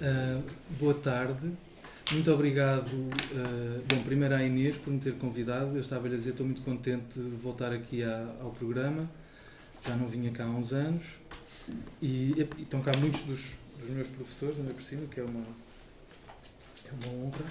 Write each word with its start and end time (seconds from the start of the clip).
Uh, 0.00 0.40
boa 0.78 0.94
tarde. 0.94 1.52
Muito 2.12 2.32
obrigado, 2.32 2.88
uh, 2.88 3.82
bom, 3.88 4.00
primeiro 4.04 4.32
à 4.32 4.42
Inês 4.44 4.78
por 4.78 4.92
me 4.92 5.00
ter 5.00 5.14
convidado. 5.14 5.74
Eu 5.74 5.80
estava 5.80 6.06
a 6.06 6.10
dizer, 6.10 6.30
estou 6.30 6.46
muito 6.46 6.62
contente 6.62 7.18
de 7.18 7.36
voltar 7.36 7.72
aqui 7.72 8.04
ao 8.40 8.50
programa. 8.52 9.10
Já 9.84 9.96
não 9.96 10.06
vinha 10.06 10.30
cá 10.30 10.44
há 10.44 10.48
uns 10.48 10.72
anos. 10.72 11.18
E, 12.00 12.32
e 12.56 12.62
estão 12.62 12.80
cá 12.80 12.92
muitos 12.96 13.22
dos, 13.22 13.56
dos 13.76 13.90
meus 13.90 14.06
professores, 14.06 14.60
ainda 14.60 14.72
por 14.72 14.82
cima, 14.82 15.04
que 15.08 15.18
é 15.18 15.24
uma, 15.24 15.44
é 16.84 16.90
uma 16.92 17.24
honra. 17.24 17.44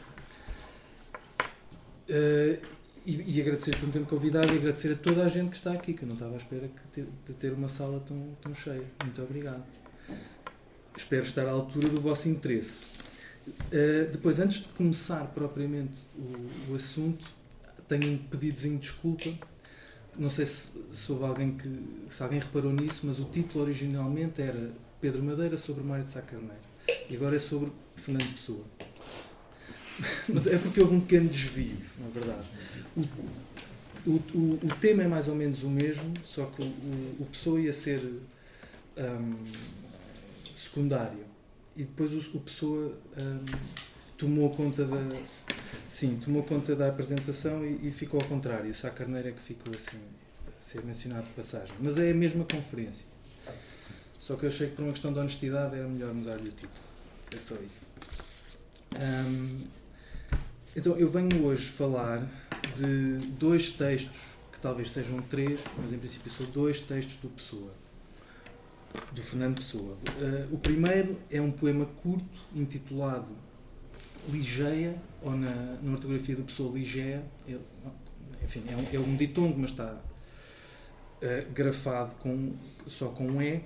Uh, 2.10 2.66
e, 3.06 3.38
e, 3.38 3.42
agradecer 3.42 3.76
por 3.76 3.88
me 3.88 3.92
ter 3.92 4.06
convidado 4.06 4.54
e 4.54 4.58
agradecer 4.58 4.94
a 4.94 4.96
toda 4.96 5.26
a 5.26 5.28
gente 5.28 5.50
que 5.50 5.58
está 5.58 5.74
aqui, 5.74 5.94
que 5.94 6.04
eu 6.04 6.08
não 6.08 6.16
estava 6.16 6.34
à 6.34 6.38
espera 6.38 6.70
de 6.94 7.34
ter 7.34 7.52
uma 7.52 7.68
sala 7.68 8.00
tão, 8.00 8.38
tão 8.42 8.56
cheia. 8.56 8.84
Muito 9.04 9.22
obrigado. 9.22 9.64
Espero 10.98 11.24
estar 11.24 11.48
à 11.48 11.52
altura 11.52 11.88
do 11.90 12.02
vosso 12.02 12.28
interesse. 12.28 12.84
Uh, 13.48 14.12
depois, 14.12 14.40
antes 14.40 14.62
de 14.62 14.70
começar 14.70 15.26
propriamente 15.28 16.00
o, 16.18 16.72
o, 16.72 16.76
assunto, 16.76 17.32
tenho 17.88 18.14
um 18.14 18.18
pedidozinho 18.18 18.80
de 18.80 18.82
desculpa. 18.82 19.32
Não 20.18 20.30
sei 20.30 20.48
se, 20.48 20.70
se 20.92 21.12
houve 21.12 21.24
alguém 21.26 21.56
que. 21.56 21.70
se 22.10 22.24
alguém 22.24 22.40
reparou 22.40 22.74
nisso, 22.74 23.02
mas 23.04 23.20
o 23.20 23.26
título 23.26 23.64
originalmente 23.64 24.42
era 24.42 24.72
Pedro 25.00 25.24
Madeira 25.24 25.56
sobre 25.56 25.84
Mário 25.84 26.04
de 26.04 26.10
Sá 26.10 26.22
Carneiro. 26.22 26.56
E 27.08 27.16
agora 27.16 27.36
é 27.36 27.40
sobre 27.40 27.72
Fernando 27.96 28.34
Pessoa. 28.34 28.66
mas 30.28 30.48
é 30.48 30.58
porque 30.58 30.82
houve 30.82 30.96
um 30.96 31.02
pequeno 31.02 31.30
desvio, 31.30 31.78
na 32.00 32.10
verdade. 32.10 32.48
O, 32.96 34.12
o, 34.12 34.60
o, 34.64 34.76
tema 34.82 35.04
é 35.04 35.08
mais 35.08 35.28
ou 35.28 35.36
menos 35.36 35.62
o 35.62 35.70
mesmo, 35.70 36.12
só 36.24 36.46
que 36.46 36.64
o, 36.64 36.66
o 37.20 37.28
Pessoa 37.32 37.62
ia 37.62 37.72
ser. 37.72 38.02
Um, 38.98 39.36
secundário. 40.58 41.26
E 41.76 41.84
depois 41.84 42.12
o, 42.14 42.38
o 42.38 42.42
Pessoa 42.42 42.94
um, 43.18 43.46
tomou 44.18 44.50
conta 44.56 44.84
da. 44.86 44.98
Sim, 45.86 46.18
tomou 46.18 46.44
conta 46.44 46.76
da 46.76 46.88
apresentação 46.88 47.66
e, 47.66 47.88
e 47.88 47.92
ficou 47.92 48.20
ao 48.20 48.28
contrário. 48.28 48.74
Só 48.74 48.88
a 48.88 48.92
Carneira 48.92 49.30
é 49.30 49.32
que 49.32 49.42
ficou 49.42 49.74
assim, 49.76 50.00
a 50.48 50.62
ser 50.62 50.84
mencionado 50.84 51.28
de 51.28 51.34
passagem. 51.34 51.74
Mas 51.80 51.98
é 51.98 52.12
a 52.12 52.16
mesma 52.16 52.44
conferência. 52.44 53.06
Só 54.20 54.36
que 54.36 54.44
eu 54.44 54.50
achei 54.50 54.68
que 54.68 54.76
por 54.76 54.84
uma 54.84 54.92
questão 54.92 55.14
de 55.14 55.20
honestidade 55.20 55.76
era 55.76 55.88
melhor 55.88 56.14
mudar-lhe 56.14 56.50
o 56.50 56.52
título. 56.52 56.72
É 57.36 57.40
só 57.40 57.56
isso. 57.56 57.86
Um, 59.00 59.64
então 60.76 60.98
eu 60.98 61.10
venho 61.10 61.46
hoje 61.46 61.68
falar 61.68 62.28
de 62.76 63.18
dois 63.38 63.72
textos, 63.72 64.36
que 64.52 64.60
talvez 64.60 64.92
sejam 64.92 65.22
três, 65.22 65.62
mas 65.78 65.94
em 65.94 65.98
princípio 65.98 66.32
são 66.32 66.46
dois 66.48 66.82
textos 66.82 67.18
do 67.18 67.30
Pessoa 67.30 67.72
do 69.12 69.22
Fernando 69.22 69.56
Pessoa. 69.56 69.96
Uh, 69.96 70.54
o 70.54 70.58
primeiro 70.58 71.18
é 71.32 71.42
um 71.42 71.52
poema 71.52 71.86
curto 71.86 72.40
intitulado 72.56 73.28
Ligeia, 74.30 74.96
ou 75.22 75.36
na, 75.36 75.78
na 75.82 75.92
ortografia 75.92 76.36
do 76.36 76.44
Pessoa 76.44 76.74
Ligeia, 76.74 77.24
é, 77.48 77.58
enfim, 78.44 78.64
é 78.70 78.76
um, 78.76 79.02
é 79.02 79.06
um 79.06 79.16
ditongo, 79.16 79.58
mas 79.58 79.72
está 79.72 79.94
uh, 79.94 81.52
grafado 81.54 82.16
com, 82.16 82.54
só 82.86 83.10
com 83.10 83.28
um 83.28 83.42
E. 83.42 83.62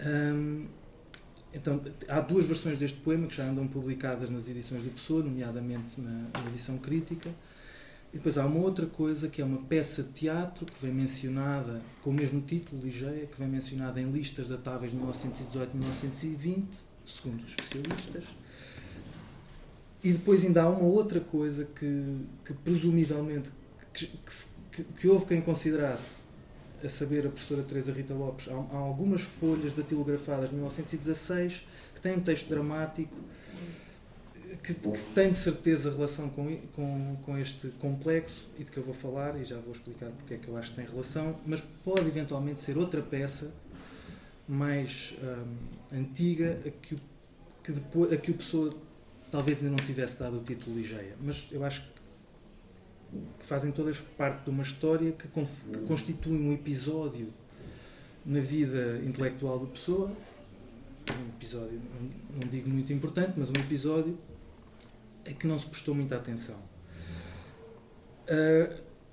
Um, 0.00 0.68
então, 1.52 1.80
há 2.08 2.20
duas 2.20 2.46
versões 2.46 2.76
deste 2.76 2.98
poema 2.98 3.26
que 3.26 3.34
já 3.34 3.44
andam 3.44 3.66
publicadas 3.66 4.28
nas 4.28 4.48
edições 4.48 4.82
do 4.82 4.90
Pessoa, 4.90 5.22
nomeadamente 5.22 6.00
na, 6.00 6.10
na 6.10 6.50
edição 6.50 6.76
crítica. 6.78 7.30
E 8.16 8.18
depois 8.18 8.38
há 8.38 8.46
uma 8.46 8.60
outra 8.60 8.86
coisa 8.86 9.28
que 9.28 9.42
é 9.42 9.44
uma 9.44 9.58
peça 9.58 10.02
de 10.02 10.08
teatro 10.08 10.64
que 10.64 10.72
vem 10.80 10.90
mencionada 10.90 11.82
com 12.00 12.08
o 12.08 12.14
mesmo 12.14 12.40
título, 12.40 12.80
Ligeia, 12.80 13.26
que 13.26 13.38
vem 13.38 13.46
mencionada 13.46 14.00
em 14.00 14.10
listas 14.10 14.48
datáveis 14.48 14.90
de 14.90 14.96
1918-1920, 14.96 16.64
segundo 17.04 17.44
os 17.44 17.50
especialistas. 17.50 18.24
E 20.02 20.12
depois 20.12 20.42
ainda 20.46 20.62
há 20.62 20.70
uma 20.70 20.84
outra 20.84 21.20
coisa 21.20 21.66
que, 21.66 22.16
que 22.42 22.54
presumivelmente 22.54 23.50
que, 23.92 24.06
que, 24.72 24.82
que 24.82 25.08
houve 25.08 25.26
quem 25.26 25.42
considerasse, 25.42 26.22
a 26.82 26.88
saber 26.88 27.26
a 27.26 27.28
professora 27.28 27.62
Teresa 27.64 27.92
Rita 27.92 28.14
Lopes, 28.14 28.48
há, 28.48 28.54
há 28.54 28.78
algumas 28.78 29.20
folhas 29.20 29.74
datilografadas 29.74 30.48
de 30.48 30.54
1916 30.54 31.66
que 31.94 32.00
têm 32.00 32.14
um 32.14 32.20
texto 32.20 32.48
dramático 32.48 33.18
que, 34.62 34.74
que, 34.74 34.98
tem 35.14 35.32
de 35.32 35.38
certeza 35.38 35.90
relação 35.90 36.28
com, 36.28 36.56
com, 36.74 37.16
com 37.22 37.38
este 37.38 37.68
complexo 37.78 38.48
e 38.58 38.64
de 38.64 38.70
que 38.70 38.76
eu 38.76 38.82
vou 38.82 38.94
falar, 38.94 39.36
e 39.40 39.44
já 39.44 39.58
vou 39.58 39.72
explicar 39.72 40.10
porque 40.10 40.34
é 40.34 40.36
que 40.36 40.48
eu 40.48 40.56
acho 40.56 40.70
que 40.70 40.76
tem 40.76 40.86
relação, 40.86 41.38
mas 41.46 41.60
pode 41.84 42.06
eventualmente 42.06 42.60
ser 42.60 42.76
outra 42.76 43.02
peça 43.02 43.52
mais 44.48 45.14
hum, 45.22 45.56
antiga 45.92 46.60
a 46.64 46.70
que, 46.70 46.94
o, 46.94 47.00
que 47.62 47.72
depois, 47.72 48.12
a 48.12 48.16
que 48.16 48.30
o 48.30 48.34
pessoa 48.34 48.72
talvez 49.30 49.58
ainda 49.58 49.76
não 49.76 49.84
tivesse 49.84 50.18
dado 50.18 50.38
o 50.38 50.42
título 50.42 50.76
Ligeia. 50.76 51.16
Mas 51.20 51.48
eu 51.50 51.64
acho 51.64 51.82
que 53.38 53.46
fazem 53.46 53.72
todas 53.72 54.00
parte 54.00 54.44
de 54.44 54.50
uma 54.50 54.62
história 54.62 55.12
que, 55.12 55.28
que 55.28 55.78
constitui 55.86 56.38
um 56.38 56.52
episódio 56.52 57.32
na 58.24 58.40
vida 58.40 59.00
intelectual 59.04 59.58
do 59.58 59.66
pessoa, 59.66 60.10
um 61.10 61.28
episódio, 61.36 61.80
não 62.34 62.48
digo 62.48 62.68
muito 62.68 62.92
importante, 62.92 63.34
mas 63.36 63.48
um 63.50 63.54
episódio 63.54 64.18
é 65.26 65.32
que 65.32 65.46
não 65.46 65.58
se 65.58 65.66
prestou 65.66 65.94
muita 65.94 66.16
atenção. 66.16 66.58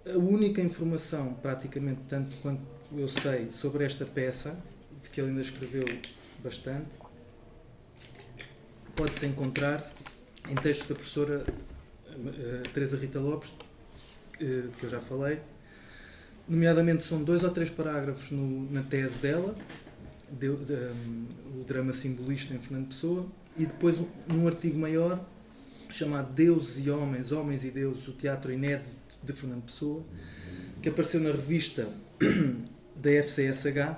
A 0.05 0.17
única 0.17 0.61
informação, 0.61 1.33
praticamente 1.35 2.01
tanto 2.09 2.35
quanto 2.37 2.61
eu 2.91 3.07
sei, 3.07 3.51
sobre 3.51 3.85
esta 3.85 4.05
peça, 4.05 4.57
de 5.01 5.09
que 5.09 5.21
ele 5.21 5.29
ainda 5.29 5.41
escreveu 5.41 5.85
bastante, 6.43 6.89
pode-se 8.95 9.25
encontrar 9.25 9.91
em 10.49 10.55
textos 10.55 10.87
da 10.89 10.95
professora 10.95 11.45
uh, 12.09 12.69
Teresa 12.73 12.97
Rita 12.97 13.19
Lopes, 13.19 13.49
uh, 13.49 14.69
que 14.77 14.83
eu 14.83 14.89
já 14.89 14.99
falei. 14.99 15.39
Nomeadamente, 16.47 17.03
são 17.03 17.23
dois 17.23 17.43
ou 17.43 17.49
três 17.49 17.69
parágrafos 17.69 18.29
no, 18.29 18.69
na 18.71 18.83
tese 18.83 19.19
dela, 19.19 19.55
de, 20.29 20.53
de, 20.53 20.73
um, 20.73 21.61
o 21.61 21.63
drama 21.63 21.93
simbolista 21.93 22.53
em 22.53 22.59
Fernando 22.59 22.87
Pessoa, 22.87 23.25
e 23.57 23.65
depois 23.65 23.99
um, 23.99 24.07
um 24.29 24.47
artigo 24.47 24.77
maior 24.77 25.25
chamado 25.93 26.33
Deus 26.33 26.77
e 26.79 26.89
Homens, 26.89 27.31
Homens 27.31 27.63
e 27.63 27.71
Deus, 27.71 28.07
o 28.07 28.13
teatro 28.13 28.51
inédito 28.51 28.89
de 29.21 29.31
Fernando 29.31 29.63
Pessoa, 29.63 30.03
que 30.81 30.89
apareceu 30.89 31.21
na 31.21 31.31
revista 31.31 31.87
da 32.95 33.09
FCSH, 33.09 33.95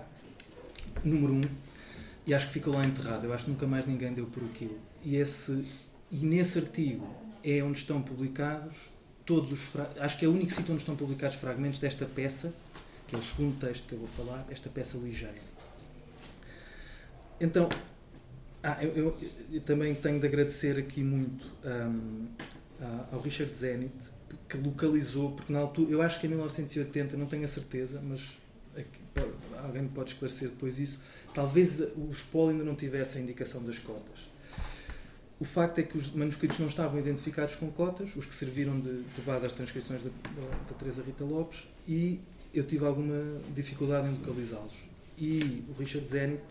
número 1.03 1.34
1, 1.34 1.41
e 2.28 2.34
acho 2.34 2.47
que 2.47 2.53
ficou 2.53 2.73
lá 2.73 2.85
enterrado. 2.85 3.25
Eu 3.25 3.34
acho 3.34 3.45
que 3.45 3.51
nunca 3.51 3.66
mais 3.66 3.85
ninguém 3.85 4.13
deu 4.13 4.25
por 4.25 4.44
aquilo. 4.44 4.78
E, 5.03 5.16
esse, 5.16 5.66
e 6.11 6.17
nesse 6.25 6.59
artigo 6.59 7.07
é 7.44 7.63
onde 7.63 7.78
estão 7.78 8.01
publicados 8.01 8.89
todos 9.25 9.51
os. 9.51 9.75
Acho 10.00 10.17
que 10.17 10.25
é 10.25 10.28
o 10.28 10.31
único 10.31 10.51
sítio 10.51 10.73
onde 10.73 10.81
estão 10.81 10.95
publicados 10.95 11.35
fragmentos 11.35 11.79
desta 11.79 12.05
peça, 12.05 12.53
que 13.07 13.16
é 13.16 13.19
o 13.19 13.22
segundo 13.22 13.57
texto 13.59 13.88
que 13.88 13.94
eu 13.94 14.00
vou 14.00 14.07
falar, 14.07 14.45
esta 14.50 14.69
peça 14.69 14.97
ligeira. 14.97 15.55
Então, 17.39 17.69
ah, 18.66 18.84
eu, 18.84 18.92
eu, 18.96 19.18
eu, 19.53 19.62
também 19.62 19.94
tenho 19.94 20.20
de 20.20 20.26
agradecer 20.26 20.80
aqui 20.80 21.03
muito 21.03 21.46
um, 21.64 22.28
ao 23.12 23.20
Richard 23.20 23.53
Zenit, 23.53 23.94
que 24.50 24.58
localizou, 24.58 25.34
porque 25.34 25.53
na 25.53 25.59
altura, 25.59 25.92
eu 25.92 26.02
acho 26.02 26.20
que 26.20 26.26
em 26.26 26.31
1980, 26.31 27.16
não 27.16 27.28
tenho 27.28 27.44
a 27.44 27.48
certeza, 27.48 28.02
mas 28.03 28.40
aqui, 28.76 29.00
alguém 29.64 29.84
me 29.84 29.90
pode 29.90 30.14
esclarecer 30.14 30.50
depois 30.50 30.80
isso, 30.80 31.00
talvez 31.31 31.80
o 31.80 32.09
Spol 32.12 32.50
ainda 32.50 32.64
não 32.64 32.76
tivesse 32.76 33.20
a 33.20 33.22
indicação 33.22 33.64
das 33.64 33.78
cotas. 33.78 34.28
O 35.40 35.46
facto 35.46 35.78
é 35.78 35.84
que 35.84 35.96
os 35.96 36.09
manuscritos 36.12 36.58
não 36.58 36.68
estavam 36.68 37.00
identificados 37.00 37.53
com 37.53 37.70
cotas, 37.70 38.16
os 38.16 38.26
que 38.26 38.34
serviram 38.34 38.80
de, 38.80 39.03
de 39.03 39.22
base 39.22 39.46
às 39.46 39.53
transcrições 39.53 40.02
da, 40.02 40.09
da, 40.09 40.58
da 40.70 40.74
Teresa 40.74 41.03
Rita 41.06 41.24
Lopes, 41.24 41.68
e 41.88 42.20
eu 42.52 42.64
tive 42.64 42.84
alguma 42.84 43.40
dificuldade 43.53 44.08
em 44.08 44.12
localizá-los. 44.14 44.86
E 45.20 45.64
o 45.70 45.74
Richard 45.80 46.08
Zenit 46.08 46.42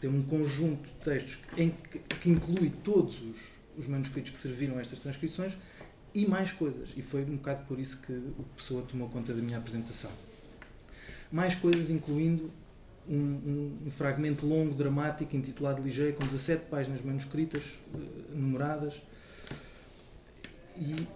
tem 0.00 0.10
um 0.10 0.22
conjunto 0.22 0.82
de 0.82 1.04
textos 1.04 1.40
em 1.56 1.70
que, 1.70 1.98
que 1.98 2.30
inclui 2.30 2.70
todos 2.82 3.20
os, 3.22 3.36
os, 3.76 3.86
manuscritos 3.86 4.32
que 4.32 4.38
serviram 4.38 4.78
a 4.78 4.80
estas 4.80 5.00
transcrições 5.00 5.56
e 6.14 6.26
mais 6.26 6.52
coisas. 6.52 6.92
E 6.96 7.02
foi 7.02 7.22
um 7.24 7.36
bocado 7.36 7.64
por 7.66 7.78
isso 7.78 8.00
que 8.02 8.12
o 8.12 8.44
Pessoa 8.56 8.82
tomou 8.82 9.08
conta 9.08 9.32
da 9.32 9.42
minha 9.42 9.58
apresentação. 9.58 10.10
Mais 11.30 11.54
coisas, 11.54 11.90
incluindo 11.90 12.50
um, 13.08 13.16
um, 13.16 13.78
um 13.86 13.90
fragmento 13.90 14.46
longo, 14.46 14.74
dramático, 14.74 15.34
intitulado 15.36 15.82
Ligeia, 15.82 16.12
com 16.12 16.24
17 16.24 16.66
páginas 16.66 17.02
manuscritas, 17.02 17.78
uh, 17.94 18.34
numeradas. 18.34 19.02
E 20.76 21.06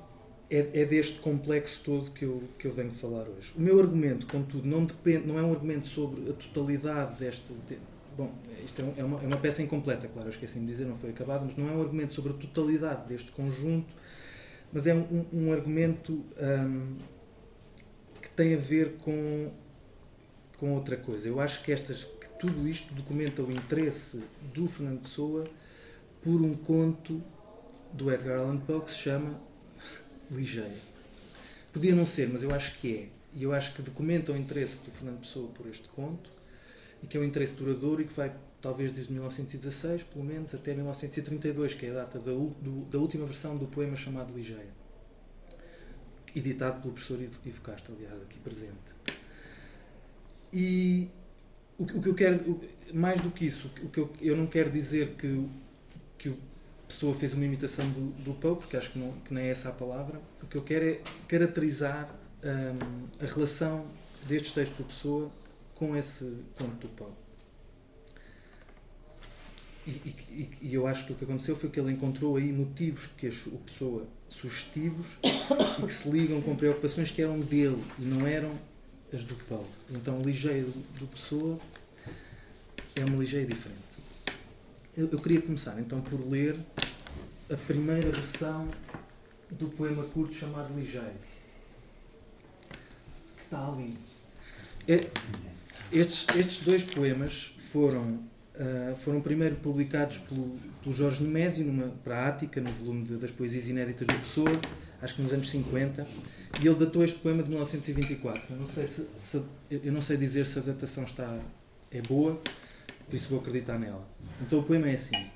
é, 0.52 0.82
é, 0.82 0.84
deste 0.84 1.18
complexo 1.20 1.80
todo 1.82 2.10
que 2.10 2.26
eu, 2.26 2.42
que 2.58 2.66
eu 2.66 2.72
venho 2.72 2.92
falar 2.92 3.26
hoje. 3.26 3.54
O 3.56 3.60
meu 3.60 3.80
argumento, 3.80 4.26
contudo, 4.26 4.68
não, 4.68 4.84
depende, 4.84 5.26
não 5.26 5.38
é 5.38 5.42
um 5.42 5.50
argumento 5.50 5.86
sobre 5.86 6.30
a 6.30 6.34
totalidade 6.34 7.16
deste, 7.18 7.54
Bom, 8.16 8.30
isto 8.64 8.82
é, 8.82 9.00
é, 9.00 9.04
uma, 9.04 9.22
é 9.22 9.26
uma 9.26 9.38
peça 9.38 9.62
incompleta, 9.62 10.06
claro, 10.08 10.28
eu 10.28 10.32
esqueci-me 10.32 10.66
de 10.66 10.72
dizer, 10.72 10.84
não 10.86 10.96
foi 10.96 11.10
acabado, 11.10 11.44
mas 11.44 11.56
não 11.56 11.68
é 11.68 11.72
um 11.72 11.80
argumento 11.80 12.12
sobre 12.12 12.32
a 12.32 12.34
totalidade 12.34 13.08
deste 13.08 13.30
conjunto, 13.32 13.94
mas 14.72 14.86
é 14.86 14.94
um, 14.94 15.26
um 15.32 15.52
argumento 15.52 16.24
um, 16.38 16.96
que 18.20 18.28
tem 18.30 18.54
a 18.54 18.58
ver 18.58 18.96
com, 18.98 19.50
com 20.58 20.74
outra 20.74 20.96
coisa. 20.96 21.28
Eu 21.28 21.40
acho 21.40 21.62
que, 21.62 21.72
estas, 21.72 22.04
que 22.04 22.28
tudo 22.38 22.66
isto 22.68 22.92
documenta 22.94 23.42
o 23.42 23.50
interesse 23.50 24.20
do 24.54 24.66
Fernando 24.66 25.02
Pessoa 25.02 25.44
por 26.22 26.40
um 26.40 26.54
conto 26.54 27.22
do 27.92 28.10
Edgar 28.10 28.38
Allan 28.38 28.58
Poe 28.58 28.80
que 28.80 28.90
se 28.90 28.98
chama 28.98 29.40
Ligeia. 30.30 30.80
Podia 31.72 31.94
não 31.94 32.06
ser, 32.06 32.28
mas 32.28 32.42
eu 32.42 32.54
acho 32.54 32.78
que 32.78 32.96
é. 32.96 33.08
E 33.34 33.42
eu 33.42 33.52
acho 33.52 33.74
que 33.74 33.82
documenta 33.82 34.32
o 34.32 34.36
interesse 34.36 34.84
do 34.84 34.90
Fernando 34.90 35.20
Pessoa 35.20 35.48
por 35.48 35.66
este 35.66 35.88
conto 35.88 36.30
e 37.02 37.06
que 37.06 37.16
é 37.16 37.20
um 37.20 37.24
interesse 37.24 37.54
duradouro 37.54 38.02
e 38.02 38.04
que 38.04 38.12
vai 38.12 38.34
talvez 38.60 38.92
desde 38.92 39.12
1916, 39.12 40.04
pelo 40.04 40.24
menos, 40.24 40.54
até 40.54 40.72
1932, 40.72 41.74
que 41.74 41.86
é 41.86 41.90
a 41.90 41.94
data 41.94 42.18
da, 42.18 42.30
do, 42.30 42.84
da 42.90 42.98
última 42.98 43.24
versão 43.24 43.56
do 43.56 43.66
poema 43.66 43.96
chamado 43.96 44.32
Ligeia. 44.32 44.70
Editado 46.34 46.80
pelo 46.80 46.94
professor 46.94 47.20
Ivo 47.20 47.60
Castro, 47.60 47.94
aliás, 47.96 48.22
aqui 48.22 48.38
presente. 48.38 48.94
E 50.52 51.10
o, 51.76 51.82
o 51.82 52.02
que 52.02 52.08
eu 52.08 52.14
quero, 52.14 52.60
mais 52.94 53.20
do 53.20 53.30
que 53.30 53.44
isso, 53.44 53.70
o 53.82 53.88
que 53.88 53.98
eu, 53.98 54.12
eu 54.20 54.36
não 54.36 54.46
quero 54.46 54.70
dizer 54.70 55.16
que, 55.16 55.48
que 56.16 56.28
o 56.28 56.38
pessoa 56.92 57.14
fez 57.14 57.32
uma 57.32 57.44
imitação 57.44 57.88
do, 57.90 58.10
do 58.22 58.34
Poe, 58.34 58.56
porque 58.56 58.76
acho 58.76 58.90
que, 58.90 58.98
não, 58.98 59.12
que 59.24 59.32
nem 59.32 59.44
é 59.44 59.48
essa 59.48 59.70
a 59.70 59.72
palavra. 59.72 60.20
O 60.42 60.46
que 60.46 60.56
eu 60.56 60.62
quero 60.62 60.84
é 60.84 61.00
caracterizar 61.26 62.14
um, 62.44 63.24
a 63.24 63.26
relação 63.26 63.86
destes 64.28 64.52
textos 64.52 64.78
do 64.78 64.84
Pessoa 64.84 65.30
com 65.82 65.96
esse 65.96 66.32
conto 66.56 66.86
do 66.86 66.88
Poe. 66.90 67.10
E, 69.84 69.90
e, 69.90 70.50
e, 70.62 70.74
eu 70.74 70.86
acho 70.86 71.04
que 71.04 71.12
o 71.12 71.16
que 71.16 71.24
aconteceu 71.24 71.56
foi 71.56 71.70
que 71.70 71.80
ele 71.80 71.90
encontrou 71.90 72.36
aí 72.36 72.52
motivos 72.52 73.08
que 73.16 73.26
o 73.26 73.58
Pessoa 73.58 74.06
sugestivos 74.28 75.18
e 75.82 75.84
que 75.84 75.92
se 75.92 76.08
ligam 76.08 76.40
com 76.40 76.54
preocupações 76.54 77.10
que 77.10 77.20
eram 77.20 77.40
dele 77.40 77.82
e 77.98 78.04
não 78.04 78.24
eram 78.24 78.56
as 79.12 79.24
do 79.24 79.34
Paulo. 79.34 79.68
Então, 79.90 80.20
a 80.20 80.22
ligeia 80.22 80.62
do, 80.62 81.06
Pessoa 81.08 81.58
é 82.94 83.04
uma 83.04 83.16
ligeia 83.16 83.44
diferente. 83.44 83.98
Eu, 84.96 85.08
eu, 85.10 85.18
queria 85.18 85.42
começar 85.42 85.76
então 85.80 86.00
por 86.00 86.20
ler 86.30 86.56
a 87.52 87.56
primeira 87.56 88.12
versão 88.12 88.68
do 89.50 89.66
poema 89.66 90.04
curto 90.04 90.32
chamado 90.32 90.72
Ligeiro. 90.78 91.10
Que 93.36 93.42
está 93.42 93.66
ali. 93.66 93.98
É, 94.86 95.10
estes, 95.92 96.26
estes 96.36 96.64
dois 96.64 96.82
poemas 96.82 97.54
foram, 97.70 98.20
uh, 98.54 98.96
foram 98.96 99.20
primeiro 99.20 99.56
publicados 99.56 100.18
pelo, 100.18 100.50
pelo 100.82 100.94
Jorge 100.94 101.22
Nemésio 101.22 101.64
numa, 101.64 101.88
para 102.02 102.18
a 102.18 102.28
Ática, 102.28 102.60
no 102.60 102.70
volume 102.72 103.04
de, 103.04 103.16
das 103.16 103.30
Poesias 103.30 103.68
Inéditas 103.68 104.06
do 104.06 104.14
Pessoa, 104.14 104.60
acho 105.00 105.14
que 105.14 105.22
nos 105.22 105.32
anos 105.32 105.50
50, 105.50 106.06
e 106.60 106.66
ele 106.66 106.76
datou 106.76 107.04
este 107.04 107.18
poema 107.18 107.42
de 107.42 107.50
1924. 107.50 108.54
Eu 108.54 108.56
não 108.56 108.66
sei, 108.66 108.86
se, 108.86 109.08
se, 109.16 109.42
eu 109.70 109.92
não 109.92 110.00
sei 110.00 110.16
dizer 110.16 110.46
se 110.46 110.58
a 110.58 110.62
datação 110.62 111.04
está, 111.04 111.38
é 111.90 112.00
boa, 112.00 112.40
por 113.06 113.14
isso 113.14 113.28
vou 113.28 113.40
acreditar 113.40 113.78
nela. 113.78 114.06
Então 114.40 114.60
o 114.60 114.62
poema 114.62 114.88
é 114.88 114.94
assim: 114.94 115.26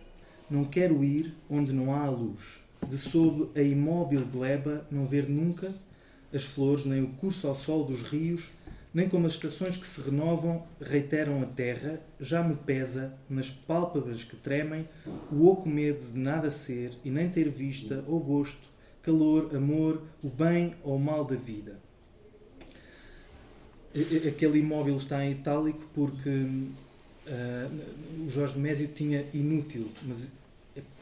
Não 0.48 0.64
quero 0.64 1.04
ir 1.04 1.34
onde 1.48 1.74
não 1.74 1.92
há 1.92 2.04
a 2.04 2.10
luz, 2.10 2.42
de 2.88 2.96
sob 2.96 3.50
a 3.58 3.62
imóvel 3.62 4.24
gleba 4.24 4.86
não 4.90 5.06
ver 5.06 5.28
nunca 5.28 5.74
as 6.32 6.44
flores, 6.44 6.84
nem 6.84 7.02
o 7.02 7.08
curso 7.08 7.46
ao 7.48 7.54
sol 7.54 7.84
dos 7.84 8.02
rios, 8.02 8.50
nem 8.96 9.10
como 9.10 9.26
as 9.26 9.34
estações 9.34 9.76
que 9.76 9.86
se 9.86 10.00
renovam 10.00 10.66
reiteram 10.80 11.42
a 11.42 11.44
terra, 11.44 12.00
já 12.18 12.42
me 12.42 12.56
pesa, 12.56 13.12
nas 13.28 13.50
pálpebras 13.50 14.24
que 14.24 14.34
tremem, 14.36 14.88
o 15.30 15.46
oco 15.48 15.68
medo 15.68 16.00
de 16.14 16.18
nada 16.18 16.50
ser 16.50 16.96
e 17.04 17.10
nem 17.10 17.28
ter 17.28 17.50
vista 17.50 18.02
ou 18.08 18.18
gosto, 18.18 18.66
calor, 19.02 19.54
amor, 19.54 20.02
o 20.22 20.30
bem 20.30 20.74
ou 20.82 20.96
o 20.96 20.98
mal 20.98 21.26
da 21.26 21.36
vida. 21.36 21.78
Aquele 24.26 24.60
imóvel 24.60 24.96
está 24.96 25.22
em 25.22 25.32
itálico 25.32 25.86
porque 25.92 26.30
uh, 26.30 28.26
o 28.26 28.30
Jorge 28.30 28.58
Mésio 28.58 28.88
tinha 28.88 29.26
inútil, 29.34 29.90
mas 30.04 30.32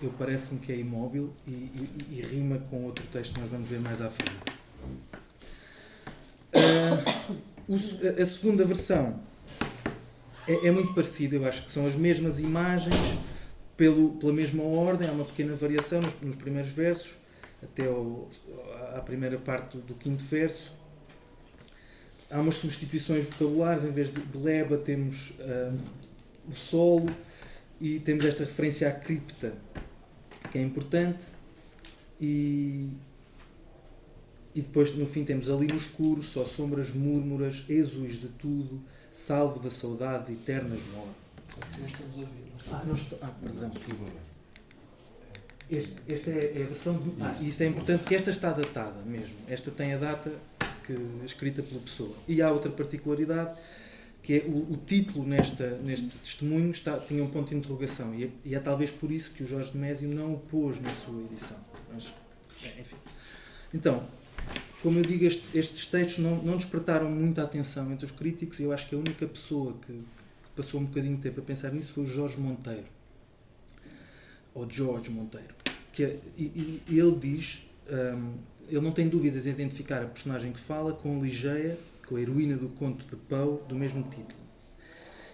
eu 0.02 0.10
parece-me 0.18 0.58
que 0.58 0.72
é 0.72 0.76
imóvel 0.76 1.32
e, 1.46 1.52
e, 1.52 2.06
e, 2.10 2.20
rima 2.22 2.58
com 2.58 2.82
outro 2.82 3.06
texto 3.06 3.34
que 3.34 3.40
nós 3.40 3.50
vamos 3.50 3.68
ver 3.68 3.78
mais 3.78 4.00
à 4.00 4.10
frente. 4.10 4.34
Uh, 6.56 7.53
a 7.68 8.26
segunda 8.26 8.64
versão 8.64 9.20
é, 10.46 10.66
é, 10.66 10.70
muito 10.70 10.92
parecida, 10.92 11.36
eu 11.36 11.46
acho 11.46 11.64
que 11.64 11.72
são 11.72 11.86
as 11.86 11.96
mesmas 11.96 12.38
imagens 12.38 12.94
pelo, 13.76 14.12
pela 14.12 14.32
mesma 14.32 14.62
ordem, 14.62 15.08
há 15.08 15.12
uma 15.12 15.24
pequena 15.24 15.54
variação 15.56 16.00
nos, 16.00 16.20
nos 16.20 16.36
primeiros 16.36 16.70
versos, 16.70 17.16
até 17.62 17.86
ao, 17.86 18.28
à 18.94 19.00
primeira 19.00 19.38
parte 19.38 19.76
do, 19.76 19.82
do, 19.82 19.94
quinto 19.94 20.22
verso. 20.24 20.74
Há 22.30 22.40
umas 22.40 22.56
substituições 22.56 23.26
vocabulares, 23.26 23.84
em 23.84 23.90
vez 23.90 24.12
de, 24.12 24.20
de 24.20 24.38
leba 24.38 24.76
temos 24.76 25.30
uh, 25.30 25.78
o 26.48 26.54
solo 26.54 27.08
e 27.80 27.98
temos 28.00 28.24
esta 28.24 28.44
referência 28.44 28.88
à 28.88 28.92
cripta, 28.92 29.54
que 30.52 30.58
é 30.58 30.62
importante. 30.62 31.24
E, 32.20 32.90
e 34.54 34.60
depois 34.60 34.94
no 34.94 35.06
fim 35.06 35.24
temos 35.24 35.50
ali 35.50 35.66
no 35.66 35.76
escuro 35.76 36.22
só 36.22 36.44
sombras 36.44 36.90
múrmuras, 36.90 37.64
exuis 37.68 38.20
de 38.20 38.28
tudo, 38.28 38.80
salvo 39.10 39.58
da 39.60 39.70
saudade 39.70 40.32
eternas 40.32 40.78
mora. 40.92 41.08
Nós 41.80 41.90
estamos 41.90 42.16
a 42.16 42.20
ver. 42.20 42.44
Ah, 42.72 42.84
não 42.86 42.94
estou... 42.94 43.18
ah 43.22 43.32
perdão. 43.42 43.72
Este, 45.70 45.94
esta 46.08 46.30
é, 46.30 46.62
a 46.62 46.66
versão 46.66 46.94
do. 46.94 47.22
Ah, 47.22 47.36
isto 47.40 47.62
é 47.62 47.66
importante 47.66 48.00
porque 48.00 48.14
esta 48.14 48.30
está 48.30 48.52
datada 48.52 49.02
mesmo. 49.04 49.36
Esta 49.48 49.70
tem 49.70 49.94
a 49.94 49.98
data 49.98 50.30
que, 50.84 50.96
escrita 51.24 51.62
pela 51.62 51.80
pessoa. 51.80 52.14
E 52.28 52.40
há 52.42 52.50
outra 52.50 52.70
particularidade 52.70 53.58
que 54.22 54.38
é 54.38 54.44
o, 54.46 54.72
o 54.72 54.80
título 54.86 55.26
nesta, 55.26 55.76
neste 55.78 56.16
testemunho 56.18 56.70
está, 56.70 56.98
tinha 56.98 57.22
um 57.22 57.28
ponto 57.28 57.50
de 57.50 57.56
interrogação 57.56 58.14
e 58.14 58.24
é, 58.24 58.30
e 58.42 58.54
é 58.54 58.58
talvez 58.58 58.90
por 58.90 59.12
isso 59.12 59.30
que 59.32 59.42
o 59.42 59.46
Jorge 59.46 59.72
de 59.72 59.76
Mésio 59.76 60.08
não 60.08 60.32
o 60.32 60.38
pôs 60.38 60.80
na 60.80 60.94
sua 60.94 61.22
edição. 61.24 61.58
Mas, 61.92 62.14
é, 62.62 62.80
enfim. 62.80 62.96
Então, 63.74 64.02
como 64.84 64.98
eu 64.98 65.02
digo, 65.02 65.24
este, 65.24 65.56
estes 65.56 65.86
textos 65.86 66.22
não, 66.22 66.42
não 66.42 66.58
despertaram 66.58 67.10
muita 67.10 67.42
atenção 67.42 67.90
entre 67.90 68.04
os 68.04 68.12
críticos 68.12 68.60
e 68.60 68.64
eu 68.64 68.70
acho 68.70 68.86
que 68.86 68.94
a 68.94 68.98
única 68.98 69.26
pessoa 69.26 69.74
que, 69.80 69.94
que 69.94 70.48
passou 70.54 70.78
um 70.78 70.84
bocadinho 70.84 71.16
de 71.16 71.22
tempo 71.22 71.40
a 71.40 71.42
pensar 71.42 71.72
nisso 71.72 71.94
foi 71.94 72.04
o 72.04 72.06
Jorge 72.06 72.38
Monteiro. 72.38 72.84
Ou 74.52 74.68
George 74.68 75.10
Monteiro. 75.10 75.54
Que, 75.90 76.04
é, 76.04 76.18
e, 76.36 76.82
e 76.86 76.98
ele 76.98 77.16
diz, 77.16 77.66
um, 77.90 78.34
ele 78.68 78.82
não 78.82 78.92
tem 78.92 79.08
dúvidas 79.08 79.46
em 79.46 79.50
identificar 79.52 80.02
a 80.02 80.06
personagem 80.06 80.52
que 80.52 80.60
fala 80.60 80.92
com 80.92 81.18
Ligeia 81.18 81.78
com 82.06 82.16
a 82.16 82.20
heroína 82.20 82.58
do 82.58 82.68
conto 82.68 83.06
de 83.06 83.16
Poe 83.16 83.60
do 83.66 83.74
mesmo 83.74 84.02
título. 84.02 84.44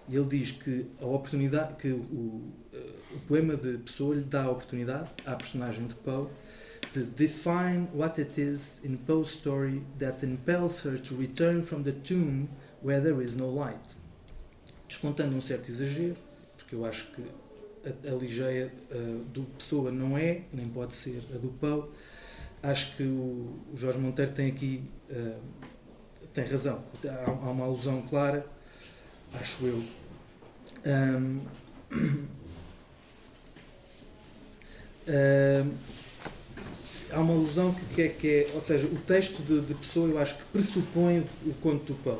E 0.09 0.15
ele 0.15 0.27
diz 0.27 0.53
que 0.53 0.87
a 1.01 1.07
oportunidade, 1.07 1.75
que 1.75 1.89
o, 1.89 2.41
eh, 2.73 2.93
o 3.17 3.19
poema 3.27 3.57
de 3.57 3.79
Pessoa 3.79 4.15
lhe 4.15 4.23
dá 4.23 4.45
a 4.45 4.51
oportunidade 4.51 5.11
à 5.27 5.35
personagem 5.35 5.89
de 5.89 5.97
Poe 5.97 6.29
de 6.93 7.05
define 7.05 7.89
what 7.95 8.21
it 8.21 8.39
is 8.39 8.85
in 8.85 8.97
Poe's 8.99 9.31
story 9.31 9.83
that 9.99 10.25
impels 10.25 10.81
her 10.85 10.99
to 10.99 11.15
return 11.17 11.63
from 11.63 11.83
the 11.83 11.93
tomb 11.93 12.49
where 12.83 13.01
there 13.01 13.23
is 13.23 13.37
no 13.37 13.49
light. 13.49 13.97
Descontando 14.89 15.37
um 15.37 15.41
certo 15.41 15.71
exagero, 15.71 16.17
porque 16.57 16.75
eu 16.75 16.85
acho 16.85 17.13
que 17.13 17.23
a, 17.85 18.13
a 18.13 18.15
ligeia 18.15 18.73
uh, 18.91 19.25
do 19.33 19.43
Pessoa 19.57 19.93
não 19.93 20.19
é, 20.19 20.43
nem 20.53 20.69
pode 20.69 20.95
ser 20.95 21.23
a 21.35 21.39
do 21.39 21.49
Poe. 21.49 21.85
Acho 22.63 22.97
que 22.97 23.05
o, 23.05 23.59
Jorge 23.75 23.99
Monteiro 23.99 24.33
tem 24.33 24.49
aqui 24.49 24.83
uh, 25.11 25.41
tem 26.33 26.45
razão. 26.45 26.83
Há, 27.27 27.31
uma 27.31 27.65
alusão 27.65 28.03
clara, 28.03 28.47
acho 29.35 29.67
eu. 29.67 29.83
Um, 30.87 31.41
um, 35.09 35.73
há 37.13 37.21
uma 37.21 37.35
alusão 37.35 37.75
que, 37.75 37.85
que, 37.95 38.03
é, 38.03 38.09
que 38.09 38.29
é, 38.29 38.51
ou 38.55 38.61
seja, 38.61 38.87
o 38.87 38.97
texto 38.97 39.43
de, 39.43 39.61
de 39.61 39.75
Pessoa 39.75 40.09
eu 40.09 40.19
acho 40.19 40.37
que 40.37 40.45
pressupõe 40.47 41.27
o 41.45 41.55
conto 41.55 41.93
do 41.93 41.95
pão, 42.03 42.19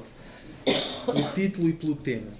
o 1.09 1.35
título 1.35 1.69
e 1.69 1.73
pelo 1.73 1.97
tema. 1.97 2.33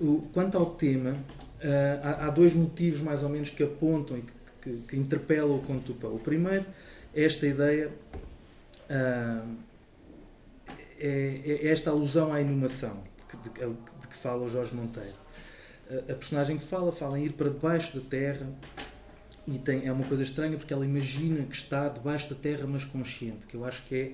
O, 0.00 0.28
quanto 0.32 0.58
ao 0.58 0.66
tema, 0.66 1.12
uh, 1.12 2.00
há, 2.02 2.26
há, 2.26 2.30
dois 2.30 2.52
motivos 2.54 3.00
mais 3.00 3.22
ou 3.22 3.28
menos 3.28 3.50
que 3.50 3.62
apontam 3.62 4.18
e 4.18 4.22
que, 4.22 4.32
que, 4.62 4.76
que 4.88 4.96
interpelam 4.96 5.56
o 5.56 5.60
conto 5.60 5.92
do 5.92 5.94
pão. 5.94 6.14
O 6.14 6.18
primeiro 6.18 6.66
é 7.14 7.24
esta 7.24 7.46
ideia 7.46 7.90
uh, 8.90 9.56
é, 10.98 11.40
é 11.44 11.68
esta 11.68 11.90
alusão 11.90 12.32
à 12.32 12.40
inumação 12.40 13.02
de, 13.42 13.50
de, 13.50 13.74
de, 14.00 14.08
que 14.08 14.16
fala 14.16 14.44
o 14.44 14.48
Jorge 14.48 14.74
Monteiro. 14.74 15.14
A, 15.90 16.12
a, 16.12 16.14
personagem 16.14 16.56
que 16.56 16.64
fala, 16.64 16.92
fala 16.92 17.18
em 17.18 17.26
ir 17.26 17.32
para 17.32 17.50
debaixo 17.50 17.98
da 17.98 18.08
terra 18.08 18.46
e 19.46 19.58
tem, 19.58 19.86
é 19.86 19.92
uma 19.92 20.04
coisa 20.04 20.22
estranha 20.22 20.56
porque 20.56 20.72
ela 20.72 20.84
imagina 20.84 21.42
que 21.44 21.54
está 21.54 21.88
debaixo 21.88 22.30
da 22.30 22.36
terra, 22.36 22.66
mas 22.66 22.84
consciente, 22.84 23.46
que 23.46 23.54
eu 23.54 23.64
acho 23.64 23.84
que 23.86 23.94
é 23.94 24.12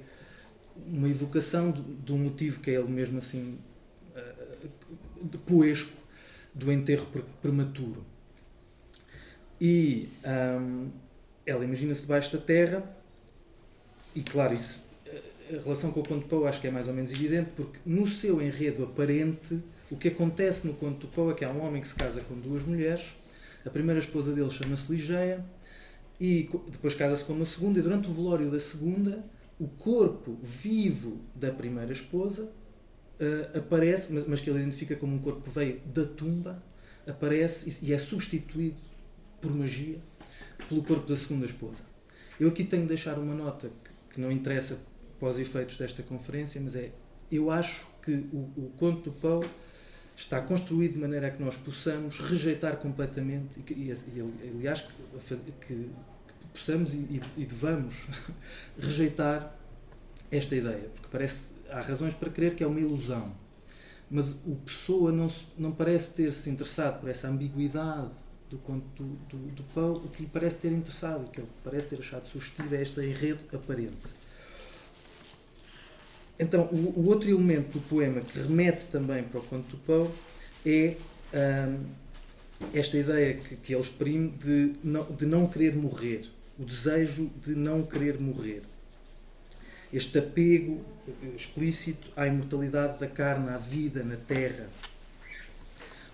uma 0.86 1.08
evocação 1.08 1.70
de, 1.70 1.82
de 1.82 2.12
um 2.12 2.18
motivo 2.18 2.60
que 2.60 2.70
é 2.70 2.74
ele 2.74 2.88
mesmo 2.88 3.18
assim 3.18 3.58
uh, 4.14 5.38
poesco 5.46 5.92
do 6.54 6.72
enterro 6.72 7.06
prematuro. 7.42 8.04
E 9.60 10.08
um, 10.60 10.88
ela 11.44 11.64
imagina-se 11.64 12.02
debaixo 12.02 12.32
da 12.32 12.42
terra, 12.42 12.96
e 14.14 14.22
claro, 14.22 14.54
isso 14.54 14.88
a 15.56 15.62
relação 15.62 15.90
com 15.90 16.00
o 16.00 16.06
conto 16.06 16.26
Poe 16.26 16.46
acho 16.46 16.60
que 16.60 16.66
é 16.66 16.70
mais 16.70 16.86
ou 16.86 16.94
menos 16.94 17.12
evidente, 17.12 17.50
porque 17.56 17.78
no 17.86 18.06
seu 18.06 18.40
enredo 18.42 18.84
aparente, 18.84 19.58
o 19.90 19.96
que 19.96 20.08
acontece 20.08 20.66
no 20.66 20.74
conto 20.74 21.06
Poe 21.08 21.32
é 21.32 21.34
que 21.34 21.44
há 21.44 21.50
um 21.50 21.64
homem 21.64 21.80
que 21.80 21.88
se 21.88 21.94
casa 21.94 22.20
com 22.20 22.34
duas 22.34 22.62
mulheres, 22.62 23.14
A 23.68 23.70
primeira 23.70 24.00
esposa 24.00 24.32
dele 24.32 24.48
chama-se 24.48 24.90
Ligeia 24.90 25.44
e 26.18 26.48
depois 26.72 26.94
casa-se 26.94 27.22
com 27.22 27.34
uma 27.34 27.44
segunda 27.44 27.78
e 27.78 27.82
durante 27.82 28.08
o 28.08 28.12
velório 28.14 28.50
da 28.50 28.58
segunda 28.58 29.22
o 29.60 29.68
corpo 29.68 30.38
vivo 30.42 31.20
da 31.34 31.52
primeira 31.52 31.92
esposa 31.92 32.44
uh, 32.44 33.58
aparece, 33.58 34.10
mas, 34.14 34.26
mas, 34.26 34.40
que 34.40 34.48
ele 34.48 34.60
identifica 34.60 34.96
como 34.96 35.14
um 35.14 35.18
corpo 35.18 35.42
que 35.42 35.50
veio 35.50 35.82
da 35.84 36.06
tumba, 36.06 36.62
aparece 37.06 37.68
e, 37.82 37.90
e 37.90 37.92
é 37.92 37.98
substituído 37.98 38.78
por 39.38 39.54
magia 39.54 39.98
pelo 40.66 40.82
corpo 40.82 41.06
da 41.06 41.14
segunda 41.14 41.44
esposa. 41.44 41.84
Eu 42.40 42.48
aqui 42.48 42.64
tenho 42.64 42.84
de 42.84 42.88
deixar 42.88 43.18
uma 43.18 43.34
nota 43.34 43.68
que, 43.84 44.14
que 44.14 44.20
não 44.20 44.32
interessa 44.32 44.78
para 45.20 45.28
os 45.28 45.38
efeitos 45.38 45.76
desta 45.76 46.02
conferência, 46.02 46.58
mas 46.58 46.74
é 46.74 46.90
eu 47.30 47.50
acho 47.50 47.86
que 48.00 48.12
o, 48.32 48.50
o 48.56 48.72
conto 48.78 49.10
do 49.10 49.12
Pau 49.12 49.44
está 50.18 50.40
construído 50.40 50.94
de 50.94 50.98
maneira 50.98 51.28
a 51.28 51.30
que 51.30 51.40
nós 51.42 51.56
possamos 51.56 52.18
rejeitar 52.18 52.76
completamente 52.76 53.60
e, 53.70 53.92
e, 53.92 54.50
aliás 54.56 54.82
que, 54.82 55.36
que, 55.66 55.90
possamos 56.52 56.92
e, 56.92 57.22
e 57.36 57.46
devamos 57.46 58.06
rejeitar 58.76 59.56
esta 60.30 60.56
ideia, 60.56 60.90
porque 60.94 61.08
parece 61.10 61.50
há 61.70 61.80
razões 61.80 62.14
para 62.14 62.30
crer 62.30 62.56
que 62.56 62.64
é 62.64 62.66
uma 62.66 62.80
ilusão, 62.80 63.32
mas 64.10 64.32
o 64.44 64.56
Pessoa 64.56 65.12
não, 65.12 65.30
não 65.56 65.70
parece 65.70 66.10
ter-se 66.14 66.50
interessado 66.50 67.00
por 67.00 67.08
essa 67.08 67.28
ambiguidade 67.28 68.10
do 68.50 68.58
conto 68.58 68.84
do, 68.96 69.36
do, 69.36 69.62
do 69.62 69.96
o 70.04 70.08
que 70.08 70.22
lhe 70.22 70.28
parece 70.28 70.56
ter 70.56 70.72
interessado, 70.72 71.26
o 71.26 71.30
que 71.30 71.40
ele 71.40 71.48
parece 71.62 71.88
ter 71.88 71.98
achado 72.00 72.26
sugestivo 72.26 72.74
é 72.74 72.82
este 72.82 73.00
enredo 73.00 73.44
aparente. 73.54 74.17
Então, 76.38 76.66
o, 76.66 77.00
o, 77.00 77.08
outro 77.08 77.28
elemento 77.28 77.72
do 77.72 77.80
poema 77.80 78.20
que 78.20 78.38
remete 78.38 78.86
também 78.86 79.24
para 79.24 79.40
o 79.40 79.42
conto 79.42 79.68
do 79.70 79.76
Poe 79.78 80.08
é 80.64 80.94
hum, 81.34 81.84
esta 82.72 82.96
ideia 82.96 83.34
que, 83.34 83.56
que 83.56 83.74
ele 83.74 83.80
exprime 83.80 84.30
de 84.30 84.72
não, 84.82 85.04
de 85.04 85.26
não 85.26 85.46
querer 85.48 85.74
morrer, 85.74 86.28
o 86.58 86.64
desejo 86.64 87.30
de 87.42 87.54
não 87.54 87.82
querer 87.82 88.20
morrer. 88.20 88.62
Este 89.92 90.18
apego 90.18 90.84
explícito 91.34 92.10
à 92.14 92.26
imortalidade 92.26 93.00
da 93.00 93.06
carne, 93.06 93.48
à 93.48 93.58
vida 93.58 94.04
na 94.04 94.16
terra. 94.16 94.68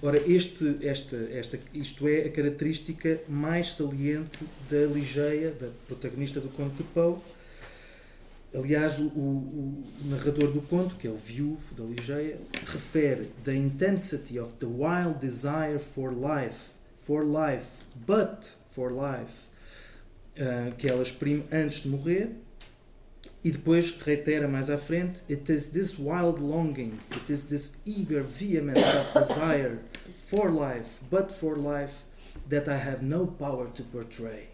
Ora, 0.01 0.19
este, 0.31 0.77
esta, 0.83 1.17
esta, 1.33 1.59
isto 1.73 2.07
é 2.07 2.27
a 2.27 2.31
característica 2.31 3.21
mais 3.29 3.75
saliente 3.75 4.45
da 4.71 4.87
Ligeia, 4.87 5.51
da 5.51 5.69
protagonista 5.89 6.41
do 6.41 6.49
conto 6.51 6.77
de 6.77 6.83
Poe. 6.85 7.17
Aliás, 8.55 9.01
o, 9.01 9.07
o, 9.07 9.09
o, 9.09 9.85
narrador 10.05 10.53
do 10.53 10.63
conto, 10.63 10.95
que 10.95 11.09
é 11.09 11.11
o 11.11 11.17
viúvo 11.17 11.75
da 11.75 11.83
Ligeia, 11.83 12.39
refere 12.67 13.31
the 13.43 13.53
intensity 13.53 14.39
of 14.39 14.55
the 14.61 14.67
wild 14.67 15.19
desire 15.19 15.81
for 15.81 16.13
life, 16.13 16.71
for 16.97 17.25
life, 17.25 17.81
but 18.07 18.49
for 18.71 18.93
life, 18.93 19.49
uh, 20.39 20.73
que 20.77 20.89
ela 20.89 21.03
exprime 21.03 21.45
antes 21.51 21.81
de 21.81 21.89
morrer, 21.89 22.31
e 23.43 23.51
depois 23.51 23.91
reitera 24.01 24.47
mais 24.47 24.71
à 24.71 24.79
frente: 24.79 25.23
It 25.29 25.51
is 25.53 25.67
this 25.73 25.99
wild 25.99 26.41
longing, 26.41 27.01
it 27.11 27.33
is 27.33 27.43
this 27.45 27.83
eager 27.85 28.23
vehemence 28.23 28.87
of 28.87 29.19
desire 29.19 29.81
for 30.15 30.53
life, 30.53 31.01
but 31.11 31.33
for 31.33 31.59
life, 31.59 32.05
that 32.49 32.69
I 32.69 32.77
have 32.77 33.05
no 33.05 33.27
power 33.27 33.69
to 33.75 33.83
portray. 33.83 34.49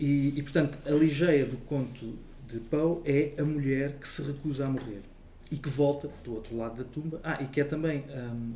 E, 0.00 0.32
e 0.34 0.42
portanto, 0.42 0.78
a 0.86 0.92
ligeia 0.92 1.44
do 1.44 1.58
conto 1.58 2.14
de 2.46 2.60
Poe 2.60 3.00
é 3.04 3.34
a 3.40 3.44
mulher 3.44 3.98
que 3.98 4.06
se 4.06 4.22
recusa 4.22 4.66
a 4.66 4.68
morrer 4.68 5.02
e 5.50 5.56
que 5.56 5.68
volta 5.68 6.08
do 6.22 6.34
outro 6.34 6.56
lado 6.56 6.82
da 6.82 6.84
tumba. 6.84 7.20
Ah, 7.22 7.42
e 7.42 7.46
que 7.46 7.60
é 7.60 7.64
também 7.64 8.04
um, 8.10 8.54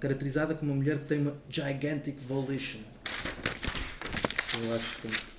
caracterizada 0.00 0.54
como 0.54 0.72
uma 0.72 0.76
mulher 0.76 0.98
que 0.98 1.04
tem 1.04 1.20
uma 1.20 1.36
gigantic 1.48 2.18
volition. 2.20 2.80
Eu 4.62 4.74
acho 4.74 5.02
que. 5.02 5.34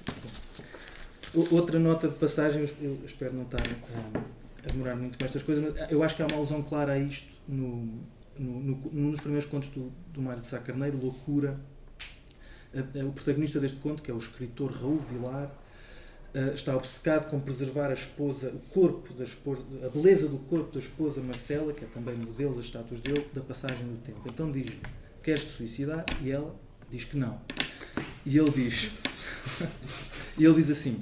Outra 1.54 1.80
nota 1.80 2.08
de 2.08 2.16
passagem, 2.16 2.64
eu 2.82 3.00
espero 3.06 3.34
não 3.34 3.44
estar 3.44 3.62
um, 3.68 4.20
a 4.64 4.72
demorar 4.72 4.96
muito 4.96 5.18
com 5.18 5.26
estas 5.26 5.44
coisas, 5.44 5.74
mas 5.74 5.92
eu 5.92 6.02
acho 6.02 6.16
que 6.16 6.22
há 6.22 6.28
uma 6.28 6.38
alusão 6.38 6.62
clara 6.62 6.94
a 6.94 7.00
isto 7.00 7.28
no, 7.48 7.86
no, 8.38 8.60
no, 8.62 8.92
num 8.94 9.12
dos 9.12 9.20
primeiros 9.20 9.50
contos 9.50 9.70
do, 9.70 9.92
do 10.14 10.22
Mário 10.22 10.40
de 10.40 10.48
Sá 10.48 10.60
Carneiro, 10.60 10.98
Loucura. 10.98 11.60
O 13.08 13.12
protagonista 13.12 13.60
deste 13.60 13.78
conto, 13.80 14.04
que 14.04 14.12
é 14.12 14.14
o 14.14 14.18
escritor 14.18 14.72
Raul 14.72 15.00
Vilar, 15.00 15.50
está 16.54 16.76
obcecado 16.76 17.30
com 17.30 17.40
preservar 17.40 17.90
a 17.90 17.94
esposa, 17.94 18.50
o 18.50 18.60
corpo 18.74 19.14
da 19.14 19.24
esposa, 19.24 19.62
a 19.84 19.90
beleza 19.90 20.28
do 20.28 20.38
corpo 20.38 20.74
da 20.74 20.80
esposa 20.80 21.22
Marcela, 21.22 21.74
que 21.74 21.84
é 21.84 21.88
também 21.88 22.16
modelo 22.16 22.56
das 22.56 22.66
estátuas 22.66 23.00
dele, 23.00 23.28
da 23.34 23.42
passagem 23.42 23.88
do 23.88 23.98
tempo. 23.98 24.22
Então 24.26 24.52
diz: 24.52 24.72
Queres 25.24 25.46
te 25.46 25.52
suicidar? 25.52 26.06
E 26.22 26.32
ela 26.32 26.56
diz 26.90 27.06
que 27.06 27.18
não. 27.18 27.40
E 28.26 28.38
ele 28.38 28.52
diz: 28.52 28.92
E 30.38 30.44
ele 30.44 30.56
diz 30.56 30.70
assim: 30.70 31.02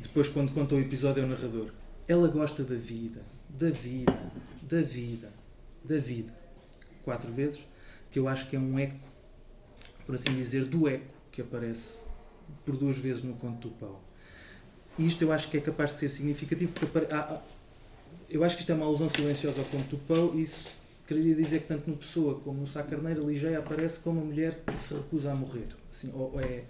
depois, 0.00 0.26
quando 0.26 0.52
conta 0.52 0.74
o 0.74 0.80
episódio 0.80 1.22
ao 1.22 1.28
narrador, 1.28 1.70
ela 2.08 2.26
gosta 2.26 2.64
da 2.64 2.74
vida, 2.74 3.22
da 3.48 3.70
vida, 3.70 4.32
da 4.62 4.82
vida, 4.82 5.32
da 5.84 5.98
vida. 5.98 6.34
Quatro 7.04 7.32
vezes, 7.32 7.64
que 8.10 8.18
eu 8.18 8.26
acho 8.26 8.50
que 8.50 8.56
é 8.56 8.58
um 8.58 8.76
eco, 8.78 8.98
por 10.04 10.16
assim 10.16 10.34
dizer, 10.34 10.64
do 10.64 10.88
eco 10.88 11.14
que 11.30 11.40
aparece 11.40 12.04
por 12.66 12.76
duas 12.76 12.98
vezes 12.98 13.22
no 13.22 13.34
conto 13.34 13.68
do 13.68 13.74
pau. 13.76 14.02
Isto 14.98 15.22
eu 15.22 15.32
acho 15.32 15.48
que 15.48 15.56
é 15.56 15.60
capaz 15.60 15.90
de 15.92 15.96
ser 15.96 16.08
significativo, 16.08 16.72
porque 16.72 16.98
eu 18.28 18.44
acho 18.44 18.56
que 18.56 18.62
isto 18.62 18.72
é 18.72 18.74
uma 18.74 18.86
alusão 18.86 19.08
silenciosa 19.08 19.60
ao 19.60 19.66
conto 19.66 19.96
do 19.96 20.38
e 20.38 20.42
isso 20.42 20.80
queria 21.06 21.34
dizer 21.34 21.60
que 21.60 21.68
tanto 21.68 21.90
no 21.90 21.96
Pessoa 21.96 22.40
como 22.40 22.60
no 22.60 22.66
Sá 22.66 22.82
Carneiro, 22.82 23.28
Ligeia 23.28 23.58
aparece 23.58 24.00
como 24.00 24.20
uma 24.20 24.26
mulher 24.26 24.58
que 24.66 24.76
se 24.76 24.94
recusa 24.94 25.32
a 25.32 25.34
morrer. 25.34 25.68
Assim, 25.90 26.10
ou 26.14 26.40
é, 26.40 26.64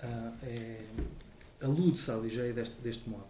ah, 0.00 0.32
é 0.42 0.80
alude-se 1.62 2.10
à 2.10 2.16
Ligeia 2.16 2.52
deste, 2.52 2.76
deste 2.80 3.08
modo. 3.08 3.26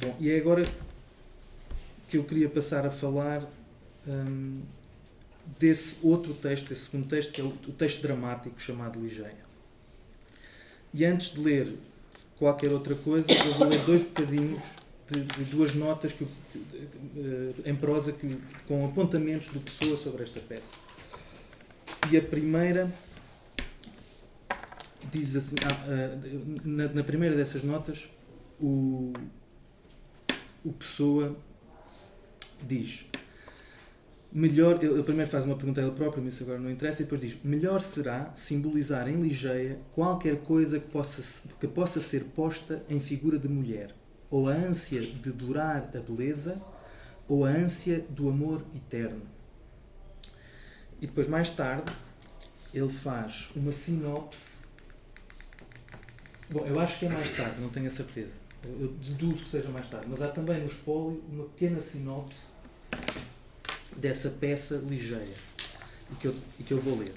Bom, 0.00 0.16
e 0.20 0.30
é 0.30 0.38
agora 0.38 0.68
que 2.08 2.18
eu 2.18 2.24
queria 2.24 2.48
passar 2.48 2.86
a 2.86 2.90
falar 2.90 3.48
desse 5.58 5.98
outro 6.02 6.34
texto, 6.34 6.68
desse 6.68 6.82
segundo 6.90 7.08
texto, 7.08 7.32
que 7.32 7.40
é 7.40 7.44
o, 7.44 7.48
o 7.48 7.72
texto 7.72 8.02
dramático 8.02 8.60
chamado 8.60 9.00
Ligeia. 9.00 9.43
E 10.94 11.04
antes 11.04 11.34
de 11.34 11.40
ler 11.40 11.76
qualquer 12.38 12.70
outra 12.70 12.94
coisa, 12.94 13.30
eu 13.30 13.52
vou 13.54 13.66
ler 13.66 13.80
dois 13.80 14.04
bocadinhos 14.04 14.62
de, 15.10 15.20
de 15.20 15.44
duas 15.50 15.74
notas 15.74 16.12
que, 16.12 16.24
que, 16.24 16.58
uh, 16.58 17.54
em 17.64 17.74
prosa 17.74 18.12
que, 18.12 18.38
com 18.68 18.86
apontamentos 18.86 19.52
de 19.52 19.58
pessoa 19.58 19.96
sobre 19.96 20.22
esta 20.22 20.38
peça. 20.38 20.74
E 22.10 22.16
a 22.16 22.22
primeira 22.22 22.92
diz 25.10 25.36
assim, 25.36 25.56
ah, 25.64 25.84
ah, 25.86 26.18
na, 26.64 26.88
na, 26.88 27.02
primeira 27.02 27.36
dessas 27.36 27.62
notas, 27.62 28.08
o, 28.60 29.12
o 30.64 30.72
Pessoa 30.72 31.36
diz 32.62 33.06
melhor, 34.34 34.82
ele 34.82 35.02
primeiro 35.04 35.30
faz 35.30 35.44
uma 35.44 35.54
pergunta 35.54 35.80
a 35.80 35.84
ele 35.84 35.92
próprio, 35.92 36.22
mas 36.22 36.34
isso 36.34 36.42
agora 36.42 36.58
não 36.58 36.68
interessa, 36.68 37.02
e 37.02 37.04
depois 37.04 37.20
diz, 37.20 37.38
melhor 37.44 37.80
será 37.80 38.32
simbolizar 38.34 39.08
em 39.08 39.22
ligeia 39.22 39.78
qualquer 39.92 40.38
coisa 40.42 40.80
que 40.80 40.88
possa, 40.88 41.48
que 41.60 41.68
possa 41.68 42.00
ser 42.00 42.24
posta 42.24 42.84
em 42.88 42.98
figura 42.98 43.38
de 43.38 43.48
mulher, 43.48 43.94
ou 44.28 44.48
a 44.48 44.52
ânsia 44.52 45.00
de 45.00 45.30
durar 45.30 45.88
a 45.94 46.00
beleza, 46.00 46.60
ou 47.28 47.44
a 47.44 47.48
ânsia 47.48 48.04
do 48.10 48.28
amor 48.28 48.64
eterno. 48.74 49.22
E 51.00 51.06
depois, 51.06 51.28
mais 51.28 51.50
tarde, 51.50 51.92
ele 52.72 52.88
faz 52.88 53.50
uma 53.54 53.70
sinopse 53.70 54.54
Bom, 56.50 56.66
eu 56.66 56.78
acho 56.78 56.98
que 56.98 57.06
é 57.06 57.08
mais 57.08 57.30
tarde, 57.30 57.60
não 57.60 57.70
tenho 57.70 57.86
a 57.86 57.90
certeza. 57.90 58.34
Eu 58.64 58.88
deduzo 58.88 59.44
que 59.44 59.48
seja 59.48 59.68
mais 59.70 59.88
tarde. 59.88 60.06
Mas 60.08 60.20
há 60.20 60.28
também 60.28 60.60
no 60.60 60.66
espólio 60.66 61.22
uma 61.28 61.44
pequena 61.44 61.80
sinopse 61.80 62.48
dessa 63.96 64.30
peça 64.30 64.76
ligeia 64.76 65.36
e 66.10 66.14
que 66.16 66.26
eu, 66.26 66.34
e 66.58 66.62
que 66.62 66.72
eu 66.72 66.78
vou 66.78 66.98
ler. 66.98 67.14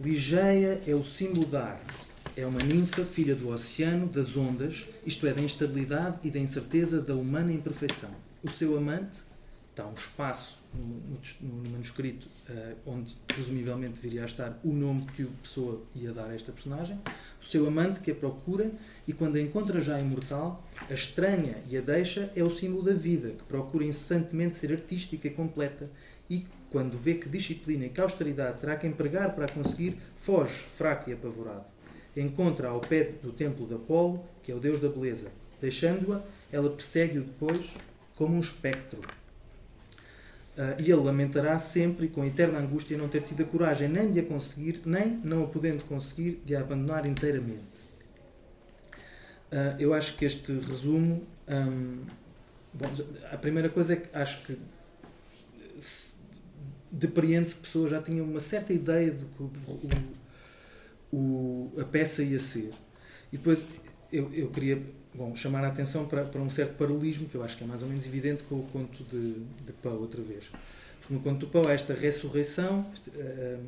Ligeia 0.00 0.80
é 0.86 0.94
o 0.94 1.04
símbolo 1.04 1.46
da 1.46 1.64
arte. 1.64 2.06
É 2.36 2.44
uma 2.44 2.60
ninfa, 2.60 3.04
filha 3.04 3.36
do 3.36 3.48
oceano, 3.48 4.08
das 4.08 4.36
ondas, 4.36 4.86
isto 5.06 5.24
é, 5.26 5.32
da 5.32 5.40
instabilidade 5.40 6.18
e 6.24 6.30
da 6.30 6.40
incerteza 6.40 7.00
da 7.00 7.14
humana 7.14 7.52
imperfeição. 7.52 8.10
O 8.42 8.50
seu 8.50 8.76
amante, 8.76 9.18
está 9.70 9.86
um 9.86 9.94
espaço 9.94 10.63
no, 10.74 11.20
no, 11.40 11.70
manuscrito 11.70 12.28
uh, 12.48 12.76
onde 12.86 13.14
presumivelmente 13.26 14.00
deveria 14.00 14.24
estar 14.24 14.58
o 14.64 14.72
nome 14.72 15.06
que 15.14 15.22
o 15.22 15.30
pessoa 15.42 15.82
ia 15.94 16.12
dar 16.12 16.30
a 16.30 16.34
esta 16.34 16.52
personagem, 16.52 16.98
o 17.40 17.44
seu 17.44 17.66
amante 17.66 18.00
que 18.00 18.10
a 18.10 18.14
procura 18.14 18.70
e 19.06 19.12
quando 19.12 19.36
a 19.36 19.40
encontra 19.40 19.80
já 19.80 19.98
imortal, 20.00 20.64
a 20.88 20.92
estranha 20.94 21.62
e 21.68 21.76
a 21.76 21.80
deixa 21.80 22.30
é 22.34 22.42
o 22.42 22.50
símbolo 22.50 22.82
da 22.82 22.94
vida, 22.94 23.30
que 23.30 23.44
procura 23.44 23.84
incessantemente 23.84 24.56
ser 24.56 24.72
artística 24.72 25.26
e 25.28 25.30
completa 25.30 25.90
e 26.28 26.46
quando 26.70 26.98
vê 26.98 27.14
que 27.14 27.28
disciplina 27.28 27.86
e 27.86 27.88
que 27.88 28.00
austeridade 28.00 28.60
terá 28.60 28.76
que 28.76 28.86
empregar 28.86 29.34
para 29.34 29.44
a 29.44 29.48
conseguir, 29.48 29.96
foge, 30.16 30.52
fraco 30.52 31.08
e 31.08 31.12
apavorado. 31.12 31.66
Encontra 32.16 32.68
ao 32.68 32.80
pé 32.80 33.12
do 33.22 33.32
templo 33.32 33.66
de 33.66 33.74
Apolo, 33.74 34.24
que 34.42 34.50
é 34.50 34.54
o 34.54 34.60
deus 34.60 34.80
da 34.80 34.88
beleza. 34.88 35.30
Deixando-a, 35.60 36.22
ela 36.50 36.70
persegue-o 36.70 37.22
depois 37.22 37.76
como 38.16 38.36
um 38.36 38.40
espectro 38.40 39.00
Uh, 40.56 40.80
e 40.80 40.82
ele 40.82 41.02
lamentará 41.02 41.58
sempre 41.58 42.06
com 42.06 42.24
eterna 42.24 42.60
angústia 42.60 42.96
não 42.96 43.08
ter 43.08 43.22
tido 43.22 43.42
a 43.42 43.44
coragem 43.44 43.88
nem 43.88 44.08
de 44.08 44.20
a 44.20 44.22
conseguir, 44.22 44.80
nem, 44.86 45.18
não 45.24 45.42
a 45.42 45.46
podendo 45.48 45.84
conseguir, 45.84 46.40
de 46.44 46.54
a 46.54 46.60
abandonar 46.60 47.06
inteiramente. 47.06 47.84
Uh, 49.50 49.74
eu 49.78 49.92
acho 49.92 50.16
que 50.16 50.24
este 50.24 50.52
resumo. 50.52 51.26
Um, 51.48 52.04
bom, 52.72 52.86
a 53.32 53.36
primeira 53.36 53.68
coisa 53.68 53.94
é 53.94 53.96
que 53.96 54.16
acho 54.16 54.42
que 54.42 54.56
depreende-se 56.90 57.56
que 57.56 57.60
a 57.60 57.64
pessoa 57.64 57.88
já 57.88 58.00
tinha 58.00 58.22
uma 58.22 58.40
certa 58.40 58.72
ideia 58.72 59.10
do 59.10 59.26
que 59.26 59.42
o, 59.42 59.50
o, 61.12 61.80
a 61.80 61.84
peça 61.84 62.22
ia 62.22 62.38
ser. 62.38 62.70
E 63.32 63.36
depois 63.36 63.64
eu, 64.12 64.32
eu 64.32 64.50
queria 64.50 64.80
bom, 65.14 65.34
chamar 65.36 65.64
a 65.64 65.68
atenção 65.68 66.06
para, 66.06 66.24
para 66.24 66.40
um 66.40 66.50
certo 66.50 66.76
paralelismo, 66.76 67.28
que 67.28 67.36
eu 67.36 67.44
acho 67.44 67.56
que 67.56 67.64
é 67.64 67.66
mais 67.66 67.82
ou 67.82 67.88
menos 67.88 68.04
evidente 68.06 68.44
com 68.44 68.56
o 68.56 68.62
conto 68.64 69.04
de, 69.04 69.34
de 69.64 69.72
Poe, 69.80 69.92
outra 69.92 70.20
vez. 70.22 70.50
Porque 71.00 71.14
no 71.14 71.20
conto 71.20 71.46
de 71.46 71.52
Poe 71.52 71.68
há 71.68 71.72
esta 71.72 71.94
ressurreição 71.94 72.84
este, 72.92 73.10
uh, 73.10 73.60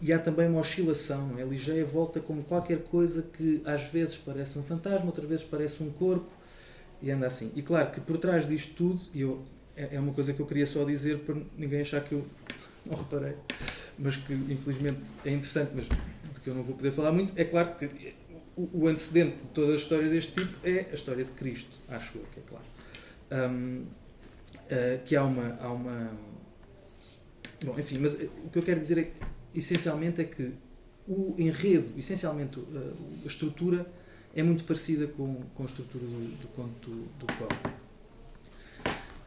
e 0.00 0.12
há 0.12 0.18
também 0.18 0.48
uma 0.48 0.60
oscilação. 0.60 1.36
A 1.38 1.44
Ligeia 1.44 1.84
volta 1.84 2.20
como 2.20 2.42
qualquer 2.42 2.82
coisa 2.84 3.22
que 3.22 3.62
às 3.64 3.84
vezes 3.90 4.16
parece 4.16 4.58
um 4.58 4.62
fantasma, 4.62 5.06
outras 5.06 5.28
vezes 5.28 5.44
parece 5.44 5.82
um 5.82 5.90
corpo, 5.90 6.28
e 7.00 7.10
anda 7.10 7.26
assim. 7.26 7.50
E 7.54 7.62
claro 7.62 7.90
que 7.90 8.00
por 8.00 8.16
trás 8.16 8.46
disto 8.46 8.74
tudo, 8.74 9.00
e 9.14 9.20
eu, 9.20 9.42
é, 9.76 9.96
é 9.96 10.00
uma 10.00 10.12
coisa 10.12 10.32
que 10.32 10.40
eu 10.40 10.46
queria 10.46 10.66
só 10.66 10.84
dizer 10.84 11.18
para 11.18 11.36
ninguém 11.56 11.80
achar 11.80 12.02
que 12.02 12.12
eu 12.12 12.26
não 12.86 12.96
reparei, 12.96 13.34
mas 13.98 14.16
que 14.16 14.32
infelizmente 14.32 15.00
é 15.24 15.30
interessante, 15.30 15.70
mas 15.74 15.84
de 15.84 16.40
que 16.42 16.48
eu 16.48 16.54
não 16.54 16.62
vou 16.62 16.74
poder 16.74 16.90
falar 16.90 17.12
muito, 17.12 17.32
é 17.36 17.44
claro 17.44 17.74
que 17.74 18.14
o, 18.56 18.88
antecedente 18.88 19.44
de 19.44 19.48
todas 19.50 19.74
as 19.74 19.80
histórias 19.80 20.10
deste 20.10 20.32
tipo 20.32 20.58
é 20.66 20.86
a 20.90 20.94
história 20.94 21.24
de 21.24 21.30
Cristo, 21.30 21.78
acho 21.88 22.18
eu, 22.18 22.24
que 22.32 22.40
é 22.40 22.42
claro. 22.42 22.64
Um, 23.50 23.82
uh, 23.82 23.86
ah, 24.70 24.98
que 25.04 25.16
há 25.16 25.24
uma, 25.24 25.56
há 25.60 25.72
uma. 25.72 26.10
Bom, 27.64 27.78
enfim, 27.78 27.98
mas 27.98 28.20
eh, 28.20 28.28
o 28.44 28.50
que 28.50 28.58
eu 28.58 28.62
quero 28.62 28.80
dizer 28.80 28.98
é, 28.98 29.12
essencialmente 29.54 30.20
é 30.20 30.24
que 30.24 30.52
o 31.08 31.34
enredo, 31.38 31.92
essencialmente 31.96 32.58
uh, 32.58 32.96
a 33.24 33.26
estrutura, 33.26 33.86
é 34.34 34.42
muito 34.42 34.64
parecida 34.64 35.06
com, 35.06 35.42
com 35.54 35.62
a 35.62 35.66
estrutura 35.66 36.04
do, 36.04 36.42
do 36.42 36.48
conto 36.48 36.90
do, 36.90 37.04
do 37.18 37.26
Paulo. 37.26 37.76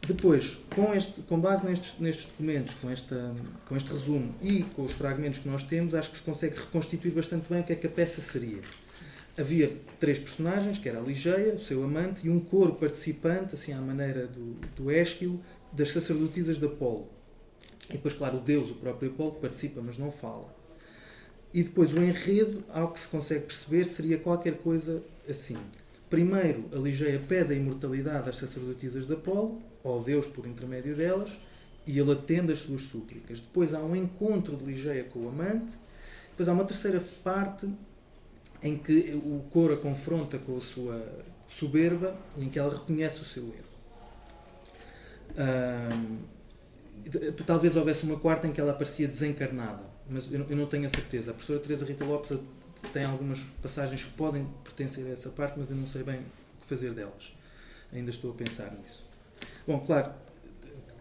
Depois, 0.05 0.57
com, 0.75 0.93
este, 0.93 1.21
com 1.21 1.39
base 1.39 1.65
nestes, 1.65 1.99
nestes 1.99 2.25
documentos, 2.25 2.75
com, 2.75 2.91
esta, 2.91 3.33
com 3.65 3.75
este 3.75 3.89
resumo 3.89 4.35
e 4.39 4.61
com 4.61 4.83
os 4.83 4.91
fragmentos 4.91 5.39
que 5.39 5.49
nós 5.49 5.63
temos, 5.63 5.95
acho 5.95 6.11
que 6.11 6.17
se 6.17 6.23
consegue 6.23 6.59
reconstituir 6.59 7.11
bastante 7.11 7.49
bem 7.49 7.61
o 7.61 7.63
que 7.63 7.73
é 7.73 7.75
que 7.75 7.87
a 7.87 7.89
peça 7.89 8.21
seria 8.21 8.61
havia 9.37 9.77
três 9.99 10.17
personagens, 10.17 10.77
que 10.77 10.87
era 10.87 10.99
a 10.99 11.01
Ligeia, 11.01 11.53
o 11.53 11.59
seu 11.59 11.83
amante, 11.83 12.27
e 12.27 12.29
um 12.29 12.39
coro 12.39 12.73
participante, 12.75 13.55
assim 13.55 13.73
à 13.73 13.81
maneira 13.81 14.27
do, 14.27 14.53
do 14.75 14.91
Ésquilo, 14.91 15.41
das 15.71 15.89
sacerdotisas 15.89 16.57
de 16.57 16.65
Apolo. 16.65 17.07
E 17.89 17.93
depois, 17.93 18.13
claro, 18.13 18.37
o 18.37 18.41
Deus, 18.41 18.71
o 18.71 18.75
próprio 18.75 19.11
Apolo, 19.11 19.33
participa, 19.33 19.81
mas 19.81 19.97
não 19.97 20.11
fala. 20.11 20.53
E 21.53 21.63
depois 21.63 21.93
o 21.93 22.01
enredo, 22.01 22.63
ao 22.69 22.91
que 22.91 22.99
se 22.99 23.07
consegue 23.07 23.45
perceber, 23.45 23.85
seria 23.85 24.17
qualquer 24.17 24.57
coisa 24.57 25.03
assim. 25.29 25.57
Primeiro, 26.09 26.69
a 26.73 26.77
Ligeia 26.77 27.19
pede 27.19 27.53
a 27.53 27.57
imortalidade 27.57 28.29
às 28.29 28.37
sacerdotisas 28.37 29.05
de 29.05 29.13
Apolo, 29.13 29.61
ao 29.83 30.01
Deus 30.01 30.27
por 30.27 30.45
intermédio 30.45 30.95
delas, 30.95 31.37
e 31.85 31.99
ele 31.99 32.11
atende 32.11 32.51
às 32.51 32.59
suas 32.59 32.83
súplicas. 32.83 33.41
Depois 33.41 33.73
há 33.73 33.79
um 33.79 33.95
encontro 33.95 34.55
de 34.55 34.65
Ligeia 34.65 35.03
com 35.03 35.19
o 35.19 35.29
amante. 35.29 35.77
Depois 36.31 36.49
há 36.49 36.53
uma 36.53 36.65
terceira 36.65 37.01
parte 37.23 37.69
em 38.65 38.75
que 38.75 39.13
o 39.23 39.45
Cora 39.51 39.77
confronta 39.77 40.39
com 40.39 40.57
a 40.57 40.61
sua 40.61 41.07
soberba 41.47 42.17
e 42.35 42.43
em 42.43 42.49
que 42.49 42.57
ela 42.57 42.75
reconhece 42.75 43.21
o 43.21 43.25
seu 43.25 43.43
erro. 43.43 43.75
talvez 47.45 47.75
houvesse 47.75 48.03
uma 48.05 48.17
quarta 48.17 48.47
em 48.47 48.51
que 48.51 48.59
ela 48.59 48.71
aparecia 48.71 49.07
desencarnada, 49.07 49.83
mas 50.09 50.33
eu, 50.33 50.43
eu 50.49 50.57
não 50.57 50.65
tenho 50.65 50.87
a 50.87 50.89
certeza. 50.89 51.29
A 51.29 51.33
professora 51.35 51.59
Teresa 51.59 51.85
Rita 51.85 52.03
Lopes 52.03 52.35
tem 52.91 53.05
algumas 53.05 53.43
passagens 53.61 54.03
que 54.03 54.09
podem 54.11 54.47
pertencer 54.63 55.05
a 55.05 55.11
essa 55.11 55.29
parte, 55.29 55.59
mas 55.59 55.69
eu 55.69 55.77
não 55.77 55.85
sei 55.85 56.01
bem 56.01 56.21
o 56.55 56.59
que 56.59 56.65
fazer 56.65 56.91
delas. 56.91 57.37
Ainda 57.93 58.09
estou 58.09 58.31
a 58.31 58.33
pensar 58.33 58.71
nisso. 58.71 59.07
Bom, 59.67 59.79
claro, 59.79 60.11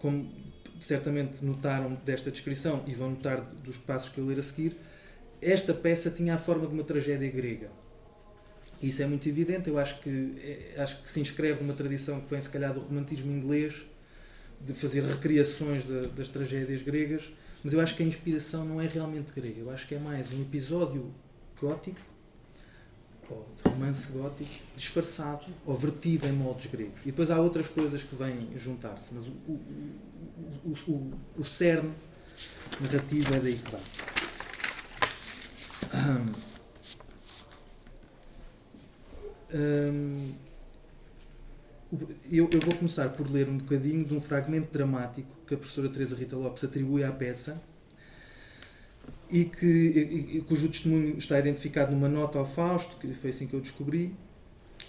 como 0.01 0.31
certamente 0.79 1.43
notaram 1.43 1.95
desta 2.05 2.31
descrição 2.31 2.85
e 2.87 2.95
vão 2.95 3.13
notar 3.13 3.41
dos 3.41 3.79
passos 3.79 4.11
que 4.11 4.19
eu 4.19 4.27
ler 4.27 4.39
a 4.39 4.43
seguir, 4.43 4.77
esta 5.45 5.75
peça 5.75 6.11
tinha 6.11 6.35
a 6.35 6.39
forma 6.39 6.67
de 6.67 6.75
uma 6.75 6.85
tragédia 6.85 7.31
grega. 7.31 7.71
Isso 8.83 9.03
é 9.03 9.07
muito 9.07 9.29
evidente, 9.29 9.69
eu 9.69 9.79
acho 9.79 10.01
que, 10.01 10.35
é, 10.43 10.81
acho 10.81 11.03
que 11.03 11.09
se 11.09 11.21
inscreve 11.21 11.63
numa 11.63 11.75
tradição 11.75 12.21
que 12.21 12.31
vem, 12.31 12.41
se 12.41 12.51
calhar, 12.51 12.73
do 12.73 12.81
romantismo 12.81 13.31
inglês, 13.31 13.85
de 14.61 14.75
fazer 14.75 15.03
recriações 15.03 15.85
de, 15.85 16.09
das 16.09 16.29
tragédias 16.29 16.83
gregas, 16.83 17.33
mas 17.63 17.73
eu 17.73 17.81
acho 17.81 17.95
que 17.95 18.03
a 18.03 18.07
inspiração 18.07 18.65
não 18.65 18.81
é 18.81 18.87
realmente 18.87 19.33
grega, 19.33 19.61
eu 19.61 19.71
acho 19.71 19.87
que 19.87 19.95
é 19.95 19.99
mais 19.99 20.33
um 20.33 20.43
episódio 20.43 21.13
gótico, 21.59 22.01
ou 23.31 23.47
de 23.57 23.63
romance 23.69 24.13
gótico, 24.13 24.51
disfarçado 24.77 25.47
ou 25.65 25.75
vertido 25.75 26.27
em 26.27 26.33
moldes 26.33 26.71
gregos. 26.71 27.01
E 27.03 27.07
depois 27.07 27.31
há 27.31 27.41
outras 27.41 27.69
coisas 27.69 28.03
que 28.03 28.15
vêm 28.15 28.51
juntar-se, 28.57 29.15
mas 29.15 29.27
o, 29.27 29.31
o, 29.49 29.61
o, 30.65 30.93
o, 30.93 31.13
o 31.39 31.45
cerne 31.45 31.93
narrativo 32.81 33.35
é 33.35 33.41
daí 33.41 33.55
que 33.55 33.71
vai 33.71 33.81
eu, 42.31 42.49
eu, 42.51 42.61
vou 42.61 42.75
começar 42.75 43.09
por 43.11 43.31
ler 43.31 43.49
um 43.49 43.59
bocadinho 43.59 44.05
de 44.05 44.15
um 44.15 44.21
fragmento 44.21 44.73
dramático 44.73 45.31
que 45.47 45.55
a 45.55 45.57
professora 45.57 45.89
Teresa 45.89 46.17
Rita 46.17 46.37
Lopes 46.37 46.65
atribui 46.65 47.05
à 47.05 47.13
peça 47.13 47.63
e, 49.31 49.45
que, 49.45 49.67
e, 49.67 50.43
cujo 50.43 50.69
testemunho 50.69 51.17
está 51.19 51.39
identificado 51.39 51.93
numa 51.93 52.09
nota 52.09 52.39
ao 52.39 52.45
Fausto, 52.45 52.97
que 52.97 53.13
foi 53.15 53.31
assim 53.31 53.47
que 53.47 53.55
eu 53.55 53.61
descobri. 53.61 54.15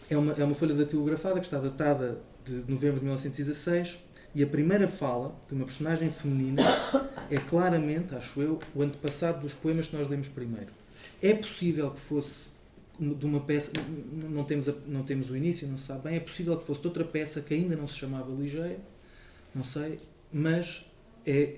É 0.09 0.17
uma, 0.17 0.33
é 0.33 0.43
uma 0.43 0.55
folha 0.55 0.75
datilografada 0.75 1.39
que 1.39 1.45
está 1.45 1.59
datada 1.59 2.19
de 2.43 2.69
novembro 2.69 2.97
de 2.97 3.05
1916 3.05 3.99
e 4.35 4.43
a 4.43 4.47
primeira 4.47 4.87
fala 4.87 5.35
de 5.47 5.53
uma 5.53 5.65
personagem 5.65 6.11
feminina 6.11 6.61
é 7.29 7.37
claramente, 7.37 8.13
acho 8.15 8.41
eu, 8.41 8.59
o 8.73 8.81
antepassado 8.81 9.41
dos 9.41 9.53
poemas 9.53 9.87
que 9.87 9.95
nós 9.95 10.07
lemos 10.07 10.27
primeiro. 10.27 10.84
É 11.21 11.33
possível 11.33 11.91
que 11.91 11.99
fosse 11.99 12.55
de 12.99 13.25
uma 13.25 13.41
peça, 13.41 13.71
não 14.13 14.43
temos, 14.43 14.69
a, 14.69 14.73
não 14.87 15.03
temos 15.03 15.29
o 15.29 15.35
início, 15.35 15.67
não 15.67 15.77
se 15.77 15.85
sabe 15.85 16.03
bem, 16.03 16.15
é 16.15 16.19
possível 16.19 16.57
que 16.57 16.65
fosse 16.65 16.81
de 16.81 16.87
outra 16.87 17.03
peça 17.03 17.41
que 17.41 17.53
ainda 17.53 17.75
não 17.75 17.87
se 17.87 17.97
chamava 17.97 18.31
Ligeia, 18.31 18.79
não 19.53 19.63
sei, 19.63 19.99
mas 20.31 20.85
é 21.25 21.57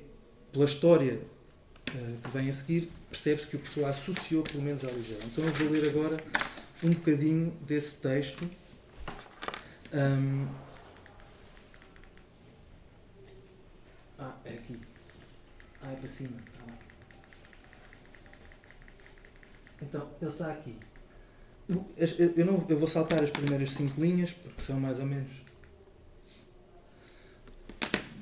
pela 0.52 0.66
história 0.66 1.20
uh, 1.90 2.22
que 2.24 2.30
vem 2.30 2.50
a 2.50 2.54
seguir, 2.54 2.90
percebe-se 3.10 3.48
que 3.48 3.56
o 3.56 3.60
pessoa 3.60 3.90
associou 3.90 4.44
pelo 4.44 4.64
menos 4.64 4.84
à 4.84 4.88
Ligeia. 4.88 5.20
Então 5.26 5.44
eu 5.46 5.54
vou 5.54 5.70
ler 5.70 5.90
agora 5.90 6.18
um 6.84 6.90
bocadinho 6.90 7.52
desse 7.62 7.98
texto. 7.98 8.50
Um, 9.94 10.48
ah, 14.20 14.36
é 14.46 14.54
aqui. 14.54 14.80
Ah, 15.82 15.92
é 15.92 15.96
para 15.96 16.08
cima. 16.08 16.57
Então, 19.82 20.10
ele 20.22 20.30
está 20.30 20.52
aqui. 20.52 20.76
Eu, 21.70 21.86
eu, 22.36 22.46
não, 22.46 22.66
eu 22.70 22.78
vou 22.78 22.88
saltar 22.88 23.22
as 23.22 23.30
primeiras 23.30 23.72
cinco 23.72 24.00
linhas, 24.00 24.32
porque 24.32 24.62
são 24.62 24.80
mais 24.80 25.00
ou 25.00 25.06
menos. 25.06 25.32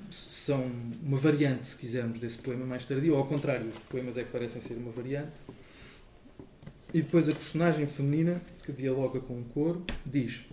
São 0.10 0.72
uma 1.04 1.18
variante, 1.18 1.68
se 1.68 1.78
quisermos, 1.78 2.20
desse 2.20 2.38
poema 2.40 2.66
mais 2.66 2.86
tardio, 2.86 3.14
ou 3.14 3.20
ao 3.20 3.26
contrário, 3.26 3.68
os 3.68 3.80
poemas 3.90 4.18
é 4.18 4.24
que 4.24 4.32
parecem 4.32 4.62
ser 4.62 4.76
uma 4.76 4.92
variante. 4.92 5.34
E 6.94 7.02
depois 7.02 7.28
a 7.28 7.34
personagem 7.34 7.86
feminina, 7.88 8.42
que 8.64 8.72
dialoga 8.72 9.20
com 9.20 9.40
o 9.40 9.44
coro, 9.46 9.86
diz: 10.06 10.46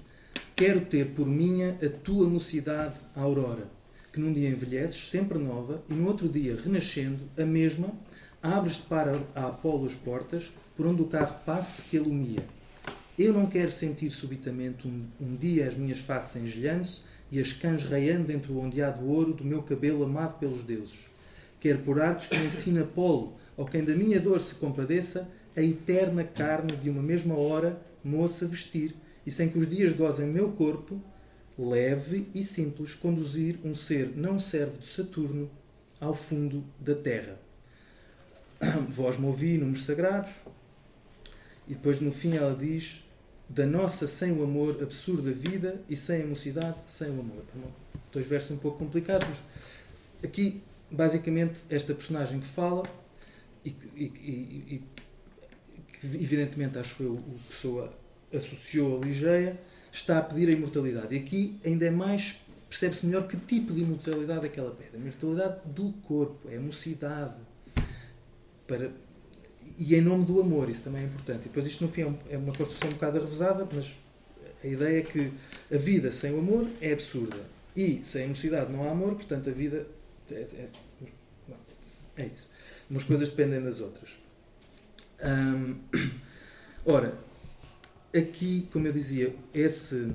Quero 0.56 0.84
ter 0.84 1.10
por 1.10 1.26
minha 1.26 1.78
a 1.82 1.88
tua 1.88 2.26
mocidade, 2.28 2.96
aurora, 3.14 3.70
que 4.12 4.20
num 4.20 4.32
dia 4.32 4.48
envelheces, 4.48 5.08
sempre 5.08 5.38
nova, 5.38 5.82
e 5.88 5.94
no 5.94 6.06
outro 6.06 6.28
dia, 6.28 6.56
renascendo, 6.56 7.24
a 7.38 7.46
mesma, 7.46 7.92
abres-te 8.42 8.82
para 8.82 9.22
a 9.34 9.46
Apolo 9.46 9.86
as 9.86 9.94
portas, 9.94 10.52
por 10.76 10.86
onde 10.86 11.02
o 11.02 11.06
carro 11.06 11.40
passe 11.44 11.82
que 11.82 11.98
alumia. 11.98 12.44
Eu 13.18 13.32
não 13.32 13.46
quero 13.46 13.70
sentir 13.70 14.10
subitamente 14.10 14.88
um, 14.88 15.04
um 15.20 15.36
dia 15.36 15.68
as 15.68 15.76
minhas 15.76 15.98
faces 15.98 16.42
engelhando-se 16.42 17.02
e 17.30 17.40
as 17.40 17.52
cães 17.52 17.82
raiando 17.84 18.32
entre 18.32 18.52
o 18.52 18.58
ondeado 18.58 19.06
ouro 19.06 19.32
do 19.32 19.44
meu 19.44 19.62
cabelo 19.62 20.04
amado 20.04 20.38
pelos 20.38 20.62
deuses. 20.62 20.98
Quero 21.60 21.78
por 21.80 22.00
artes 22.00 22.26
que 22.26 22.36
me 22.36 22.46
ensine 22.46 22.80
Apolo, 22.80 23.34
ou 23.56 23.64
quem 23.66 23.84
da 23.84 23.94
minha 23.94 24.20
dor 24.20 24.40
se 24.40 24.54
compadeça, 24.54 25.28
a 25.56 25.62
eterna 25.62 26.24
carne 26.24 26.76
de 26.76 26.90
uma 26.90 27.02
mesma 27.02 27.34
hora, 27.34 27.80
moça, 28.02 28.46
vestir, 28.46 28.94
e 29.24 29.30
sem 29.30 29.48
que 29.48 29.58
os 29.58 29.68
dias 29.68 29.92
gozem 29.92 30.26
meu 30.26 30.50
corpo, 30.52 31.00
leve 31.58 32.28
e 32.34 32.42
simples, 32.42 32.94
conduzir 32.94 33.58
um 33.64 33.74
ser 33.74 34.16
não 34.16 34.40
servo 34.40 34.78
de 34.78 34.88
Saturno 34.88 35.50
ao 36.00 36.14
fundo 36.14 36.64
da 36.80 36.94
terra. 36.94 37.38
Vós 38.88 39.18
me 39.18 39.26
ouvi 39.26 39.56
números 39.58 39.84
sagrados, 39.84 40.32
e 41.72 41.74
depois 41.74 42.02
no 42.02 42.12
fim 42.12 42.36
ela 42.36 42.54
diz: 42.54 43.02
Da 43.48 43.64
nossa 43.64 44.06
sem 44.06 44.30
o 44.30 44.44
amor, 44.44 44.82
absurda 44.82 45.32
vida, 45.32 45.80
e 45.88 45.96
sem 45.96 46.22
a 46.22 46.26
mocidade, 46.26 46.76
sem 46.86 47.08
o 47.08 47.20
amor. 47.20 47.44
Dois 48.12 48.26
versos 48.26 48.50
um 48.50 48.58
pouco 48.58 48.76
complicados, 48.76 49.26
mas 49.26 49.40
aqui, 50.22 50.62
basicamente, 50.90 51.60
esta 51.70 51.94
personagem 51.94 52.40
que 52.40 52.46
fala 52.46 52.82
e, 53.64 53.74
e, 53.96 54.04
e, 54.04 54.82
que, 55.98 56.06
evidentemente, 56.08 56.78
acho 56.78 57.02
eu, 57.02 57.14
o 57.14 57.40
pessoa 57.48 57.88
associou 58.30 59.00
a 59.00 59.06
Ligeia, 59.06 59.58
está 59.90 60.18
a 60.18 60.22
pedir 60.22 60.50
a 60.50 60.52
imortalidade. 60.52 61.14
E 61.14 61.18
aqui 61.18 61.58
ainda 61.64 61.86
é 61.86 61.90
mais, 61.90 62.38
percebe-se 62.68 63.06
melhor 63.06 63.26
que 63.26 63.38
tipo 63.38 63.72
de 63.72 63.80
imortalidade 63.80 64.44
é 64.44 64.48
que 64.50 64.60
ela 64.60 64.72
pede. 64.72 64.90
A 64.94 64.98
imortalidade 64.98 65.60
do 65.64 65.90
corpo, 66.02 66.50
é 66.50 66.58
a 66.58 66.60
mocidade. 66.60 67.36
Para, 68.66 68.92
e 69.82 69.96
em 69.96 70.00
nome 70.00 70.24
do 70.24 70.40
amor, 70.40 70.68
isso 70.68 70.84
também 70.84 71.02
é 71.02 71.06
importante. 71.06 71.42
E 71.42 71.48
depois 71.48 71.66
isto 71.66 71.82
no 71.82 71.90
fim 71.90 72.02
é, 72.02 72.34
é 72.34 72.38
uma 72.38 72.54
construção 72.54 72.88
um 72.88 72.92
bocado 72.92 73.18
arrevesada, 73.18 73.68
mas 73.72 73.96
a 74.62 74.66
ideia 74.66 75.00
é 75.00 75.02
que 75.02 75.32
a 75.72 75.76
vida 75.76 76.12
sem 76.12 76.32
o 76.32 76.38
amor 76.38 76.68
é 76.80 76.92
absurda. 76.92 77.44
E 77.74 78.00
sem 78.04 78.26
a 78.26 78.28
mocidade 78.28 78.72
não 78.72 78.86
há 78.86 78.92
amor, 78.92 79.14
portanto 79.14 79.50
a 79.50 79.52
vida 79.52 79.86
é, 80.30 80.34
é, 80.34 80.68
é 82.16 82.26
isso. 82.26 82.50
Umas 82.88 83.02
coisas 83.02 83.28
dependem 83.28 83.62
das 83.62 83.80
outras. 83.80 84.20
Hum, 85.20 85.76
ora, 86.86 87.18
aqui, 88.14 88.68
como 88.72 88.86
eu 88.86 88.92
dizia, 88.92 89.34
esse, 89.52 90.12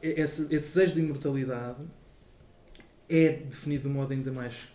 esse, 0.00 0.42
esse, 0.42 0.48
desejo 0.48 0.94
de 0.94 1.00
imortalidade 1.00 1.82
é 3.08 3.30
definido 3.30 3.84
de 3.84 3.88
um 3.88 3.92
modo 3.94 4.12
ainda 4.12 4.30
mais. 4.30 4.68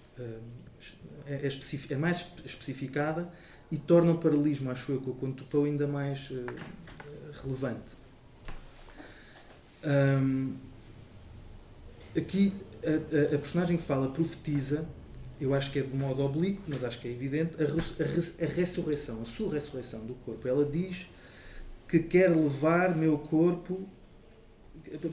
É, 1.29 1.47
é, 1.47 1.93
é, 1.93 1.97
mais 1.97 2.25
especificada 2.45 3.31
e 3.71 3.77
torna 3.77 4.11
o 4.11 4.17
paralelismo, 4.17 4.71
acho 4.71 4.93
eu, 4.93 5.01
com 5.01 5.11
o 5.11 5.13
Conto 5.13 5.63
ainda 5.63 5.87
mais 5.87 6.31
uh, 6.31 6.45
relevante. 7.43 7.97
Um, 9.85 10.55
aqui, 12.17 12.53
a, 12.83 13.33
a, 13.33 13.35
a, 13.35 13.39
personagem 13.39 13.77
que 13.77 13.83
fala 13.83 14.09
profetiza, 14.09 14.87
eu 15.39 15.53
acho 15.53 15.71
que 15.71 15.79
é 15.79 15.81
de 15.83 15.95
modo 15.95 16.23
oblíquo, 16.23 16.63
mas 16.67 16.83
acho 16.83 16.99
que 16.99 17.07
é 17.07 17.11
evidente, 17.11 17.55
a, 17.61 17.65
a, 17.65 18.45
a 18.45 18.49
ressurreição, 18.49 19.21
a 19.21 19.25
sua 19.25 19.53
ressurreição 19.53 20.05
do 20.05 20.15
corpo. 20.15 20.47
Ela 20.47 20.65
diz 20.65 21.09
que 21.87 21.99
quer 21.99 22.29
levar 22.29 22.95
meu 22.95 23.17
corpo, 23.17 23.87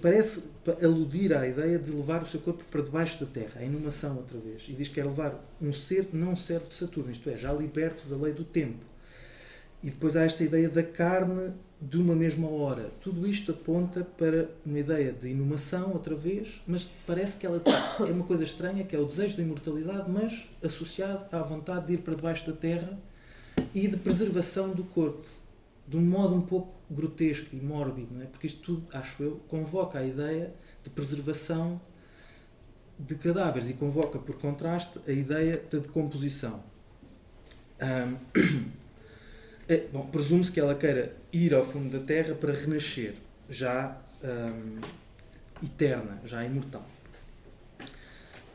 parece 0.01 0.43
aludir 0.83 1.35
à 1.35 1.47
ideia 1.47 1.79
de 1.79 1.91
levar 1.91 2.23
o 2.23 2.27
seu 2.27 2.41
corpo 2.41 2.65
para 2.71 2.83
debaixo 2.83 3.25
da 3.25 3.31
terra, 3.31 3.61
a 3.61 3.65
inumação 3.65 4.17
outra 4.17 4.39
vez. 4.39 4.67
E 4.69 4.73
diz 4.73 4.89
que 4.89 4.95
quer 4.95 5.05
levar 5.05 5.45
um 5.61 5.73
ser 5.73 6.07
que 6.07 6.17
não 6.17 6.37
serve 6.37 6.69
de 6.69 6.75
Saturno, 6.75 7.11
isto 7.11 7.29
é, 7.29 7.37
já 7.37 7.53
liberto 7.53 8.07
da 8.09 8.17
lei 8.17 8.33
do 8.33 8.45
tempo. 8.45 8.85
E 9.83 9.91
depois 9.91 10.17
há 10.17 10.25
esta 10.25 10.43
ideia 10.43 10.69
da 10.69 10.83
carne 10.83 11.53
de 11.81 11.99
uma 11.99 12.15
mesma 12.15 12.49
hora. 12.49 12.91
Tudo 13.01 13.29
isto 13.29 13.53
aponta 13.53 14.03
para 14.03 14.49
uma 14.65 14.79
ideia 14.79 15.13
de 15.13 15.29
inumação, 15.29 15.93
outra 15.93 16.15
vez, 16.15 16.63
mas 16.67 16.89
parece 17.07 17.37
que 17.37 17.47
ela 17.47 17.63
é 18.01 18.13
uma 18.13 18.25
coisa 18.25 18.45
estranha, 18.45 18.85
que 18.85 18.97
é 18.97 18.99
o 18.99 19.05
desejo 19.05 19.37
da 19.37 19.43
imortalidade, 19.43 20.11
mas 20.11 20.49
associado 20.63 21.27
à 21.37 21.43
vontade 21.43 21.87
de 21.87 21.95
ir 21.95 21.99
para 21.99 22.15
debaixo 22.15 22.47
da 22.47 22.57
terra 22.57 22.99
e 23.75 23.87
de 23.87 23.97
preservação 23.97 24.71
do 24.71 24.85
corpo 24.85 25.27
de 25.87 25.97
um 25.97 26.03
modo 26.03 26.35
um 26.35 26.41
pouco 26.41 26.75
grotesco 26.91 27.55
e 27.55 27.61
mórbido, 27.61 28.15
não 28.15 28.23
é? 28.23 28.27
porque 28.27 28.47
isto 28.47 28.63
tudo, 28.63 28.87
acho 28.93 29.23
eu, 29.23 29.41
convoca 29.49 29.99
a 29.99 30.07
ideia 30.07 30.53
de 30.83 30.91
preservação 30.91 31.81
de 32.99 33.15
cadáveres 33.17 33.69
e 33.69 33.75
convoca, 33.75 34.19
por 34.19 34.37
contraste, 34.37 35.01
a 35.07 35.13
ideia 35.13 35.63
da 35.71 35.79
decomposição. 35.79 36.63
é, 39.69 39.79
bom, 39.93 40.07
presume-se 40.07 40.53
que 40.53 40.61
ela 40.61 40.75
queira 40.75 41.15
ir 41.33 41.55
ao 41.55 41.65
fundo 41.65 41.99
da 41.99 42.05
Terra 42.05 42.35
para 42.35 42.53
renascer, 42.53 43.15
já 43.49 44.01
eterna, 45.63 46.21
já 46.25 46.45
imortal. 46.45 46.87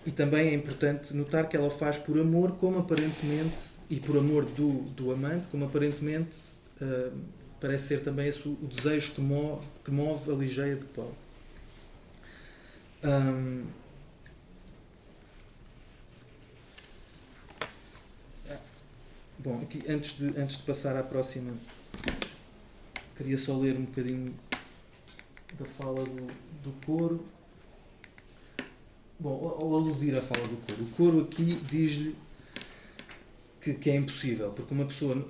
E 0.06 0.12
também 0.12 0.50
é 0.50 0.54
importante 0.54 1.14
notar 1.16 1.48
que 1.48 1.56
ela 1.56 1.68
o 1.68 1.70
faz 1.70 1.98
por 1.98 2.18
amor, 2.18 2.54
como 2.54 2.80
aparentemente, 2.80 3.78
e 3.90 4.00
por 4.00 4.18
amor 4.18 4.46
do, 4.46 4.84
do 4.92 5.12
amante, 5.12 5.48
como 5.48 5.66
aparentemente 5.66 6.38
parece 7.60 7.88
ser 7.88 8.02
também 8.02 8.28
esse 8.28 8.48
o, 8.48 8.56
desejo 8.56 9.14
que 9.14 9.22
move, 9.22 9.66
que 9.84 9.92
move 9.92 10.32
a 10.32 10.36
ligeia 10.36 10.76
de 10.76 10.86
Paulo. 10.86 11.16
Um, 13.04 13.66
bom, 19.40 19.62
aqui 19.62 19.84
antes 19.90 20.18
de, 20.18 20.28
antes 20.40 20.58
de 20.58 20.64
passar 20.64 20.96
à 20.98 21.04
próxima, 21.04 21.54
queria 23.18 23.38
só 23.38 23.58
ler 23.58 23.78
um 23.78 23.86
bocadinho 23.86 24.34
da 25.58 25.66
fala 25.66 26.04
do, 26.04 26.28
do 26.64 26.86
coro. 26.86 27.26
Bom, 29.20 29.58
ao 29.60 29.76
aludir 29.76 30.16
à 30.16 30.22
fala 30.22 30.48
do 30.48 30.58
coro, 30.66 30.84
o 30.84 30.90
coro 30.92 31.22
aqui 31.22 31.56
diz-lhe 31.70 32.16
que, 33.60 33.74
que, 33.74 33.90
é 33.90 33.96
impossível, 33.96 34.52
porque 34.52 34.74
uma 34.74 34.86
pessoa 34.86 35.28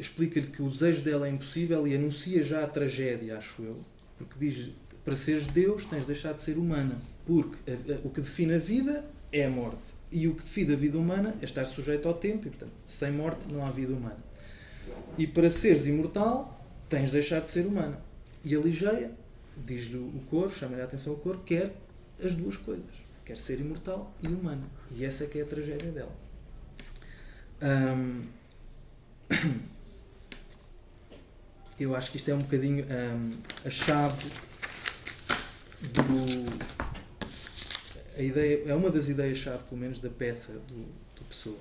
explica-lhe 0.00 0.46
que 0.46 0.62
o 0.62 0.68
desejo 0.68 1.02
dela 1.02 1.26
é 1.26 1.30
impossível 1.30 1.86
e 1.86 1.94
anuncia 1.94 2.42
já 2.42 2.64
a 2.64 2.66
tragédia, 2.66 3.36
acho 3.36 3.62
eu, 3.62 3.84
porque 4.18 4.34
diz 4.38 4.70
para 5.04 5.16
seres 5.16 5.46
Deus 5.46 5.84
tens 5.84 6.00
de 6.00 6.06
deixar 6.06 6.32
de 6.32 6.40
ser 6.40 6.56
humana, 6.56 7.00
porque 7.24 7.70
a, 7.70 7.94
a, 7.94 7.98
o 8.04 8.10
que 8.10 8.20
define 8.20 8.54
a 8.54 8.58
vida 8.58 9.04
é 9.32 9.44
a 9.44 9.50
morte 9.50 9.92
e 10.10 10.26
o 10.26 10.34
que 10.34 10.42
define 10.42 10.72
a 10.72 10.76
vida 10.76 10.98
humana 10.98 11.34
é 11.40 11.44
estar 11.44 11.64
sujeito 11.64 12.08
ao 12.08 12.14
tempo 12.14 12.46
e, 12.46 12.50
portanto, 12.50 12.82
sem 12.86 13.12
morte 13.12 13.52
não 13.52 13.64
há 13.64 13.70
vida 13.70 13.92
humana. 13.92 14.18
E 15.16 15.26
para 15.26 15.48
seres 15.48 15.86
imortal 15.86 16.64
tens 16.88 17.06
de 17.06 17.12
deixar 17.12 17.40
de 17.40 17.48
ser 17.48 17.66
humana. 17.66 18.00
E 18.44 18.54
a 18.54 18.58
Ligeia, 18.58 19.12
diz-lhe 19.56 19.98
o 19.98 20.20
coro, 20.28 20.48
chama-lhe 20.50 20.80
a 20.80 20.84
atenção 20.84 21.12
o 21.12 21.16
coro, 21.16 21.40
quer 21.44 21.74
as 22.22 22.34
duas 22.34 22.56
coisas. 22.56 23.10
Quer 23.24 23.36
ser 23.36 23.60
imortal 23.60 24.12
e 24.22 24.26
humana. 24.26 24.66
E 24.90 25.04
essa 25.04 25.24
é 25.24 25.26
que 25.26 25.38
é 25.38 25.42
a 25.42 25.46
tragédia 25.46 25.92
dela. 25.92 26.16
Um, 27.62 28.24
eu 31.80 31.96
acho 31.96 32.10
que 32.10 32.18
isto 32.18 32.30
é 32.30 32.34
um 32.34 32.40
bocadinho 32.40 32.84
um, 32.84 33.30
a 33.64 33.70
chave 33.70 34.28
do. 35.80 36.70
A 38.16 38.22
ideia, 38.22 38.64
é 38.66 38.74
uma 38.74 38.90
das 38.90 39.08
ideias-chave, 39.08 39.62
pelo 39.64 39.80
menos, 39.80 39.98
da 39.98 40.10
peça 40.10 40.52
do, 40.52 40.84
do 41.16 41.24
Pessoa. 41.26 41.56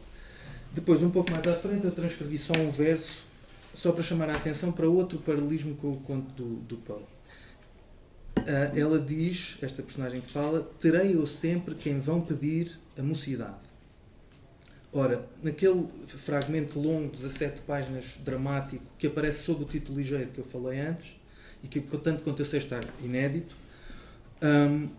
Depois, 0.74 1.02
um 1.02 1.10
pouco 1.10 1.32
mais 1.32 1.48
à 1.48 1.56
frente, 1.56 1.86
eu 1.86 1.92
transcrevi 1.92 2.38
só 2.38 2.54
um 2.54 2.70
verso, 2.70 3.22
só 3.74 3.94
para 3.94 4.04
chamar 4.04 4.30
a 4.30 4.36
atenção 4.36 4.74
para 4.74 4.88
outro 4.90 5.20
paralelismo 5.20 5.76
com 5.76 5.94
o 5.94 5.98
conto 6.02 6.32
do, 6.34 6.56
do 6.58 6.78
Paulo. 6.78 7.08
Uh, 8.38 8.78
ela 8.78 9.00
diz, 9.00 9.58
esta 9.62 9.82
personagem 9.82 10.20
que 10.20 10.28
fala, 10.28 10.70
terei 10.80 11.16
eu 11.16 11.26
sempre 11.26 11.76
quem 11.76 12.00
vão 12.00 12.20
pedir 12.20 12.78
a 12.98 13.02
mocidade. 13.02 13.69
Ora, 14.92 15.24
naquele 15.44 15.88
fragmento 16.08 16.80
longo, 16.80 17.12
17 17.12 17.62
páginas, 17.62 18.18
dramático, 18.24 18.84
que 18.98 19.06
aparece 19.06 19.44
sob 19.44 19.64
o 19.64 19.66
título 19.66 20.00
ligeiro 20.00 20.32
que 20.32 20.40
eu 20.40 20.44
falei 20.44 20.80
antes, 20.80 21.20
e 21.64 21.68
que, 21.68 21.80
tanto 21.80 22.24
quanto 22.24 22.42
eu 22.42 22.46
sei, 22.46 22.58
está 22.58 22.82
inédito, 23.04 23.56
hum, 24.42 24.90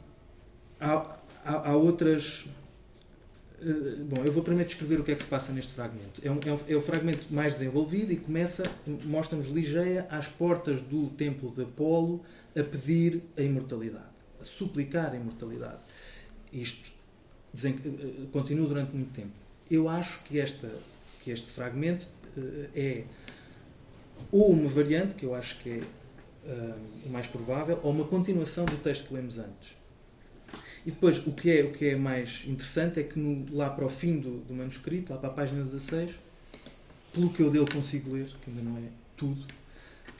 há, 0.78 1.16
há, 1.44 1.70
há, 1.70 1.76
outras. 1.76 2.46
Uh, 3.60 4.04
bom, 4.04 4.24
eu 4.24 4.30
vou 4.30 4.44
primeiro 4.44 4.68
descrever 4.68 5.00
o 5.00 5.04
que 5.04 5.10
é 5.10 5.16
que 5.16 5.22
se 5.22 5.28
passa 5.28 5.52
neste 5.52 5.72
fragmento. 5.72 6.22
É, 6.24 6.30
um, 6.30 6.38
é, 6.46 6.52
um, 6.52 6.58
é 6.68 6.76
o 6.76 6.80
fragmento 6.80 7.26
mais 7.28 7.54
desenvolvido 7.54 8.12
e 8.12 8.16
começa, 8.16 8.62
mostra-nos 9.04 9.48
Ligeia 9.48 10.06
às 10.08 10.28
portas 10.28 10.80
do 10.82 11.08
templo 11.10 11.50
de 11.50 11.62
Apolo 11.62 12.24
a 12.56 12.62
pedir 12.62 13.22
a 13.36 13.42
imortalidade, 13.42 14.04
a 14.40 14.44
suplicar 14.44 15.12
a 15.12 15.16
imortalidade. 15.16 15.80
Isto 16.52 16.90
desen, 17.52 17.74
uh, 17.74 18.26
continua 18.28 18.68
durante 18.68 18.94
muito 18.94 19.12
tempo 19.12 19.39
eu 19.70 19.88
acho 19.88 20.22
que, 20.24 20.40
esta, 20.40 20.70
que 21.20 21.30
este 21.30 21.50
fragmento 21.50 22.08
uh, 22.36 22.68
é 22.74 23.04
ou 24.30 24.50
uma 24.50 24.68
variante, 24.68 25.14
que 25.14 25.24
eu 25.24 25.34
acho 25.34 25.58
que 25.58 25.70
é 25.70 25.82
uh, 26.52 27.10
mais 27.10 27.26
provável, 27.26 27.78
ou 27.82 27.90
uma 27.90 28.04
continuação 28.04 28.64
do 28.64 28.76
texto 28.76 29.08
que 29.08 29.14
lemos 29.14 29.38
antes. 29.38 29.76
E 30.84 30.90
depois, 30.90 31.24
o 31.26 31.32
que 31.32 31.50
é, 31.50 31.62
o 31.62 31.72
que 31.72 31.88
é 31.90 31.96
mais 31.96 32.44
interessante 32.46 33.00
é 33.00 33.02
que 33.02 33.18
no, 33.18 33.46
lá 33.54 33.68
para 33.70 33.84
o 33.84 33.88
fim 33.88 34.18
do, 34.18 34.38
do 34.40 34.54
manuscrito, 34.54 35.12
lá 35.12 35.18
para 35.18 35.28
a 35.28 35.32
página 35.32 35.62
16, 35.62 36.12
pelo 37.12 37.30
que 37.30 37.42
eu 37.42 37.50
dele 37.50 37.66
consigo 37.70 38.14
ler, 38.14 38.26
que 38.42 38.50
ainda 38.50 38.62
não 38.62 38.78
é 38.78 38.88
tudo, 39.16 39.44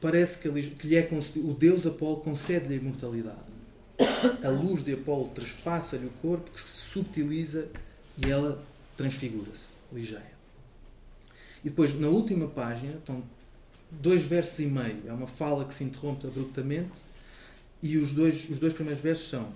parece 0.00 0.38
que, 0.38 0.48
ele, 0.48 0.62
que 0.62 0.86
lhe 0.86 0.96
é 0.96 1.08
o 1.36 1.54
Deus 1.54 1.86
Apolo 1.86 2.18
concede-lhe 2.18 2.74
a 2.74 2.76
imortalidade. 2.76 3.60
A 4.42 4.48
luz 4.48 4.82
de 4.82 4.94
Apolo 4.94 5.28
trespassa-lhe 5.28 6.06
o 6.06 6.10
corpo, 6.22 6.50
que 6.50 6.60
se 6.60 6.90
subtiliza 6.90 7.68
e 8.18 8.30
ela 8.30 8.62
transfigura-se, 9.00 9.76
ligeia. 9.90 10.38
E 11.64 11.70
depois, 11.70 11.98
na 11.98 12.08
última 12.08 12.46
página, 12.48 12.96
estão 12.98 13.22
dois 13.90 14.22
versos 14.24 14.58
e 14.58 14.66
meio. 14.66 15.02
É 15.06 15.12
uma 15.12 15.26
fala 15.26 15.64
que 15.64 15.72
se 15.72 15.82
interrompe 15.84 16.26
abruptamente 16.26 17.00
e 17.82 17.96
os 17.96 18.12
dois, 18.12 18.48
os 18.50 18.58
dois 18.58 18.74
primeiros 18.74 19.02
versos 19.02 19.30
são, 19.30 19.52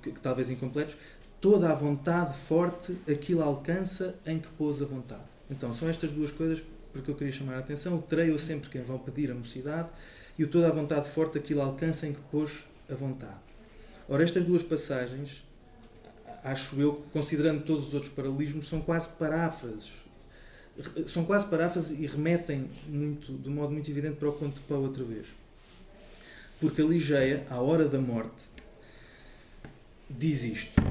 que, 0.00 0.12
que 0.12 0.20
talvez 0.20 0.48
incompletos, 0.48 0.96
toda 1.40 1.70
a 1.70 1.74
vontade 1.74 2.36
forte 2.36 2.96
aquilo 3.10 3.42
alcança 3.42 4.14
em 4.24 4.38
que 4.38 4.48
pôs 4.48 4.80
a 4.80 4.86
vontade. 4.86 5.24
Então, 5.50 5.72
são 5.72 5.88
estas 5.88 6.12
duas 6.12 6.30
coisas 6.30 6.62
porque 6.92 7.10
eu 7.10 7.16
queria 7.16 7.32
chamar 7.32 7.56
a 7.56 7.58
atenção. 7.58 7.96
O 7.96 8.02
terei 8.02 8.30
eu 8.30 8.38
sempre 8.38 8.70
quem 8.70 8.82
vão 8.82 8.98
pedir 8.98 9.28
a 9.28 9.34
mocidade 9.34 9.88
e 10.38 10.44
o 10.44 10.48
toda 10.48 10.68
a 10.68 10.70
vontade 10.70 11.08
forte 11.08 11.36
aquilo 11.36 11.60
alcança 11.60 12.06
em 12.06 12.12
que 12.12 12.20
pôs 12.30 12.60
a 12.88 12.94
vontade. 12.94 13.38
Ora, 14.08 14.22
estas 14.22 14.44
duas 14.44 14.62
passagens 14.62 15.43
acho 16.44 16.78
eu, 16.78 17.02
considerando 17.10 17.64
todos 17.64 17.88
os 17.88 17.94
outros 17.94 18.12
paralelismos, 18.12 18.68
são 18.68 18.82
quase 18.82 19.08
paráfrases. 19.08 19.92
São 21.06 21.24
quase 21.24 21.46
paráfrases 21.46 21.98
e 21.98 22.06
remetem 22.06 22.68
muito, 22.86 23.32
de 23.32 23.48
modo 23.48 23.72
muito 23.72 23.90
evidente 23.90 24.16
para 24.16 24.28
o 24.28 24.32
conto 24.32 24.56
de 24.56 24.60
Poe 24.60 24.78
outra 24.78 25.02
vez. 25.02 25.28
Porque 26.60 26.82
a 26.82 26.84
Ligeia, 26.84 27.46
à 27.48 27.60
hora 27.60 27.88
da 27.88 28.00
morte, 28.00 28.48
diz 30.10 30.44
isto: 30.44 30.82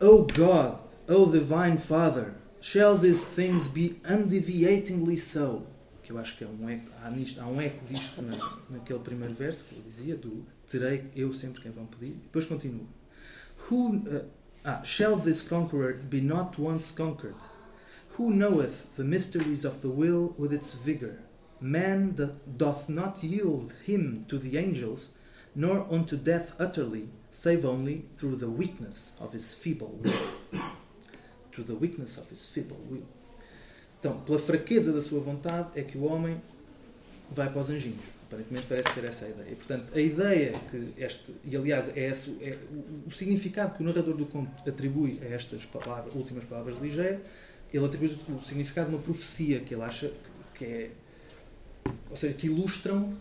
Oh 0.00 0.24
God, 0.24 0.78
oh 1.08 1.26
Divine 1.26 1.76
Father, 1.76 2.32
shall 2.60 2.98
these 2.98 3.24
things 3.24 3.68
be 3.68 4.00
undeviatingly 4.08 5.16
so? 5.16 5.66
Que 6.02 6.12
eu 6.12 6.18
acho 6.18 6.36
que 6.36 6.44
é 6.44 6.46
um 6.46 6.68
eco, 6.68 6.90
há, 7.02 7.10
nisto, 7.10 7.40
há 7.40 7.46
um 7.46 7.60
eco 7.60 7.84
disto 7.86 8.22
na, 8.22 8.58
naquele 8.70 8.98
primeiro 9.00 9.34
verso 9.34 9.64
que 9.64 9.76
eu 9.76 9.82
dizia, 9.82 10.16
do 10.16 10.44
terei 10.66 11.04
eu 11.14 11.32
sempre 11.32 11.60
quem 11.60 11.70
vão 11.70 11.86
pedir. 11.86 12.14
Depois 12.14 12.44
continua. 12.44 12.86
Who, 13.70 13.96
uh, 13.96 14.24
ah, 14.64 14.82
shall 14.82 15.16
this 15.16 15.42
conqueror 15.42 15.94
be 15.94 16.20
not 16.20 16.58
once 16.58 16.90
conquered? 16.90 17.36
Who 18.10 18.32
knoweth 18.32 18.96
the 18.96 19.04
mysteries 19.04 19.64
of 19.64 19.80
the 19.80 19.88
will 19.88 20.34
with 20.36 20.52
its 20.52 20.74
vigour? 20.74 21.18
Man 21.60 22.16
doth 22.56 22.88
not 22.88 23.22
yield 23.22 23.74
him 23.84 24.24
to 24.28 24.38
the 24.38 24.56
angels, 24.56 25.12
nor 25.54 25.86
unto 25.92 26.16
death 26.16 26.54
utterly, 26.58 27.08
save 27.30 27.64
only 27.64 28.02
through 28.16 28.36
the 28.36 28.50
weakness 28.50 29.16
of 29.20 29.32
his 29.32 29.52
feeble 29.52 29.98
will. 30.02 30.60
through 31.52 31.64
the 31.64 31.74
weakness 31.74 32.18
of 32.18 32.28
his 32.28 32.48
feeble 32.48 32.80
will. 32.88 33.06
Então, 33.98 34.20
pela 34.20 34.38
fraqueza 34.38 34.92
da 34.92 35.02
sua 35.02 35.20
vontade, 35.20 35.68
é 35.78 35.82
que 35.82 35.98
o 35.98 36.04
homem 36.04 36.40
vai 37.30 37.50
para 37.50 37.60
os 37.60 37.70
anjinhos. 37.70 38.19
Aparentemente 38.30 38.66
parece 38.68 38.94
ser 38.94 39.04
essa 39.04 39.24
a 39.24 39.28
ideia. 39.28 39.50
E, 39.50 39.56
portanto, 39.56 39.92
a 39.92 40.00
ideia 40.00 40.52
que 40.70 40.94
este, 40.96 41.34
e 41.44 41.56
aliás, 41.56 41.88
é, 41.96 42.10
esse, 42.10 42.30
é 42.40 42.56
o, 42.70 43.08
o, 43.08 43.10
significado 43.10 43.74
que 43.74 43.82
o 43.82 43.86
narrador 43.86 44.16
do 44.16 44.24
conto 44.24 44.68
atribui 44.68 45.18
a 45.20 45.34
estas 45.34 45.66
palavras, 45.66 46.14
últimas 46.14 46.44
palavras 46.44 46.76
de 46.76 46.82
Ligeia, 46.82 47.20
ele 47.74 47.84
atribui 47.84 48.16
o 48.28 48.40
significado 48.40 48.90
de 48.90 48.94
uma 48.94 49.02
profecia 49.02 49.58
que 49.58 49.74
ele 49.74 49.82
acha 49.82 50.12
que, 50.54 50.58
que 50.58 50.64
é. 50.64 50.90
Ou 52.08 52.16
seja, 52.16 52.32
que 52.34 52.46
ilustram 52.46 53.02
uh, 53.02 53.18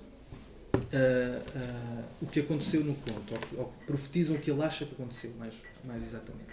uh, 0.76 2.06
o 2.22 2.28
que 2.28 2.42
aconteceu 2.42 2.84
no 2.84 2.94
conto, 2.94 3.34
ou 3.34 3.40
que, 3.40 3.56
ou 3.56 3.74
profetizam 3.88 4.36
o 4.36 4.40
que 4.40 4.52
ele 4.52 4.62
acha 4.62 4.86
que 4.86 4.94
aconteceu, 4.94 5.32
mais, 5.40 5.56
mais 5.84 6.04
exatamente. 6.04 6.52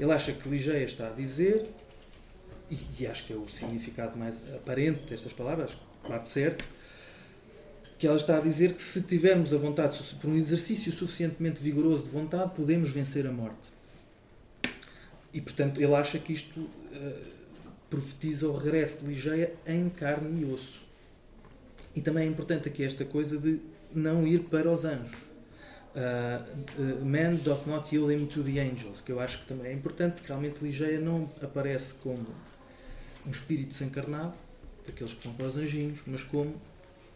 Ele 0.00 0.12
acha 0.12 0.32
que 0.32 0.48
Ligeia 0.48 0.82
está 0.82 1.08
a 1.08 1.10
dizer, 1.10 1.68
e, 2.70 2.78
e 3.00 3.06
acho 3.06 3.26
que 3.26 3.34
é 3.34 3.36
o 3.36 3.46
significado 3.48 4.16
mais 4.16 4.40
aparente 4.54 5.10
destas 5.10 5.34
palavras, 5.34 5.76
bate 6.08 6.30
certo, 6.30 6.64
que 7.98 8.06
ela 8.06 8.16
está 8.16 8.38
a 8.38 8.40
dizer 8.40 8.74
que 8.74 8.82
se 8.82 9.02
tivermos 9.02 9.52
a 9.52 9.58
vontade, 9.58 9.98
por 10.20 10.30
um 10.30 10.36
exercício 10.36 10.92
suficientemente 10.92 11.60
vigoroso 11.60 12.04
de 12.04 12.10
vontade, 12.10 12.52
podemos 12.54 12.90
vencer 12.90 13.26
a 13.26 13.32
morte. 13.32 13.72
E, 15.34 15.40
portanto, 15.40 15.82
ele 15.82 15.94
acha 15.94 16.16
que 16.18 16.32
isto 16.32 16.60
uh, 16.60 17.22
profetiza 17.90 18.48
o 18.48 18.56
regresso 18.56 18.98
de 18.98 19.06
Ligeia 19.06 19.52
em 19.66 19.88
carne 19.90 20.42
e 20.42 20.44
osso. 20.44 20.80
E 21.94 22.00
também 22.00 22.24
é 22.24 22.26
importante 22.28 22.68
aqui 22.68 22.84
esta 22.84 23.04
coisa 23.04 23.36
de 23.36 23.60
não 23.92 24.24
ir 24.24 24.44
para 24.44 24.70
os 24.70 24.84
anjos. 24.84 25.18
Uh, 25.96 26.80
uh, 26.80 27.04
man 27.04 27.34
doth 27.36 27.66
not 27.66 27.92
yield 27.92 28.12
him 28.12 28.26
to 28.26 28.44
the 28.44 28.60
angels, 28.60 29.00
que 29.00 29.10
eu 29.10 29.18
acho 29.18 29.40
que 29.40 29.46
também 29.46 29.72
é 29.72 29.74
importante, 29.74 30.14
porque 30.14 30.28
realmente 30.28 30.62
Ligeia 30.62 31.00
não 31.00 31.28
aparece 31.42 31.94
como 31.94 32.26
um 33.26 33.30
espírito 33.30 33.70
desencarnado, 33.70 34.36
daqueles 34.86 35.14
que 35.14 35.26
vão 35.26 35.36
para 35.36 35.46
os 35.46 35.56
anjinhos, 35.56 36.00
mas 36.06 36.22
como 36.22 36.54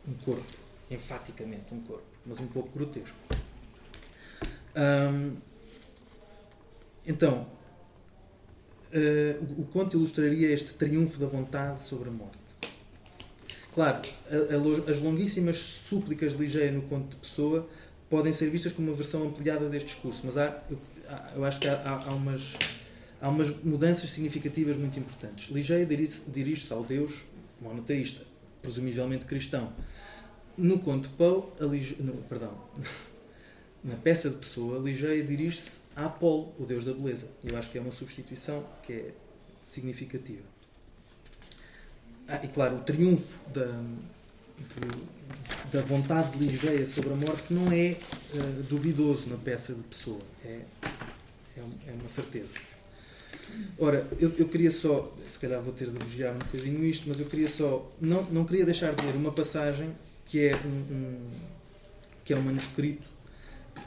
um 0.08 0.14
corpo 0.24 0.61
enfaticamente 0.94 1.72
um 1.72 1.80
corpo, 1.80 2.04
mas 2.24 2.38
um 2.40 2.46
pouco 2.46 2.70
grotesco. 2.70 3.16
então, 7.06 7.46
uh, 8.92 9.60
o, 9.60 9.64
conto 9.66 9.96
ilustraria 9.96 10.52
este 10.52 10.74
triunfo 10.74 11.18
da 11.18 11.26
vontade 11.26 11.82
sobre 11.82 12.08
a 12.08 12.12
morte. 12.12 12.38
Claro, 13.72 14.02
a, 14.30 14.88
a, 14.88 14.90
as 14.90 15.00
longuíssimas 15.00 15.56
súplicas 15.56 16.32
de 16.32 16.38
Ligeia 16.38 16.70
no 16.70 16.82
conto 16.82 17.10
de 17.10 17.16
Pessoa 17.16 17.68
podem 18.10 18.32
ser 18.32 18.50
vistas 18.50 18.72
como 18.72 18.88
uma 18.88 18.96
versão 18.96 19.26
ampliada 19.26 19.68
deste 19.70 19.86
discurso, 19.86 20.20
mas 20.24 20.36
há, 20.36 20.62
eu, 20.70 20.78
eu 21.36 21.44
acho 21.44 21.58
que 21.58 21.66
há, 21.66 21.74
há, 21.76 22.10
há, 22.10 22.14
umas, 22.14 22.52
há 23.20 23.28
umas 23.28 23.50
mudanças 23.64 24.10
significativas 24.10 24.76
muito 24.76 24.98
importantes. 24.98 25.50
Ligeia 25.50 25.86
dirige-se 25.86 26.30
dirige 26.30 26.70
ao 26.70 26.84
Deus 26.84 27.22
monoteísta, 27.60 28.22
presumivelmente 28.60 29.24
cristão, 29.24 29.72
no 30.62 30.78
conto 30.78 31.10
Poe, 31.10 31.44
Lige... 31.60 31.96
perdão, 32.28 32.56
na 33.82 33.96
peça 33.96 34.30
de 34.30 34.36
Pessoa, 34.36 34.78
Ligeia 34.78 35.22
dirige-se 35.22 35.80
a 35.96 36.06
Apolo, 36.06 36.54
o 36.58 36.64
deus 36.64 36.84
da 36.84 36.92
beleza. 36.92 37.28
Eu 37.44 37.56
acho 37.58 37.70
que 37.70 37.78
é 37.78 37.80
uma 37.80 37.90
substituição 37.90 38.64
que 38.82 38.92
é 38.92 39.10
significativa. 39.62 40.44
Ah, 42.28 42.40
e 42.42 42.48
claro, 42.48 42.76
o 42.76 42.80
triunfo 42.80 43.40
da, 43.50 43.66
de, 44.56 45.72
da 45.72 45.82
vontade 45.82 46.38
de 46.38 46.46
Ligeia 46.46 46.86
sobre 46.86 47.12
a 47.12 47.16
morte 47.16 47.52
não 47.52 47.70
é 47.72 47.96
uh, 48.34 48.62
duvidoso 48.64 49.28
na 49.28 49.36
peça 49.36 49.74
de 49.74 49.82
Pessoa. 49.82 50.20
É, 50.44 50.60
é, 51.56 51.60
é 51.88 51.92
uma 51.92 52.08
certeza. 52.08 52.54
Ora, 53.78 54.06
eu, 54.18 54.32
eu, 54.38 54.48
queria 54.48 54.70
só, 54.70 55.12
se 55.28 55.38
calhar 55.38 55.60
vou 55.60 55.74
ter 55.74 55.90
de 55.90 56.04
vigiar 56.04 56.34
um 56.34 56.38
bocadinho 56.38 56.84
isto, 56.84 57.06
mas 57.08 57.18
eu 57.18 57.26
queria 57.26 57.48
só, 57.48 57.90
não, 58.00 58.22
não 58.30 58.44
queria 58.44 58.64
deixar 58.64 58.94
de 58.94 59.04
ler 59.04 59.14
uma 59.14 59.32
passagem 59.32 59.92
que 60.24 60.48
é 60.48 60.56
um, 60.56 60.68
um 60.68 61.30
que 62.24 62.32
é 62.32 62.36
um 62.36 62.42
manuscrito 62.42 63.08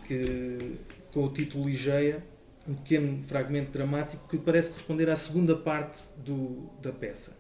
que, 0.06 0.78
com 1.12 1.26
o 1.26 1.30
título 1.30 1.68
Ligeia, 1.68 2.24
um 2.68 2.74
pequeno 2.74 3.24
fragmento 3.24 3.72
dramático 3.72 4.28
que 4.28 4.38
parece 4.38 4.70
corresponder 4.72 5.10
à 5.10 5.16
segunda 5.16 5.56
parte 5.56 6.04
do, 6.18 6.70
da 6.82 6.92
peça, 6.92 7.38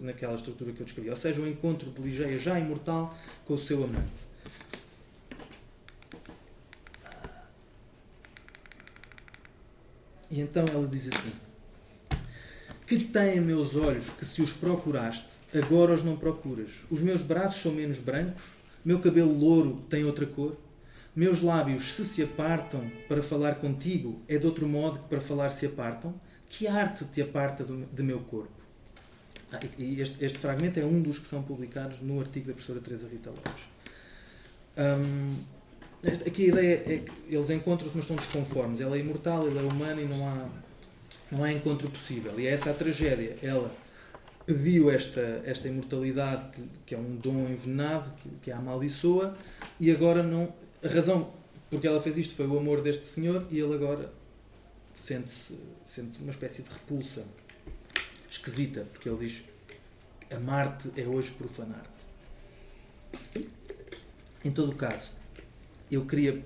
naquela 0.00 0.34
estrutura 0.34 0.72
que 0.72 0.80
eu 0.80 0.84
descrevi. 0.84 1.10
Ou 1.10 1.16
seja, 1.16 1.40
o 1.40 1.48
encontro 1.48 1.90
de 1.90 2.02
Ligeia 2.02 2.38
já 2.38 2.58
imortal 2.58 3.16
com 3.44 3.54
o 3.54 3.58
seu 3.58 3.82
amante. 3.82 4.30
E 10.30 10.40
então 10.40 10.64
ela 10.72 10.86
diz 10.86 11.08
assim: 11.08 11.32
Que 12.90 12.98
têm 12.98 13.40
meus 13.40 13.76
olhos 13.76 14.08
que 14.08 14.26
se 14.26 14.42
os 14.42 14.52
procuraste, 14.52 15.38
agora 15.54 15.94
os 15.94 16.02
não 16.02 16.16
procuras? 16.16 16.72
Os 16.90 17.00
meus 17.00 17.22
braços 17.22 17.62
são 17.62 17.70
menos 17.70 18.00
brancos? 18.00 18.42
Meu 18.84 18.98
cabelo 18.98 19.32
louro 19.32 19.84
tem 19.88 20.04
outra 20.04 20.26
cor? 20.26 20.56
Meus 21.14 21.40
lábios, 21.40 21.92
se 21.92 22.04
se 22.04 22.20
apartam 22.20 22.90
para 23.06 23.22
falar 23.22 23.60
contigo, 23.60 24.20
é 24.26 24.38
de 24.38 24.44
outro 24.44 24.66
modo 24.66 24.98
que 24.98 25.08
para 25.08 25.20
falar 25.20 25.50
se 25.50 25.66
apartam? 25.66 26.20
Que 26.48 26.66
arte 26.66 27.04
te 27.04 27.22
aparta 27.22 27.62
do, 27.62 27.86
de 27.86 28.02
meu 28.02 28.18
corpo? 28.18 28.60
Ah, 29.52 29.60
e 29.78 30.00
este, 30.00 30.24
este, 30.24 30.38
fragmento 30.38 30.80
é 30.80 30.84
um 30.84 31.00
dos 31.00 31.20
que 31.20 31.28
são 31.28 31.44
publicados 31.44 32.00
no 32.00 32.18
artigo 32.18 32.48
da 32.48 32.54
professora 32.54 32.80
Teresa 32.80 33.06
Rita 33.08 33.30
Lopes. 33.30 33.68
Hum, 34.76 35.36
aqui 36.26 36.46
a 36.46 36.48
ideia 36.48 36.74
é 36.74 36.98
que 36.98 37.12
eles 37.36 37.50
encontram-se, 37.50 37.94
mas 37.94 38.04
estão 38.04 38.16
desconformes. 38.16 38.80
Ela 38.80 38.96
é 38.96 38.98
imortal, 38.98 39.46
ele 39.46 39.60
é 39.60 39.62
humano 39.62 40.00
e 40.00 40.06
não 40.06 40.26
há, 40.26 40.48
não 41.30 41.44
há 41.44 41.52
encontro 41.52 41.88
possível. 41.90 42.38
E 42.38 42.46
é 42.46 42.50
essa 42.50 42.70
a 42.70 42.74
tragédia. 42.74 43.36
Ela 43.42 43.70
pediu 44.46 44.90
esta, 44.90 45.42
esta 45.44 45.68
imortalidade, 45.68 46.46
que, 46.50 46.68
que 46.86 46.94
é 46.94 46.98
um 46.98 47.16
dom 47.16 47.48
envenenado, 47.48 48.10
que, 48.16 48.28
que 48.42 48.50
a 48.50 48.58
amaldiçoa, 48.58 49.36
e 49.78 49.90
agora 49.90 50.22
não. 50.22 50.52
A 50.82 50.88
razão 50.88 51.32
porque 51.70 51.86
ela 51.86 52.00
fez 52.00 52.18
isto 52.18 52.34
foi 52.34 52.46
o 52.46 52.58
amor 52.58 52.82
deste 52.82 53.06
senhor, 53.06 53.46
e 53.48 53.58
ele 53.58 53.74
agora 53.74 54.12
sente-se 54.92 55.56
sente 55.84 56.18
uma 56.18 56.30
espécie 56.30 56.62
de 56.62 56.68
repulsa 56.68 57.24
esquisita, 58.28 58.86
porque 58.92 59.08
ele 59.08 59.18
diz: 59.18 59.44
Amar-te 60.34 60.90
é 61.00 61.06
hoje 61.06 61.30
profanar-te. 61.30 61.88
Em 64.44 64.50
todo 64.50 64.72
o 64.72 64.74
caso, 64.74 65.10
eu 65.90 66.04
queria, 66.04 66.42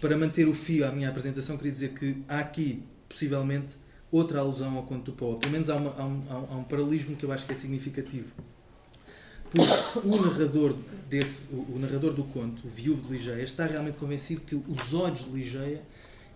para 0.00 0.16
manter 0.16 0.46
o 0.46 0.52
fio 0.52 0.86
à 0.86 0.92
minha 0.92 1.08
apresentação, 1.08 1.56
queria 1.56 1.72
dizer 1.72 1.94
que 1.94 2.22
há 2.28 2.40
aqui, 2.40 2.82
possivelmente, 3.08 3.74
outra 4.10 4.40
alusão 4.40 4.76
ao 4.76 4.82
conto 4.84 5.10
do 5.10 5.12
Poe. 5.12 5.38
Pelo 5.38 5.52
menos 5.52 5.68
há, 5.68 5.76
uma, 5.76 5.94
há, 5.96 6.04
um, 6.04 6.22
há, 6.28 6.56
um, 6.56 6.64
paralelismo 6.64 7.16
que 7.16 7.24
eu 7.24 7.32
acho 7.32 7.46
que 7.46 7.52
é 7.52 7.54
significativo. 7.54 8.34
Porque 9.50 10.06
o 10.06 10.22
narrador, 10.22 10.76
desse, 11.08 11.52
o, 11.52 11.74
o 11.74 11.78
narrador 11.78 12.12
do 12.12 12.24
conto, 12.24 12.66
o 12.66 12.68
viúvo 12.68 13.02
de 13.02 13.12
Ligeia, 13.12 13.42
está 13.42 13.66
realmente 13.66 13.98
convencido 13.98 14.40
que 14.42 14.54
os 14.54 14.94
olhos 14.94 15.24
de 15.24 15.30
Ligeia 15.30 15.82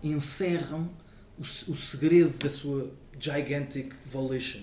encerram 0.03 0.89
o, 1.37 1.41
o 1.41 1.75
segredo 1.75 2.37
da 2.37 2.49
sua 2.49 2.91
gigantic 3.19 3.93
volition. 4.05 4.61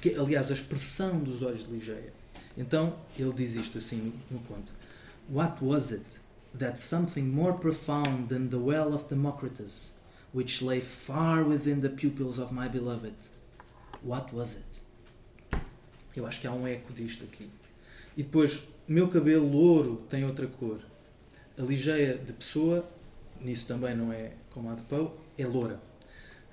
Que, 0.00 0.14
aliás, 0.14 0.50
a 0.50 0.54
expressão 0.54 1.18
dos 1.18 1.42
olhos 1.42 1.64
de 1.64 1.70
Ligeia. 1.70 2.12
Então, 2.56 2.96
ele 3.18 3.32
diz 3.32 3.54
isto 3.54 3.78
assim 3.78 4.12
no, 4.30 4.38
conto. 4.40 4.72
What 5.30 5.62
was 5.62 5.92
it 5.92 6.20
that 6.58 6.80
something 6.80 7.22
more 7.22 7.58
profound 7.58 8.28
than 8.28 8.48
the 8.48 8.56
well 8.56 8.94
of 8.94 9.06
Democritus 9.08 9.95
which 10.36 10.62
lay 10.62 10.80
far 10.80 11.42
within 11.42 11.80
the 11.80 11.88
pupils 11.88 12.38
of 12.38 12.52
my 12.52 12.68
beloved. 12.68 13.16
What 14.02 14.34
was 14.34 14.54
it? 14.54 14.82
Eu 16.14 16.26
acho 16.26 16.42
que 16.42 16.46
há 16.46 16.52
um 16.52 16.68
eco 16.68 16.92
disto 16.92 17.24
aqui. 17.24 17.48
E 18.14 18.22
depois, 18.22 18.62
meu 18.86 19.08
cabelo 19.08 19.48
louro 19.48 20.04
tem 20.10 20.26
outra 20.26 20.46
cor. 20.46 20.78
A 21.58 21.62
ligeia 21.62 22.18
de 22.18 22.34
pessoa, 22.34 22.86
nisso 23.40 23.66
também 23.66 23.96
não 23.96 24.12
é 24.12 24.32
como 24.50 24.70
a 24.70 24.74
de 24.74 24.82
Poe, 24.82 25.08
é 25.38 25.46
loura. 25.46 25.80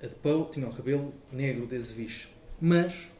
A 0.02 0.06
de 0.06 0.14
Poe 0.16 0.48
tinha 0.50 0.66
o 0.66 0.72
cabelo 0.72 1.12
negro 1.30 1.66
de 1.66 1.76
Azeviche. 1.76 2.28
Mas 2.58 3.10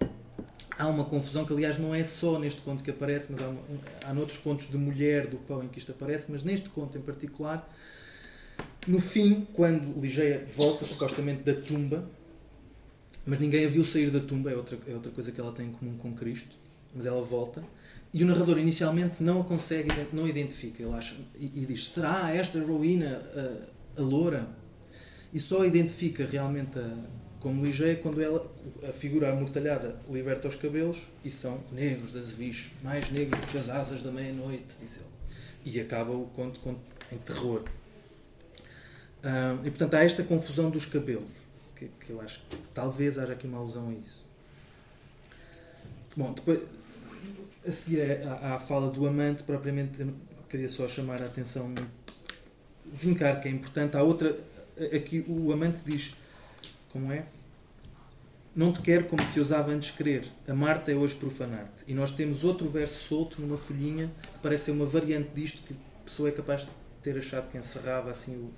há 0.79 0.89
uma 0.89 1.05
confusão 1.05 1.45
que, 1.45 1.53
aliás, 1.53 1.79
não 1.79 1.95
é 1.95 2.03
só 2.03 2.39
neste 2.39 2.63
conto 2.63 2.83
que 2.83 2.91
aparece, 2.91 3.31
mas 3.33 3.43
há, 3.43 4.09
há 4.09 4.15
noutros 4.15 4.39
contos 4.39 4.69
de 4.69 4.79
mulher 4.79 5.27
do 5.27 5.37
Poe 5.37 5.67
em 5.67 5.69
que 5.69 5.79
isto 5.79 5.93
aparece, 5.93 6.33
mas 6.33 6.43
neste 6.43 6.71
conto 6.71 6.97
em 6.97 7.03
particular, 7.03 7.71
no 8.87 9.01
fim, 9.01 9.47
quando 9.53 9.99
Ligeia 9.99 10.45
volta 10.47 10.85
supostamente 10.85 11.43
da 11.43 11.55
tumba, 11.55 12.09
mas 13.27 13.39
ninguém 13.39 13.65
a 13.65 13.69
viu 13.69 13.85
sair 13.85 14.11
da 14.11 14.21
tumba, 14.21 14.51
é 14.51 14.57
outra, 14.57 14.79
é 14.87 14.93
outra 14.93 15.11
coisa 15.11 15.33
que 15.33 15.41
ela 15.41 15.53
tem 15.53 15.69
em 15.69 15.73
comum 15.73 15.97
com 15.97 16.13
Cristo, 16.15 16.57
mas 16.95 17.07
ela 17.07 17.23
volta, 17.23 17.65
e 18.13 18.23
o 18.23 18.27
narrador 18.27 18.59
inicialmente 18.59 19.23
não 19.23 19.41
a 19.41 19.45
consegue, 19.45 19.91
não 20.13 20.29
identifica, 20.29 20.83
ele 20.83 20.93
acha, 20.93 21.17
e, 21.35 21.47
e 21.63 21.67
diz, 21.67 21.89
será 21.89 22.35
esta 22.35 22.63
Rowena 22.63 23.23
a, 23.97 24.01
a 24.01 24.05
loura? 24.05 24.47
E 25.33 25.41
só 25.41 25.65
identifica 25.65 26.25
realmente 26.25 26.79
a, 26.79 26.97
como 27.41 27.65
Ligeia 27.65 27.97
quando 27.97 28.23
ela, 28.23 28.51
a 28.89 28.93
figura 28.93 29.33
amortalhada 29.33 29.97
liberta 30.11 30.47
os 30.47 30.55
cabelos 30.55 31.09
e 31.25 31.31
são 31.31 31.61
negros 31.73 32.13
das 32.13 32.27
azeviche, 32.27 32.73
mais 32.83 33.11
negros 33.11 33.41
que 33.51 33.59
as 33.59 33.69
asas 33.69 34.03
da 34.03 34.11
meia-noite, 34.11 34.77
diz 34.81 34.97
ele. 34.97 35.07
E 35.65 35.81
acaba 35.81 36.13
o 36.13 36.27
conto, 36.27 36.61
conto 36.61 36.81
em 37.11 37.19
terror. 37.19 37.65
E 39.65 39.71
portanto 39.71 39.95
há 39.95 40.05
esta 40.05 40.23
confusão 40.23 40.71
dos 40.71 40.85
cabelos, 40.85 41.25
que, 41.75 41.89
que, 42.01 42.11
eu 42.11 42.21
acho 42.21 42.41
que 42.41 42.57
talvez 42.75 43.19
haja 43.19 43.33
aqui 43.33 43.47
uma 43.47 43.59
alusão 43.59 43.89
a 43.89 43.93
isso. 43.93 44.27
Bom, 46.17 46.33
depois, 46.33 46.61
a 47.67 47.73
seguir 47.73 48.27
à, 48.27 48.55
à 48.55 48.59
fala 48.59 48.91
do 48.91 49.07
amante, 49.07 49.43
propriamente, 49.43 50.07
queria 50.49 50.69
só 50.69 50.87
chamar 50.87 51.23
a 51.23 51.27
atenção, 51.27 51.75
vincar 52.85 53.41
que 53.41 53.49
é 53.49 53.51
importante. 53.51 53.97
Há 53.97 54.03
outra, 54.03 54.37
aqui 54.95 55.25
o 55.27 55.53
amante 55.53 55.81
diz, 55.85 56.15
como 56.91 57.11
é? 57.11 57.25
Não 58.55 58.73
te 58.73 58.81
quero 58.83 59.07
como 59.07 59.25
te 59.33 59.41
ousava 59.41 59.73
antes 59.73 59.91
querer. 59.91 60.31
Amar-te 60.47 60.93
é 60.93 60.95
hoje 60.95 61.17
profanar-te. 61.17 61.83
E 61.89 61.95
nós 61.95 62.13
temos 62.13 62.45
outro 62.45 62.69
verso 62.69 63.09
solto 63.09 63.41
numa 63.41 63.57
folhinha 63.57 64.13
que 64.35 64.39
parece 64.39 64.67
ser 64.67 64.71
uma 64.71 64.87
variante 64.87 65.31
disto 65.35 65.63
que 65.63 65.73
a 65.73 66.05
pessoa 66.05 66.29
é 66.29 66.33
capaz 66.33 66.61
de 66.61 66.69
ter 67.03 67.19
achado 67.19 67.51
que 67.51 67.59
encerrava 67.59 68.13
assim 68.13 68.37
o, 68.37 68.53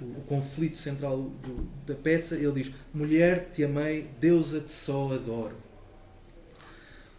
o, 0.00 0.04
o 0.04 0.22
conflito 0.26 0.78
central 0.78 1.16
do, 1.16 1.68
da 1.86 1.94
peça. 1.94 2.34
Ele 2.34 2.62
diz: 2.62 2.74
Mulher, 2.92 3.50
te 3.52 3.64
amei, 3.64 4.08
deusa 4.20 4.60
te 4.60 4.72
só 4.72 5.12
adoro. 5.12 5.56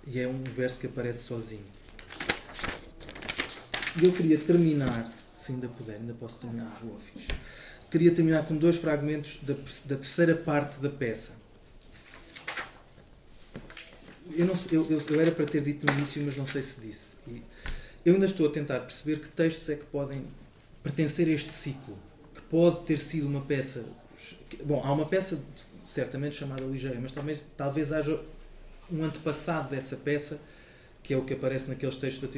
E 0.08 0.20
é 0.20 0.28
um 0.28 0.44
verso 0.44 0.80
que 0.80 0.88
aparece 0.88 1.24
sozinho. 1.24 1.66
E 4.02 4.06
eu 4.06 4.12
queria 4.12 4.38
terminar, 4.38 5.12
se 5.34 5.52
ainda 5.52 5.68
puder, 5.68 5.96
ainda 5.96 6.14
posso 6.14 6.40
terminar, 6.40 6.80
boa. 6.82 6.98
Queria 7.92 8.12
terminar 8.12 8.46
com 8.46 8.56
dois 8.56 8.78
fragmentos 8.78 9.40
da, 9.42 9.54
da 9.54 9.96
terceira 9.96 10.36
parte 10.36 10.80
da 10.80 10.90
peça 10.90 11.40
eu, 14.36 14.46
não, 14.46 14.54
eu, 14.72 14.86
eu, 14.90 15.02
eu, 15.10 15.22
era 15.22 15.32
para 15.32 15.46
ter 15.46 15.62
dito 15.62 15.86
no 15.86 15.98
início, 15.98 16.22
mas 16.24 16.36
não 16.36 16.46
sei 16.46 16.62
se 16.62 16.80
disse. 16.82 17.16
E 17.28 17.42
eu 18.06 18.14
ainda 18.14 18.26
estou 18.26 18.48
a 18.48 18.52
tentar 18.52 18.80
perceber 18.80 19.20
que 19.20 19.30
textos 19.30 19.70
é 19.70 19.76
que 19.76 19.86
podem 19.86 20.26
pertencer 20.84 21.28
a 21.28 21.32
este 21.32 21.52
ciclo, 21.52 21.98
pode 22.50 22.82
ter 22.82 22.98
sido 22.98 23.28
uma 23.28 23.42
peça. 23.42 23.86
Bom, 24.64 24.82
há 24.84 24.92
uma 24.92 25.06
peça 25.06 25.40
certamente 25.86 26.36
chamada 26.36 26.64
Ligeia, 26.64 27.00
mas 27.02 27.12
talvez, 27.12 27.46
talvez 27.58 27.92
haja 27.92 28.20
um 28.92 29.04
antepassado 29.04 29.70
dessa 29.70 29.96
peça, 29.96 30.40
que 31.02 31.14
é 31.14 31.18
o 31.18 31.24
que 31.24 31.34
aparece 31.34 31.68
naqueles 31.68 31.96
textos 31.96 32.30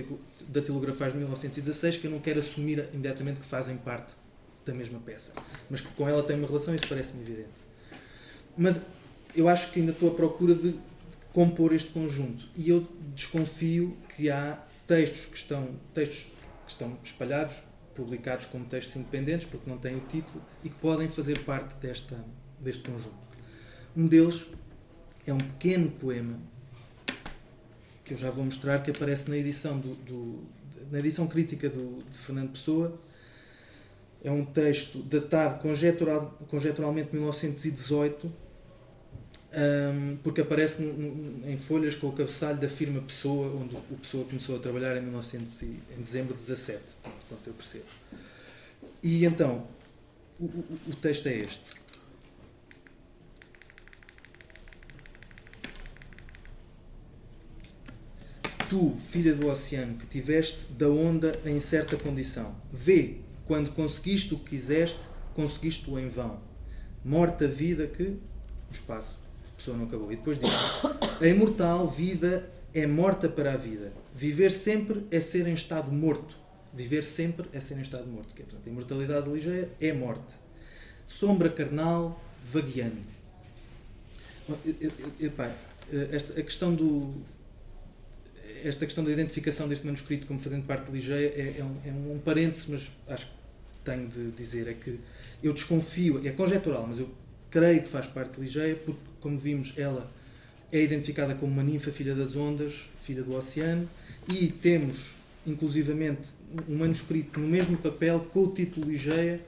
da 0.47 0.61
Tilografais 0.61 1.11
de 1.11 1.17
1916, 1.17 1.97
que 1.97 2.07
eu 2.07 2.11
não 2.11 2.19
quero 2.19 2.39
assumir 2.39 2.87
imediatamente 2.93 3.39
que 3.39 3.45
fazem 3.45 3.77
parte 3.77 4.13
da 4.65 4.73
mesma 4.73 4.99
peça, 4.99 5.33
mas 5.69 5.81
que 5.81 5.87
com 5.93 6.07
ela 6.07 6.21
tem 6.23 6.37
uma 6.37 6.47
relação, 6.47 6.75
isso 6.75 6.87
parece-me 6.87 7.23
evidente. 7.23 7.49
Mas 8.57 8.81
eu 9.35 9.49
acho 9.49 9.71
que 9.71 9.79
ainda 9.79 9.91
estou 9.91 10.11
à 10.11 10.13
procura 10.13 10.53
de 10.53 10.75
compor 11.33 11.73
este 11.73 11.89
conjunto. 11.91 12.47
E 12.55 12.69
eu 12.69 12.87
desconfio 13.15 13.97
que 14.15 14.29
há 14.29 14.61
textos 14.85 15.25
que 15.25 15.37
estão, 15.37 15.69
textos 15.93 16.27
que 16.65 16.71
estão 16.71 16.97
espalhados, 17.03 17.63
publicados 17.95 18.45
como 18.45 18.65
textos 18.65 18.95
independentes, 18.95 19.47
porque 19.47 19.69
não 19.69 19.77
têm 19.77 19.95
o 19.95 20.01
título, 20.01 20.43
e 20.63 20.69
que 20.69 20.75
podem 20.75 21.09
fazer 21.09 21.43
parte 21.43 21.75
desta, 21.75 22.23
deste 22.59 22.83
conjunto. 22.83 23.15
Um 23.95 24.07
deles 24.07 24.47
é 25.25 25.33
um 25.33 25.37
pequeno 25.37 25.91
poema 25.91 26.39
que 28.03 28.13
eu 28.13 28.17
já 28.17 28.29
vou 28.29 28.43
mostrar, 28.45 28.81
que 28.81 28.91
aparece 28.91 29.29
na 29.29 29.37
edição, 29.37 29.79
do, 29.79 29.95
do 29.95 30.43
na 30.91 30.99
edição 30.99 31.27
crítica 31.27 31.69
do, 31.69 32.03
de 32.11 32.17
Fernando 32.17 32.51
Pessoa. 32.51 32.99
É 34.23 34.29
um 34.29 34.45
texto 34.45 35.01
datado 35.01 35.59
conjetural, 35.59 36.37
conjeturalmente 36.47 37.13
1918 37.13 38.31
um, 39.53 40.17
porque 40.23 40.41
aparece 40.41 40.81
em 40.81 41.57
folhas 41.57 41.95
com 41.95 42.07
o 42.07 42.13
cabeçalho 42.13 42.57
da 42.57 42.69
firma 42.69 43.01
Pessoa, 43.01 43.47
onde 43.61 43.75
o 43.75 43.97
Pessoa 43.97 44.25
começou 44.25 44.55
a 44.55 44.59
trabalhar 44.59 44.95
em, 44.97 45.01
1900 45.01 45.61
e, 45.63 45.65
em 45.97 46.01
dezembro 46.01 46.33
de 46.33 46.39
17, 46.39 46.81
quanto 47.27 47.47
eu 47.47 47.53
percebo. 47.53 47.85
E 49.03 49.25
então, 49.25 49.67
o, 50.39 50.45
o, 50.45 50.79
o 50.87 50.95
texto 50.95 51.27
é 51.27 51.35
este. 51.35 51.81
Tu, 58.69 58.95
filha 59.05 59.35
do 59.35 59.49
oceano, 59.49 59.97
que 59.97 60.05
tiveste 60.05 60.71
da 60.71 60.87
onda 60.87 61.37
em 61.43 61.59
certa 61.59 61.97
condição, 61.97 62.55
vê, 62.71 63.17
quando 63.43 63.71
conseguiste 63.71 64.33
o 64.33 64.39
que 64.39 64.51
quiseste, 64.51 65.09
conseguiste-o 65.33 65.99
em 65.99 66.07
vão. 66.07 66.39
Morta 67.03 67.49
vida 67.49 67.85
que, 67.85 68.03
o 68.03 68.19
espaço, 68.71 69.20
pessoa 69.61 69.77
não 69.77 69.85
acabou. 69.85 70.11
E 70.11 70.15
depois 70.15 70.39
diz: 70.39 70.49
A 70.49 71.25
imortal 71.27 71.87
vida 71.87 72.49
é 72.73 72.87
morta 72.87 73.29
para 73.29 73.53
a 73.53 73.57
vida. 73.57 73.93
Viver 74.13 74.51
sempre 74.51 75.05
é 75.11 75.19
ser 75.19 75.47
em 75.47 75.53
estado 75.53 75.91
morto. 75.91 76.35
Viver 76.73 77.03
sempre 77.03 77.47
é 77.53 77.59
ser 77.59 77.77
em 77.77 77.81
estado 77.81 78.07
morto. 78.07 78.33
Que 78.33 78.41
é, 78.41 78.45
portanto, 78.45 78.67
a 78.67 78.69
imortalidade 78.69 79.29
ligeira 79.29 79.69
é 79.79 79.93
morte. 79.93 80.35
Sombra 81.05 81.49
carnal 81.49 82.21
vagueando. 82.43 83.11
Epá, 85.19 85.51
esta, 86.11 86.39
a 86.39 86.43
questão 86.43 86.73
do, 86.73 87.13
esta 88.63 88.85
questão 88.85 89.03
da 89.03 89.11
identificação 89.11 89.67
deste 89.67 89.85
manuscrito 89.85 90.27
como 90.27 90.39
fazendo 90.39 90.65
parte 90.65 90.87
de 90.87 90.91
Ligeia 90.91 91.27
é, 91.27 91.55
é, 91.59 91.63
um, 91.63 91.77
é 91.85 92.13
um 92.13 92.19
parênteses, 92.19 92.67
mas 92.67 92.91
acho 93.07 93.27
que 93.27 93.31
tenho 93.85 94.07
de 94.07 94.31
dizer 94.31 94.67
é 94.67 94.73
que 94.73 94.99
eu 95.41 95.53
desconfio, 95.53 96.25
é 96.27 96.31
conjectural, 96.31 96.85
mas 96.87 96.99
eu 96.99 97.09
creio 97.51 97.83
que 97.83 97.89
faz 97.89 98.07
parte 98.07 98.35
de 98.35 98.41
Ligeia 98.41 98.75
porque 98.75 99.11
como 99.21 99.37
vimos, 99.37 99.73
ela 99.77 100.11
é 100.71 100.81
identificada 100.81 101.35
como 101.35 101.51
uma 101.51 101.63
ninfa 101.63 101.91
filha 101.91 102.15
das 102.15 102.35
ondas, 102.35 102.89
filha 102.99 103.21
do 103.21 103.35
oceano, 103.35 103.87
e 104.27 104.47
temos, 104.47 105.15
inclusivamente, 105.45 106.31
um 106.67 106.77
manuscrito 106.77 107.39
no 107.39 107.47
mesmo 107.47 107.77
papel 107.77 108.21
com 108.31 108.45
o 108.45 108.51
título 108.51 108.89
Ligeia, 108.89 109.39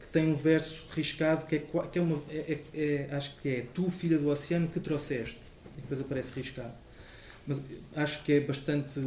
que 0.00 0.06
tem 0.08 0.28
um 0.28 0.34
verso 0.34 0.84
riscado 0.94 1.46
que 1.46 1.56
é, 1.56 1.58
que 1.60 1.98
é 1.98 2.02
uma. 2.02 2.22
É, 2.28 2.58
é, 2.74 3.06
é, 3.10 3.14
acho 3.14 3.36
que 3.40 3.48
é 3.48 3.66
Tu, 3.72 3.88
filha 3.90 4.18
do 4.18 4.28
oceano, 4.28 4.68
que 4.68 4.80
trouxeste. 4.80 5.52
E 5.78 5.80
depois 5.80 6.00
aparece 6.00 6.32
riscado. 6.34 6.74
Mas 7.46 7.60
acho 7.96 8.22
que 8.24 8.32
é 8.32 8.40
bastante. 8.40 9.00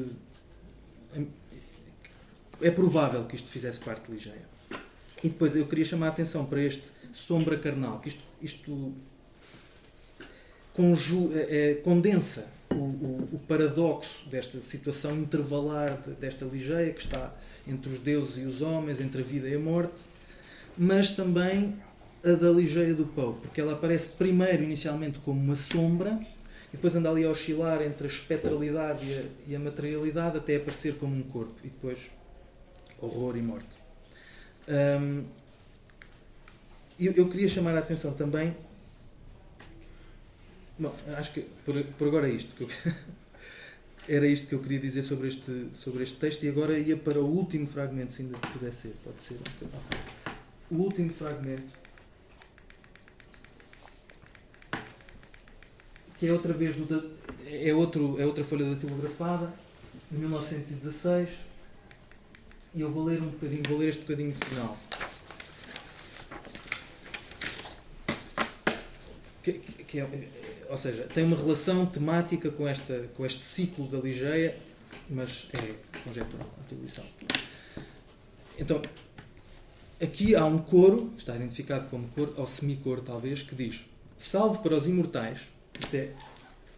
É 2.62 2.72
provável 2.72 3.26
que 3.26 3.36
isto 3.36 3.50
fizesse 3.50 3.80
parte 3.80 4.08
de 4.08 4.14
Ligeia. 4.14 4.56
E 5.24 5.30
depois 5.30 5.56
eu 5.56 5.66
queria 5.68 5.86
chamar 5.86 6.08
a 6.08 6.10
atenção 6.10 6.46
para 6.46 6.62
este 6.62 6.95
sombra 7.16 7.58
carnal, 7.58 8.00
que 8.00 8.10
isto, 8.10 8.24
isto 8.42 8.94
conju, 10.74 11.32
é, 11.34 11.76
condensa 11.76 12.46
o, 12.70 12.76
o, 12.76 13.30
o, 13.34 13.40
paradoxo 13.48 14.28
desta 14.28 14.60
situação 14.60 15.16
intervalar 15.18 16.02
de, 16.02 16.12
desta 16.12 16.44
ligeia 16.44 16.92
que 16.92 17.00
está 17.00 17.34
entre 17.66 17.90
os 17.90 18.00
deuses 18.00 18.38
e 18.38 18.42
os 18.42 18.62
homens, 18.62 19.00
entre 19.00 19.22
a 19.22 19.24
vida 19.24 19.48
e 19.48 19.56
a 19.56 19.60
morte, 19.60 20.04
mas 20.78 21.12
também 21.12 21.78
a 22.22 22.34
da 22.34 22.50
ligeia 22.50 22.94
do 22.94 23.06
Poe, 23.06 23.36
porque 23.42 23.62
ela 23.62 23.74
aparece 23.74 24.10
primeiro 24.10 24.64
inicialmente 24.64 25.20
como 25.20 25.40
uma 25.40 25.56
sombra 25.56 26.20
e 26.74 26.76
depois 26.76 26.94
anda 26.96 27.10
ali 27.10 27.24
a 27.24 27.30
oscilar 27.30 27.82
entre 27.82 28.08
a 28.08 28.10
espectralidade 28.10 29.06
e 29.10 29.18
a, 29.18 29.24
e 29.48 29.56
a 29.56 29.60
materialidade 29.60 30.38
até 30.38 30.58
aparecer 30.58 30.96
como 30.96 31.16
um 31.16 31.24
corpo 31.24 31.56
e 31.64 31.70
depois 31.70 32.12
horror 33.00 33.38
e 33.38 33.42
morte. 33.42 33.80
Um, 34.68 35.24
eu, 37.00 37.14
eu 37.14 37.30
queria 37.30 37.48
chamar 37.48 37.76
a 37.76 37.80
atenção 37.80 38.14
também 38.14 38.56
Bom, 40.78 40.94
acho 41.18 41.32
que 41.32 41.42
por, 41.64 41.82
por 41.98 42.08
agora 42.08 42.28
é 42.28 42.34
isto. 42.34 42.54
Que 42.56 42.64
eu, 42.64 42.68
era 44.08 44.28
isto 44.28 44.48
que 44.48 44.56
eu 44.56 44.60
queria 44.60 44.80
dizer 44.80 45.02
sobre 45.02 45.28
este, 45.28 45.70
sobre 45.72 46.04
este 46.04 46.18
texto 46.18 46.44
e 46.44 46.50
agora 46.50 46.78
ia 46.78 46.98
para 46.98 47.20
o 47.20 47.26
último 47.26 47.66
fragmento, 47.66 48.12
se 48.12 48.24
ainda 48.24 48.38
puder 48.38 48.74
ser. 48.74 48.94
Pode 49.04 49.22
ser. 49.22 49.40
O 50.70 50.76
último 50.76 51.12
fragmento. 51.14 51.74
Que 56.18 56.28
é 56.28 56.34
outra 56.34 56.54
vez 56.54 56.76
do, 56.76 57.12
é, 57.46 57.74
outro, 57.74 58.20
é 58.20 58.26
outra 58.26 58.44
folha 58.44 58.66
datilografada, 58.66 59.54
de 60.12 60.18
1916. 60.18 61.30
E 62.74 62.82
eu 62.82 62.92
vou 62.92 63.06
ler 63.06 63.22
um 63.22 63.30
bocadinho, 63.30 63.64
vou 63.68 63.78
ler 63.78 63.88
este 63.88 64.02
bocadinho 64.02 64.36
final. 64.36 64.78
Que, 69.52 69.84
que 69.84 70.00
é, 70.00 70.08
ou 70.70 70.78
seja, 70.78 71.04
tem 71.14 71.24
uma 71.24 71.38
relação 71.38 71.86
temática 71.86 72.50
com, 72.50 72.68
esta, 72.68 73.08
com 73.14 73.26
este 73.26 73.42
ciclo 73.42 73.88
da 73.88 74.00
Ligeia, 74.00 74.58
mas 75.10 75.48
é 75.54 75.76
conjectural 76.04 76.50
atribuição. 76.62 77.06
Então, 78.58 78.82
aqui 80.02 80.36
há 80.36 80.46
um 80.46 80.58
coro, 80.58 81.14
está 81.18 81.36
identificado 81.36 81.86
como 81.88 82.08
coro, 82.10 82.34
ou 82.38 82.48
semicoro 82.48 83.02
talvez, 83.02 83.44
que 83.44 83.54
diz: 83.54 83.86
Salve 84.18 84.60
para 84.60 84.76
os 84.76 84.88
imortais, 84.88 85.52
isto 85.80 85.94
é 85.94 86.12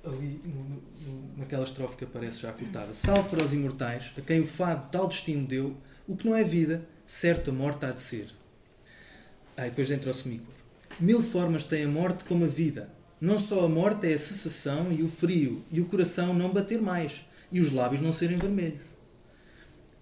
ali 0.03 0.41
no, 0.43 0.63
no, 1.05 1.37
naquela 1.37 1.63
estrofe 1.63 1.95
que 1.95 2.03
aparece 2.03 2.41
já 2.41 2.51
cortada: 2.51 2.93
Salve 2.93 3.29
para 3.29 3.43
os 3.43 3.53
imortais, 3.53 4.11
a 4.17 4.21
quem 4.21 4.41
o 4.41 4.45
fado 4.45 4.89
tal 4.91 5.07
destino 5.07 5.47
deu, 5.47 5.77
o 6.05 6.17
que 6.17 6.27
não 6.27 6.35
é 6.35 6.43
vida, 6.43 6.85
certo 7.05 7.51
a 7.51 7.53
morte 7.53 7.85
há 7.85 7.91
de 7.91 8.01
ser. 8.01 8.27
Ah, 9.55 9.67
e 9.67 9.69
depois 9.69 9.89
entra 9.89 10.11
o 10.11 10.13
semicoro. 10.13 10.56
Mil 10.99 11.21
formas 11.21 11.63
tem 11.63 11.83
a 11.83 11.87
morte 11.87 12.23
como 12.23 12.45
a 12.45 12.47
vida. 12.47 12.89
Não 13.21 13.37
só 13.37 13.63
a 13.63 13.69
morte 13.69 14.07
é 14.07 14.13
a 14.13 14.17
cessação 14.17 14.91
e 14.91 15.03
o 15.03 15.07
frio, 15.07 15.63
e 15.71 15.79
o 15.79 15.85
coração 15.85 16.33
não 16.33 16.49
bater 16.49 16.81
mais, 16.81 17.23
e 17.51 17.59
os 17.59 17.71
lábios 17.71 18.01
não 18.01 18.11
serem 18.11 18.37
vermelhos. 18.37 18.81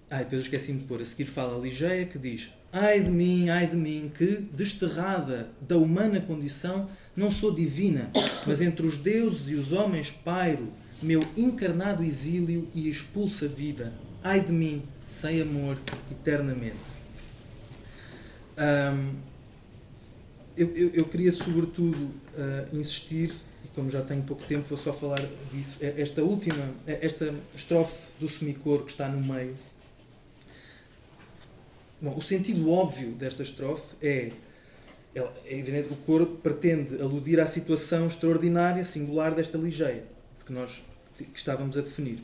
Ah, 0.10 0.20
depois 0.20 0.43
esqueci-me 0.43 0.80
de 0.80 0.86
pôr. 0.86 1.02
A 1.02 1.06
seguir 1.06 1.26
fala 1.26 1.58
a 1.58 1.60
Ligeia 1.60 2.06
que 2.06 2.18
diz: 2.18 2.50
Ai 2.72 3.02
de 3.02 3.12
mim, 3.12 3.50
ai 3.50 3.68
de 3.68 3.76
mim, 3.76 4.10
que, 4.14 4.38
desterrada 4.54 5.50
da 5.60 5.78
humana 5.78 6.22
condição, 6.22 6.89
não 7.16 7.30
sou 7.30 7.54
divina, 7.54 8.12
mas 8.46 8.62
entre 8.62 8.86
os 8.86 8.98
deuses 8.98 9.50
e 9.50 9.56
os 9.56 9.74
homens 9.74 10.12
pairo, 10.12 10.72
meu 11.02 11.22
encarnado 11.36 12.04
exílio 12.04 12.70
e 12.74 12.88
expulsa 12.88 13.48
vida. 13.48 13.93
Ai 14.24 14.39
de 14.39 14.54
mim, 14.54 14.84
sem 15.04 15.41
amor, 15.41 15.78
eternamente. 16.12 16.78
Um, 18.58 19.35
eu, 20.58 20.70
eu, 20.76 20.89
eu, 20.93 21.06
queria, 21.06 21.32
sobretudo, 21.32 21.97
uh, 21.97 22.76
insistir, 22.76 23.32
e 23.64 23.68
como 23.70 23.89
já 23.89 24.01
tenho 24.01 24.24
pouco 24.24 24.43
tempo, 24.43 24.68
vou 24.68 24.78
só 24.78 24.93
falar 24.93 25.22
disso. 25.51 25.78
É 25.82 26.01
esta 26.01 26.24
última, 26.24 26.72
é 26.88 27.06
esta 27.06 27.34
estrofe 27.53 28.10
do 28.20 28.28
semicoro 28.28 28.84
que 28.84 28.91
está 28.91 29.08
no 29.08 29.22
meio. 29.22 29.56
Bom, 32.01 32.16
o 32.16 32.22
sentido 32.22 32.72
óbvio 32.72 33.12
desta 33.12 33.41
estrofe 33.43 33.95
é, 34.01 34.32
é 35.14 35.58
evidente, 35.58 35.91
o 35.91 35.95
coro 35.95 36.39
pretende 36.43 37.01
aludir 37.01 37.39
à 37.39 37.47
situação 37.47 38.08
extraordinária, 38.08 38.84
singular 38.84 39.34
desta 39.34 39.58
ligeia, 39.58 40.03
que 40.45 40.51
nós 40.51 40.84
que 41.16 41.38
estávamos 41.38 41.78
a 41.78 41.82
definir. 41.82 42.20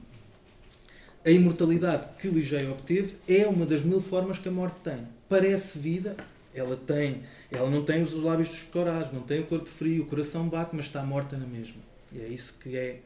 A 1.23 1.29
imortalidade 1.29 2.07
que 2.19 2.27
Ligeia 2.27 2.71
obteve 2.71 3.15
é 3.27 3.47
uma 3.47 3.65
das 3.65 3.83
mil 3.83 4.01
formas 4.01 4.39
que 4.39 4.49
a 4.49 4.51
morte 4.51 4.77
tem. 4.83 5.07
Parece 5.29 5.77
vida, 5.77 6.17
ela 6.53 6.75
tem, 6.75 7.23
ela 7.49 7.69
não 7.69 7.83
tem 7.83 8.03
os 8.03 8.13
lábios 8.13 8.49
descorados, 8.49 9.13
não 9.13 9.21
tem 9.21 9.41
o 9.41 9.45
corpo 9.45 9.67
frio, 9.67 10.03
o 10.03 10.05
coração 10.05 10.49
bate, 10.49 10.75
mas 10.75 10.85
está 10.85 11.03
morta 11.03 11.37
na 11.37 11.45
mesma. 11.45 11.81
E 12.11 12.19
é 12.19 12.27
isso 12.27 12.57
que 12.59 12.75
é. 12.75 12.99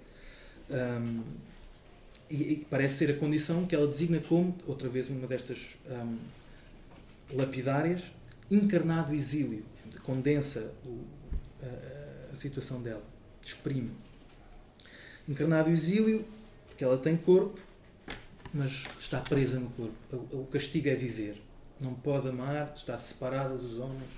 Um, 0.70 1.22
e, 2.28 2.54
e, 2.54 2.66
parece 2.70 2.98
ser 2.98 3.12
a 3.12 3.14
condição 3.16 3.68
que 3.68 3.76
ela 3.76 3.88
designa 3.88 4.20
como, 4.20 4.56
outra 4.66 4.90
vez, 4.90 5.10
uma 5.10 5.28
destas 5.28 5.78
um, 5.88 6.18
lapidárias, 7.36 8.12
encarnado 8.50 9.14
exílio. 9.14 9.64
Condensa 10.02 10.74
o, 10.84 11.02
a, 11.62 12.32
a, 12.32 12.36
situação 12.36 12.82
dela, 12.82 13.04
exprime. 13.44 13.92
Encarnado 15.30 15.70
exílio, 15.70 16.26
que 16.76 16.84
ela 16.84 16.98
tem 16.98 17.16
corpo, 17.16 17.60
mas 18.52 18.86
está 19.00 19.20
presa 19.20 19.60
no 19.60 19.70
corpo. 19.70 19.94
O, 20.12 20.42
o 20.42 20.48
castigo 20.48 20.90
é 20.90 20.96
viver 20.96 21.45
não 21.80 21.94
pode 21.94 22.28
amar, 22.28 22.74
está 22.76 22.98
separada 22.98 23.56
dos 23.56 23.78
homens. 23.78 24.10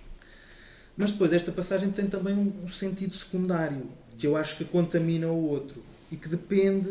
Mas 0.96 1.12
depois 1.12 1.32
esta 1.32 1.52
passagem 1.52 1.92
tem 1.92 2.08
também 2.08 2.34
um 2.36 2.70
sentido 2.70 3.14
secundário, 3.14 3.90
que 4.18 4.26
eu 4.26 4.36
acho 4.36 4.58
que 4.58 4.66
contamina 4.66 5.28
o 5.28 5.50
outro 5.50 5.84
e 6.12 6.16
que 6.16 6.28
depende 6.28 6.90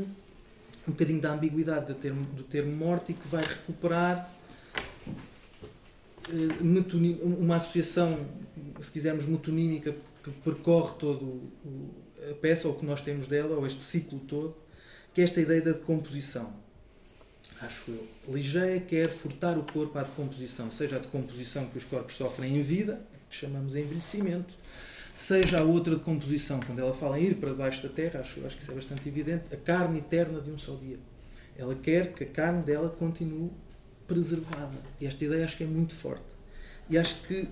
um 0.87 0.93
bocadinho 0.93 1.21
da 1.21 1.33
ambiguidade 1.33 1.87
do 1.87 1.95
termo, 1.95 2.25
do 2.27 2.45
termo 2.45 2.75
morte 2.75 3.11
e 3.11 3.15
que 3.15 3.27
vai 3.27 3.43
recuperar 3.43 4.33
eh, 6.29 6.63
uma 6.63 7.57
associação, 7.57 8.25
se 8.81 8.93
quisermos, 8.93 9.27
metonímica 9.27 9.97
que 10.23 10.31
percorre 10.31 10.95
todo 10.99 11.43
a 12.31 12.35
peça, 12.35 12.69
ou 12.69 12.75
que 12.75 12.87
nós 12.87 13.01
temos 13.01 13.27
dela, 13.27 13.57
ou 13.57 13.67
este 13.67 13.83
ciclo 13.83 14.21
todo, 14.21 14.57
que 15.13 15.21
é 15.21 15.25
esta 15.25 15.41
ideia 15.41 15.63
da 15.63 15.73
decomposição 15.73 16.66
acho 17.61 17.91
eu. 17.91 18.07
Ligeia 18.29 18.81
quer 18.81 19.09
furtar 19.09 19.59
o 19.59 19.63
corpo 19.63 19.99
à 19.99 20.03
decomposição, 20.03 20.71
seja 20.71 20.97
a 20.97 20.99
decomposição 20.99 21.67
que 21.67 21.79
os 21.79 21.85
corpos 21.85 22.17
sofrem 22.17 22.57
em 22.59 22.63
vida, 22.63 23.01
que 23.29 23.37
chamamos 23.37 23.75
envelhecimento, 23.75 24.55
seja 25.15 25.61
a 25.61 25.63
outra 25.63 25.97
decomposição, 25.97 26.61
quando 26.61 26.79
ela 26.79 26.93
fala 26.93 27.19
em 27.19 27.25
ir 27.25 27.35
para 27.37 27.51
debaixo 27.51 27.83
da 27.83 27.89
terra, 27.89 28.21
acho, 28.21 28.45
acho 28.45 28.57
que 28.57 28.63
isso 28.63 28.71
é 28.71 28.75
bastante 28.75 29.09
evidente, 29.09 29.53
a 29.53 29.57
carne 29.57 29.99
eterna 29.99 30.41
de 30.41 30.51
um 30.51 30.59
só 30.59 30.75
dia. 30.75 30.99
Ela 31.57 31.75
quer 31.75 32.13
que 32.13 32.25
a 32.25 32.27
carne 32.27 32.63
dela 32.63 32.91
continue 32.91 33.51
preservada. 34.07 34.77
E 35.01 35.07
esta 35.07 35.25
ideia 35.25 35.45
acho 35.45 35.57
que 35.57 35.65
é 35.65 35.67
muito 35.67 35.95
forte. 35.95 36.37
E 36.89 36.99
acho 36.99 37.23
que, 37.23 37.49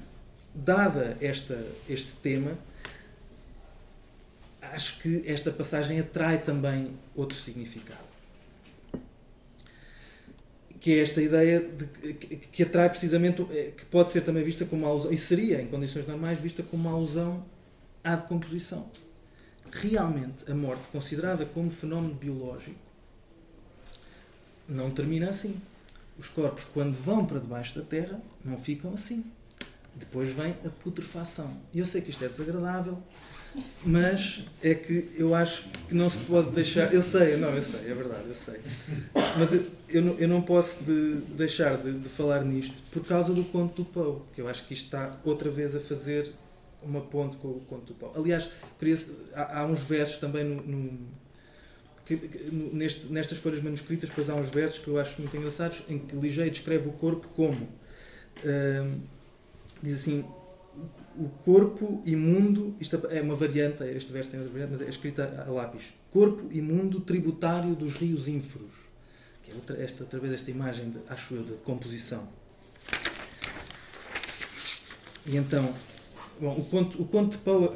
dada 0.55 1.17
esta, 1.23 1.59
este 1.89 2.13
tema, 2.17 2.57
acho 4.61 5.01
que 5.01 5.23
esta 5.27 5.51
passagem 5.51 5.99
atrai 5.99 6.43
também 6.43 6.91
outro 7.17 7.37
significado 7.37 8.04
que 10.85 10.99
é 10.99 11.01
esta 11.01 11.23
ideia 11.23 11.61
de, 11.61 12.13
que, 12.13 12.37
que 12.37 12.63
atrai 12.63 12.91
precisamente, 12.91 13.41
eh, 13.51 13.73
que 13.75 13.87
pode 13.87 14.13
ser 14.13 14.21
também 14.21 14.45
vista 14.45 14.67
como 14.67 14.83
uma 14.83 14.91
alusão, 14.91 15.11
e 15.11 15.17
seria, 15.17 15.63
em 15.63 15.67
condições 15.67 16.07
normais, 16.07 16.39
vista 16.39 16.63
como 16.63 16.87
uma 16.87 16.95
alusão 16.95 17.43
à 18.05 18.15
decomposição. 18.15 18.91
Realmente, 19.73 20.45
a 20.47 20.55
morte, 20.55 20.87
considerada 20.89 21.47
como 21.47 21.71
fenómeno 21.71 22.13
biológico, 22.13 22.77
não 24.69 24.91
termina 24.91 25.31
assim. 25.31 25.59
Os 26.19 26.29
corpos, 26.29 26.65
quando 26.65 26.93
vão 26.93 27.25
para 27.25 27.39
debaixo 27.39 27.77
da 27.77 27.83
terra, 27.83 28.21
não 28.45 28.59
ficam 28.59 28.93
assim. 28.93 29.25
Depois 29.95 30.33
vem 30.33 30.55
a 30.67 30.69
putrefação. 30.69 31.57
E 31.73 31.79
eu 31.79 31.87
sei 31.87 32.03
que 32.03 32.11
isto 32.11 32.23
é 32.23 32.29
desagradável, 32.29 33.03
mas 33.85 34.45
é 34.63 34.75
que 34.75 35.13
eu 35.17 35.35
acho 35.35 35.65
que 35.89 35.95
não 35.95 36.09
se 36.09 36.19
pode 36.19 36.51
deixar. 36.51 36.93
Eu 36.93 37.03
sei, 37.03 37.37
não, 37.37 37.55
eu 37.55 37.63
sei, 37.63 37.91
é 37.91 37.95
verdade, 37.95 38.25
eu 38.27 38.35
sei. 38.35 38.61
Mas 39.39 39.53
eu, 39.53 39.65
eu, 39.89 40.03
não, 40.03 40.15
eu 40.19 40.29
não 40.29 40.43
posso 40.43 40.83
de, 40.83 41.17
deixar 41.37 41.77
de, 41.77 41.99
de, 41.99 42.09
falar 42.09 42.45
nisto 42.45 42.77
por 42.91 43.05
causa 43.07 43.33
do 43.33 43.45
conto 43.45 43.83
do 43.83 43.85
Poe, 43.85 44.23
que 44.33 44.41
eu 44.41 44.49
acho 44.49 44.67
que 44.67 44.75
isto 44.75 44.87
está 44.87 45.19
outra 45.25 45.51
vez 45.51 45.75
a 45.75 45.81
fazer 45.81 46.33
uma 46.83 47.01
ponte 47.01 47.37
com 47.37 47.49
o 47.49 47.61
conto 47.61 47.93
do 47.93 47.95
Poe. 47.95 48.11
Aliás, 48.17 48.51
queria, 48.79 48.99
há, 49.35 49.61
há, 49.61 49.67
uns 49.67 49.83
versos 49.85 50.17
também 50.17 50.45
no, 50.45 50.63
no, 50.63 50.99
que, 52.05 52.15
no, 52.51 52.75
neste, 52.75 53.07
nestas 53.07 53.39
folhas 53.39 53.63
manuscritas, 53.63 54.09
depois 54.09 54.29
há 54.29 54.35
uns 54.35 54.51
versos 54.51 54.79
que 54.79 54.89
eu 54.89 54.99
acho 54.99 55.21
muito 55.21 55.37
engraçados, 55.37 55.85
em 55.89 55.99
que 55.99 56.17
Ligeia 56.17 56.51
descreve 56.51 56.89
o 56.89 56.93
corpo 56.93 57.29
como. 57.29 57.69
Hum, 58.45 59.01
diz 59.83 60.01
assim 60.01 60.25
o 61.17 61.29
corpo 61.45 62.03
imundo, 62.05 62.75
isto 62.81 63.01
é 63.09 63.21
uma 63.21 63.35
variante, 63.35 63.85
este 63.85 64.13
verso 64.13 64.31
tem 64.31 64.41
outra 64.41 64.53
variante, 64.53 64.73
mas 64.73 64.81
é 64.81 64.89
escrita 64.89 65.45
a 65.47 65.51
lápis. 65.51 65.93
Corpo 66.11 66.47
imundo 66.53 67.01
tributário 67.01 67.75
dos 67.75 67.95
rios 67.95 68.29
ínferos. 68.29 68.73
Que 69.43 69.53
é 69.53 69.55
outra, 69.55 69.83
esta, 69.83 70.03
outra 70.05 70.19
vez 70.19 70.33
esta 70.33 70.51
imagem, 70.51 70.91
de, 70.91 70.99
acho 71.09 71.35
eu, 71.35 71.43
de 71.43 71.53
composição. 71.59 72.27
E 75.27 75.37
então, 75.37 75.73
bom, 76.41 76.57
o, 76.57 76.65
conto, 76.65 77.03
o 77.03 77.05
conto 77.07 77.33
de 77.33 77.39
Poe 77.39 77.69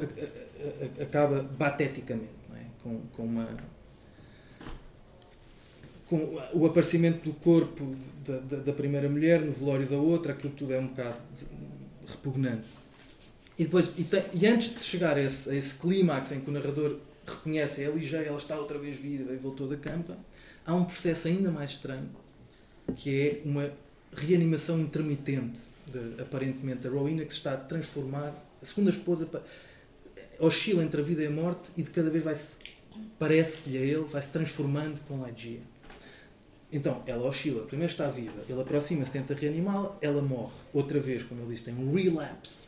acaba 1.01 1.41
bateticamente, 1.41 2.29
é? 2.55 2.63
com, 2.83 3.01
com 3.13 3.23
uma 3.23 3.47
com 6.07 6.41
o 6.53 6.65
aparecimento 6.65 7.23
do 7.23 7.33
corpo 7.35 7.95
da, 8.25 8.39
da, 8.39 8.57
da, 8.57 8.73
primeira 8.73 9.07
mulher 9.07 9.41
no 9.41 9.53
velório 9.53 9.85
da 9.87 9.97
outra, 9.97 10.33
aquilo 10.33 10.51
tudo 10.53 10.73
é 10.73 10.79
um 10.79 10.87
bocado 10.87 11.17
repugnante. 12.07 12.88
E, 13.59 13.65
depois, 13.65 13.91
e, 13.97 14.05
tem, 14.05 14.23
e 14.33 14.47
antes 14.47 14.73
de 14.73 14.79
chegar 14.85 15.17
a 15.17 15.21
esse, 15.21 15.49
a 15.49 15.53
esse 15.53 15.75
clímax 15.75 16.31
em 16.31 16.39
que 16.39 16.49
o 16.49 16.53
narrador 16.53 16.97
reconhece 17.27 17.83
a 17.83 17.89
Ligeia, 17.89 18.27
ela 18.27 18.37
está 18.37 18.57
outra 18.57 18.79
vez 18.79 18.95
viva 18.95 19.33
e 19.33 19.35
voltou 19.35 19.67
da 19.67 19.75
campa, 19.75 20.17
há 20.65 20.73
um 20.73 20.85
processo 20.85 21.27
ainda 21.27 21.51
mais 21.51 21.71
estranho, 21.71 22.09
que 22.95 23.21
é 23.21 23.41
uma 23.43 23.69
reanimação 24.15 24.79
intermitente 24.79 25.59
de, 25.85 26.21
aparentemente, 26.21 26.87
a 26.87 26.89
Rowena 26.89 27.25
que 27.25 27.33
se 27.33 27.39
está 27.39 27.53
a 27.53 27.57
transformar, 27.57 28.33
a 28.61 28.65
segunda 28.65 28.91
esposa 28.91 29.27
oscila 30.39 30.81
entre 30.81 31.01
a 31.01 31.03
vida 31.03 31.23
e 31.23 31.27
a 31.27 31.31
morte 31.31 31.69
e 31.75 31.83
de 31.83 31.89
cada 31.89 32.09
vez 32.09 32.23
vai-se, 32.23 32.57
parece-lhe 33.19 33.77
a 33.77 33.81
ele, 33.81 34.05
vai-se 34.05 34.29
transformando 34.29 35.01
com 35.01 35.21
a 35.23 35.27
Ligeia. 35.27 35.59
Então, 36.71 37.03
ela 37.05 37.27
oscila. 37.27 37.65
Primeiro 37.65 37.91
está 37.91 38.09
viva, 38.09 38.41
ele 38.47 38.61
aproxima-se, 38.61 39.11
tenta 39.11 39.33
reanimá-la, 39.33 39.97
ela 40.01 40.21
morre. 40.21 40.53
Outra 40.73 40.99
vez, 40.99 41.23
como 41.23 41.41
ele 41.41 41.49
diz, 41.49 41.61
tem 41.61 41.73
um 41.73 41.93
relapse. 41.93 42.67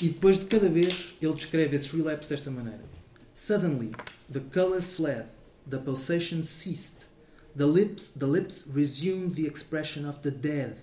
E 0.00 0.08
depois 0.08 0.38
de 0.38 0.46
cada 0.46 0.68
vez, 0.68 1.16
ele 1.20 1.34
descreve 1.34 1.74
esse 1.74 1.88
relapse 1.88 2.28
desta 2.28 2.50
maneira: 2.50 2.84
Suddenly, 3.34 3.92
the 4.30 4.40
color 4.40 4.80
fled, 4.80 5.26
the 5.68 5.78
pulsation 5.78 6.42
ceased, 6.42 7.08
the 7.56 7.66
lips, 7.66 8.10
the 8.10 8.26
lips 8.26 8.68
resumed 8.72 9.34
the 9.34 9.46
expression 9.46 10.04
of 10.04 10.20
the 10.22 10.30
dead, 10.30 10.76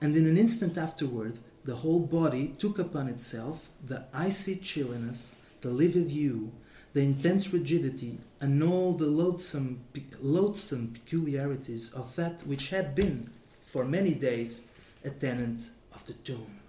and 0.00 0.16
in 0.16 0.26
an 0.26 0.36
instant 0.36 0.76
afterward, 0.76 1.38
the 1.64 1.76
whole 1.76 2.00
body 2.00 2.48
took 2.58 2.78
upon 2.78 3.08
itself 3.08 3.70
the 3.86 4.04
icy 4.12 4.56
chilliness 4.56 5.36
the 5.60 5.70
livid 5.70 6.10
hue, 6.10 6.52
the 6.92 7.00
intense 7.00 7.52
rigidity, 7.52 8.18
and 8.40 8.62
all 8.62 8.92
the 8.92 9.06
loathsome, 9.06 9.80
loathsome 10.20 10.88
peculiarities 10.88 11.92
of 11.92 12.14
that 12.16 12.42
which 12.42 12.70
had 12.70 12.94
been, 12.94 13.28
for 13.62 13.84
many 13.84 14.14
days, 14.14 14.70
a 15.04 15.10
tenant 15.10 15.70
of 15.92 16.04
the 16.06 16.14
tomb. 16.24 16.60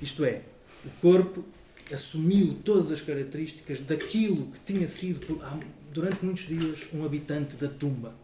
Isto 0.00 0.24
é, 0.24 0.42
o 0.84 0.90
corpo 1.00 1.44
assumiu 1.92 2.58
todas 2.64 2.90
as 2.90 3.00
características 3.00 3.80
daquilo 3.80 4.46
que 4.46 4.60
tinha 4.60 4.86
sido, 4.86 5.40
durante 5.92 6.24
muitos 6.24 6.46
dias, 6.46 6.86
um 6.92 7.04
habitante 7.04 7.56
da 7.56 7.68
tumba. 7.68 8.14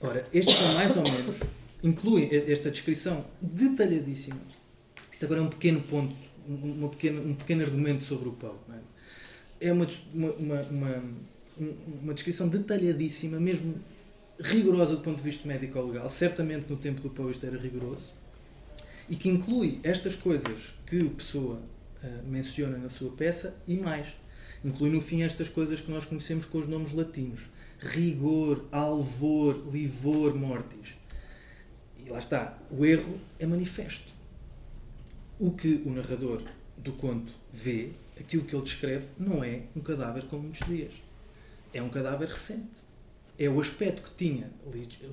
Ora, 0.00 0.26
este 0.32 0.50
é 0.50 0.74
mais 0.74 0.96
ou 0.96 1.02
menos, 1.02 1.36
inclui 1.82 2.28
esta 2.50 2.70
descrição 2.70 3.24
detalhadíssima. 3.40 4.40
Isto 5.12 5.26
agora 5.26 5.40
é 5.40 5.42
um 5.42 5.48
pequeno 5.48 5.82
ponto, 5.82 6.14
uma 6.48 6.88
pequena, 6.88 7.20
um 7.20 7.34
pequeno 7.34 7.62
argumento 7.62 8.02
sobre 8.04 8.28
o 8.28 8.32
pão. 8.32 8.56
É? 9.60 9.68
é, 9.68 9.72
uma, 9.72 9.86
uma, 10.14 10.60
uma, 10.62 11.04
uma, 12.02 12.14
descrição 12.14 12.48
detalhadíssima, 12.48 13.38
mesmo 13.38 13.74
rigorosa 14.40 14.96
do 14.96 15.02
ponto 15.02 15.18
de 15.18 15.22
vista 15.22 15.46
médico-legal. 15.46 16.08
Certamente 16.08 16.70
no 16.70 16.76
tempo 16.76 17.02
do 17.02 17.10
pão 17.10 17.30
isto 17.30 17.44
era 17.44 17.58
rigoroso 17.58 18.19
e 19.10 19.16
que 19.16 19.28
inclui 19.28 19.80
estas 19.82 20.14
coisas 20.14 20.72
que 20.86 21.02
o 21.02 21.10
Pessoa 21.10 21.56
uh, 21.56 22.28
menciona 22.28 22.78
na 22.78 22.88
sua 22.88 23.10
peça 23.10 23.56
e 23.66 23.76
mais. 23.76 24.14
Inclui 24.64 24.90
no 24.90 25.00
fim 25.00 25.22
estas 25.22 25.48
coisas 25.48 25.80
que 25.80 25.90
nós 25.90 26.04
conhecemos 26.04 26.46
com 26.46 26.58
os 26.58 26.68
nomes 26.68 26.92
latinos: 26.92 27.50
rigor, 27.80 28.64
alvor, 28.70 29.60
livor, 29.72 30.34
mortis. 30.36 30.94
E 31.98 32.08
lá 32.08 32.20
está, 32.20 32.56
o 32.70 32.86
erro 32.86 33.20
é 33.38 33.46
manifesto. 33.46 34.12
O 35.40 35.50
que 35.50 35.82
o 35.84 35.90
narrador 35.90 36.42
do 36.76 36.92
conto 36.92 37.32
vê, 37.52 37.90
aquilo 38.18 38.44
que 38.44 38.54
ele 38.54 38.62
descreve, 38.62 39.08
não 39.18 39.42
é 39.42 39.62
um 39.74 39.80
cadáver 39.80 40.24
com 40.24 40.38
muitos 40.38 40.66
dias. 40.68 40.92
É 41.74 41.82
um 41.82 41.88
cadáver 41.88 42.28
recente. 42.28 42.80
É 43.36 43.48
o 43.48 43.60
aspecto 43.60 44.02
que 44.02 44.14
tinha 44.14 44.50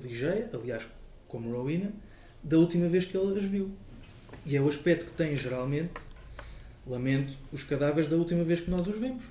Ligeia, 0.02 0.50
aliás, 0.52 0.86
como 1.26 1.50
Rowena, 1.50 1.92
da 2.44 2.58
última 2.58 2.88
vez 2.88 3.04
que 3.04 3.16
ele 3.16 3.38
as 3.38 3.44
viu. 3.44 3.72
E 4.48 4.56
é 4.56 4.62
o 4.62 4.66
aspecto 4.66 5.04
que 5.04 5.12
têm 5.12 5.36
geralmente, 5.36 5.92
lamento, 6.86 7.36
os 7.52 7.62
cadáveres 7.62 8.08
da 8.08 8.16
última 8.16 8.42
vez 8.44 8.60
que 8.60 8.70
nós 8.70 8.86
os 8.86 8.98
vemos, 8.98 9.24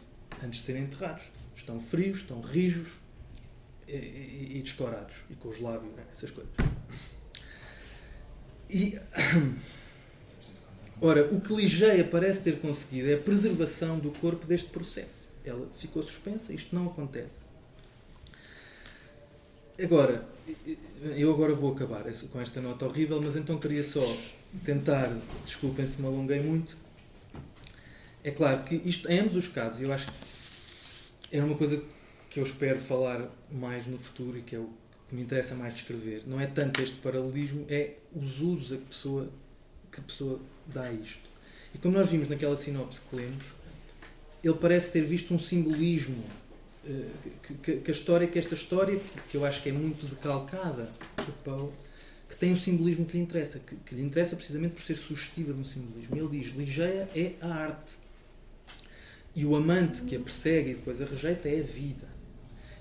antes 0.43 0.59
de 0.59 0.65
serem 0.67 0.83
enterrados. 0.83 1.31
Estão 1.55 1.79
frios, 1.79 2.19
estão 2.19 2.39
rijos 2.39 2.99
e, 3.87 3.95
e, 3.95 4.51
e 4.57 4.61
descorados, 4.61 5.23
e 5.27 5.33
com 5.33 5.49
os 5.49 5.59
lábios, 5.59 5.91
né? 5.95 6.03
essas 6.11 6.29
coisas. 6.29 6.53
E. 8.69 8.99
Ora, 11.01 11.25
o 11.33 11.41
que 11.41 11.53
Ligeia 11.53 12.03
parece 12.03 12.41
ter 12.41 12.59
conseguido 12.59 13.09
é 13.09 13.15
a 13.15 13.19
preservação 13.19 13.97
do 13.97 14.11
corpo 14.11 14.45
deste 14.45 14.69
processo. 14.69 15.17
Ela 15.43 15.67
ficou 15.77 16.03
suspensa, 16.03 16.53
isto 16.53 16.75
não 16.75 16.87
acontece. 16.87 17.45
Agora, 19.81 20.27
eu 21.15 21.31
agora 21.31 21.55
vou 21.55 21.71
acabar 21.71 22.03
com 22.31 22.41
esta 22.41 22.61
nota 22.61 22.85
horrível, 22.85 23.19
mas 23.21 23.35
então 23.35 23.59
queria 23.59 23.83
só 23.83 24.01
tentar, 24.63 25.11
desculpem 25.45 25.85
se 25.85 26.01
me 26.01 26.07
alonguei 26.07 26.41
muito. 26.41 26.77
É 28.23 28.31
claro 28.31 28.63
que 28.63 28.75
isto, 28.75 29.09
em 29.09 29.19
ambos 29.19 29.35
os 29.35 29.47
casos, 29.47 29.81
eu 29.81 29.93
acho 29.93 30.07
que 30.07 31.37
é 31.37 31.43
uma 31.43 31.55
coisa 31.55 31.81
que 32.29 32.39
eu 32.39 32.43
espero 32.43 32.79
falar 32.79 33.29
mais 33.51 33.87
no 33.87 33.97
futuro 33.97 34.37
e 34.37 34.41
que 34.41 34.55
é 34.55 34.59
o 34.59 34.69
que 35.07 35.15
me 35.15 35.21
interessa 35.21 35.55
mais 35.55 35.73
descrever. 35.73 36.23
Não 36.27 36.39
é 36.39 36.47
tanto 36.47 36.81
este 36.81 36.97
paralelismo, 36.97 37.65
é 37.69 37.93
os 38.13 38.41
usos 38.41 38.73
a 38.73 38.77
que 38.77 38.85
pessoa, 38.85 39.29
que 39.91 40.01
pessoa 40.01 40.39
dá 40.65 40.83
a 40.83 40.91
isto. 40.91 41.27
E 41.73 41.77
como 41.77 41.97
nós 41.97 42.09
vimos 42.09 42.27
naquela 42.27 42.57
sinopse 42.57 43.01
que 43.01 43.15
lemos, 43.15 43.45
ele 44.43 44.55
parece 44.55 44.91
ter 44.91 45.01
visto 45.01 45.33
um 45.33 45.39
simbolismo 45.39 46.23
eh, 46.85 47.09
que, 47.43 47.53
que, 47.55 47.75
que, 47.77 47.91
a 47.91 47.93
história, 47.93 48.27
que 48.27 48.39
esta 48.39 48.53
história, 48.53 48.99
que 49.29 49.35
eu 49.37 49.45
acho 49.45 49.61
que 49.61 49.69
é 49.69 49.71
muito 49.71 50.05
decalcada 50.05 50.91
do 51.17 51.31
Paulo, 51.43 51.73
que 52.27 52.35
tem 52.35 52.51
o 52.51 52.57
simbolismo 52.57 53.05
que 53.05 53.17
lhe 53.17 53.23
interessa, 53.23 53.59
que, 53.59 53.75
que 53.75 53.95
lhe 53.95 54.01
interessa 54.01 54.35
precisamente 54.35 54.73
por 54.73 54.81
ser 54.81 54.95
sugestiva 54.95 55.53
de 55.53 55.59
um 55.59 55.63
simbolismo. 55.63 56.15
Ele 56.15 56.39
diz: 56.39 56.53
Ligeia 56.55 57.07
é 57.15 57.33
a 57.41 57.47
arte. 57.47 57.97
E 59.35 59.45
o 59.45 59.55
amante 59.55 60.01
que 60.01 60.15
a 60.15 60.19
persegue 60.19 60.71
e 60.71 60.73
depois 60.75 61.01
a 61.01 61.05
rejeita 61.05 61.47
é 61.47 61.59
a 61.59 61.63
vida. 61.63 62.07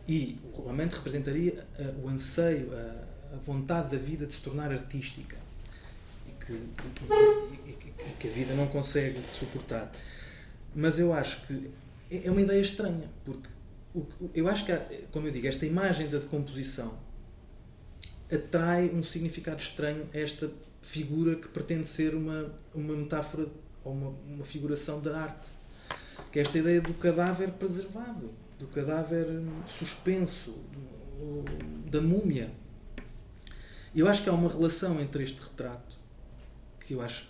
E 0.08 0.38
o 0.54 0.68
amante 0.68 0.94
representaria 0.94 1.66
uh, 1.78 2.06
o 2.06 2.08
anseio, 2.08 2.70
a, 2.72 3.34
a, 3.34 3.38
vontade 3.44 3.90
da 3.90 3.98
vida 3.98 4.26
de 4.26 4.32
se 4.32 4.40
tornar 4.40 4.72
artística. 4.72 5.36
E 6.26 6.44
que, 6.44 6.52
e, 6.52 7.70
e, 7.70 7.70
e 7.70 8.12
que 8.18 8.28
a 8.28 8.30
vida 8.30 8.54
não 8.54 8.68
consegue 8.68 9.20
suportar. 9.30 9.92
Mas 10.74 10.98
eu 10.98 11.12
acho 11.12 11.46
que 11.46 11.70
é, 12.10 12.26
é 12.26 12.30
uma 12.30 12.40
ideia 12.40 12.60
estranha, 12.60 13.10
porque 13.24 13.48
eu 14.34 14.48
acho 14.48 14.64
que, 14.64 14.72
há, 14.72 14.86
como 15.10 15.26
eu 15.26 15.32
digo, 15.32 15.46
esta 15.46 15.66
imagem 15.66 16.08
da 16.08 16.18
decomposição 16.18 16.96
atrai 18.32 18.90
um 18.90 19.02
significado 19.02 19.60
estranho 19.60 20.06
a 20.12 20.18
esta 20.18 20.50
figura 20.80 21.36
que 21.36 21.48
pretende 21.48 21.86
ser 21.86 22.14
uma, 22.14 22.52
uma 22.74 22.94
metáfora 22.94 23.48
ou 23.84 23.92
uma, 23.92 24.10
uma 24.26 24.44
figuração 24.44 25.00
da 25.00 25.20
arte. 25.20 25.48
Que 26.32 26.38
é 26.38 26.42
esta 26.42 26.58
ideia 26.58 26.80
do 26.80 26.94
cadáver 26.94 27.52
preservado, 27.52 28.30
do 28.58 28.66
cadáver 28.68 29.26
suspenso, 29.66 30.50
do, 30.50 31.90
da 31.90 32.00
múmia. 32.00 32.52
Eu 33.94 34.08
acho 34.08 34.22
que 34.22 34.28
há 34.28 34.32
uma 34.32 34.50
relação 34.50 35.00
entre 35.00 35.22
este 35.22 35.40
retrato, 35.42 35.96
que 36.80 36.94
eu 36.94 37.00
acho 37.00 37.28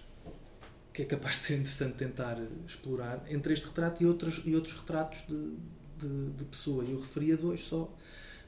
que 0.92 1.02
é 1.02 1.04
capaz 1.04 1.36
de 1.36 1.42
ser 1.42 1.54
interessante 1.54 1.94
tentar 1.94 2.38
explorar, 2.66 3.22
entre 3.28 3.52
este 3.52 3.66
retrato 3.66 4.02
e 4.02 4.06
outros, 4.06 4.42
e 4.44 4.54
outros 4.54 4.74
retratos 4.74 5.24
de, 5.28 5.56
de, 5.98 6.30
de 6.30 6.44
pessoa. 6.44 6.82
Eu 6.84 6.98
referia 6.98 7.36
dois 7.36 7.64
só. 7.64 7.94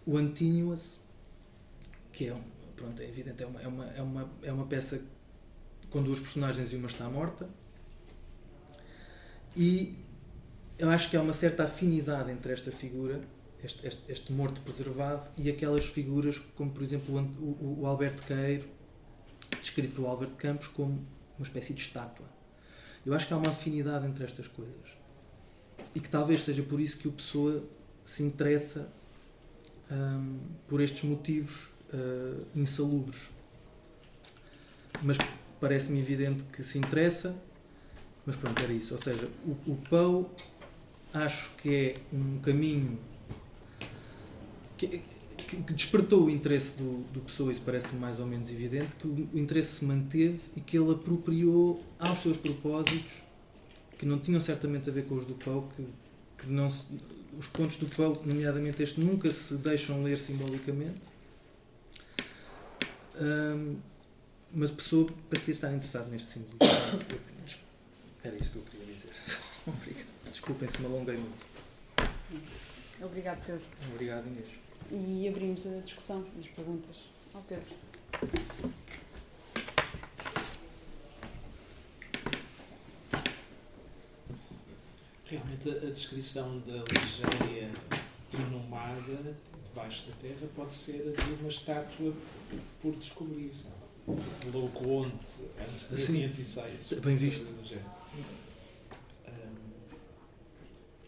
O 0.07 0.17
Antínuas, 0.17 0.99
que 2.13 2.29
é, 2.29 2.37
pronto, 2.77 3.03
é 3.03 3.07
evidente, 3.07 3.43
é 3.43 3.47
uma, 3.47 3.63
é, 3.63 3.69
uma, 3.69 3.87
é, 3.87 4.03
uma, 4.03 4.31
é 4.43 4.53
uma 4.53 4.67
peça 4.67 5.01
com 5.91 6.03
duas 6.03 6.21
personagens 6.21 6.73
e 6.73 6.77
uma 6.77 6.87
está 6.87 7.09
morta. 7.09 7.49
E 9.57 9.97
eu 10.79 10.89
acho 10.91 11.11
que 11.11 11.17
há 11.17 11.23
uma 11.23 11.33
certa 11.33 11.65
afinidade 11.65 12.31
entre 12.31 12.53
esta 12.53 12.71
figura, 12.71 13.21
este, 13.63 13.87
este, 13.87 14.03
este 14.11 14.33
morto 14.33 14.61
preservado, 14.61 15.29
e 15.37 15.51
aquelas 15.51 15.87
figuras, 15.87 16.39
como 16.55 16.71
por 16.71 16.83
exemplo 16.83 17.15
o, 17.17 17.45
o, 17.45 17.81
o 17.81 17.87
Alberto 17.87 18.23
Queiro, 18.23 18.69
descrito 19.61 19.95
pelo 19.95 20.07
Alberto 20.07 20.37
Campos 20.37 20.69
como 20.69 21.05
uma 21.37 21.45
espécie 21.45 21.73
de 21.73 21.81
estátua. 21.81 22.27
Eu 23.05 23.15
acho 23.15 23.27
que 23.27 23.33
há 23.33 23.37
uma 23.37 23.51
afinidade 23.51 24.07
entre 24.07 24.25
estas 24.25 24.47
coisas. 24.47 24.97
E 25.95 26.01
que 26.01 26.09
talvez 26.09 26.43
seja 26.43 26.63
por 26.63 26.81
isso 26.81 26.99
que 26.99 27.09
o 27.09 27.13
Pessoa 27.13 27.65
se 28.05 28.23
interessa 28.23 28.93
hum, 29.91 30.39
por 30.67 30.81
estes 30.81 31.03
motivos 31.05 31.71
uh, 31.93 32.47
insalubres. 32.55 33.21
Mas 35.03 35.19
parece-me 35.61 36.01
evidente 36.01 36.45
que 36.45 36.63
se 36.63 36.79
interessa, 36.79 37.37
mas 38.27 38.37
pronto, 38.37 38.61
era 38.63 38.73
isso. 38.73 38.95
Ou 38.95 39.01
seja, 39.01 39.29
o, 39.47 39.73
o 39.73 39.77
Pau 39.89 40.31
acho 41.13 41.55
que 41.57 41.75
é 41.75 41.95
um 42.13 42.39
caminho 42.41 42.99
que, 44.77 45.01
que, 45.37 45.73
despertou 45.73 46.25
o 46.27 46.31
interesse 46.31 46.77
do, 46.77 47.03
do 47.13 47.21
Pessoa, 47.21 47.51
isso 47.51 47.63
parece-me 47.63 48.01
mais 48.01 48.21
ou 48.21 48.27
menos 48.27 48.51
evidente, 48.51 48.95
que 48.95 49.07
o, 49.07 49.29
o 49.33 49.39
interesse 49.39 49.79
se 49.79 49.85
manteve 49.85 50.41
e 50.57 50.61
que 50.61 50.77
ele 50.77 50.93
apropriou 50.93 51.83
aos 51.99 52.21
seus 52.21 52.37
propósitos, 52.37 53.23
que 53.99 54.07
não 54.07 54.19
tinham 54.19 54.41
certamente 54.41 54.89
a 54.89 54.93
ver 54.93 55.05
com 55.07 55.17
os 55.17 55.25
do 55.25 55.35
Pau, 55.35 55.69
que, 55.75 55.85
que 56.39 56.51
não 56.51 56.71
se, 56.71 56.87
os 57.39 57.47
contos 57.47 57.77
do 57.77 57.87
Pau, 57.87 58.21
nomeadamente 58.25 58.83
este, 58.83 59.01
nunca 59.01 59.31
se 59.31 59.55
deixam 59.57 60.03
ler 60.03 60.19
simbolicamente 60.19 61.18
um, 63.21 63.77
mas 64.53 64.71
a 64.71 64.75
pessoa 64.75 65.07
parecia 65.29 65.53
estar 65.53 65.69
interessada 65.69 66.09
neste 66.09 66.33
simbolismo. 66.33 66.59
Era 68.23 68.37
isso 68.37 68.53
que 68.53 68.57
eu 68.59 68.63
queria 68.63 68.87
dizer. 68.87 69.13
Obrigado. 69.67 70.07
Desculpem 70.31 70.69
se 70.69 70.81
me 70.81 70.87
alonguei 70.87 71.17
muito. 71.17 71.47
Obrigado, 73.01 73.45
Pedro. 73.45 73.65
Obrigado, 73.93 74.27
Inês. 74.27 74.49
E 74.91 75.29
abrimos 75.29 75.67
a 75.67 75.81
discussão 75.81 76.25
as 76.41 76.47
perguntas 76.49 76.97
ao 77.35 77.43
Pedro. 77.43 77.77
Realmente 85.27 85.71
a, 85.71 85.91
descrição 85.91 86.59
da 86.61 86.73
Ligeia 86.73 87.71
inumada 88.33 89.37
debaixo 89.79 90.09
da 90.09 90.17
terra 90.17 90.49
pode 90.57 90.75
ser 90.75 91.15
de 91.15 91.41
uma 91.41 91.49
estátua 91.49 92.13
por 92.83 92.95
descobrir, 92.97 93.53
sabe? 93.55 93.77
Louco 94.53 94.89
onde, 94.89 95.15
antes 95.61 95.91
de 95.91 96.07
506. 96.07 97.01
Bem 97.01 97.17
visto. 97.17 97.47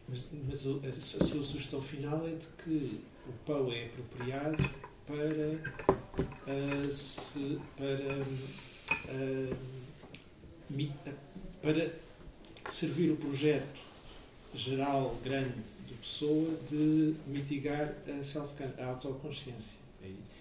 mas, 0.08 0.28
mas 0.46 0.66
a, 0.66 0.88
a, 0.88 0.92
sua 0.92 1.42
sugestão 1.42 1.82
final 1.82 2.26
é 2.26 2.34
de 2.34 2.46
que 2.62 3.00
o 3.26 3.32
pão 3.44 3.72
é 3.72 3.86
apropriado 3.86 4.62
para 5.06 5.24
uh, 6.52 6.92
se, 6.92 7.58
para, 7.76 8.22
uh, 9.08 9.56
para 11.62 11.90
servir 12.68 13.10
o 13.10 13.16
projeto 13.16 13.80
geral 14.52 15.16
grande 15.22 15.62
pessoa 16.00 16.58
de 16.70 17.14
mitigar 17.26 17.92
a, 18.08 18.22
self 18.22 18.52
a 18.78 18.84
autoconsciência. 18.86 19.78
É 20.02 20.08
isso? 20.08 20.40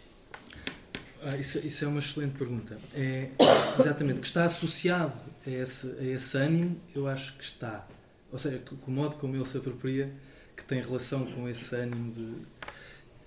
Ah, 1.22 1.38
isso, 1.38 1.60
isso, 1.60 1.84
é 1.84 1.88
uma 1.88 2.00
excelente 2.00 2.38
pergunta. 2.38 2.80
É, 2.94 3.30
exatamente, 3.78 4.22
que 4.22 4.28
está 4.28 4.46
associado 4.46 5.20
a 5.46 5.50
esse, 5.50 5.88
a 6.00 6.04
esse 6.04 6.38
ânimo, 6.38 6.80
eu 6.96 7.08
acho 7.08 7.36
que 7.36 7.44
está. 7.44 7.86
Ou 8.32 8.40
seja, 8.40 8.60
que, 8.60 8.76
que 8.76 8.88
o 8.88 8.92
modo 8.92 9.16
como 9.16 9.36
ele 9.36 9.46
se 9.46 9.58
apropria, 9.58 10.14
que 10.56 10.64
tem 10.64 10.82
relação 10.82 11.26
com 11.26 11.48
esse 11.48 11.76
ânimo 11.76 12.12
de. 12.12 12.34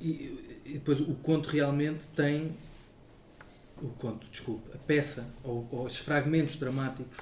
E, 0.00 0.62
e 0.64 0.72
depois 0.74 1.00
o 1.00 1.14
conto 1.16 1.50
realmente 1.50 2.06
tem. 2.16 2.56
O 3.80 3.88
conto, 3.88 4.26
desculpe, 4.30 4.70
a 4.74 4.78
peça, 4.78 5.26
ou, 5.42 5.68
ou 5.70 5.84
os 5.84 5.96
fragmentos 5.98 6.54
dramáticos 6.54 7.18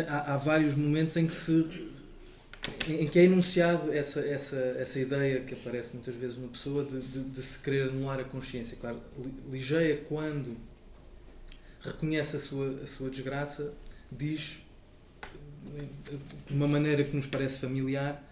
há, 0.00 0.34
há, 0.34 0.36
vários 0.36 0.74
momentos 0.74 1.16
em 1.16 1.26
que 1.26 1.32
se 1.32 1.92
em 2.88 3.08
que 3.08 3.18
é 3.18 3.24
enunciado 3.24 3.92
essa, 3.92 4.20
essa, 4.20 4.56
essa 4.56 5.00
ideia 5.00 5.40
que 5.40 5.54
aparece 5.54 5.94
muitas 5.94 6.14
vezes 6.14 6.38
na 6.38 6.48
pessoa 6.48 6.84
de, 6.84 7.00
de, 7.00 7.24
de 7.24 7.42
se 7.42 7.58
querer 7.58 7.90
anular 7.90 8.20
a 8.20 8.24
consciência. 8.24 8.76
Claro, 8.80 8.98
Ligeia, 9.50 9.96
quando 10.08 10.56
reconhece 11.80 12.36
a 12.36 12.38
sua, 12.38 12.80
a 12.82 12.86
sua 12.86 13.10
desgraça, 13.10 13.74
diz 14.10 14.60
de 16.46 16.54
uma 16.54 16.68
maneira 16.68 17.02
que 17.04 17.14
nos 17.14 17.26
parece 17.26 17.60
familiar 17.60 18.22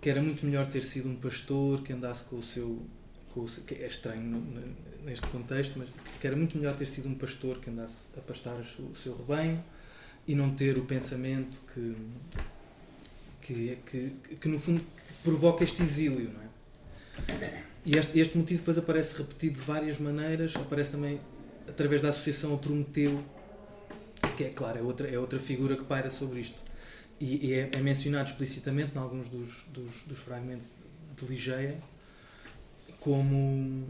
que 0.00 0.10
era 0.10 0.22
muito 0.22 0.44
melhor 0.46 0.66
ter 0.66 0.82
sido 0.82 1.08
um 1.08 1.16
pastor 1.16 1.82
que 1.82 1.92
andasse 1.92 2.24
com 2.24 2.36
o 2.36 2.42
seu. 2.42 2.82
Com 3.30 3.40
o, 3.40 3.46
que 3.46 3.74
é 3.74 3.86
estranho 3.86 4.42
neste 5.04 5.26
contexto, 5.26 5.78
mas 5.78 5.88
que 6.20 6.26
era 6.26 6.36
muito 6.36 6.56
melhor 6.56 6.74
ter 6.74 6.86
sido 6.86 7.08
um 7.08 7.14
pastor 7.14 7.58
que 7.58 7.68
andasse 7.68 8.08
a 8.16 8.20
pastar 8.20 8.54
o 8.54 8.94
seu 8.94 9.16
rebanho 9.16 9.62
e 10.26 10.34
não 10.34 10.54
ter 10.54 10.78
o 10.78 10.84
pensamento 10.84 11.60
que, 11.74 11.94
que, 13.46 13.78
que, 13.86 14.36
que 14.40 14.48
no 14.48 14.58
fundo 14.58 14.82
provoca 15.22 15.62
este 15.62 15.82
exílio. 15.82 16.32
Não 16.32 16.42
é? 16.42 17.62
E 17.84 17.96
este, 17.96 18.18
este 18.18 18.36
motivo 18.36 18.60
depois 18.60 18.76
aparece 18.76 19.16
repetido 19.16 19.60
de 19.60 19.60
várias 19.60 19.98
maneiras, 19.98 20.56
aparece 20.56 20.90
também 20.90 21.20
através 21.68 22.02
da 22.02 22.08
associação 22.08 22.54
a 22.54 22.58
Prometeu, 22.58 23.22
que 24.36 24.44
é 24.44 24.48
claro, 24.48 24.78
é 24.78 24.82
outra, 24.82 25.08
é 25.08 25.18
outra 25.18 25.38
figura 25.38 25.76
que 25.76 25.84
paira 25.84 26.10
sobre 26.10 26.40
isto. 26.40 26.60
E, 27.20 27.46
e 27.46 27.52
é, 27.54 27.70
é, 27.72 27.80
mencionado 27.80 28.28
explicitamente 28.28 28.94
em 28.94 28.98
alguns 28.98 29.28
dos, 29.28 29.64
dos, 29.68 30.02
dos 30.02 30.18
fragmentos 30.18 30.70
de 31.16 31.24
Ligeia 31.24 31.78
como, 33.00 33.86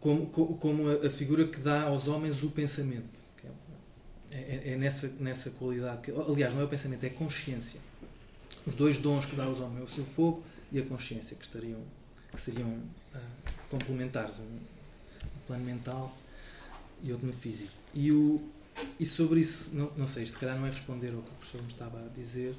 como, 0.00 0.26
como 0.26 0.88
a, 0.90 1.10
figura 1.10 1.46
que 1.46 1.58
dá 1.58 1.82
aos 1.82 2.06
homens 2.06 2.42
o 2.42 2.50
pensamento. 2.50 3.16
É, 4.32 4.36
é, 4.36 4.72
é, 4.72 4.76
nessa, 4.76 5.08
nessa 5.20 5.50
qualidade. 5.50 6.00
Que, 6.00 6.10
aliás, 6.10 6.54
não 6.54 6.60
é 6.60 6.64
o 6.64 6.68
pensamento, 6.68 7.04
é 7.04 7.10
consciência. 7.10 7.80
Os 8.66 8.74
dois 8.74 8.98
dons 8.98 9.24
que 9.24 9.36
dá 9.36 9.44
aos 9.44 9.60
homens, 9.60 9.90
o 9.90 9.94
seu 9.94 10.04
fogo 10.04 10.42
e 10.72 10.78
a 10.78 10.82
consciência, 10.82 11.36
que, 11.36 11.44
estariam, 11.44 11.80
que 12.32 12.40
seriam 12.40 12.68
uh, 12.68 13.18
complementares, 13.70 14.38
um, 14.38 14.42
um, 14.42 14.60
plano 15.46 15.64
mental 15.64 16.16
e 17.02 17.12
outro 17.12 17.26
no 17.26 17.32
físico. 17.32 17.72
E, 17.94 18.10
o, 18.10 18.42
e 18.98 19.06
sobre 19.06 19.40
isso, 19.40 19.70
não, 19.72 19.90
não 19.96 20.06
sei, 20.06 20.26
se 20.26 20.36
calhar 20.36 20.58
não 20.58 20.66
é 20.66 20.70
responder 20.70 21.12
ao 21.14 21.22
que 21.22 21.30
o 21.30 21.34
professor 21.34 21.62
me 21.62 21.68
estava 21.68 22.04
a 22.04 22.08
dizer, 22.08 22.56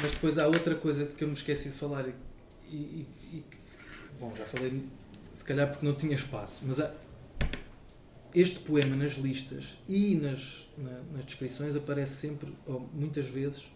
mas 0.00 0.12
depois 0.12 0.38
há 0.38 0.46
outra 0.46 0.74
coisa 0.74 1.04
de 1.04 1.14
que 1.14 1.22
eu 1.22 1.28
me 1.28 1.34
esqueci 1.34 1.68
de 1.68 1.74
falar 1.74 2.08
e, 2.08 2.14
e, 2.74 3.06
e 3.32 3.44
bom, 4.18 4.34
já 4.34 4.46
falei, 4.46 4.82
se 5.34 5.44
calhar 5.44 5.70
porque 5.70 5.84
não 5.84 5.94
tinha 5.94 6.14
espaço, 6.14 6.62
mas 6.64 6.80
há, 6.80 6.92
este 8.34 8.58
poema 8.60 8.96
nas 8.96 9.12
listas 9.12 9.76
e 9.88 10.16
nas, 10.16 10.66
na, 10.76 11.02
nas 11.12 11.24
descrições 11.24 11.76
aparece 11.76 12.14
sempre, 12.14 12.52
ou 12.66 12.88
muitas 12.92 13.26
vezes, 13.26 13.70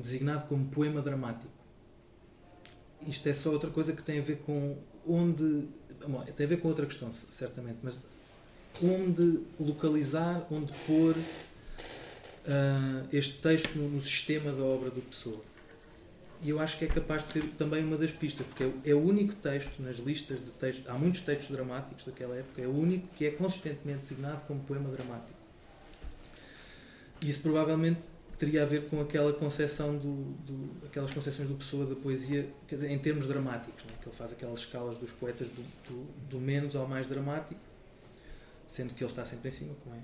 designado 0.00 0.46
como 0.46 0.66
poema 0.66 1.02
dramático. 1.02 1.52
Isto 3.06 3.28
é 3.28 3.32
só 3.32 3.50
outra 3.50 3.70
coisa 3.70 3.92
que 3.92 4.02
tem 4.02 4.18
a 4.18 4.22
ver 4.22 4.38
com 4.38 4.76
onde. 5.06 5.68
Bom, 6.06 6.24
tem 6.36 6.46
a 6.46 6.48
ver 6.48 6.58
com 6.58 6.68
outra 6.68 6.86
questão, 6.86 7.12
certamente, 7.12 7.78
mas 7.82 8.02
onde 8.82 9.40
localizar, 9.58 10.46
onde 10.50 10.72
pôr 10.86 11.14
uh, 11.16 13.06
este 13.12 13.38
texto 13.38 13.76
no, 13.76 13.88
no, 13.88 14.00
sistema 14.00 14.52
da 14.52 14.62
obra 14.62 14.90
do 14.90 15.00
Pessoa. 15.00 15.40
E 16.42 16.50
eu 16.50 16.58
acho 16.58 16.78
que 16.78 16.84
é 16.84 16.88
capaz 16.88 17.24
de 17.24 17.30
ser 17.30 17.42
também 17.56 17.84
uma 17.84 17.96
das 17.96 18.10
pistas, 18.10 18.46
porque 18.46 18.64
é, 18.64 18.90
é 18.90 18.94
o 18.94 19.00
único 19.00 19.34
texto 19.36 19.80
nas 19.80 19.98
listas 19.98 20.42
de 20.42 20.50
textos, 20.50 20.88
há 20.88 20.94
muitos 20.94 21.20
textos 21.20 21.54
dramáticos 21.54 22.04
daquela 22.04 22.36
época, 22.36 22.60
é 22.60 22.66
o 22.66 22.76
único 22.76 23.06
que 23.08 23.26
é 23.26 23.30
consistentemente 23.30 24.00
designado 24.00 24.42
como 24.44 24.60
poema 24.60 24.90
dramático. 24.90 25.38
Isso 27.20 27.40
provavelmente 27.40 28.00
teria 28.44 28.64
a 28.64 28.66
ver 28.66 28.88
com 28.88 29.00
aquela 29.00 29.32
concepção 29.32 29.96
do, 29.96 30.14
do 30.44 30.86
aquelas 30.86 31.12
concepções 31.12 31.48
do 31.48 31.54
Pessoa 31.54 31.86
da 31.86 31.94
poesia 31.94 32.52
em 32.88 32.98
termos 32.98 33.28
dramáticos, 33.28 33.84
né? 33.84 33.92
que 34.02 34.08
ele 34.08 34.16
faz 34.16 34.32
aquelas 34.32 34.58
escalas 34.58 34.98
dos 34.98 35.12
poetas 35.12 35.48
do, 35.48 35.62
do, 35.86 36.04
do, 36.28 36.40
menos 36.40 36.74
ao 36.74 36.88
mais 36.88 37.06
dramático, 37.06 37.60
sendo 38.66 38.94
que 38.94 39.04
ele 39.04 39.10
está 39.10 39.24
sempre 39.24 39.48
em 39.48 39.52
cima, 39.52 39.74
como 39.84 39.94
é 39.94 40.00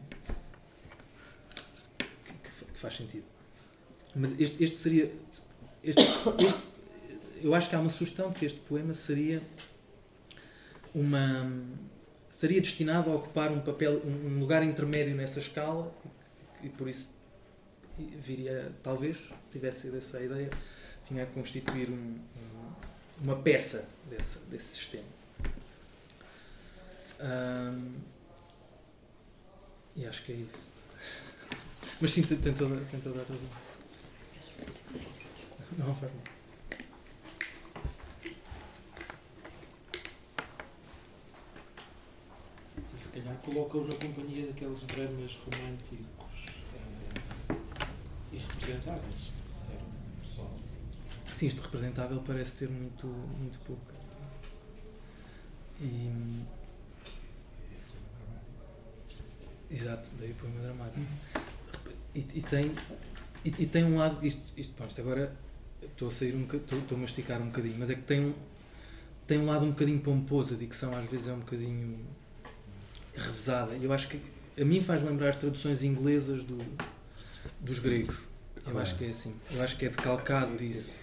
que, 2.25 2.65
que 2.65 2.79
faz 2.79 2.95
sentido. 2.95 3.25
Mas 4.15 4.31
este, 4.39 4.63
este 4.63 4.77
seria 4.77 5.13
este, 5.83 6.01
este, 6.39 6.63
eu 7.43 7.57
acho 7.57 7.69
que 7.69 7.75
há 7.75 7.81
uma 7.81 7.91
sugestão 7.91 8.31
de 8.31 8.37
que 8.39 8.47
este 8.47 8.61
poema 8.61 8.95
seria 8.95 9.43
uma 10.95 11.53
seria 12.31 12.61
destinado 12.61 13.11
a 13.11 13.17
ocupar 13.17 13.51
um 13.51 13.61
papel 13.61 14.01
um 14.05 14.39
lugar 14.39 14.63
intermédio 14.63 15.17
nessa 15.17 15.41
escala 15.41 15.93
e 16.63 16.69
por 16.69 16.89
isso 16.89 17.18
viria 18.03 18.73
talvez 18.83 19.33
tivesse 19.51 19.97
essa 19.97 20.21
ideia 20.21 20.51
vinha 21.11 21.25
a 21.25 21.27
constituir 21.27 21.91
um, 21.91 21.95
um, 21.95 22.73
uma 23.23 23.37
peça 23.37 23.89
desse, 24.09 24.39
desse 24.41 24.77
sistema. 24.77 25.05
Um, 27.21 27.95
e 29.97 30.07
acho 30.07 30.25
que 30.25 30.33
é 30.33 30.37
isso. 30.37 30.73
Mas 32.01 32.13
sim 32.13 32.23
tem, 32.23 32.53
toda, 32.55 32.77
tem 32.77 33.01
toda 33.01 33.21
a 33.21 33.25
razão. 33.25 33.49
Não, 35.77 35.95
faz 35.95 36.13
mal. 36.13 36.23
Se 42.97 43.09
calhar 43.11 43.37
colocam 43.39 43.85
na 43.87 43.95
companhia 43.95 44.47
daqueles 44.47 44.83
dramas 44.83 45.35
românticos 45.35 46.58
irrepresentáveis. 48.43 49.33
Era. 49.69 49.89
Sim, 51.33 51.47
este 51.47 51.61
representável 51.61 52.23
parece 52.27 52.55
ter 52.55 52.69
muito, 52.69 53.07
muito 53.07 53.59
pouco. 53.61 53.83
E. 55.81 56.45
Exato, 59.71 60.09
daí 60.19 60.33
o 60.33 60.35
poema 60.35 60.61
dramático. 60.61 61.07
E, 62.15 62.19
e, 62.19 62.43
tem, 62.43 62.75
e, 63.45 63.49
e, 63.49 63.67
tem 63.67 63.85
um 63.85 63.99
lado. 63.99 64.27
Isto, 64.27 64.53
isto, 64.57 64.75
bom, 64.79 64.87
isto 64.87 65.01
agora 65.01 65.37
estou 65.83 66.09
a 66.09 66.11
sair 66.11 66.35
um 66.35 66.43
estou, 66.43 66.79
estou 66.79 66.97
a 66.97 67.01
masticar 67.01 67.41
um 67.41 67.47
bocadinho, 67.47 67.77
mas 67.79 67.91
é 67.91 67.95
que 67.95 68.03
tem 68.03 68.21
um, 68.21 68.35
tem 69.27 69.39
um 69.39 69.47
lado 69.47 69.65
um 69.65 69.71
bocadinho 69.71 70.01
pomposo, 70.01 70.55
a 70.55 70.57
dicção 70.57 70.93
às 70.97 71.09
vezes 71.09 71.29
é 71.29 71.33
um 71.33 71.41
bocadinho 71.41 72.05
revezada. 73.15 73.75
Eu 73.77 73.93
acho 73.93 74.09
que 74.09 74.21
a 74.61 74.65
mim 74.65 74.81
faz 74.81 75.03
lembrar 75.03 75.29
as 75.29 75.37
traduções 75.37 75.83
inglesas 75.83 76.45
do, 76.45 76.59
dos 77.61 77.79
gregos. 77.79 78.28
Eu 78.71 78.79
acho 78.79 78.97
que 78.97 79.05
é 79.05 79.09
assim. 79.09 79.35
Eu 79.51 79.63
acho 79.63 79.77
que 79.77 79.87
é 79.87 79.89
decalcado 79.89 80.57
disso. 80.57 80.97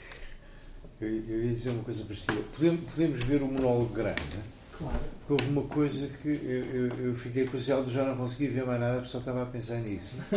Eu, 1.02 1.08
eu 1.08 1.46
ia 1.46 1.54
dizer 1.54 1.72
uma 1.72 1.84
coisa 1.84 2.04
parecida. 2.04 2.42
Podemos, 2.56 2.92
podemos 2.92 3.20
ver 3.22 3.42
o 3.42 3.48
monólogo 3.48 3.94
grande, 3.94 4.24
né? 4.36 4.44
Claro. 4.78 5.00
Porque 5.20 5.34
houve 5.34 5.46
uma 5.52 5.64
coisa 5.64 6.08
que 6.08 6.28
eu, 6.28 6.66
eu, 6.66 6.88
eu 7.08 7.16
fiquei 7.16 7.48
crucial, 7.48 7.84
já 7.86 8.06
não 8.06 8.16
consegui 8.18 8.48
ver 8.48 8.66
mais 8.66 8.80
nada, 8.80 8.96
porque 8.96 9.10
só 9.10 9.20
estava 9.20 9.44
a 9.44 9.46
pensar 9.46 9.78
nisso. 9.78 10.16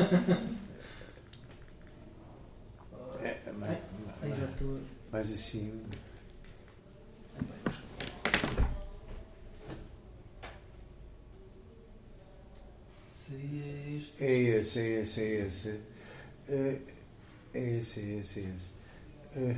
é, 3.21 3.39
mas, 3.59 3.79
estou. 4.51 4.81
Mas 5.11 5.33
assim. 5.33 5.83
Seria 13.09 13.97
este. 13.97 14.25
É 14.25 14.33
esse, 14.33 14.81
é 14.81 15.01
esse, 15.01 15.21
é 15.21 15.47
esse. 15.47 15.81
É 16.49 16.79
esse, 17.55 18.01
é 18.01 18.19
esse, 18.19 18.41
é 18.41 18.55
esse. 18.55 18.71
É, 19.37 19.57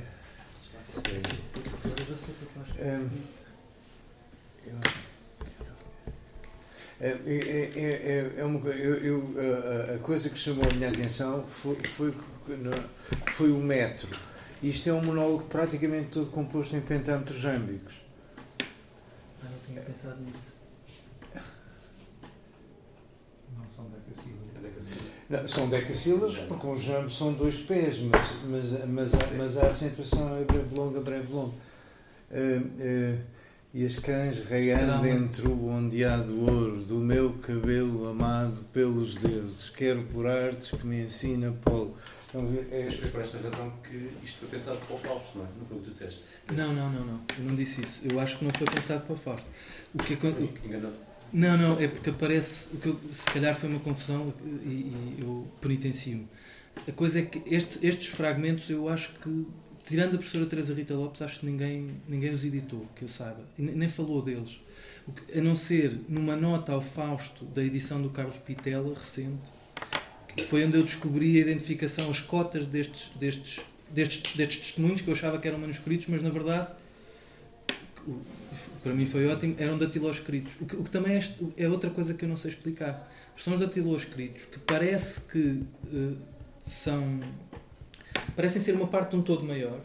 é, 7.01 7.09
é, 7.09 7.71
é, 7.77 8.35
é, 8.39 8.45
uma, 8.45 8.69
eu, 8.69 8.95
eu, 8.97 9.95
a, 9.95 9.99
coisa 9.99 10.29
que 10.29 10.39
chamou 10.39 10.65
a 10.69 10.75
minha 10.75 10.89
atenção 10.89 11.45
foi, 11.47 11.77
foi, 11.77 12.15
foi 13.33 13.51
o 13.51 13.59
metro 13.59 14.11
isto 14.63 14.91
é 14.91 14.93
um 14.93 15.03
monólogo 15.03 15.45
praticamente 15.45 16.11
todo 16.11 16.31
composto 16.31 16.77
em 16.77 16.83
pentámetros 16.83 17.39
jâmbicos. 17.39 17.95
Ah, 18.61 19.47
não 19.51 19.59
tinha 19.67 19.81
pensado 19.81 20.21
nisso. 20.21 20.53
Não 23.57 23.71
são 23.71 23.87
decassílabos. 23.87 24.57
É 24.57 24.61
decassílabos. 24.61 25.10
Não, 25.31 25.47
são 25.47 25.69
decassílabos 25.69 26.39
porque 26.39 26.67
um 26.67 26.77
jambo 26.77 27.09
são 27.09 27.33
dois 27.33 27.59
pés, 27.61 27.99
mas, 28.01 28.43
mas, 28.45 28.85
mas, 28.89 29.15
a- 29.15 29.31
mas 29.39 29.57
a 29.59 29.69
acentuação 29.69 30.37
é 30.37 30.43
breve 30.45 30.75
longa, 30.75 31.01
breve 31.01 31.33
longa. 31.33 31.55
Eh, 32.33 32.61
eh, 32.81 33.19
e 33.73 33.87
as 33.87 33.97
cães 34.01 34.41
reiando 34.41 35.07
entre 35.07 35.47
o 35.47 35.69
ondeado 35.69 36.37
ouro 36.41 36.83
do 36.83 36.97
meu 36.97 37.35
cabelo 37.35 38.09
amado 38.09 38.61
pelos 38.73 39.15
deuses, 39.19 39.71
quero 39.71 40.03
por 40.13 40.27
artes 40.27 40.73
que 40.73 40.85
me 40.85 41.03
ensina 41.05 41.55
Paulo. 41.65 41.97
Ver? 42.35 42.69
É- 42.73 42.85
Mas 42.87 42.95
foi 42.97 43.09
por 43.11 43.21
esta 43.21 43.39
razão 43.39 43.73
que 43.89 44.11
isto 44.25 44.39
foi 44.41 44.49
pensado 44.49 44.79
para 44.87 44.97
o 44.97 44.99
Fausto, 44.99 45.39
não 45.39 45.45
é? 45.45 45.49
Não 45.59 45.65
foi 45.67 45.77
o 45.77 45.81
que 45.81 45.87
tu 45.87 45.91
disseste. 45.93 46.23
Não, 46.57 46.73
não, 46.73 46.91
não, 46.91 47.05
não. 47.05 47.21
Eu 47.39 47.45
não 47.45 47.55
disse 47.57 47.83
isso. 47.83 48.01
Eu 48.05 48.19
acho 48.19 48.39
que 48.39 48.45
não 48.45 48.51
foi 48.53 48.67
pensado 48.69 49.05
para 49.05 49.15
o 49.15 49.17
Fausto. 49.17 49.47
O 49.95 49.99
que 49.99 50.15
acon- 50.15 50.29
o- 50.31 50.67
Enganado. 50.67 50.95
Não, 51.33 51.57
não, 51.57 51.79
é 51.81 51.87
porque 51.87 52.11
aparece. 52.11 52.69
que 52.79 52.97
se 53.15 53.25
calhar 53.31 53.55
foi 53.55 53.69
uma 53.69 53.81
confusão 53.81 54.33
e, 54.45 54.67
e 54.67 55.19
eu 55.21 55.47
penitencio-me. 55.61 56.27
A 56.89 56.93
coisa 56.93 57.21
é 57.21 57.23
que 57.23 57.43
este- 57.55 57.87
estes 57.87 58.09
fragmentos 58.09 58.69
eu 58.71 58.89
acho 58.89 59.13
que, 59.15 59.47
tirando 59.85 60.15
a 60.15 60.19
professora 60.19 60.47
Teresa 60.47 60.75
Rita 60.75 60.95
Lopes, 60.95 61.23
acho 61.23 61.41
que 61.41 61.47
ninguém, 61.47 61.91
ninguém 62.09 62.33
os 62.33 62.45
editou, 62.45 62.87
que 62.97 63.03
eu 63.03 63.09
saiba. 63.09 63.45
Nem 63.57 63.89
falou 63.89 64.23
deles. 64.23 64.61
Que- 65.27 65.39
a 65.39 65.43
não 65.43 65.55
ser 65.55 66.01
numa 66.09 66.37
nota 66.37 66.73
ao 66.73 66.81
Fausto 66.83 67.45
da 67.45 67.63
edição 67.63 68.01
do 68.03 68.11
Carlos 68.11 68.39
Pitela, 68.39 68.93
recente, 68.97 69.53
que 70.37 70.43
foi 70.45 70.65
onde 70.65 70.77
eu 70.77 70.83
descobri 70.83 71.37
a 71.37 71.41
identificação, 71.41 72.11
as 72.11 72.21
cotas 72.21 72.67
destes, 72.67 73.11
destes, 73.17 73.61
destes, 73.91 74.35
destes 74.37 74.59
testemunhos, 74.67 75.01
que 75.01 75.09
eu 75.09 75.15
achava 75.15 75.39
que 75.39 75.47
eram 75.49 75.59
manuscritos, 75.59 76.07
mas 76.09 76.23
na 76.23 76.31
verdade 76.31 76.69
para 78.83 78.93
mim 78.93 79.07
foi 79.07 79.27
ótimo, 79.29 79.55
eram 79.59 79.79
datiloscritos. 79.79 80.55
O 80.61 80.67
que, 80.67 80.77
o 80.77 80.85
que 80.85 80.91
também 80.91 81.17
é, 81.17 81.65
é 81.65 81.69
outra 81.69 81.91
coisa 81.91 82.15
que 82.15 82.25
eu 82.25 82.29
não 82.29 82.37
sei 82.37 82.51
explicar. 82.51 83.11
São 83.37 83.55
os 83.55 83.61
datiloscritos 83.61 84.45
que 84.45 84.59
parece 84.59 85.21
que 85.23 85.63
eh, 85.93 86.15
são. 86.63 87.21
parecem 88.37 88.61
ser 88.61 88.75
uma 88.75 88.87
parte 88.87 89.11
de 89.11 89.17
um 89.17 89.23
todo 89.23 89.45
maior. 89.45 89.81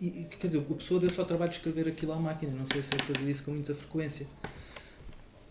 E, 0.00 0.24
quer 0.24 0.48
dizer, 0.48 0.58
a 0.58 0.74
pessoa 0.74 0.98
deu 0.98 1.10
só 1.10 1.22
o 1.22 1.24
trabalho 1.24 1.50
de 1.50 1.58
escrever 1.58 1.86
aquilo 1.86 2.12
à 2.12 2.16
máquina. 2.16 2.52
Não 2.52 2.66
sei 2.66 2.82
se 2.82 2.92
ele 2.92 3.02
fazia 3.02 3.30
isso 3.30 3.44
com 3.44 3.52
muita 3.52 3.74
frequência. 3.74 4.26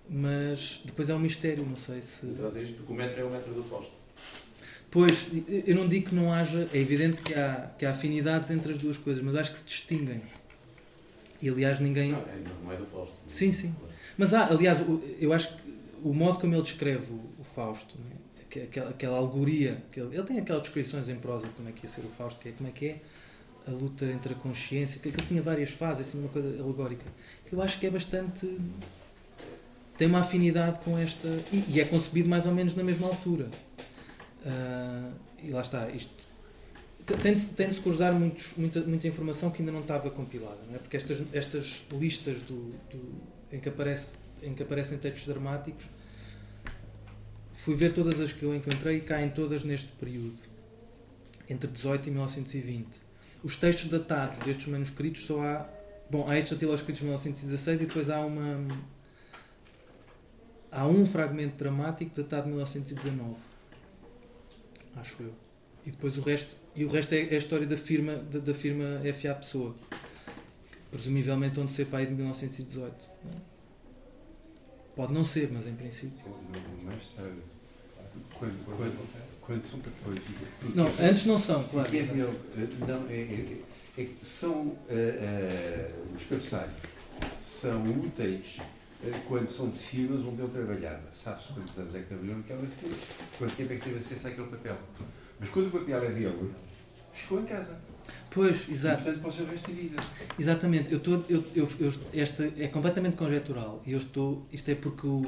Mas 0.10 0.82
depois 0.84 1.08
é 1.08 1.16
um 1.16 1.20
mistério, 1.20 1.66
não 1.66 1.78
sei 1.78 2.02
se. 2.02 2.26
Trazer 2.28 2.64
isto 2.64 2.76
porque 2.76 2.92
o 2.92 2.96
metro 2.96 3.22
é 3.22 3.24
o 3.24 3.30
metro 3.30 3.54
do 3.54 3.64
Fausto. 3.64 3.92
Pois, 4.90 5.28
eu 5.66 5.74
não 5.74 5.88
digo 5.88 6.10
que 6.10 6.16
não 6.16 6.34
haja. 6.34 6.68
É 6.74 6.78
evidente 6.78 7.22
que 7.22 7.34
há, 7.34 7.72
que 7.78 7.86
há 7.86 7.92
afinidades 7.92 8.52
entre 8.52 8.74
as 8.74 8.78
duas 8.78 8.98
coisas, 8.98 9.24
mas 9.24 9.36
acho 9.36 9.54
que 9.54 9.60
se 9.60 9.64
distinguem. 9.64 10.22
E 11.42 11.50
aliás, 11.50 11.80
ninguém. 11.80 12.12
Não, 12.12 12.20
é, 12.20 12.38
não 12.64 12.72
é 12.72 12.78
do 12.78 12.86
Fausto. 12.86 13.16
Sim, 13.28 13.52
sim. 13.52 13.76
Mas 14.18 14.34
há, 14.34 14.48
aliás, 14.48 14.78
eu 15.20 15.34
acho 15.34 15.56
que 15.56 15.64
o 16.04 16.14
modo 16.14 16.40
como 16.40 16.54
ele 16.54 16.62
descreve 16.62 17.12
o, 17.40 17.44
Fausto, 17.44 17.98
né? 18.00 18.16
Aque- 18.42 18.62
aquela, 18.62 18.90
aquela 18.90 19.18
alegoria, 19.18 19.82
que 19.92 20.00
ele, 20.00 20.22
tem 20.24 20.40
aquelas 20.40 20.62
descrições 20.64 21.10
em 21.10 21.16
prosa 21.16 21.48
de 21.48 21.54
como 21.54 21.70
é 21.70 21.72
que 21.72 21.86
ia 21.86 21.90
ser 21.90 22.02
o 22.06 22.10
Fausto, 22.10 22.40
que 22.40 22.50
é 22.50 22.52
como 22.52 22.70
é 22.70 22.72
que 22.72 22.86
é 22.88 23.02
a 23.68 23.72
luta 23.72 24.06
entre 24.06 24.34
a 24.34 24.36
consciência, 24.36 25.00
que 25.00 25.08
ele 25.08 25.18
tinha 25.28 25.42
várias 25.42 25.72
fases, 25.72 26.08
assim, 26.08 26.20
uma 26.20 26.30
coisa 26.30 26.48
alegórica. 26.62 27.06
Eu 27.52 27.62
acho 27.62 27.80
que 27.80 27.86
é 27.86 27.90
bastante. 27.90 28.48
tem 29.98 30.08
uma 30.08 30.20
afinidade 30.20 30.80
com 30.80 30.98
esta. 30.98 31.28
E, 31.52 31.64
e 31.76 31.80
é 31.80 31.86
concebido 31.86 32.28
mais 32.30 32.46
ou 32.46 32.54
menos 32.54 32.76
na 32.76 32.84
mesma 32.84 33.08
altura. 33.08 33.50
Ah, 34.46 35.12
e 35.42 35.52
lá 35.52 35.62
está, 35.62 35.90
isto. 35.90 36.12
Tem 37.18 37.34
de, 37.34 37.46
tem 37.48 37.70
de 37.70 37.80
cruzar 37.80 38.14
muitos, 38.14 38.52
muita, 38.58 38.82
muita 38.82 39.08
informação 39.08 39.52
que 39.52 39.62
ainda 39.62 39.72
não 39.72 39.82
estava 39.82 40.10
compilada, 40.10 40.60
não 40.68 40.76
é? 40.76 40.78
porque 40.80 40.98
estas, 40.98 41.20
estas 41.34 41.84
listas 41.92 42.42
do, 42.44 42.72
do- 42.90 43.22
em, 43.52 43.60
que 43.60 43.70
aparece, 43.70 44.16
em 44.42 44.54
que 44.54 44.64
aparecem 44.64 44.98
textos 44.98 45.26
dramáticos 45.26 45.86
fui 47.54 47.76
ver 47.76 47.94
todas 47.94 48.20
as 48.20 48.32
que 48.32 48.44
eu 48.44 48.56
encontrei 48.56 48.98
e 48.98 49.02
caem 49.02 49.30
todas 49.30 49.64
neste 49.64 49.90
período, 49.94 50.40
entre 51.50 51.70
18 51.70 52.08
e 52.08 52.12
1920. 52.12 52.88
Os 53.44 53.58
textos 53.58 53.90
datados 53.90 54.40
destes 54.40 54.68
manuscritos 54.68 55.26
só 55.26 55.42
há. 55.44 55.70
Bom, 56.10 56.28
há 56.30 56.38
estes 56.38 56.54
datiloscritos 56.54 57.00
de 57.00 57.06
1916 57.06 57.82
e 57.82 57.86
depois 57.86 58.10
há 58.10 58.20
uma. 58.22 58.68
Há 60.72 60.88
um 60.88 61.06
fragmento 61.06 61.58
dramático 61.58 62.16
datado 62.16 62.44
de 62.44 62.50
1919. 62.50 63.36
Acho 64.96 65.24
eu. 65.24 65.34
E 65.86 65.92
depois 65.92 66.18
o 66.18 66.22
resto. 66.22 66.56
E 66.76 66.86
o 66.86 66.90
resto 66.90 67.14
é, 67.14 67.22
é 67.22 67.36
a 67.36 67.38
história 67.38 67.68
da 67.68 67.78
firma, 67.78 68.16
da, 68.16 68.40
da 68.40 68.54
firma 68.54 69.02
FA 69.14 69.36
Pessoa. 69.36 69.76
Que 70.72 70.78
presumivelmente 70.90 71.60
onde 71.60 71.72
ser 71.72 71.86
pai 71.86 72.06
de 72.06 72.14
1918. 72.14 72.96
não 73.26 73.32
é? 73.32 73.36
Pode 74.96 75.14
não 75.14 75.26
ser, 75.26 75.50
mas 75.52 75.66
em 75.68 75.74
princípio. 75.74 76.20
Mais 76.84 77.08
tarde. 77.16 77.32
Quando, 78.34 78.66
quando, 78.66 79.42
quando 79.42 79.64
são 79.64 79.80
depois. 79.80 80.22
Não, 80.76 80.88
antes 81.00 81.26
não 81.26 81.38
são, 81.38 81.64
claro. 81.64 81.96
É 81.96 82.00
eh, 82.00 82.08
não, 82.88 83.10
é, 83.10 83.22
é, 83.22 84.02
é 84.02 84.08
são 84.24 84.78
eh, 84.90 85.20
eh, 85.22 85.92
os 86.16 86.26
cabeçalhos 86.26 86.76
são 87.42 87.84
úteis 87.90 88.58
eh, 89.04 89.12
quando 89.28 89.50
são 89.50 89.70
de 89.70 89.80
firmas 89.80 90.26
onde 90.26 90.42
ele 90.42 90.52
trabalhava. 90.52 91.04
Sabe-se 91.14 91.54
quantos 91.54 91.78
anos 91.78 91.96
é 91.96 92.00
que 92.00 92.06
trabalhou 92.06 92.38
naquela 92.38 92.68
firma? 92.68 92.98
Quanto 93.38 93.56
tempo 93.56 93.74
é 93.74 93.76
que 93.78 93.84
teve 93.84 94.00
acesso 94.00 94.28
àquele 94.28 94.48
papel? 94.48 94.78
Mas 95.42 95.50
quando 95.50 95.68
o 95.68 95.72
papel 95.72 96.04
é 96.04 96.12
dele, 96.12 96.52
ficou 97.12 97.42
em 97.42 97.46
casa. 97.46 97.82
Pois, 98.30 98.68
E, 98.70 98.72
exato. 98.72 99.04
portanto, 99.04 99.20
para 99.22 99.30
o 99.30 99.34
seu 99.34 99.46
resto 99.46 99.70
da 99.72 99.76
vida. 99.78 100.02
Exatamente. 100.40 100.92
Eu 100.92 100.98
estou, 101.00 101.26
eu, 101.28 101.44
eu, 101.56 101.68
eu- 101.80 101.94
esta 102.14 102.50
é 102.58 102.68
completamente 102.68 103.18
conjectural. 103.18 103.82
E 103.86 103.92
eu 103.92 103.98
estou. 103.98 104.46
Isto 104.54 104.70
é 104.72 104.76
porque 104.76 105.06
o- 105.08 105.26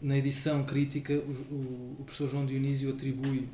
na 0.00 0.16
edição 0.18 0.64
crítica 0.64 1.12
o, 1.12 1.16
o, 1.54 1.96
o 2.00 2.04
professor 2.04 2.28
João 2.30 2.44
Dionísio 2.46 2.90
atribui 2.90 3.48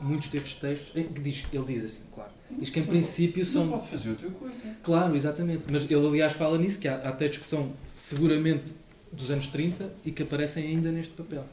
muitos 0.00 0.28
destes 0.28 0.54
textos. 0.54 0.90
que 0.92 1.20
diz, 1.20 1.46
ele 1.52 1.64
diz 1.64 1.84
assim, 1.84 2.02
claro. 2.12 2.30
Diz 2.58 2.70
que 2.70 2.80
em 2.80 2.84
princípio 2.86 3.44
Não 3.44 3.52
são. 3.52 3.68
pode 3.70 3.88
fazer 3.88 4.08
outra 4.10 4.30
coisa. 4.30 4.76
Claro, 4.82 5.14
exatamente. 5.16 5.64
Mas 5.70 5.84
ele, 5.88 6.06
aliás, 6.06 6.32
fala 6.32 6.56
nisso, 6.58 6.78
que 6.80 6.88
há, 6.88 6.96
há 6.96 7.12
textos 7.12 7.40
que 7.42 7.46
são 7.46 7.72
seguramente 7.94 8.74
dos 9.12 9.30
anos 9.30 9.46
30 9.48 9.92
e 10.04 10.10
que 10.10 10.22
aparecem 10.22 10.66
ainda 10.66 10.90
neste 10.90 11.12
papel. 11.14 11.44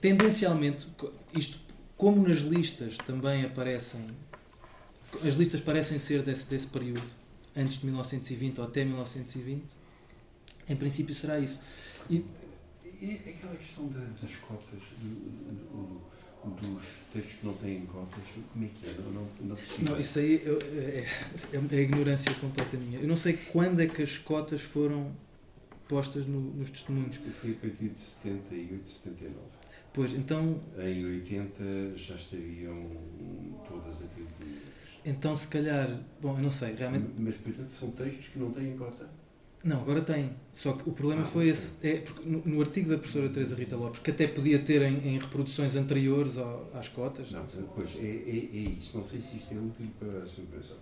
Tendencialmente, 0.00 0.86
isto, 1.36 1.58
como 1.98 2.26
nas 2.26 2.38
listas 2.38 2.96
também 2.96 3.44
aparecem, 3.44 4.00
as 5.26 5.34
listas 5.34 5.60
parecem 5.60 5.98
ser 5.98 6.22
desse, 6.22 6.46
desse 6.46 6.68
período, 6.68 7.02
antes 7.56 7.78
de 7.80 7.84
1920 7.86 8.58
ou 8.60 8.64
até 8.66 8.84
1920, 8.84 9.62
em 10.68 10.76
princípio 10.76 11.14
será 11.14 11.38
isso. 11.38 11.60
E, 12.08 12.24
E 13.00 13.12
aquela 13.28 13.54
questão 13.54 13.86
da- 13.88 14.00
das 14.00 14.34
cotas, 14.36 14.80
do- 15.00 15.08
do- 15.60 16.08
dos 16.60 16.82
textos 17.12 17.34
que 17.34 17.46
não 17.46 17.54
têm 17.54 17.86
cotas, 17.86 18.22
como 18.52 18.64
é 18.64 18.68
que 18.68 18.88
é? 18.88 18.92
Não, 19.02 19.12
não, 19.12 19.28
não 19.40 19.56
não, 19.82 20.00
isso 20.00 20.18
aí 20.18 20.42
eu- 20.44 20.58
é, 20.60 21.04
é, 21.52 21.76
é 21.76 21.80
ignorância 21.80 22.32
completa 22.34 22.76
minha. 22.76 22.98
Eu 22.98 23.06
não 23.06 23.16
sei 23.16 23.34
quando 23.52 23.78
é 23.80 23.86
que 23.86 24.02
as 24.02 24.18
cotas 24.18 24.62
foram 24.62 25.12
postas 25.88 26.26
no- 26.26 26.40
nos 26.54 26.70
testemunhos. 26.70 27.16
Foi 27.32 27.52
a 27.52 27.54
partir 27.54 27.88
de 27.88 28.00
78, 28.00 28.88
79. 28.88 29.57
Pois, 29.98 30.14
então 30.14 30.60
Em 30.78 31.04
80 31.04 31.96
já 31.96 32.14
estariam 32.14 32.86
todas 33.68 33.96
atribuídas. 33.96 34.62
Então, 35.04 35.34
se 35.34 35.48
calhar, 35.48 36.00
bom, 36.22 36.36
eu 36.36 36.42
não 36.42 36.52
sei, 36.52 36.72
realmente. 36.76 37.06
Mas, 37.18 37.34
portanto, 37.34 37.68
são 37.70 37.90
textos 37.90 38.28
que 38.28 38.38
não 38.38 38.52
têm 38.52 38.76
cota? 38.76 39.08
Não, 39.64 39.80
agora 39.80 40.00
tem. 40.00 40.30
Só 40.52 40.74
que 40.74 40.88
o 40.88 40.92
problema 40.92 41.22
Ah, 41.22 41.24
foi 41.26 41.48
esse. 41.48 41.72
É, 41.82 41.96
porque 41.96 42.28
no, 42.28 42.40
no 42.46 42.60
artigo 42.60 42.90
da 42.90 42.96
professora 42.96 43.28
Teresa 43.28 43.56
Rita 43.56 43.74
Lopes, 43.74 43.98
que 43.98 44.12
até 44.12 44.28
podia 44.28 44.60
ter 44.60 44.82
em, 44.82 44.98
em 45.04 45.18
reproduções 45.18 45.74
anteriores 45.74 46.38
ao- 46.38 46.70
às 46.74 46.86
cotas, 46.86 47.32
Não, 47.32 47.40
não 47.42 47.68
pois, 47.74 47.96
é, 47.96 47.98
é, 47.98 48.04
é 48.04 48.78
isso. 48.78 48.96
Não 48.96 49.04
sei 49.04 49.20
se 49.20 49.38
isto 49.38 49.52
é 49.52 49.56
útil 49.56 49.88
para 49.98 50.22
a 50.22 50.26
sua 50.26 50.44
impressão. 50.44 50.76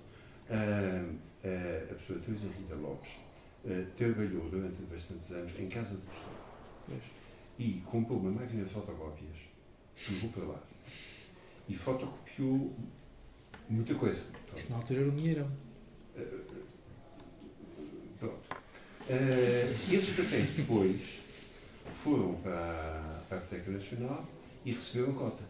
Ah, 0.50 1.06
ah, 1.42 1.82
a 1.90 1.94
professora 1.94 2.18
Teresa 2.20 2.48
Rita 2.58 2.74
Lopes 2.74 3.12
ah, 3.66 3.82
trabalhou 3.96 4.46
durante 4.50 4.82
bastantes 4.92 5.30
anos 5.30 5.52
em 5.58 5.68
casa 5.70 5.94
de 5.94 6.02
professor. 6.02 6.32
E 7.58 7.82
comprou 7.86 8.18
uma 8.18 8.30
máquina 8.30 8.64
de 8.64 8.70
fotocópias, 8.70 9.36
levou 10.08 10.30
para 10.30 10.44
lá 10.44 10.62
e 11.68 11.76
fotocopiou 11.76 12.74
muita 13.68 13.94
coisa. 13.94 14.22
Isso 14.54 14.70
na 14.70 14.76
altura 14.76 15.00
era 15.00 15.08
um 15.08 15.14
dinheirão. 15.14 15.50
Pronto. 18.18 18.56
Eh, 19.08 19.74
esses 19.90 20.16
papéis 20.16 20.50
depois 20.56 21.00
foram 22.02 22.34
para, 22.36 23.22
para 23.28 23.38
a 23.38 23.40
Biblioteca 23.40 23.70
Nacional 23.70 24.24
e 24.64 24.72
receberam 24.72 25.12
cota. 25.14 25.44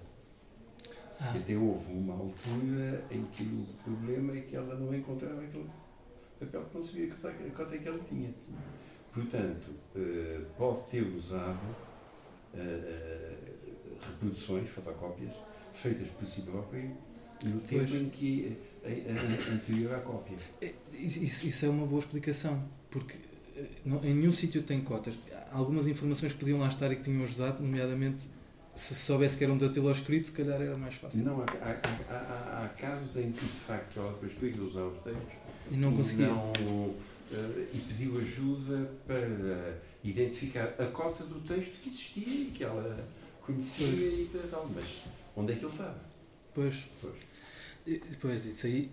Ah, 1.21 1.33
Até 1.35 1.57
houve 1.57 1.93
uma 1.93 2.15
altura 2.15 3.05
em 3.11 3.25
que 3.27 3.43
o 3.45 3.67
problema 3.83 4.37
é 4.37 4.41
que 4.43 4.57
ela 4.57 4.75
não 4.75 4.95
encontrava 4.95 5.41
aquele 5.41 5.69
papel 6.39 6.65
que 6.65 6.75
não 6.75 6.83
sabia 6.83 7.07
que 7.07 7.15
cota 7.15 7.29
a 7.29 7.51
cota 7.51 7.79
que 7.79 7.89
ela 7.89 8.01
tinha. 8.09 8.35
Portanto, 9.13 9.75
eh, 9.95 10.41
pode 10.59 10.83
ter 10.91 11.03
usado 11.03 11.59
reproduções, 14.07 14.69
fotocópias, 14.71 15.33
feitas 15.75 16.09
por 16.09 16.27
si 16.27 16.43
próprio 16.43 16.91
no 17.45 17.61
tempo 17.61 17.95
em 17.95 18.09
que 18.09 18.57
eh, 18.85 19.05
eh, 19.07 19.53
anterior 19.53 19.95
à 19.95 20.01
cópia. 20.01 20.37
é, 20.61 20.73
isso, 20.93 21.47
isso- 21.47 21.67
é 21.67 21.69
uma 21.69 21.87
boa 21.87 21.99
explicação, 22.01 22.67
porque 22.91 23.15
eh, 23.57 23.65
não- 23.85 24.03
em 24.05 24.15
nenhum 24.15 24.33
sítio 24.33 24.63
tem 24.63 24.81
cotas. 24.81 25.19
Algumas 25.53 25.87
informações 25.87 26.33
podiam 26.33 26.59
lá 26.59 26.69
estar 26.69 26.91
e 26.93 26.97
que 26.97 27.03
tinham 27.03 27.23
ajudado, 27.25 27.63
nomeadamente, 27.63 28.27
se 28.75 28.95
soubesse 28.95 29.37
que 29.39 29.45
era 29.45 29.53
um 29.53 29.59
datiloscrito, 29.59 30.27
se 30.29 30.33
calhar 30.33 30.61
era 30.61 30.77
mais 30.77 30.95
fácil. 30.97 31.25
Não, 31.25 31.41
há, 31.43 31.47
há, 31.63 32.15
há, 32.15 32.65
há- 32.65 32.69
casos 32.71 33.17
em 33.17 33.33
que, 33.33 33.45
de 33.45 33.61
facto, 33.67 33.99
ela 34.01 34.13
depois 34.13 34.35
queria 34.35 34.63
usar 34.63 34.85
os 34.85 34.99
textos 35.03 35.33
E 35.71 35.77
não 35.77 35.93
conseguia. 35.95 36.27
não, 36.29 36.53
eh, 37.33 37.69
e 37.75 37.79
pediu 37.89 38.19
ajuda 38.19 38.93
para 39.07 39.79
identificar 40.11 40.75
a 40.79 40.87
cota 40.87 41.25
do 41.25 41.41
texto 41.41 41.75
que 41.83 41.89
existia 41.89 42.27
e 42.49 42.51
que 42.55 42.63
ela 42.65 43.07
conhecia 43.43 43.87
Pois. 43.87 44.45
e 44.45 44.49
tal. 44.51 44.71
Mas 44.75 44.85
onde 45.37 45.53
é 45.53 45.57
que 45.57 45.65
ele 45.65 45.73
estava? 45.73 45.99
Pois, 46.55 46.75
Pois. 47.01 47.15
depois 48.11 48.45
isso 48.47 48.67
aí. 48.67 48.91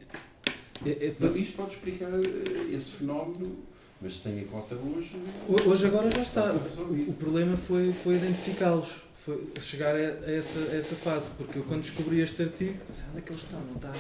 é- 0.86 0.90
é- 1.08 1.16
Não, 1.20 1.36
isto 1.38 1.56
pode 1.56 1.76
explicar 1.76 2.10
eh, 2.14 2.74
esse 2.76 2.92
fenómeno, 2.92 3.64
mas 4.02 4.16
se 4.16 4.22
tem 4.24 4.42
a 4.42 4.46
cota 4.46 4.76
hoje. 4.76 5.12
Ho- 5.48 5.70
Hoje 5.70 5.86
agora 5.88 6.10
já 6.12 6.22
está. 6.22 6.52
O, 6.54 7.10
o 7.10 7.14
problema 7.14 7.56
foi, 7.56 7.94
foi 7.94 8.16
identificá-los. 8.16 9.04
Foi 9.18 9.54
chegar 9.62 9.96
a, 9.96 10.00
a 10.00 10.32
essa, 10.32 10.60
a 10.60 10.76
essa 10.76 10.96
fase. 10.96 11.32
Porque 11.38 11.60
eu 11.60 11.64
quando 11.64 11.82
descobri 11.82 12.20
este 12.20 12.42
artigo, 12.42 12.78
pensei, 12.88 13.06
onde 13.10 13.20
é 13.20 13.22
que 13.22 13.32
eles 13.32 13.44
estão? 13.44 13.60
Não 13.62 13.76
está? 13.76 13.92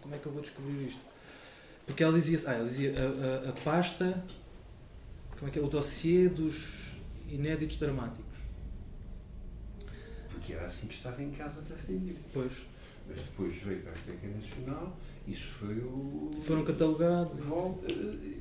Como 0.00 0.14
é 0.14 0.18
que 0.18 0.26
eu 0.26 0.32
vou 0.32 0.40
descobrir 0.42 0.86
isto? 0.86 1.00
Porque 1.86 2.04
ela 2.04 2.12
dizia, 2.12 2.38
ah, 2.46 2.52
ela 2.52 2.64
dizia 2.64 2.94
a, 2.96 3.46
a- 3.46 3.50
a 3.50 3.52
pasta, 3.64 4.24
como 5.40 5.48
é 5.48 5.52
que 5.52 5.58
é? 5.58 5.62
O 5.62 5.68
dossiê 5.68 6.28
dos 6.28 6.98
inéditos 7.26 7.78
dramáticos. 7.78 8.38
Porque 10.30 10.52
era 10.52 10.66
assim 10.66 10.86
que 10.86 10.94
estava 10.94 11.22
em 11.22 11.30
casa 11.30 11.62
da 11.62 11.74
família. 11.76 12.14
Pois, 12.32 12.52
Mas 13.08 13.16
depois 13.22 13.56
veio 13.56 13.80
para 13.80 13.92
a 13.92 13.94
Biblioteca 13.96 14.28
Nacional, 14.36 14.96
isso 15.26 15.46
foi 15.46 15.78
o. 15.78 16.30
foram 16.42 16.62
catalogados. 16.62 17.38
e- 17.38 17.42
Volta, 17.42 17.86
eh, 17.86 18.38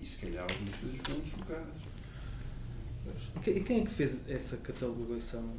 e 0.00 0.06
se 0.06 0.18
calhar 0.24 0.44
algumas 0.44 0.74
coisas 0.76 0.98
foram 1.00 1.20
deslocadas. 1.20 1.80
E 3.36 3.40
que- 3.40 3.60
quem 3.60 3.80
é 3.80 3.84
que 3.84 3.90
fez 3.90 4.30
essa 4.30 4.56
catalogação? 4.58 5.52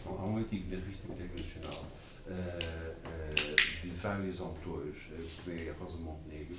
Então, 0.00 0.18
há 0.18 0.26
um 0.26 0.36
artigo 0.38 0.70
na 0.70 0.76
revista 0.76 1.08
Biblioteca 1.08 1.42
Nacional 1.42 1.86
eh, 2.26 2.94
eh, 3.04 3.58
de 3.82 3.88
vários 3.90 4.40
autores, 4.40 4.96
eh, 5.12 5.20
como 5.44 5.56
é 5.58 5.68
a 5.70 5.74
Rosa 5.74 5.98
Montenegro, 5.98 6.56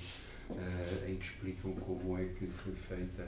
eh, 0.52 1.12
em 1.12 1.16
que 1.16 1.26
explicam 1.26 1.74
como 1.74 2.18
é 2.20 2.26
que 2.26 2.46
foi 2.48 2.74
feita, 2.74 3.28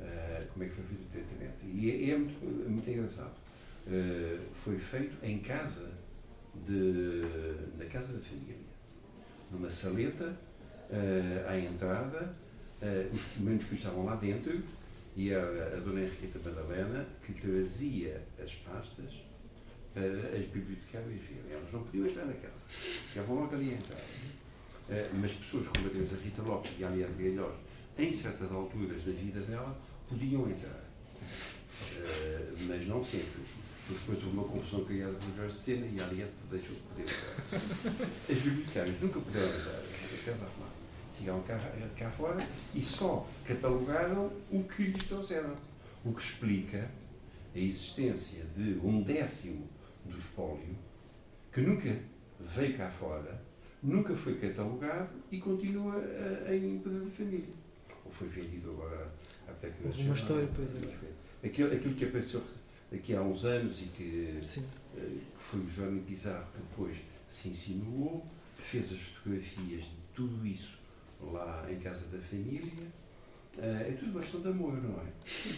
eh, 0.00 0.46
como 0.52 0.64
é 0.64 0.68
que 0.68 0.74
foi 0.74 0.84
feito 0.84 1.02
o 1.02 1.10
tratamento. 1.10 1.60
E 1.64 1.90
é, 1.90 2.10
é 2.10 2.16
muito, 2.16 2.70
muito 2.70 2.90
engraçado. 2.90 3.34
Eh, 3.86 4.38
foi 4.52 4.78
feito 4.78 5.16
em 5.22 5.38
casa, 5.40 5.92
de, 6.66 7.22
na 7.78 7.84
casa 7.84 8.12
da 8.12 8.18
família, 8.18 8.56
numa 9.50 9.70
saleta, 9.70 10.34
à 11.46 11.58
entrada, 11.58 12.34
os 13.12 13.38
manuscritos 13.38 13.78
estavam 13.78 14.06
lá 14.06 14.14
dentro, 14.16 14.62
e 15.14 15.30
era 15.30 15.76
a 15.76 15.80
Dona 15.80 16.00
Henriqueta 16.00 16.38
Madalena 16.38 17.06
que 17.24 17.32
trazia 17.34 18.22
as 18.42 18.54
pastas 18.54 19.12
para 19.92 20.04
as 20.04 20.46
bibliotecárias 20.46 21.20
verem. 21.20 21.52
Elas 21.52 21.72
não 21.72 21.82
podiam 21.82 22.06
entrar 22.06 22.24
na 22.24 22.34
casa, 22.34 22.66
ficavam 22.68 23.36
logo 23.36 23.54
ali 23.54 23.74
entrar. 23.74 24.00
Eh, 24.88 25.10
mas 25.14 25.32
pessoas 25.32 25.66
como 25.68 25.86
a 25.86 25.90
Teresa 25.90 26.16
Rita 26.22 26.42
Lopes 26.42 26.72
e 26.78 26.84
a 26.84 26.88
Aliane 26.88 27.14
Galhós, 27.14 27.54
em 27.98 28.12
certas 28.12 28.52
alturas 28.52 29.02
da 29.02 29.12
vida 29.12 29.40
dela, 29.40 29.76
podiam 30.08 30.48
entrar. 30.48 30.84
Eh, 31.96 32.52
mas 32.68 32.86
não 32.86 33.02
sempre. 33.02 33.42
Porque 33.86 34.00
depois 34.00 34.24
houve 34.24 34.36
uma 34.36 34.48
confusão 34.48 34.84
criada 34.84 35.14
por 35.14 35.36
Jorge 35.36 35.56
Sena 35.56 35.86
e 35.86 36.00
a 36.00 36.06
Aliane 36.06 36.30
deixou 36.50 36.74
de 36.74 36.82
poder 36.82 37.02
entrar. 37.02 37.60
As 38.30 38.38
bibliotecárias 38.38 39.00
nunca 39.00 39.20
puderam 39.20 39.46
entrar, 39.46 39.74
a 39.74 40.24
casa 40.24 40.44
arrumada. 40.44 40.76
Ficaram 41.18 41.42
cá, 41.42 41.58
cá 41.96 42.10
fora 42.10 42.48
e 42.74 42.82
só 42.82 43.26
catalogaram 43.44 44.30
o 44.50 44.62
que 44.64 44.82
lhes 44.84 45.04
trouxeram. 45.04 45.54
O 46.04 46.12
que 46.12 46.22
explica 46.22 46.90
a 47.54 47.58
existência 47.58 48.44
de 48.54 48.78
um 48.84 49.02
décimo 49.02 49.66
do 50.04 50.18
espólio 50.18 50.76
que 51.52 51.62
nunca 51.62 51.96
veio 52.54 52.76
cá 52.76 52.90
fora, 52.90 53.40
nunca 53.82 54.14
foi 54.14 54.34
catalogado 54.36 55.10
e 55.30 55.38
continua 55.38 56.02
em 56.50 56.78
poder 56.78 57.00
da 57.00 57.10
família. 57.10 57.54
Ou 58.04 58.10
foi 58.12 58.28
vendido 58.28 58.70
agora 58.70 59.10
que 59.60 59.86
Houve 59.86 60.02
uma 60.04 60.14
história, 60.14 60.48
pois 60.54 60.70
é. 60.74 61.46
Aquilo, 61.46 61.72
aquilo 61.72 61.94
que 61.94 62.04
apareceu 62.04 62.42
aqui 62.92 63.14
há 63.14 63.22
uns 63.22 63.44
anos 63.44 63.80
e 63.82 63.86
que 63.86 64.40
eh, 64.96 65.00
que 65.36 65.42
foi 65.42 65.60
o 65.60 65.70
Jorge 65.70 66.00
Pizarro 66.00 66.46
que 66.52 66.58
depois 66.58 66.96
se 67.28 67.48
insinuou, 67.48 68.26
fez 68.58 68.92
as 68.92 68.98
fotografias 68.98 69.82
de 69.82 69.96
tudo 70.14 70.46
isso 70.46 70.78
lá 71.20 71.66
em 71.70 71.78
casa 71.78 72.06
da 72.06 72.18
família. 72.18 72.72
Eh, 73.58 73.86
é 73.88 73.96
tudo 73.98 74.12
bastante 74.12 74.48
amor, 74.48 74.74
não 74.82 75.00
é? 75.00 75.06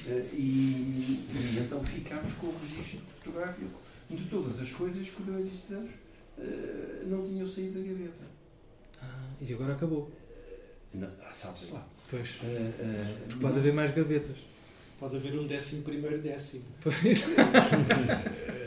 Eh, 0.09 0.29
e, 0.33 0.37
e 0.37 1.59
então 1.61 1.83
ficámos 1.85 2.33
com 2.35 2.49
o 2.49 2.59
registro 2.61 3.01
fotográfico 3.19 3.81
de 4.11 4.25
todas 4.27 4.61
as 4.61 4.71
coisas 4.71 5.09
que 5.09 5.23
durante 5.23 5.49
estes 5.49 5.73
anos 5.73 5.91
não 7.07 7.25
tinham 7.25 7.47
saído 7.49 7.81
da 7.83 7.89
gaveta. 7.89 8.25
Ah, 9.03 9.29
e 9.41 9.53
agora 9.53 9.73
acabou. 9.75 10.11
Ah, 11.01 11.33
Sabe-se 11.33 11.73
lá. 11.73 11.87
Pois. 12.11 12.39
Eh, 12.43 12.47
eh, 12.81 13.15
Porque 13.27 13.41
pode 13.41 13.53
mas- 13.55 13.57
haver 13.59 13.73
mais 13.75 13.91
gavetas. 13.95 14.37
Pode 14.99 15.17
haver 15.17 15.39
um 15.39 15.47
décimo 15.47 15.83
primeiro 15.85 16.19
décimo. 16.21 16.65
Pois. 16.83 17.25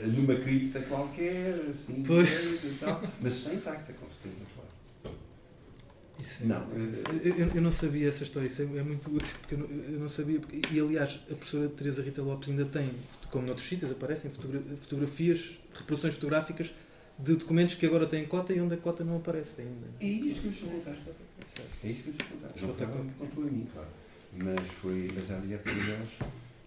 Eh, 0.02 0.06
numa 0.08 0.36
cripta 0.36 0.80
qualquer, 0.82 1.54
assim, 1.70 2.04
Pois. 2.04 2.64
e 2.64 2.78
tal, 2.80 3.02
mas 3.22 3.34
está 3.34 3.54
intacta, 3.54 3.94
com 3.94 4.08
certeza, 4.10 4.46
claro. 4.56 5.16
Isso 6.20 6.44
é 6.44 6.46
Não, 6.46 6.60
muito 6.68 7.10
eh, 7.10 7.34
eu, 7.38 7.48
eu- 7.56 7.62
não 7.62 7.72
sabia 7.72 8.08
essa 8.10 8.24
história, 8.24 8.48
isso 8.48 8.62
é, 8.62 8.66
é 8.66 8.84
muito 8.84 9.14
útil, 9.14 9.36
porque 9.42 9.56
eu 9.56 9.60
não, 9.60 9.68
eu 9.68 10.00
não 10.00 10.10
sabia. 10.10 10.40
porque- 10.40 10.62
e 10.72 10.80
aliás, 10.80 11.20
a 11.30 11.36
professora 11.36 11.68
Teresa 11.70 12.02
Rita 12.02 12.22
Lopes 12.22 12.50
ainda 12.50 12.66
tem, 12.66 12.90
como 13.32 13.46
noutros 13.46 13.68
sítios 13.68 13.92
aparecem, 13.92 14.30
fotogra- 14.32 14.62
fotografias, 14.80 15.60
reproduções 15.74 16.16
fotográficas 16.16 16.74
de 17.20 17.36
documentos 17.36 17.76
que 17.76 17.86
agora 17.86 18.08
têm 18.08 18.26
cota 18.26 18.54
e 18.54 18.60
onde 18.62 18.76
a 18.76 18.78
cota 18.78 19.04
não 19.04 19.18
aparece 19.18 19.62
ainda. 19.62 19.88
É 20.00 20.06
isto 20.06 20.42
que 20.42 20.48
eu 20.48 20.52
estou 20.52 20.70
a 20.70 20.74
contar. 20.74 20.92
É 20.92 21.88
isto 21.90 22.04
que 22.04 22.10
eu 22.10 22.12
estou 22.14 22.26
a 22.26 22.30
contar. 22.30 22.48
Não 22.48 22.54
foi 22.54 22.64
ela 22.64 22.74
Fotocópia. 22.74 23.12
que 23.12 23.18
contou 23.20 23.44
a 23.44 23.48
mim, 23.48 23.68
claro. 23.74 23.90
Mas 24.34 24.70
foi 24.70 25.12
mas 25.14 25.32
a 25.32 25.38
deles 25.38 26.10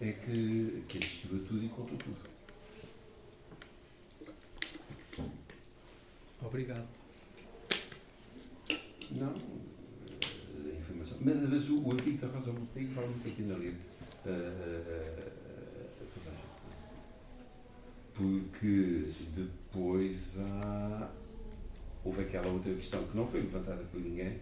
é 0.00 0.12
que, 0.12 0.84
que 0.88 0.98
assistiu 0.98 1.36
a 1.36 1.48
tudo 1.48 1.64
e 1.64 1.68
contou 1.68 1.96
tudo. 1.98 2.34
Obrigado. 6.42 6.88
Não, 9.12 9.34
eh, 9.34 10.70
a 10.70 10.78
informação. 10.78 11.18
Mas, 11.20 11.48
mas 11.48 11.70
o, 11.70 11.82
o 11.82 11.92
artigo 11.92 12.18
da 12.18 12.26
Rosa 12.28 12.52
Montenegro 12.52 12.94
vale 12.94 13.08
muito 13.08 13.28
a 13.28 13.30
pena 13.30 13.56
ler. 13.56 13.74
a 14.26 14.30
gente. 14.30 15.24
Porque 18.14 19.12
depois 19.74 20.38
há. 20.38 21.10
Houve 22.04 22.22
aquela 22.22 22.48
outra 22.48 22.72
questão 22.74 23.02
que 23.04 23.16
não 23.16 23.26
foi 23.26 23.40
levantada 23.40 23.82
por 23.84 24.00
ninguém, 24.00 24.38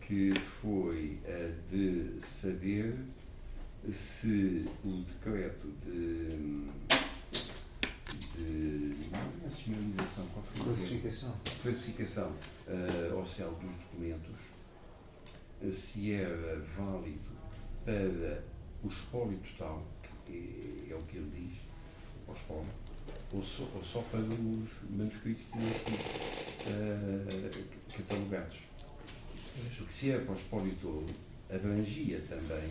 que 0.00 0.34
foi 0.34 1.18
a 1.24 1.72
de 1.72 2.20
saber 2.20 2.94
se 3.92 4.66
o 4.84 5.04
decreto 5.04 5.68
de. 5.84 6.66
de. 8.34 8.96
nacionalização, 9.42 10.26
qual 10.34 10.44
foi? 10.44 10.64
Classificação. 10.64 11.36
classificação 11.62 12.32
eh, 12.66 13.14
oficial 13.14 13.52
dos 13.52 13.76
documentos, 13.78 14.36
se 15.72 16.12
era 16.12 16.60
válido 16.76 17.30
para 17.84 18.42
o 18.82 18.88
espólio 18.88 19.38
total, 19.38 19.86
que 20.26 20.86
é, 20.88 20.92
é 20.92 20.96
o 20.96 21.02
que 21.02 21.16
ele 21.16 21.48
diz, 21.48 21.58
o 22.26 22.32
espólio, 22.32 22.66
ou 23.32 23.44
só, 23.44 23.62
ou 23.74 23.84
só 23.84 24.00
para 24.02 24.20
os 24.20 24.68
manuscritos 24.90 25.44
que 25.44 25.52
tinham 25.52 25.72
sido 25.72 25.98
eh, 26.66 27.96
catalogados. 27.96 28.56
Porque 29.76 29.92
se 29.92 30.10
era 30.10 30.24
para 30.24 30.34
o 30.34 30.36
espólio 30.36 30.74
todo, 30.80 31.06
abrangia 31.50 32.20
também 32.28 32.70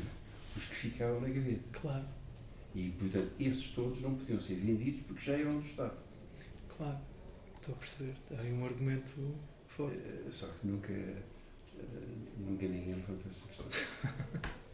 os 0.56 0.66
que 0.66 0.76
ficaram 0.76 1.20
na 1.22 1.28
gaveta. 1.28 1.64
Claro, 1.72 2.06
E, 2.76 2.90
portanto, 2.92 3.32
esses 3.40 3.72
todos 3.72 4.02
não 4.02 4.16
podiam 4.16 4.40
ser 4.40 4.56
vendidos 4.56 5.02
porque 5.08 5.24
já 5.26 5.34
eram 5.34 5.60
do 5.60 5.66
Estado. 5.66 5.98
claro. 6.76 7.00
Estou 7.58 7.76
a 7.76 7.78
perceber. 7.80 8.16
Há 8.32 8.42
aí 8.42 8.54
um 8.54 8.66
argumento 8.66 9.36
forte. 9.68 9.98
Eh, 9.98 10.24
Só 10.32 10.48
que 10.48 10.68
nunca, 10.68 10.94
eh, 10.94 11.24
nunca 12.38 12.66
ninguém 12.68 12.96
levantou 12.96 13.30
essa 13.30 13.48
questão. 13.48 13.68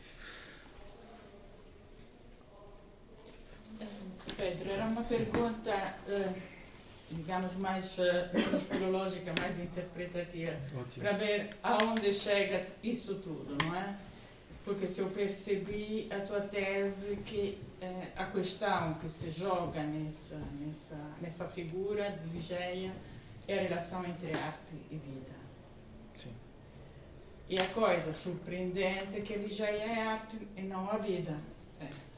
Pedro, 4.37 4.71
era 4.71 4.85
uma 4.85 5.03
pergunta, 5.03 5.71
eh, 6.07 6.33
digamos, 7.11 7.55
mais 7.55 7.99
eh, 7.99 8.29
menos 8.33 8.63
filológica, 8.63 9.33
mais 9.39 9.59
interpretativa, 9.59 10.55
para 10.99 11.11
ver 11.13 11.49
aonde 11.61 12.11
chega 12.13 12.65
isso 12.81 13.15
tudo, 13.15 13.57
não 13.63 13.75
é? 13.75 13.95
Porque 14.63 14.87
se 14.87 15.01
eu 15.01 15.09
percebi 15.09 16.07
a 16.09 16.21
tua 16.21 16.39
tese 16.39 17.17
que 17.17 17.57
eh, 17.81 18.07
a 18.15 18.25
questão 18.25 18.93
que 18.95 19.09
se 19.09 19.29
joga 19.29 19.83
nessa, 19.83 20.41
nessa, 20.59 20.97
nessa 21.21 21.47
figura 21.49 22.09
de 22.11 22.29
Ligeia 22.29 22.93
é 23.47 23.59
a 23.59 23.61
relação 23.63 24.05
entre 24.05 24.31
arte 24.31 24.75
e 24.89 24.95
vida. 24.95 25.35
Sim. 26.15 26.33
E 27.49 27.59
a 27.59 27.67
coisa 27.67 28.13
surpreendente 28.13 29.17
é 29.17 29.21
que 29.21 29.35
Ligeia 29.35 29.83
é 29.83 30.01
arte 30.01 30.37
e 30.55 30.61
não 30.61 30.89
a 30.89 30.97
vida. 30.97 31.37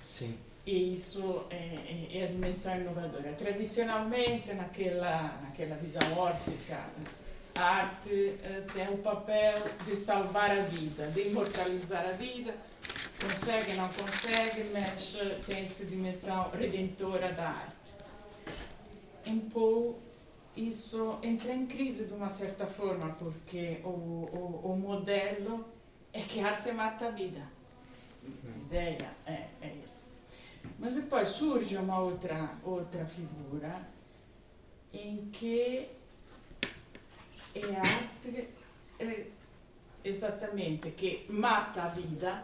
Sim. 0.07 0.37
E 0.65 0.93
isso 0.93 1.45
é, 1.51 1.55
é- 1.55 2.17
é 2.19 2.23
a 2.23 2.27
dimensão 2.27 2.75
inovadora. 2.75 3.33
Tradicionalmente, 3.33 4.51
naquela, 4.53 5.39
naquela 5.43 5.75
visão 5.75 6.17
órtica, 6.17 6.79
a 7.53 7.61
arte 7.63 8.35
eh, 8.43 8.63
tem 8.73 8.87
o 8.89 8.97
papel 8.97 9.61
de 9.85 9.95
salvar 9.95 10.51
a 10.51 10.61
vida, 10.63 11.07
de 11.07 11.27
imortalizar 11.29 12.05
a 12.05 12.11
vida. 12.13 12.55
Consegue, 13.21 13.73
não 13.73 13.87
consegue, 13.89 14.71
mas 14.73 15.17
tem 15.45 15.59
essa 15.59 15.85
dimensão 15.85 16.49
redentora 16.51 17.31
da 17.33 17.47
arte. 17.49 17.75
Em 19.25 19.39
Poe, 19.39 19.95
isso 20.57 21.17
entra 21.23 21.53
em 21.53 21.65
crise 21.65 22.05
de 22.05 22.13
uma 22.13 22.29
certa 22.29 22.65
forma, 22.65 23.09
porque 23.19 23.79
o, 23.83 23.87
o, 23.89 24.61
o 24.73 24.77
modelo 24.77 25.65
é 26.11 26.21
que 26.21 26.39
a 26.39 26.47
arte 26.47 26.71
mata 26.71 27.07
a 27.07 27.11
vida. 27.11 27.41
A 28.25 28.57
ideia 28.65 29.09
é, 29.27 29.47
é. 29.61 29.74
Mas 30.79 30.95
depois 30.95 31.29
surge 31.29 31.77
uma 31.77 31.99
outra, 31.99 32.51
outra 32.63 33.05
figura 33.05 33.87
em 34.93 35.29
que 35.31 35.87
é 37.53 37.75
arte 37.75 38.49
eh, 38.99 39.25
exatamente 40.03 40.91
que 40.91 41.25
mata 41.29 41.83
a 41.83 41.87
vida, 41.87 42.43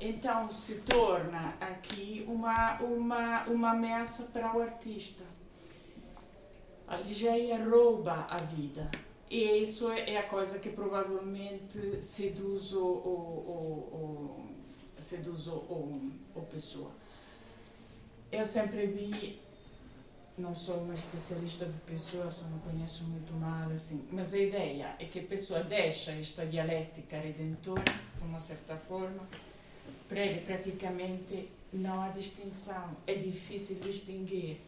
então 0.00 0.48
se 0.50 0.80
torna 0.80 1.54
aqui 1.60 2.24
uma, 2.28 2.78
uma, 2.80 3.42
uma 3.44 3.70
ameaça 3.70 4.24
para 4.24 4.56
o 4.56 4.62
artista. 4.62 5.24
A 6.86 6.96
Ligeia 6.96 7.64
rouba 7.64 8.26
a 8.30 8.38
vida. 8.38 8.90
E 9.28 9.62
isso 9.62 9.90
é 9.90 10.12
é 10.12 10.18
a 10.18 10.22
coisa 10.22 10.60
que 10.60 10.70
provavelmente 10.70 12.00
seduz 12.00 12.72
o, 12.72 12.84
o, 12.84 13.10
o, 13.56 14.98
o, 14.98 15.02
seduz 15.02 15.48
o, 15.48 15.56
o, 15.56 16.12
o 16.34 16.42
pessoa. 16.42 16.92
Eu 18.30 18.44
sempre 18.44 18.86
vi, 18.86 19.40
não 20.36 20.54
sou 20.54 20.82
uma 20.82 20.94
especialista 20.94 21.64
de 21.66 21.78
pessoas, 21.80 22.34
só 22.34 22.46
não 22.46 22.58
conheço 22.60 23.04
muito 23.04 23.32
mal, 23.34 23.70
assim, 23.70 24.06
mas 24.12 24.34
a 24.34 24.38
ideia 24.38 24.96
é 24.98 25.04
que 25.06 25.20
a 25.20 25.22
pessoa 25.22 25.62
deixa 25.62 26.12
esta 26.12 26.44
dialética 26.46 27.18
redentora, 27.18 27.82
de 28.18 28.24
uma 28.24 28.40
certa 28.40 28.76
forma, 28.76 29.26
para 30.08 30.20
ele 30.20 30.40
praticamente 30.42 31.50
não 31.72 32.02
há 32.02 32.08
distinção, 32.08 32.96
é 33.06 33.14
difícil 33.14 33.76
distinguir. 33.80 34.58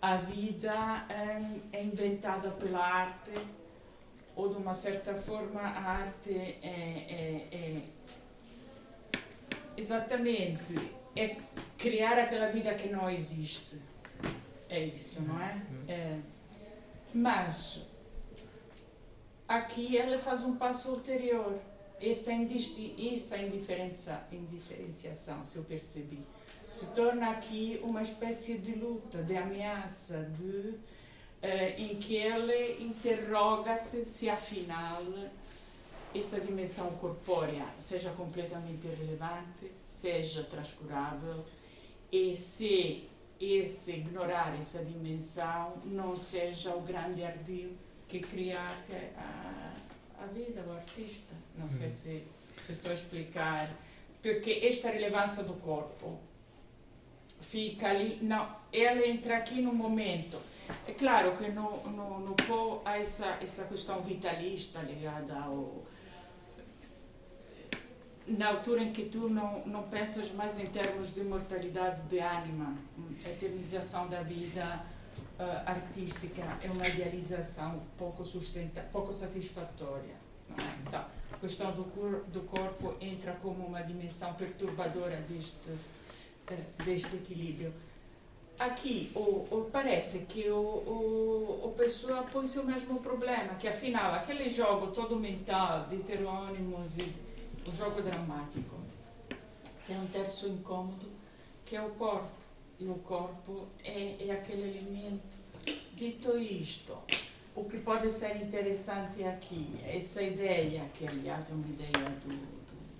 A 0.00 0.16
vida 0.16 0.72
hum, 1.10 1.60
é 1.72 1.82
inventada 1.84 2.50
pela 2.52 2.80
arte, 2.84 3.32
ou 4.34 4.48
de 4.48 4.56
uma 4.56 4.74
certa 4.74 5.14
forma 5.14 5.60
a 5.60 5.82
arte 5.82 6.30
é, 6.32 6.60
é- 6.62 7.48
é 7.52 7.82
exatamente 9.76 10.74
é 11.16 11.36
criar 11.82 12.16
aquela 12.16 12.48
vida 12.48 12.72
que 12.74 12.88
não 12.88 13.10
existe. 13.10 13.76
É 14.70 14.84
isso, 14.84 15.20
não 15.22 15.42
é? 15.42 15.60
É. 15.88 16.18
Mas 17.12 17.82
aqui 19.48 19.98
ela 19.98 20.16
faz 20.18 20.44
um 20.44 20.56
passo 20.56 20.90
ulterior. 20.90 21.58
Essa, 22.00 22.32
essa 22.32 23.36
indiferença, 23.36 24.26
indiferenciação, 24.32 25.44
se 25.44 25.56
eu 25.56 25.64
percebi, 25.64 26.20
se 26.70 26.86
torna 26.86 27.30
aqui 27.30 27.80
uma 27.82 28.02
espécie 28.02 28.58
de 28.58 28.74
luta, 28.74 29.22
de 29.22 29.36
ameaça, 29.36 30.28
de, 30.38 30.74
eh, 31.42 31.74
em 31.78 31.96
que 31.96 32.16
ele 32.16 32.82
interroga-se 32.82 34.04
se 34.04 34.28
afinal 34.28 35.04
essa 36.12 36.40
dimensão 36.40 36.90
corpórea 36.96 37.64
seja 37.78 38.10
completamente 38.10 38.84
irrelevante, 38.84 39.70
seja 39.86 40.42
transcurável 40.42 41.44
e 42.12 42.36
se 42.36 43.08
esse 43.40 43.92
ignorar 43.92 44.54
essa 44.56 44.84
dimensão 44.84 45.78
não 45.84 46.16
seja 46.16 46.74
o 46.76 46.82
grande 46.82 47.24
ardil 47.24 47.72
que 48.06 48.20
cria 48.20 48.60
a, 48.60 49.72
a 50.22 50.26
vida, 50.26 50.62
o 50.68 50.72
artista. 50.72 51.34
Não 51.56 51.66
sei 51.66 51.88
se, 51.88 52.24
se 52.66 52.72
estou 52.72 52.90
a 52.90 52.94
explicar. 52.94 53.68
Porque 54.20 54.60
esta 54.62 54.90
relevância 54.90 55.42
do 55.42 55.54
corpo 55.54 56.20
fica 57.40 57.88
ali. 57.88 58.18
Não, 58.22 58.54
ela 58.72 59.06
entra 59.06 59.38
aqui 59.38 59.62
no 59.62 59.72
momento. 59.72 60.38
É 60.86 60.92
claro 60.92 61.36
que 61.36 61.48
no, 61.50 61.82
no, 61.88 62.20
no 62.20 62.34
Poe 62.34 62.80
há 62.84 62.98
essa, 62.98 63.38
essa 63.42 63.64
questão 63.64 64.02
vitalista 64.02 64.80
ligada 64.80 65.34
ao. 65.34 65.84
Na 68.26 68.48
altura 68.48 68.84
em 68.84 68.92
que 68.92 69.06
tu 69.06 69.28
não, 69.28 69.66
não 69.66 69.82
pensas 69.84 70.32
mais 70.32 70.58
em 70.58 70.66
termos 70.66 71.14
de 71.14 71.20
imortalidade 71.20 72.02
de 72.02 72.20
ânima, 72.20 72.74
a 73.24 73.28
eternização 73.28 74.08
da 74.08 74.22
vida 74.22 74.84
ah, 75.38 75.62
artística 75.66 76.42
é 76.62 76.70
uma 76.70 76.86
idealização 76.86 77.82
pouco, 77.98 78.24
sustenta, 78.24 78.80
pouco 78.92 79.12
satisfatória. 79.12 80.14
É? 80.56 80.62
Então, 80.86 81.04
a 81.32 81.36
questão 81.38 81.72
do, 81.72 81.84
cor, 81.84 82.24
do 82.28 82.42
corpo 82.42 82.94
entra 83.00 83.32
como 83.42 83.66
uma 83.66 83.82
dimensão 83.82 84.34
perturbadora 84.34 85.16
deste, 85.28 85.56
eh, 86.48 86.62
deste 86.84 87.16
equilíbrio. 87.16 87.72
Aqui 88.58 89.10
parece 89.72 90.20
que 90.20 90.48
o, 90.48 90.54
o, 90.54 91.60
o 91.64 91.74
pessoa 91.76 92.22
põe-se 92.22 92.60
o 92.60 92.64
mesmo 92.64 93.00
problema, 93.00 93.54
que 93.54 93.66
afinal 93.66 94.14
aquele 94.14 94.48
jogo 94.48 94.88
todo 94.88 95.16
mental 95.16 95.86
de 95.88 95.96
heterônimos 95.96 96.98
e 96.98 97.12
o 97.66 97.72
jogo 97.72 98.02
dramático 98.02 98.76
tem 99.86 100.00
um 100.00 100.06
terço 100.06 100.48
incômodo 100.48 101.10
que 101.64 101.76
é 101.76 101.82
o 101.82 101.90
corpo. 101.90 102.42
E 102.78 102.86
o 102.86 102.96
corpo 102.96 103.66
é, 103.82 104.26
é 104.26 104.30
aquele 104.30 104.76
elemento. 104.76 105.36
Dito 105.94 106.36
isto, 106.36 106.98
o 107.54 107.64
que 107.64 107.78
pode 107.78 108.10
ser 108.12 108.36
interessante 108.36 109.24
aqui, 109.24 109.78
essa 109.86 110.22
ideia, 110.22 110.84
que 110.94 111.06
aliás 111.06 111.50
é 111.50 111.54
uma 111.54 111.66
ideia 111.66 112.10
do, 112.24 112.28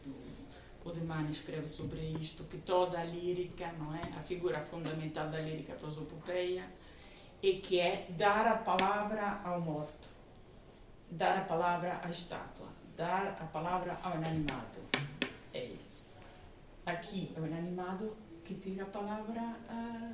do 0.04 0.88
Odeman 0.88 1.30
escreve 1.30 1.66
sobre 1.66 2.00
isto, 2.20 2.44
que 2.44 2.58
toda 2.58 2.98
a 2.98 3.04
lírica, 3.04 3.72
não 3.72 3.94
é? 3.94 4.02
A 4.16 4.22
figura 4.22 4.60
fundamental 4.60 5.28
da 5.28 5.40
lírica 5.40 5.74
prosopopeia 5.74 6.64
é 7.42 7.52
que 7.52 7.78
é 7.78 8.06
dar 8.10 8.46
a 8.46 8.56
palavra 8.56 9.40
ao 9.44 9.60
morto, 9.60 10.08
dar 11.10 11.36
a 11.38 11.44
palavra 11.44 12.00
à 12.02 12.08
estátua, 12.08 12.68
dar 12.96 13.38
a 13.40 13.44
palavra 13.46 13.98
ao 14.02 14.16
inanimado. 14.16 14.78
É 15.52 15.64
isso. 15.64 16.06
Aqui 16.86 17.32
é 17.36 17.40
o 17.40 17.46
inanimado 17.46 18.16
que 18.44 18.54
tira 18.54 18.82
a 18.84 18.86
palavra 18.86 19.40
à, 19.68 20.12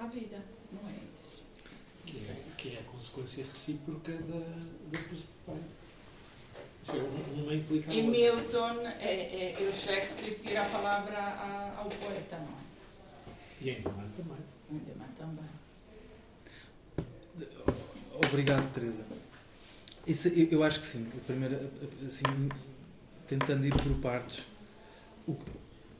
à 0.00 0.06
vida, 0.06 0.42
não 0.72 0.88
é 0.90 0.92
isso? 1.16 1.44
Que 2.06 2.18
é, 2.18 2.42
que 2.56 2.76
é 2.76 2.80
a 2.80 2.82
consequência 2.84 3.44
recíproca 3.44 4.12
da, 4.12 4.38
da 4.90 4.98
um- 6.98 7.42
uma 7.44 7.54
implica 7.54 7.90
a 7.90 7.94
Em 7.94 8.06
outra. 8.06 8.20
Milton, 8.42 8.86
é, 8.88 9.14
é, 9.14 9.52
é 9.52 9.68
o 9.68 9.72
Shakespeare 9.72 10.34
que 10.34 10.48
tira 10.48 10.62
a 10.62 10.68
palavra 10.68 11.16
a- 11.18 11.74
ao 11.78 11.88
poeta, 11.88 12.36
não 12.38 12.48
é? 12.48 12.64
E 13.62 13.70
Dumas 13.80 14.10
também. 14.16 14.38
Também. 15.18 15.44
Obrigado, 18.26 18.72
Teresa. 18.72 19.04
Isso, 20.06 20.28
eu, 20.28 20.48
eu 20.50 20.62
acho 20.62 20.80
que 20.80 20.86
sim. 20.86 21.06
A 21.16 21.24
primeira, 21.26 21.60
assim, 22.06 22.24
tentando 23.26 23.66
ir 23.66 23.72
por 23.72 23.92
partes. 24.00 24.44
O 25.26 25.36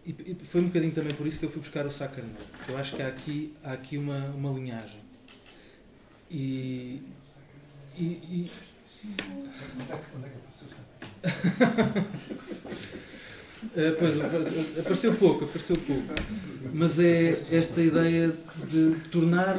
e, 0.07 0.37
foi 0.45 0.61
um 0.61 0.67
bocadinho 0.67 0.93
também 0.93 1.15
por 1.15 1.27
isso 1.27 1.39
que 1.39 1.47
eu 1.47 1.51
fui 1.51 1.61
buscar 1.63 1.87
o 1.87 1.91
Sacarneiro. 1.91 2.37
Eu 2.69 2.77
acho 2.77 2.95
que 2.95 3.01
há 3.01 3.09
aqui, 3.09 3.55
há 3.65 3.73
aqui 3.73 3.97
uma, 3.97 4.19
uma 4.37 4.51
linhagem. 4.53 5.01
E, 6.31 7.03
e, 7.97 8.05
e- 8.05 8.51
Eh, 13.77 13.91
pois, 13.99 14.21
apareceu- 14.21 14.81
apareceu 14.81 15.15
pouco, 15.15 15.45
apareceu 15.47 15.77
pouco. 15.77 16.03
Mas 16.73 16.99
é 16.99 17.31
esta 17.51 17.81
ideia 17.81 18.33
de 18.71 18.95
tornar 19.11 19.59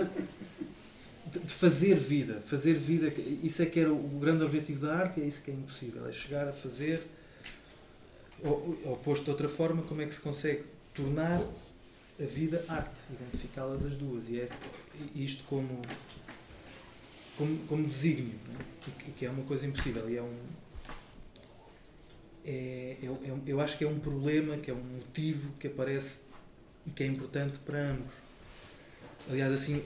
de 1.40 1.54
fazer 1.54 1.96
vida, 1.96 2.42
fazer 2.42 2.74
vida, 2.74 3.14
isso 3.44 3.62
é 3.62 3.66
que 3.66 3.80
era 3.80 3.92
o 3.92 4.20
grande 4.20 4.44
objetivo 4.44 4.86
da 4.86 4.96
arte 4.96 5.20
e 5.20 5.24
é 5.24 5.28
isso 5.28 5.42
que 5.42 5.52
é 5.52 5.54
impossível, 5.54 6.08
é 6.08 6.12
chegar 6.12 6.48
a 6.48 6.54
fazer, 6.54 7.02
ou, 8.42 8.80
ou 8.86 8.98
posto 8.98 9.26
de 9.26 9.32
outra 9.32 9.50
forma, 9.50 9.82
como 9.84 10.02
é 10.02 10.06
que 10.06 10.14
se 10.14 10.22
consegue 10.22 10.64
tornar 10.94 11.42
a 12.20 12.24
vida 12.26 12.64
arte, 12.68 13.02
identificá-las 13.12 13.86
as 13.86 13.96
duas, 13.96 14.30
e 14.30 14.40
é 14.40 14.48
isto 15.14 15.44
como, 15.46 15.82
como, 17.38 17.58
como 17.68 17.86
desígnio, 17.86 18.36
é? 18.50 19.12
Que- 19.18 19.26
é 19.26 19.30
uma 19.30 19.44
coisa 19.44 19.66
impossível, 19.66 20.10
e 20.10 20.18
é 20.18 20.22
um... 20.22 20.36
É, 22.46 22.98
é, 23.02 23.06
é 23.06 23.34
um- 23.34 23.42
eu 23.48 23.60
acho 23.60 23.78
que 23.78 23.84
é 23.84 23.88
um 23.88 24.00
problema, 24.00 24.56
que 24.58 24.70
é 24.70 24.74
um 24.74 24.84
motivo 24.84 25.52
que 25.54 25.68
aparece 25.68 26.22
e 26.86 26.92
que 26.92 27.04
é 27.04 27.08
importante 27.08 27.58
para 27.60 27.80
ambos. 27.92 28.14
Aliás, 29.30 29.51
assim, 29.51 29.82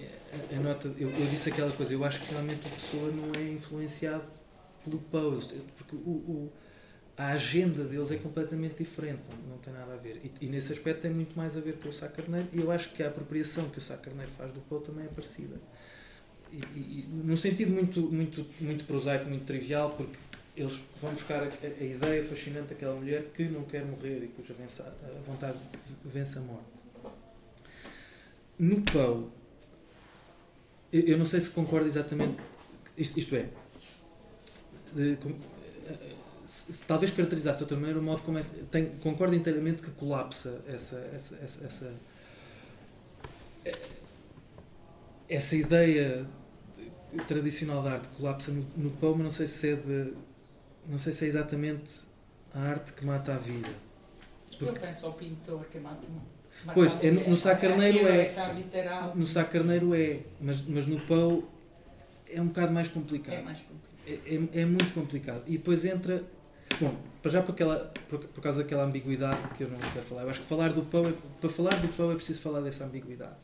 a, 0.56 0.60
nota, 0.60 0.88
eu, 0.98 1.10
eu 1.10 1.28
disse 1.28 1.50
aquela 1.50 1.72
coisa, 1.72 1.94
eu 1.94 2.04
acho 2.04 2.22
que 2.22 2.32
realmente 2.32 2.68
a 2.68 2.72
pessoa 2.72 3.12
não 3.12 3.34
é 3.34 3.52
influenciado 3.52 4.26
pelo 4.84 5.00
Poe, 5.00 5.40
porque 5.78 5.96
o, 5.96 6.00
o- 6.10 6.54
a 7.18 7.28
agenda 7.34 7.84
deles 7.84 8.12
é 8.12 8.16
completamente 8.18 8.76
diferente, 8.82 9.20
não, 9.30 9.56
não 9.56 9.58
tem 9.58 9.74
nada 9.74 9.94
a 9.94 9.98
ver. 9.98 10.22
E, 10.24 10.46
e, 10.46 10.50
nesse 10.50 10.72
aspecto 10.72 11.02
tem 11.02 11.12
muito 11.12 11.38
mais 11.38 11.58
a 11.58 11.60
ver 11.60 11.78
com 11.78 11.90
o 11.90 11.94
Sá 11.94 12.08
Carneiro, 12.08 12.48
e 12.54 12.60
eu 12.60 12.72
acho 12.72 12.94
que 12.94 13.04
a 13.04 13.08
apropriação 13.08 13.70
que 13.70 13.78
o 13.78 13.82
Sá 13.82 13.98
Carneiro 13.98 14.32
faz 14.32 14.52
do 14.52 14.62
Poe 14.62 14.82
também 14.82 15.06
é 15.06 15.10
parecida. 15.10 15.58
E, 16.52 16.58
e, 16.58 17.06
num 17.12 17.38
sentido 17.38 17.72
muito, 17.72 18.02
muito, 18.02 18.46
muito 18.60 18.86
prosaico, 18.86 19.30
muito 19.30 19.46
trivial, 19.46 19.92
porque 19.96 20.18
eles 20.56 20.82
vão 21.00 21.12
buscar 21.12 21.44
a, 21.44 21.48
a, 21.48 21.84
ideia 21.84 22.24
fascinante 22.24 22.70
daquela 22.70 22.96
mulher 22.96 23.26
que 23.34 23.44
não 23.44 23.64
quer 23.64 23.86
morrer 23.86 24.24
e 24.24 24.28
cuja 24.30 24.54
vença, 24.54 24.84
a 25.04 25.22
vontade 25.22 25.58
vence 26.06 26.40
a 26.40 26.42
morte. 26.42 26.79
No 28.60 28.82
Poe, 28.82 29.26
eu, 30.92 31.02
eu 31.02 31.18
não 31.18 31.26
sei 31.26 31.40
se 31.40 31.50
concordo 31.52 31.88
exatamente, 31.88 32.36
isto, 32.98 33.18
isto 33.18 33.34
é, 33.38 33.48
de, 34.94 35.16
com, 35.16 35.34
se, 36.46 36.84
talvez 36.84 37.10
caracterizasse 37.12 37.60
de 37.60 37.64
outra 37.64 37.78
maneira 37.78 38.00
o 38.00 38.04
modo 38.04 38.22
como 38.22 38.38
é, 38.38 38.44
tem, 38.70 38.88
concordo 38.98 39.34
inteiramente 39.34 39.82
que 39.82 39.92
colapsa 39.92 40.62
essa, 40.68 40.98
essa, 41.14 41.38
essa, 41.42 41.66
essa, 41.66 41.94
essa 45.30 45.56
ideia 45.56 46.26
tradicional 47.28 47.82
da 47.82 47.94
arte 47.94 48.10
colapsa 48.10 48.52
no, 48.52 48.66
no 48.76 48.90
Poe, 48.92 49.12
mas 49.12 49.24
não 49.24 49.32
sei 49.32 49.48
se 49.48 49.70
é 49.70 49.76
de, 49.76 50.14
não 50.86 51.00
sei 51.00 51.14
se 51.14 51.24
é 51.24 51.28
exatamente 51.30 52.02
a 52.54 52.60
arte 52.60 52.92
que 52.92 53.06
mata 53.06 53.36
a 53.36 53.38
vida. 53.38 53.70
Porque... 54.50 54.66
Eu 54.66 54.74
penso 54.74 55.06
ao 55.06 55.14
pintor 55.14 55.64
que 55.72 55.80
mata, 55.80 56.06
mata 56.10 56.39
Pois, 56.74 57.02
é, 57.04 57.12
no, 57.12 57.30
no 57.30 57.38
Sacarneiro 57.38 58.08
é. 58.08 58.26
é 58.26 59.12
no 59.16 59.26
Sacarneiro 59.26 59.94
é, 59.94 60.20
mas, 60.42 60.62
mas 60.62 60.86
no 60.86 61.00
Poe 61.00 61.44
é 62.30 62.42
um 62.42 62.48
bocado 62.48 62.74
mais 62.74 62.88
complicado. 62.88 63.36
É 63.36 63.42
mais 63.42 63.60
complicado. 63.60 63.90
É, 64.06 64.36
é, 64.36 64.62
é, 64.62 64.66
muito 64.66 64.94
complicado. 64.94 65.44
E 65.48 65.58
depois 65.58 65.86
entra. 65.86 66.24
Bom, 66.80 66.96
para 67.22 67.32
já 67.32 67.42
por, 67.42 67.52
aquela, 67.52 67.92
por, 68.08 68.20
por, 68.20 68.42
causa 68.42 68.60
daquela 68.60 68.84
ambiguidade 68.84 69.40
que 69.58 69.64
eu 69.64 69.70
não 69.70 69.80
quero 69.80 70.06
falar. 70.06 70.24
Eu 70.24 70.30
acho 70.30 70.42
que 70.42 70.46
falar 70.46 70.72
do 70.72 70.84
Poe, 70.84 71.14
para 71.40 71.50
falar 71.50 71.76
do 71.76 71.88
Poe 71.90 72.14
é 72.14 72.16
preciso 72.16 72.42
falar 72.42 72.62
dessa 72.62 72.86
ambiguidade. 72.86 73.38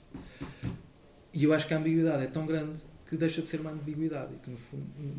E 1.33 1.43
eu 1.43 1.53
acho 1.53 1.67
que 1.67 1.73
a 1.73 1.77
ambiguidade 1.77 2.23
é 2.23 2.27
tão 2.27 2.45
grande 2.45 2.79
que 3.09 3.17
deixa 3.17 3.41
de 3.41 3.47
ser 3.47 3.61
uma 3.61 3.71
ambiguidade 3.71 4.33
e 4.33 4.37
que 4.37 4.49
no, 4.49 4.57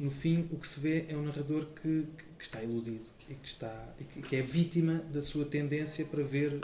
no 0.04 0.10
fim 0.10 0.48
o 0.50 0.56
que 0.56 0.66
se 0.66 0.80
vê 0.80 1.04
é 1.08 1.16
um 1.16 1.22
narrador 1.22 1.66
que, 1.66 2.06
que 2.36 2.44
está 2.44 2.62
iludido 2.62 3.08
e 3.28 3.34
que, 3.34 3.46
está, 3.46 3.94
e 4.00 4.04
que, 4.04 4.22
que 4.22 4.36
é 4.36 4.40
vítima 4.40 5.02
da 5.12 5.22
sua 5.22 5.44
tendência 5.44 6.04
para 6.04 6.22
ver 6.22 6.58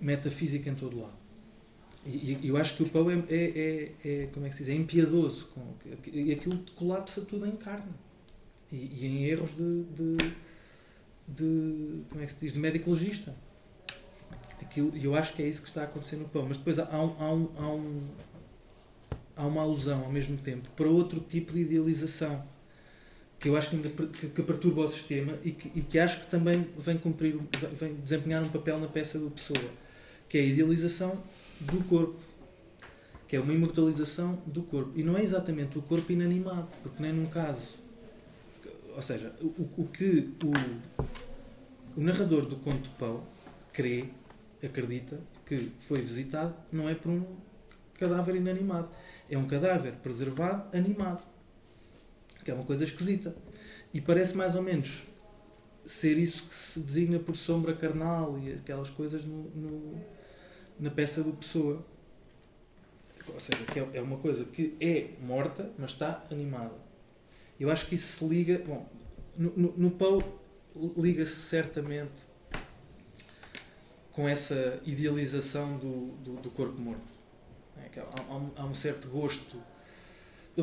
metafísica 0.00 0.68
em 0.70 0.74
todo 0.74 1.00
lado. 1.00 1.16
E, 2.04 2.38
e 2.42 2.48
eu 2.48 2.56
acho 2.56 2.76
que 2.76 2.82
o 2.82 2.88
Poe 2.88 3.12
é, 3.12 3.34
é, 3.34 3.92
é, 4.04 4.22
é, 4.22 4.26
como 4.32 4.46
é 4.46 4.48
que 4.48 4.54
se 4.54 4.64
diz, 4.64 4.72
é 4.72 4.76
impiedoso 4.76 5.48
com, 5.54 5.74
e 6.06 6.32
aquilo 6.32 6.58
colapsa 6.74 7.20
tudo 7.22 7.46
em 7.46 7.56
carne 7.56 7.92
e, 8.72 8.76
e 8.76 9.06
em 9.06 9.24
erros 9.24 9.54
de, 9.56 9.82
de, 9.84 10.16
de, 11.28 12.02
como 12.08 12.22
é 12.22 12.24
que 12.24 12.32
se 12.32 12.40
diz, 12.40 12.52
de 12.52 12.58
médico 12.58 12.90
legista. 12.90 13.34
Aquilo, 14.60 14.96
eu 14.96 15.14
acho 15.14 15.34
que 15.34 15.42
é 15.42 15.48
isso 15.48 15.62
que 15.62 15.68
está 15.68 15.82
a 15.82 15.84
acontecer 15.84 16.16
no 16.16 16.28
Pão. 16.28 16.46
Mas 16.46 16.56
depois 16.56 16.78
há, 16.78 16.84
há, 16.84 17.02
um, 17.02 17.48
há, 17.56 17.68
um, 17.68 18.02
há 19.36 19.46
uma 19.46 19.62
alusão 19.62 20.04
ao 20.04 20.10
mesmo 20.10 20.36
tempo 20.36 20.68
para 20.70 20.88
outro 20.88 21.20
tipo 21.20 21.52
de 21.52 21.60
idealização 21.60 22.44
que 23.38 23.48
eu 23.48 23.56
acho 23.56 23.70
que, 23.70 23.88
que, 23.88 24.28
que 24.28 24.42
perturba 24.42 24.82
o 24.82 24.88
sistema 24.88 25.38
e 25.44 25.52
que, 25.52 25.78
e 25.78 25.82
que, 25.82 25.98
acho 25.98 26.20
que 26.20 26.26
também 26.26 26.66
vem 26.76 26.98
cumprir, 26.98 27.38
vem 27.78 27.94
desempenhar 27.94 28.42
um 28.42 28.48
papel 28.48 28.80
na 28.80 28.88
peça 28.88 29.18
do 29.18 29.30
Pessoa, 29.30 29.70
que 30.28 30.38
é 30.38 30.40
a 30.42 30.44
idealização 30.44 31.22
do 31.60 31.82
corpo, 31.84 32.16
que 33.26 33.36
é 33.36 33.40
uma 33.40 33.52
imortalização 33.52 34.40
do 34.46 34.62
corpo. 34.62 34.92
E 34.94 35.02
não 35.02 35.16
é 35.16 35.22
exatamente 35.22 35.78
o 35.78 35.82
corpo 35.82 36.12
inanimado, 36.12 36.68
porque 36.82 37.02
nem 37.02 37.12
num 37.12 37.26
caso. 37.26 37.74
Ou 38.94 39.02
seja, 39.02 39.34
o, 39.40 39.68
o 39.76 39.88
que 39.88 40.32
o, 40.44 42.00
o 42.00 42.02
narrador 42.02 42.46
do 42.46 42.56
conto 42.56 42.82
de 42.82 42.90
Pão 42.90 43.22
crê, 43.72 44.06
acredita, 44.62 45.20
que 45.46 45.70
foi 45.80 46.00
visitado 46.00 46.54
não 46.70 46.88
é 46.88 46.94
por 46.94 47.10
um 47.10 47.24
cadáver 47.94 48.36
inanimado 48.36 48.88
é 49.30 49.36
um 49.36 49.46
cadáver 49.46 49.92
preservado, 50.02 50.76
animado. 50.76 51.22
Que 52.44 52.50
é 52.50 52.54
uma 52.54 52.64
coisa 52.64 52.84
esquisita. 52.84 53.34
E 53.92 54.00
parece 54.00 54.36
mais 54.36 54.54
ou 54.54 54.62
menos 54.62 55.06
ser 55.84 56.18
isso 56.18 56.44
que 56.48 56.54
se 56.54 56.80
designa 56.80 57.18
por 57.18 57.36
sombra 57.36 57.74
carnal 57.74 58.38
e 58.38 58.52
aquelas 58.52 58.90
coisas 58.90 59.24
no, 59.24 59.44
no, 59.50 60.00
na 60.78 60.90
peça 60.90 61.22
do 61.22 61.32
Pessoa. 61.32 61.84
Ou 63.32 63.40
seja, 63.40 63.62
que 63.64 63.78
é, 63.78 63.88
é 63.94 64.02
uma 64.02 64.16
coisa 64.16 64.44
que 64.44 64.76
é 64.80 65.10
morta, 65.20 65.70
mas 65.78 65.90
está 65.90 66.24
animada. 66.30 66.74
Eu 67.60 67.70
acho 67.70 67.86
que 67.86 67.94
isso 67.94 68.18
se 68.18 68.24
liga. 68.24 68.58
Bom, 68.66 68.88
no, 69.36 69.52
no, 69.56 69.72
no 69.76 69.90
Pau 69.90 70.22
liga-se 70.96 71.34
certamente 71.34 72.26
com 74.12 74.28
essa 74.28 74.80
idealização 74.84 75.76
do, 75.78 76.08
do, 76.16 76.36
do 76.40 76.50
corpo 76.50 76.80
morto. 76.80 77.18
É 77.76 78.00
há, 78.00 78.34
um, 78.34 78.50
há 78.56 78.64
um 78.64 78.74
certo 78.74 79.08
gosto, 79.08 79.56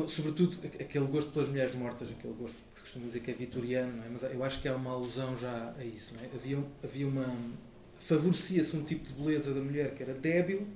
sobretudo 0.08 0.58
aquele 0.66 1.06
gosto 1.06 1.30
pelas 1.30 1.48
mulheres 1.48 1.74
mortas, 1.74 2.10
aquele 2.10 2.34
gosto 2.34 2.54
que 2.54 2.76
se 2.76 2.80
costuma 2.82 3.06
dizer 3.06 3.20
que 3.20 3.30
é 3.30 3.34
vitoriano, 3.34 4.04
é? 4.04 4.08
mas 4.10 4.22
eu 4.24 4.44
acho 4.44 4.60
que 4.60 4.68
há 4.68 4.76
uma 4.76 4.92
alusão 4.92 5.36
já 5.36 5.74
a 5.78 5.84
isso. 5.84 6.14
É? 6.22 6.36
Havia, 6.36 6.62
havia 6.84 7.08
uma. 7.08 7.26
Favorecia-se 7.98 8.76
um 8.76 8.84
tipo 8.84 9.04
de 9.04 9.12
beleza 9.12 9.52
da 9.52 9.60
mulher 9.60 9.94
que 9.94 10.02
era 10.02 10.14
débil, 10.14 10.66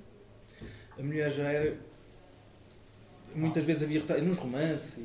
a 0.99 1.03
mulher 1.03 1.31
já 1.31 1.51
era. 1.51 1.77
muitas 3.35 3.65
vezes 3.65 3.83
havia 3.83 4.01
nos 4.23 4.37
romances, 4.37 5.05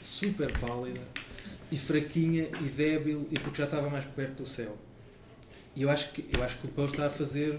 super 0.00 0.52
pálida 0.58 1.00
e 1.70 1.78
fraquinha 1.78 2.48
e 2.60 2.68
débil 2.68 3.26
e 3.30 3.38
porque 3.38 3.58
já 3.58 3.64
estava 3.64 3.88
mais 3.88 4.04
perto 4.04 4.42
do 4.42 4.46
céu. 4.46 4.76
E 5.76 5.82
eu 5.82 5.90
acho 5.90 6.12
que, 6.12 6.28
eu 6.32 6.42
acho 6.42 6.58
que 6.58 6.66
o 6.66 6.70
Pão 6.70 6.84
está 6.84 7.06
a 7.06 7.10
fazer 7.10 7.58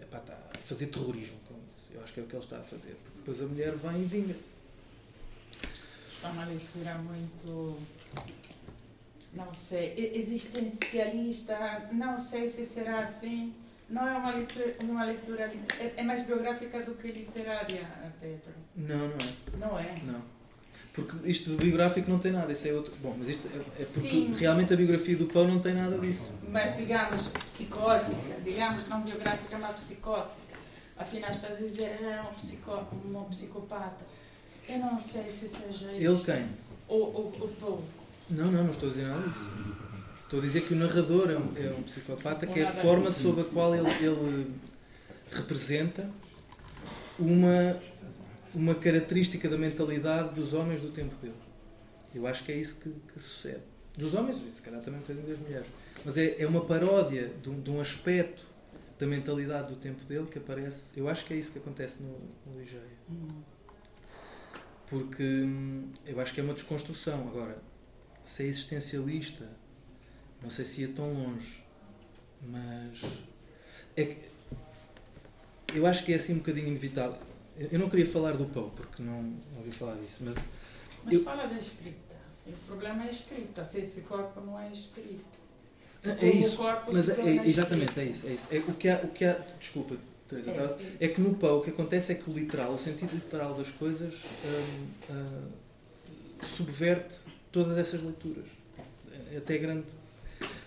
epá, 0.00 0.18
está 0.18 0.34
a 0.54 0.58
fazer 0.58 0.86
terrorismo 0.86 1.36
com 1.48 1.54
isso. 1.68 1.82
Eu 1.92 2.00
acho 2.00 2.12
que 2.12 2.20
é 2.20 2.22
o 2.22 2.26
que 2.26 2.36
ele 2.36 2.44
está 2.44 2.58
a 2.58 2.62
fazer. 2.62 2.94
Depois 3.16 3.42
a 3.42 3.46
mulher 3.46 3.74
vem 3.74 4.02
e 4.02 4.04
vinga-se. 4.04 4.54
Está 6.08 6.30
uma 6.30 6.44
leitura 6.44 6.94
muito. 6.98 7.78
Não 9.36 9.52
sei, 9.52 10.12
existencialista, 10.14 11.88
não 11.92 12.16
sei 12.16 12.48
se 12.48 12.64
será 12.64 13.00
assim. 13.00 13.52
Não 13.88 14.08
é 14.08 14.16
uma 14.16 14.30
leitura, 14.30 14.74
uma 14.80 15.04
leitura 15.04 15.52
é, 15.78 15.92
é 15.98 16.02
mais 16.02 16.26
biográfica 16.26 16.82
do 16.82 16.94
que 16.94 17.12
literária, 17.12 17.86
Pedro. 18.18 18.54
Não, 18.74 19.08
não 19.08 19.16
é. 19.16 19.58
Não 19.58 19.78
é? 19.78 19.94
Não. 20.04 20.36
Porque 20.94 21.30
isto 21.30 21.50
do 21.50 21.58
biográfico 21.58 22.10
não 22.10 22.18
tem 22.18 22.32
nada, 22.32 22.50
isso 22.50 22.66
é 22.66 22.72
outro. 22.72 22.94
Bom, 23.02 23.14
mas 23.18 23.28
isto 23.28 23.46
é, 23.48 23.58
é 23.58 23.60
porque 23.60 23.84
Sim. 23.84 24.34
realmente 24.34 24.72
a 24.72 24.76
biografia 24.76 25.14
do 25.14 25.26
Pão 25.26 25.46
não 25.46 25.58
tem 25.60 25.74
nada 25.74 25.98
disso. 25.98 26.32
Mas 26.48 26.74
digamos 26.74 27.28
psicótica, 27.28 28.40
digamos 28.42 28.88
não 28.88 29.02
biográfica, 29.02 29.58
mas 29.58 29.76
psicótica. 29.76 30.46
Afinal, 30.96 31.30
estás 31.30 31.58
a 31.58 31.60
dizer 31.60 31.98
era 32.02 32.22
um, 32.22 32.34
psicó, 32.34 32.88
um 33.04 33.24
psicopata. 33.24 34.06
Eu 34.66 34.78
não 34.78 34.98
sei 34.98 35.30
se 35.30 35.50
seja 35.50 35.92
isso. 35.92 36.02
Ele 36.02 36.22
quem? 36.24 36.48
O, 36.88 36.94
o, 36.94 37.44
o 37.44 37.48
Pão. 37.60 37.84
Não, 38.30 38.50
não, 38.50 38.64
não 38.64 38.70
estou 38.72 38.88
a 38.88 38.92
dizer 38.92 39.06
nada 39.06 39.28
disso. 39.28 39.50
Estou 40.24 40.38
a 40.40 40.42
dizer 40.42 40.62
que 40.62 40.74
o 40.74 40.76
narrador 40.76 41.30
é 41.30 41.36
um, 41.36 41.52
é 41.56 41.74
um 41.78 41.82
psicopata, 41.82 42.46
que 42.46 42.60
é 42.60 42.64
a 42.64 42.72
forma 42.72 43.10
sob 43.10 43.40
a 43.42 43.44
qual 43.44 43.74
ele, 43.74 43.88
ele 44.04 44.54
representa 45.30 46.08
uma 47.18 47.76
uma 48.56 48.74
característica 48.74 49.48
da 49.48 49.58
mentalidade 49.58 50.34
dos 50.34 50.54
homens 50.54 50.80
do 50.80 50.88
tempo 50.88 51.14
dele. 51.16 51.34
Eu 52.14 52.26
acho 52.26 52.42
que 52.42 52.50
é 52.50 52.56
isso 52.56 52.80
que, 52.80 52.90
que 53.12 53.20
sucede. 53.20 53.60
Dos 53.96 54.14
homens, 54.14 54.36
se 54.36 54.62
calhar 54.62 54.80
também 54.80 54.98
um 54.98 55.02
bocadinho 55.02 55.26
das 55.26 55.38
mulheres. 55.38 55.66
Mas 56.02 56.16
é, 56.16 56.36
é 56.38 56.46
uma 56.46 56.64
paródia 56.64 57.30
de 57.42 57.50
um, 57.50 57.60
de 57.60 57.70
um, 57.70 57.80
aspecto 57.80 58.46
da 58.98 59.06
mentalidade 59.06 59.74
do 59.74 59.76
tempo 59.78 60.02
dele 60.04 60.26
que 60.30 60.38
aparece. 60.38 60.98
Eu 60.98 61.06
acho 61.08 61.26
que 61.26 61.34
é 61.34 61.36
isso 61.36 61.52
que 61.52 61.58
acontece 61.58 62.02
no, 62.02 62.18
no 62.46 62.58
Ligeia. 62.58 62.82
Porque 64.86 65.22
hum, 65.22 65.90
eu 66.06 66.18
acho 66.18 66.32
que 66.32 66.40
é 66.40 66.42
uma 66.42 66.54
desconstrução. 66.54 67.28
Agora, 67.28 67.58
se 68.26 68.42
é 68.42 68.46
existencialista, 68.46 69.48
não 70.42 70.50
sei 70.50 70.64
se 70.64 70.82
ia 70.82 70.88
tão 70.88 71.12
longe, 71.14 71.64
mas 72.42 73.02
é 73.96 74.04
que 74.04 74.18
eu 75.74 75.86
acho 75.86 76.04
que 76.04 76.12
é 76.12 76.16
assim 76.16 76.34
um 76.34 76.38
bocadinho 76.38 76.68
inevitável. 76.68 77.18
Eu 77.58 77.78
não 77.78 77.88
queria 77.88 78.06
falar 78.06 78.32
do 78.32 78.44
pão, 78.46 78.68
porque 78.70 79.02
não, 79.02 79.34
ouvi 79.56 79.70
falar 79.70 79.94
disso, 79.96 80.22
mas. 80.24 80.36
Mas 81.04 81.14
eu... 81.14 81.22
fala 81.22 81.46
da 81.46 81.58
escrita. 81.58 81.96
O 82.46 82.52
problema 82.66 83.04
é 83.04 83.08
a 83.08 83.10
escrita. 83.10 83.64
Se 83.64 83.80
esse 83.80 84.02
corpo 84.02 84.40
não 84.40 84.60
é 84.60 84.70
escrito. 84.70 85.24
É 86.04 86.26
isso. 86.26 86.58
Mas 86.92 87.08
é, 87.08 87.46
exatamente, 87.46 87.98
é 87.98 88.04
isso. 88.04 88.26
É 88.26 88.30
isso. 88.32 88.48
É, 88.50 88.58
o, 88.58 88.74
que 88.74 88.88
há, 88.88 88.96
o 89.02 89.08
que 89.08 89.24
há. 89.24 89.32
Desculpa, 89.58 89.96
Teresa, 90.28 90.50
é, 91.00 91.06
é, 91.06 91.08
que 91.08 91.20
no 91.20 91.34
pão 91.34 91.58
o 91.58 91.62
que 91.62 91.70
acontece 91.70 92.12
é 92.12 92.14
que 92.14 92.28
o 92.28 92.32
literal, 92.32 92.74
o 92.74 92.78
sentido 92.78 93.14
literal 93.14 93.54
das 93.54 93.70
coisas, 93.70 94.22
hum, 94.44 94.86
hum, 95.10 95.48
subverte 96.42 97.25
todas 97.56 97.78
essas 97.78 98.02
leituras. 98.02 98.44
É 99.32 99.38
até 99.38 99.56
grande. 99.56 99.86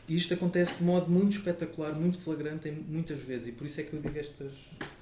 E 0.07 0.15
isto 0.15 0.33
acontece 0.33 0.75
de 0.75 0.83
modo 0.83 1.11
muito 1.11 1.33
espetacular, 1.37 1.93
muito 1.93 2.17
flagrante, 2.17 2.71
muitas 2.71 3.19
vezes. 3.19 3.49
E 3.49 3.51
por 3.51 3.67
isso 3.67 3.79
é 3.79 3.83
que 3.83 3.93
eu 3.93 4.01
digo 4.01 4.17
estas, 4.17 4.51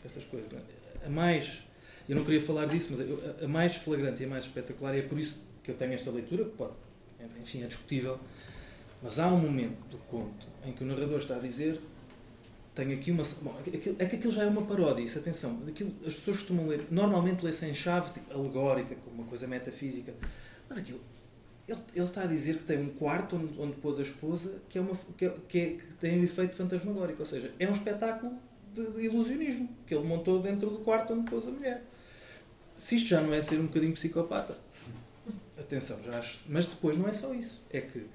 estas 0.03 0.26
coisas. 0.26 0.49
A 1.05 1.09
mais 1.09 1.64
eu 2.09 2.15
não 2.18 2.26
queria 2.26 2.41
falar 2.41 2.65
disso, 2.65 2.89
mas 2.91 3.41
a 3.43 3.47
mais 3.47 3.76
flagrante 3.77 4.22
e 4.22 4.26
a 4.26 4.30
mais 4.30 4.45
espetacular, 4.45 4.95
e 4.95 4.99
é 4.99 5.01
por 5.01 5.18
isso 5.18 5.41
que 5.64 5.72
eu 5.72 5.76
tenho 5.76 5.93
esta 5.93 6.11
leitura, 6.11 6.43
que 6.43 6.51
pode 6.51 6.73
enfim, 7.41 7.64
é 7.64 7.68
discutível. 7.68 8.19
Mas 9.01 9.18
há 9.19 9.27
um 9.27 9.38
momento 9.38 9.77
do 9.89 9.97
conto 10.09 10.45
em 10.65 10.73
que 10.73 10.84
o 10.84 10.88
narrador 10.88 11.19
está 11.19 11.35
a 11.38 11.39
dizer 11.39 11.80
tenho 12.76 12.93
aqui 12.93 13.11
uma. 13.11 13.23
Bom, 13.41 13.57
aquilo- 13.59 13.95
é 13.97 14.05
que 14.05 14.15
aquilo 14.18 14.31
já 14.31 14.43
é 14.43 14.47
uma 14.47 14.61
paródia, 14.64 15.01
isso, 15.01 15.18
atenção. 15.18 15.64
Aquilo, 15.68 15.91
as 16.05 16.14
pessoas 16.14 16.38
costumam 16.38 16.68
ler, 16.68 16.85
normalmente 16.91 17.43
lê 17.43 17.51
sem 17.51 17.73
chave 17.73 18.11
tipo, 18.11 18.31
alegórica, 18.34 18.93
como 19.03 19.22
uma 19.22 19.26
coisa 19.26 19.47
metafísica. 19.47 20.14
Mas 20.69 20.77
aquilo. 20.80 20.99
Ele, 21.68 21.80
ele 21.94 22.03
está 22.06 22.23
a 22.23 22.26
dizer 22.26 22.57
que 22.57 22.64
tem 22.64 22.80
um 22.80 22.89
quarto 22.89 23.35
onde, 23.35 23.60
onde 23.60 23.73
pôs 23.76 23.99
a 23.99 24.02
esposa 24.02 24.61
que, 24.69 24.77
é 24.77 24.81
uma, 24.81 24.95
que, 25.18 25.26
é- 25.26 25.35
que, 25.49 25.60
é- 25.60 25.69
que 25.76 25.94
tem 25.95 26.19
um 26.19 26.23
efeito 26.23 26.56
fantasmagórico. 26.56 27.22
Ou 27.22 27.26
seja, 27.27 27.52
é 27.60 27.68
um 27.68 27.73
espetáculo 27.73 28.34
de, 28.73 28.85
de 28.91 29.02
ilusionismo 29.02 29.69
que 29.85 29.94
ele 29.94 30.06
montou 30.07 30.41
dentro 30.41 30.69
do 30.69 30.77
quarto 30.80 31.14
onde 31.14 31.30
pôs 31.30 31.45
a 31.48 31.52
mulher. 31.52 31.84
Se 32.77 32.95
isto 32.95 33.07
já 33.10 33.19
não 33.19 33.34
é 33.34 33.41
ser 33.41 33.60
um 33.60 33.65
bocadinho 33.65 33.91
psicopata, 33.94 34.57
atenção, 35.60 36.02
já 36.03 36.18
acho. 36.19 36.39
Mas 36.48 36.65
depois 36.68 36.98
não 36.98 37.07
é 37.07 37.11
só 37.11 37.34
isso. 37.34 37.61
É 37.69 37.81
que 37.81 38.06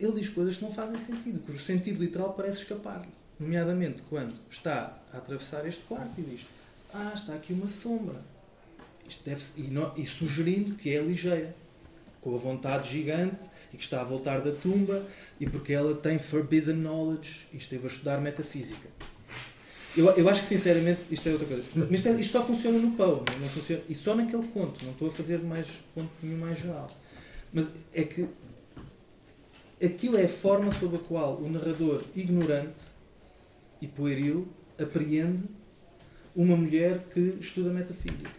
ele 0.00 0.12
diz 0.20 0.28
coisas 0.30 0.56
que 0.56 0.64
não 0.64 0.72
fazem 0.72 0.98
sentido, 0.98 1.38
cujo 1.40 1.58
sentido 1.62 2.00
literal 2.02 2.32
parece 2.34 2.62
escapar-lhe. 2.62 3.08
Nomeadamente 3.38 4.02
quando 4.02 4.34
está 4.50 4.98
a 5.12 5.18
atravessar 5.18 5.66
este 5.66 5.84
quarto 5.84 6.12
e 6.18 6.22
diz: 6.22 6.46
Ah, 6.92 7.12
está 7.14 7.34
aqui 7.34 7.52
uma 7.52 7.68
sombra. 7.68 8.20
Isto 9.08 9.24
deve 9.24 9.42
e, 9.56 9.62
no- 9.62 9.92
e 9.96 10.04
sugerindo 10.06 10.74
que 10.74 10.90
é 10.94 10.98
a 10.98 11.02
ligeia, 11.02 11.54
com 12.22 12.34
a 12.34 12.38
vontade 12.38 12.88
gigante 12.90 13.46
e 13.74 13.76
que 13.76 13.82
está 13.82 14.00
a 14.00 14.04
voltar 14.04 14.40
da 14.40 14.52
tumba 14.52 15.06
e 15.38 15.46
porque 15.46 15.72
ela 15.74 15.94
tem 15.94 16.18
forbidden 16.18 16.76
knowledge 16.76 17.46
e 17.52 17.58
esteve 17.58 17.84
a 17.84 17.88
estudar 17.88 18.20
metafísica. 18.20 18.88
Eu, 19.94 20.08
eu 20.12 20.26
acho 20.30 20.40
que 20.40 20.46
sinceramente 20.46 21.00
isto 21.10 21.28
é 21.28 21.32
outra 21.32 21.46
coisa. 21.46 21.64
Isto, 21.90 22.08
é- 22.08 22.12
isto 22.20 22.32
só 22.32 22.42
funciona 22.42 22.78
no 22.78 22.92
pão, 22.92 23.22
não 23.40 23.48
funciona, 23.48 23.82
e 23.88 23.94
só 23.94 24.14
naquele 24.14 24.46
conto. 24.48 24.82
Não 24.86 24.92
estou 24.92 25.08
a 25.08 25.10
fazer 25.10 25.38
mais 25.42 25.68
ponto 25.94 26.08
nenhum 26.22 26.38
mais 26.38 26.58
geral. 26.58 26.88
Mas 27.52 27.68
é 27.92 28.02
que 28.04 28.26
aquilo 29.84 30.16
é 30.16 30.24
a 30.24 30.28
forma 30.28 30.70
sob 30.70 30.96
a 30.96 30.98
qual 31.00 31.36
o 31.36 31.50
narrador 31.50 32.02
ignorante 32.16 32.80
e 33.82 33.86
pueril 33.86 34.48
apreende 34.78 35.42
uma 36.34 36.56
mulher 36.56 37.00
que 37.12 37.36
estuda 37.40 37.70
metafísica. 37.70 38.30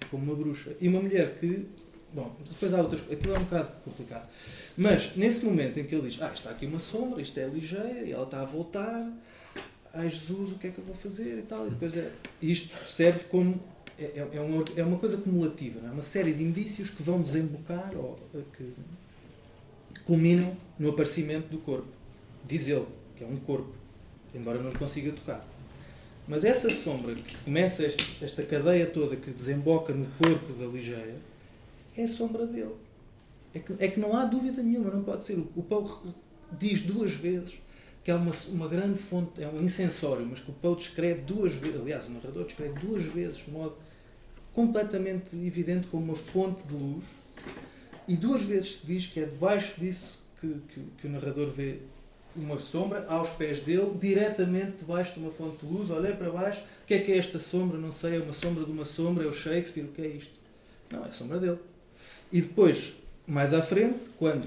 É 0.00 0.04
como 0.04 0.22
uma 0.22 0.34
bruxa. 0.36 0.76
E 0.80 0.86
uma 0.86 1.00
mulher 1.00 1.34
que. 1.40 1.66
Bom, 2.12 2.34
depois 2.48 2.74
há 2.74 2.78
outras 2.78 3.00
coisas. 3.02 3.18
Aquilo 3.18 3.34
é 3.34 3.38
um 3.38 3.44
bocado 3.44 3.76
complicado. 3.84 4.28
Mas, 4.76 5.16
nesse 5.16 5.44
momento 5.44 5.78
em 5.78 5.84
que 5.84 5.94
ele 5.94 6.08
diz: 6.08 6.20
Ah, 6.20 6.32
está 6.34 6.50
aqui 6.50 6.66
uma 6.66 6.78
sombra, 6.78 7.22
isto 7.22 7.38
é 7.38 7.46
ligeia, 7.46 8.04
e 8.04 8.12
ela 8.12 8.24
está 8.24 8.40
a 8.40 8.44
voltar. 8.44 9.10
Ai 9.92 10.08
Jesus, 10.08 10.52
o 10.52 10.54
que 10.56 10.68
é 10.68 10.70
que 10.70 10.78
eu 10.78 10.84
vou 10.84 10.94
fazer? 10.94 11.38
E 11.38 11.42
tal. 11.42 11.66
E 11.66 11.70
depois 11.70 11.96
é. 11.96 12.10
Isto 12.42 12.76
serve 12.84 13.24
como. 13.24 13.60
É, 13.98 14.04
é, 14.04 14.28
é 14.32 14.40
uma, 14.40 14.64
é 14.76 14.82
uma 14.82 14.96
coisa 14.96 15.18
cumulativa, 15.18 15.78
é? 15.86 15.90
uma 15.90 16.00
série 16.00 16.32
de 16.32 16.42
indícios 16.42 16.88
que 16.88 17.02
vão 17.02 17.20
desembocar 17.20 17.92
ou 17.94 18.18
eh, 18.34 18.38
que 18.56 18.72
culminam 20.04 20.56
no 20.78 20.88
aparecimento 20.88 21.48
do 21.48 21.58
corpo. 21.58 21.88
Diz 22.46 22.66
ele, 22.66 22.86
que 23.14 23.22
é 23.22 23.26
um 23.26 23.36
corpo, 23.36 23.74
embora 24.34 24.58
não 24.58 24.72
consiga 24.72 25.12
tocar. 25.12 25.46
Mas 26.26 26.44
essa 26.44 26.70
sombra 26.70 27.14
que 27.14 27.36
começa 27.44 27.84
esta 28.22 28.42
cadeia 28.42 28.86
toda 28.86 29.16
que 29.16 29.30
desemboca 29.30 29.92
no 29.92 30.06
corpo 30.16 30.50
da 30.54 30.64
Ligeia 30.64 31.16
é 31.96 32.04
a 32.04 32.08
sombra 32.08 32.46
dele. 32.46 32.74
É 33.54 33.58
que, 33.58 33.74
é 33.78 33.88
que 33.88 33.98
não 33.98 34.16
há 34.16 34.24
dúvida 34.24 34.62
nenhuma, 34.62 34.90
não 34.90 35.02
pode 35.02 35.24
ser. 35.24 35.38
O, 35.38 35.62
Paulo 35.62 36.14
diz 36.52 36.82
duas 36.82 37.12
vezes 37.12 37.60
que 38.04 38.10
há 38.10 38.16
uma, 38.16 38.32
uma 38.48 38.68
grande 38.68 38.98
fonte, 38.98 39.42
é 39.42 39.48
um 39.48 39.60
incensório, 39.60 40.24
mas 40.24 40.40
que 40.40 40.50
o 40.50 40.54
Paulo 40.54 40.76
descreve 40.76 41.22
duas 41.22 41.52
vezes, 41.54 41.80
aliás, 41.80 42.06
o 42.06 42.10
narrador 42.10 42.44
descreve 42.44 42.78
duas 42.78 43.02
vezes 43.02 43.38
de 43.38 43.50
modo 43.50 43.76
completamente 44.52 45.36
evidente 45.36 45.86
como 45.88 46.04
uma 46.04 46.16
fonte 46.16 46.66
de 46.66 46.74
luz 46.74 47.04
e 48.08 48.16
duas 48.16 48.42
vezes 48.42 48.76
se 48.76 48.86
diz 48.86 49.06
que 49.06 49.20
é 49.20 49.26
debaixo 49.26 49.80
disso 49.80 50.18
que, 50.40 50.48
que, 50.68 50.80
que 50.98 51.06
o 51.06 51.10
narrador 51.10 51.46
vê 51.46 51.78
uma 52.34 52.58
sombra 52.58 53.04
aos 53.06 53.30
pés 53.30 53.60
dele, 53.60 53.92
diretamente 54.00 54.78
debaixo 54.78 55.14
de 55.14 55.20
uma 55.20 55.30
fonte 55.30 55.64
de 55.64 55.72
luz. 55.72 55.90
Olhei 55.90 56.12
para 56.12 56.30
baixo, 56.30 56.62
o 56.82 56.86
que 56.86 56.94
é 56.94 56.98
que 57.00 57.12
é 57.12 57.18
esta 57.18 57.38
sombra? 57.38 57.78
Não 57.78 57.92
sei, 57.92 58.16
é 58.16 58.20
uma 58.20 58.32
sombra 58.32 58.64
de 58.64 58.70
uma 58.70 58.84
sombra, 58.84 59.24
é 59.24 59.26
o 59.26 59.32
Shakespeare, 59.32 59.84
o 59.84 59.92
que 59.92 60.02
é 60.02 60.08
isto? 60.08 60.38
Não, 60.90 61.04
é 61.04 61.08
a 61.08 61.12
sombra 61.12 61.38
dele. 61.38 61.58
E 62.32 62.40
depois, 62.40 62.92
mais 63.26 63.52
à 63.52 63.62
frente, 63.62 64.08
quando 64.18 64.46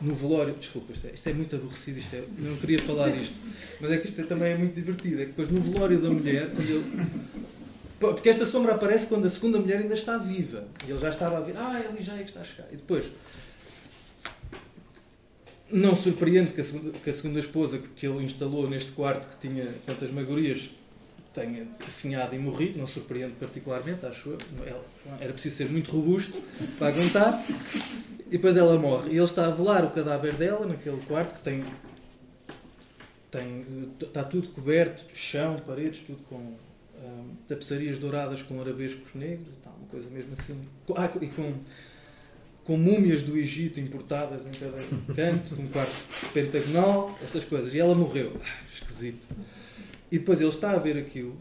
no 0.00 0.14
velório, 0.14 0.54
desculpa, 0.54 0.92
isto 0.92 1.06
é, 1.06 1.10
isto 1.12 1.28
é 1.28 1.32
muito 1.34 1.54
aborrecido, 1.54 1.98
isto 1.98 2.14
é, 2.16 2.20
eu 2.20 2.28
não 2.38 2.56
queria 2.56 2.80
falar 2.80 3.10
disto, 3.10 3.38
mas 3.80 3.90
é 3.90 3.98
que 3.98 4.06
isto 4.06 4.20
é- 4.20 4.24
também 4.24 4.52
é 4.52 4.56
muito 4.56 4.74
divertido. 4.74 5.16
É 5.20 5.24
que 5.26 5.32
depois 5.32 5.50
no 5.50 5.60
velório 5.60 6.00
da 6.00 6.08
mulher, 6.10 6.50
quando 6.50 6.70
ele. 6.70 7.06
Porque 7.98 8.30
esta 8.30 8.46
sombra 8.46 8.74
aparece 8.74 9.06
quando 9.06 9.26
a 9.26 9.28
segunda 9.28 9.58
mulher 9.58 9.78
ainda 9.80 9.92
está 9.92 10.16
viva. 10.16 10.66
E 10.86 10.90
ele 10.90 10.98
já 10.98 11.10
estava 11.10 11.36
a 11.36 11.40
ver, 11.40 11.54
ah, 11.58 11.82
é 11.84 11.88
ali 11.88 12.02
já 12.02 12.14
é 12.14 12.20
que 12.22 12.30
está 12.30 12.40
a 12.40 12.44
chegar. 12.44 12.66
E 12.72 12.76
depois, 12.76 13.10
não 15.70 15.94
surpreende 15.94 16.52
que 16.54 16.60
a 16.60 16.64
segunda, 16.64 16.98
que 16.98 17.10
a 17.10 17.12
segunda 17.12 17.38
esposa 17.38 17.78
que, 17.78 17.88
que 17.88 18.06
ele 18.06 18.24
instalou 18.24 18.68
neste 18.68 18.92
quarto 18.92 19.28
que 19.28 19.46
tinha 19.48 19.66
fantasmagorias 19.84 20.70
tenha 21.32 21.64
definhado 21.78 22.34
e 22.34 22.38
morrido, 22.38 22.78
não 22.78 22.86
surpreende 22.86 23.34
particularmente, 23.34 24.04
acho 24.04 24.30
eu. 24.66 24.84
Era 25.20 25.32
preciso 25.32 25.56
ser 25.56 25.70
muito 25.70 25.90
robusto 25.90 26.40
para 26.78 26.88
aguentar. 26.88 27.42
E 28.26 28.30
depois 28.30 28.56
ela 28.56 28.78
morre. 28.78 29.10
E 29.10 29.16
ele 29.16 29.24
está 29.24 29.46
a 29.46 29.50
velar 29.50 29.84
o 29.84 29.90
cadáver 29.90 30.34
dela 30.34 30.66
naquele 30.66 31.00
quarto 31.02 31.34
que 31.34 31.42
tem. 31.42 31.64
tem 33.30 33.92
está 34.00 34.24
tudo 34.24 34.48
coberto, 34.48 35.04
chão, 35.14 35.60
paredes, 35.66 36.02
tudo 36.02 36.22
com 36.28 36.36
hum, 36.36 37.34
tapeçarias 37.46 37.98
douradas 37.98 38.42
com 38.42 38.60
arabescos 38.60 39.14
negros 39.14 39.54
e 39.54 39.58
tal, 39.58 39.72
uma 39.74 39.88
coisa 39.88 40.08
mesmo 40.10 40.32
assim. 40.32 40.60
Ah, 40.96 41.10
e 41.20 41.28
com, 41.28 41.54
com 42.64 42.76
múmias 42.76 43.22
do 43.22 43.36
Egito 43.36 43.80
importadas 43.80 44.46
em 44.46 44.52
cada 44.52 44.78
canto, 45.14 45.60
um 45.60 45.68
quarto 45.68 46.32
pentagonal, 46.32 47.16
essas 47.22 47.44
coisas. 47.44 47.72
E 47.72 47.78
ela 47.78 47.94
morreu. 47.94 48.36
Ah, 48.40 48.64
Esquisito. 48.72 49.26
E 50.10 50.18
depois 50.18 50.40
ele 50.40 50.50
está 50.50 50.72
a 50.72 50.78
ver 50.78 50.96
aquilo. 50.98 51.36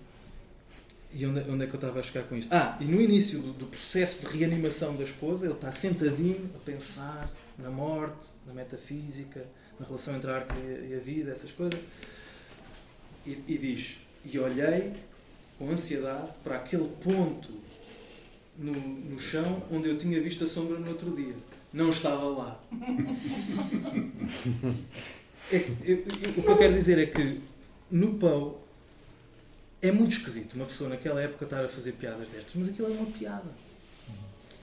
E 1.12 1.26
onde, 1.26 1.40
onde 1.50 1.64
é 1.64 1.68
que 1.68 1.74
eu 1.74 1.78
estava 1.78 2.00
a 2.00 2.04
chegar 2.04 2.24
com 2.28 2.36
isto? 2.36 2.54
Ah, 2.54 2.78
e 2.80 2.86
no 2.86 3.02
início 3.02 3.40
do, 3.40 3.52
do 3.54 3.66
processo 3.66 4.20
de 4.20 4.38
reanimação 4.38 4.96
da 4.96 5.04
esposa, 5.04 5.46
ele 5.48 5.56
está 5.56 5.72
sentadinho 5.72 6.50
a 6.56 6.60
pensar 6.60 7.30
na 7.58 7.72
morte, 7.72 8.28
na 8.46 8.54
metafísica, 8.54 9.44
na 9.80 9.86
relação 9.88 10.16
entre 10.16 10.30
a 10.30 10.36
arte 10.36 10.54
e 10.88 10.94
a, 10.94 11.00
vida, 11.00 11.32
essas 11.32 11.52
coisas. 11.52 11.80
E, 13.26 13.40
e 13.48 13.58
diz: 13.58 13.98
E 14.24 14.38
olhei 14.38 14.94
com 15.58 15.70
ansiedade 15.72 16.30
para 16.44 16.58
aquele 16.58 16.88
ponto 17.04 17.50
no, 18.58 18.72
no 18.74 19.18
chão 19.18 19.64
onde 19.72 19.90
eu 19.90 19.98
tinha 19.98 20.22
visto 20.22 20.44
a 20.44 20.48
sombra 20.48 20.78
no 20.78 20.90
outro 20.90 21.10
dia. 21.16 21.34
Não 21.74 21.90
estava 21.90 22.26
lá. 22.30 22.64
É 25.52 25.56
eu- 25.84 25.98
eu- 26.22 26.30
o 26.38 26.44
que 26.44 26.48
eu 26.48 26.58
quero 26.58 26.74
dizer 26.74 27.00
é 27.00 27.06
que 27.08 27.40
no 27.92 28.16
Pau 28.16 28.62
é 29.82 29.92
muito 29.92 30.12
esquisito 30.14 30.54
uma 30.56 30.66
pessoa 30.66 30.90
naquela 30.90 31.22
época 31.22 31.46
estar 31.46 31.64
a 31.64 31.70
fazer 31.70 31.94
piadas 31.94 32.28
destas, 32.30 32.56
mas 32.56 32.70
aquilo 32.70 32.88
é 32.88 32.92
uma 32.92 33.06
piada. 33.12 33.50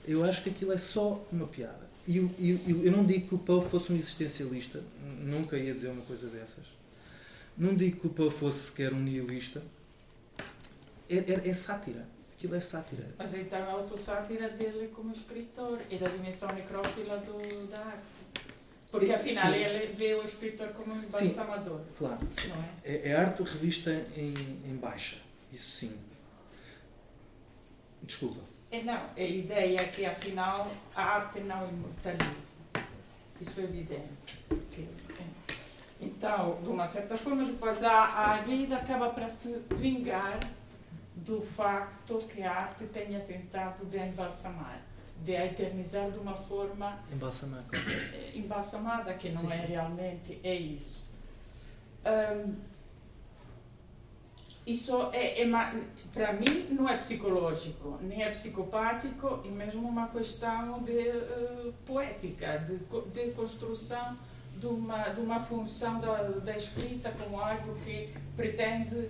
Eu 0.07 0.23
acho 0.23 0.43
que 0.43 0.49
aquilo 0.49 0.71
é 0.71 0.77
só 0.77 1.25
uma 1.31 1.47
piada. 1.47 1.87
E 2.07 2.17
eu, 2.17 2.31
eu- 2.39 2.83
eu- 2.85 2.91
não 2.91 3.05
digo 3.05 3.27
que 3.27 3.35
o 3.35 3.37
Poe 3.39 3.61
fosse 3.61 3.91
um 3.91 3.95
existencialista, 3.97 4.81
nunca 5.19 5.57
ia 5.57 5.73
dizer 5.73 5.89
uma 5.89 6.03
coisa 6.03 6.27
dessas. 6.27 6.63
Não 7.57 7.75
digo 7.75 7.99
que 7.99 8.07
o 8.07 8.09
Poe 8.09 8.29
fosse 8.31 8.59
sequer 8.69 8.93
um 8.93 8.99
nihilista. 8.99 9.61
É, 11.09 11.17
é- 11.17 11.49
é 11.49 11.53
sátira. 11.53 12.05
Aquilo 12.37 12.55
é 12.55 12.59
sátira. 12.61 13.03
Mas 13.17 13.33
então 13.33 13.59
a 13.59 13.71
autossátira 13.71 14.47
dele 14.49 14.89
como 14.93 15.11
escritor 15.11 15.79
e 15.89 15.97
da 15.97 16.07
dimensão 16.07 16.53
necrófila 16.53 17.17
do, 17.17 17.67
da 17.69 17.79
arte. 17.79 18.05
Porque 18.91 19.11
afinal 19.11 19.51
sim. 19.51 19.59
ele 19.59 19.93
vê 19.93 20.13
o 20.15 20.23
escritor 20.23 20.69
como 20.69 20.93
um 20.93 21.03
embalsamador, 21.03 21.81
Claro. 21.97 22.19
sim. 22.31 22.51
é? 22.83 22.91
É, 22.91 23.09
é 23.09 23.15
arte 23.15 23.43
revista 23.43 23.91
em, 24.15 24.33
em 24.65 24.75
baixa. 24.75 25.17
Isso 25.51 25.69
sim. 25.71 25.97
Desculpa. 28.01 28.41
É, 28.71 28.81
não, 28.83 29.01
a 29.15 29.21
ideia 29.21 29.81
é 29.81 29.85
que 29.85 30.05
afinal 30.05 30.71
a 30.95 31.03
arte 31.03 31.39
não 31.41 31.67
imortaliza. 31.69 32.55
Isso 33.39 33.59
é 33.59 33.63
evidente. 33.63 34.39
É. 34.51 35.23
Então, 35.99 36.59
de 36.61 36.69
uma 36.69 36.85
certa 36.85 37.17
forma, 37.17 37.43
depois 37.43 37.83
a, 37.83 38.33
a 38.33 38.37
vida 38.37 38.77
acaba 38.77 39.09
para 39.09 39.29
se 39.29 39.61
vingar 39.75 40.39
do 41.15 41.41
facto 41.41 42.19
que 42.33 42.43
a 42.43 42.51
arte 42.51 42.85
tenha 42.85 43.19
tentado 43.21 43.85
de 43.85 43.97
embalsamar, 43.97 44.81
de 45.23 45.35
a 45.35 45.45
eternizar 45.45 46.09
de 46.11 46.17
uma 46.19 46.35
forma 46.35 46.99
Embalsamar. 47.11 47.63
claro. 47.67 47.85
eh, 47.89 48.31
embalsamada, 48.35 49.13
que 49.15 49.29
não 49.29 49.41
Sim, 49.41 49.51
é 49.51 49.57
sim. 49.57 49.65
realmente, 49.67 50.39
é 50.43 50.55
isso. 50.55 51.07
Hum, 52.05 52.55
isso 54.65 55.09
é, 55.13 55.41
é 55.41 55.45
para 56.13 56.33
mim 56.33 56.67
não 56.71 56.89
é 56.89 56.97
psicológico, 56.97 57.97
nem 58.01 58.21
é 58.23 58.29
psicopático 58.31 59.41
e 59.45 59.47
mesmo 59.49 59.87
uma 59.87 60.09
questão 60.09 60.83
de 60.83 61.07
eh, 61.07 61.71
poética, 61.85 62.57
de, 62.59 62.77
de 63.13 63.31
construção 63.31 64.17
de 64.57 64.65
uma, 64.67 65.03
de 65.09 65.21
uma 65.21 65.39
função 65.39 65.99
da, 66.01 66.21
da 66.23 66.57
escrita 66.57 67.11
como 67.11 67.39
algo 67.39 67.75
que 67.85 68.13
pretende 68.35 69.09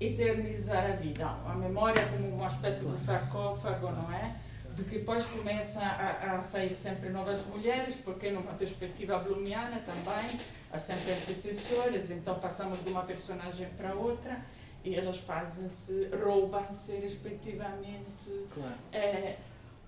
eternizar 0.00 0.84
a 0.92 0.96
vida. 0.96 1.26
A 1.26 1.54
memória 1.54 2.04
como 2.08 2.28
uma 2.34 2.46
espécie 2.48 2.86
de 2.86 2.96
sarcófago, 2.96 3.90
não 3.90 4.12
é? 4.12 4.34
De 4.78 4.84
que 4.84 4.98
depois 4.98 5.26
começam 5.26 5.82
a, 5.82 6.36
a 6.36 6.40
sair 6.42 6.72
sempre 6.72 7.10
novas 7.10 7.44
mulheres, 7.46 7.96
porque 7.96 8.30
numa 8.30 8.52
perspectiva 8.52 9.18
blumiana 9.18 9.82
também, 9.84 10.38
há 10.72 10.78
sempre 10.78 11.12
antecessoras, 11.14 12.10
então 12.12 12.38
passamos 12.38 12.82
de 12.84 12.90
uma 12.90 13.02
personagem 13.02 13.68
para 13.76 13.92
outra 13.94 14.38
e 14.84 14.94
elas 14.94 15.16
fazem-se, 15.18 16.08
roubam-se 16.24 16.92
respectivamente. 16.92 18.46
Claro. 18.54 18.74
Eh, 18.92 19.34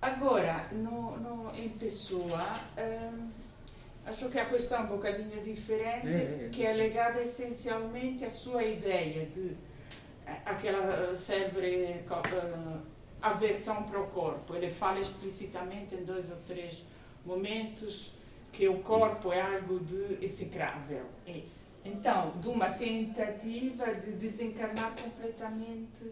agora, 0.01 0.67
no, 0.73 1.17
no, 1.17 1.55
em 1.55 1.69
pessoa, 1.69 2.45
ehm, 2.75 3.29
acho 4.05 4.27
que 4.29 4.37
a 4.39 4.45
questão 4.45 4.79
é 4.79 4.81
um 4.81 4.87
bocadinho 4.87 5.41
diferente, 5.41 6.07
É, 6.07 6.45
é. 6.47 6.49
que 6.51 6.65
é 6.65 6.73
legada 6.73 7.21
essencialmente 7.21 8.25
à 8.25 8.29
sua 8.29 8.61
ideia 8.63 9.25
de 9.27 9.55
eh, 10.27 10.37
aquela 10.45 11.15
célebre 11.15 12.03
aversão 13.21 13.83
para 13.83 13.99
o 14.01 14.07
corpo. 14.07 14.55
Ele 14.55 14.69
fala 14.69 14.99
explicitamente 14.99 15.95
em 15.95 16.03
dois 16.03 16.29
ou 16.31 16.37
três 16.47 16.83
momentos 17.25 18.13
que 18.51 18.67
o 18.67 18.79
corpo 18.79 19.31
é 19.31 19.41
algo 19.41 19.79
de 19.79 20.23
execrável. 20.23 21.05
E, 21.27 21.47
então, 21.85 22.31
de 22.41 22.47
uma 22.47 22.69
tentativa 22.71 23.93
de 23.93 24.11
desencarnar 24.13 24.93
completamente 25.01 26.11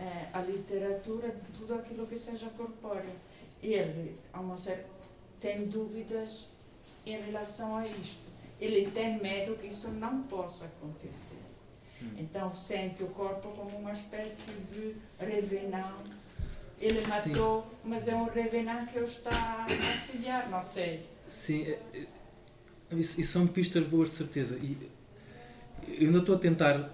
eh, 0.00 0.28
a 0.32 0.40
literatura 0.40 1.28
de 1.28 1.58
tudo 1.58 1.74
aquilo 1.74 2.06
que 2.06 2.16
seja 2.18 2.48
corpóreo. 2.50 3.12
Ele, 3.62 4.16
a 4.32 4.40
uma 4.40 4.56
cer- 4.56 4.86
tem 5.40 5.66
dúvidas 5.66 6.46
em 7.06 7.20
relação 7.20 7.76
a 7.76 7.86
isto. 7.86 8.24
Ele 8.60 8.90
tem 8.90 9.20
medo 9.20 9.56
que 9.56 9.66
isso 9.68 9.88
não 9.88 10.22
possa 10.22 10.66
acontecer. 10.66 11.38
Hum. 12.02 12.10
Então 12.18 12.52
sente 12.52 13.02
o 13.02 13.08
corpo 13.08 13.48
como 13.50 13.76
uma 13.78 13.92
espécie 13.92 14.50
de 14.72 14.96
revenant. 15.18 15.94
Ele 16.84 17.00
matou, 17.06 17.66
mas 17.82 18.06
é 18.08 18.14
um 18.14 18.24
revenant 18.26 18.86
que 18.90 18.98
o 18.98 19.04
está 19.04 19.30
a 19.66 19.96
selhar, 19.96 20.50
não 20.50 20.60
sei. 20.62 21.02
Sim, 21.26 21.62
é- 21.62 21.78
é- 21.94 22.06
isso, 22.94 23.18
isso 23.20 23.32
são 23.32 23.46
pistas 23.46 23.84
boas 23.84 24.10
de 24.10 24.16
certeza. 24.16 24.56
E 24.58 24.76
eu 25.88 26.08
ainda 26.08 26.18
estou 26.18 26.34
a 26.34 26.38
tentar 26.38 26.90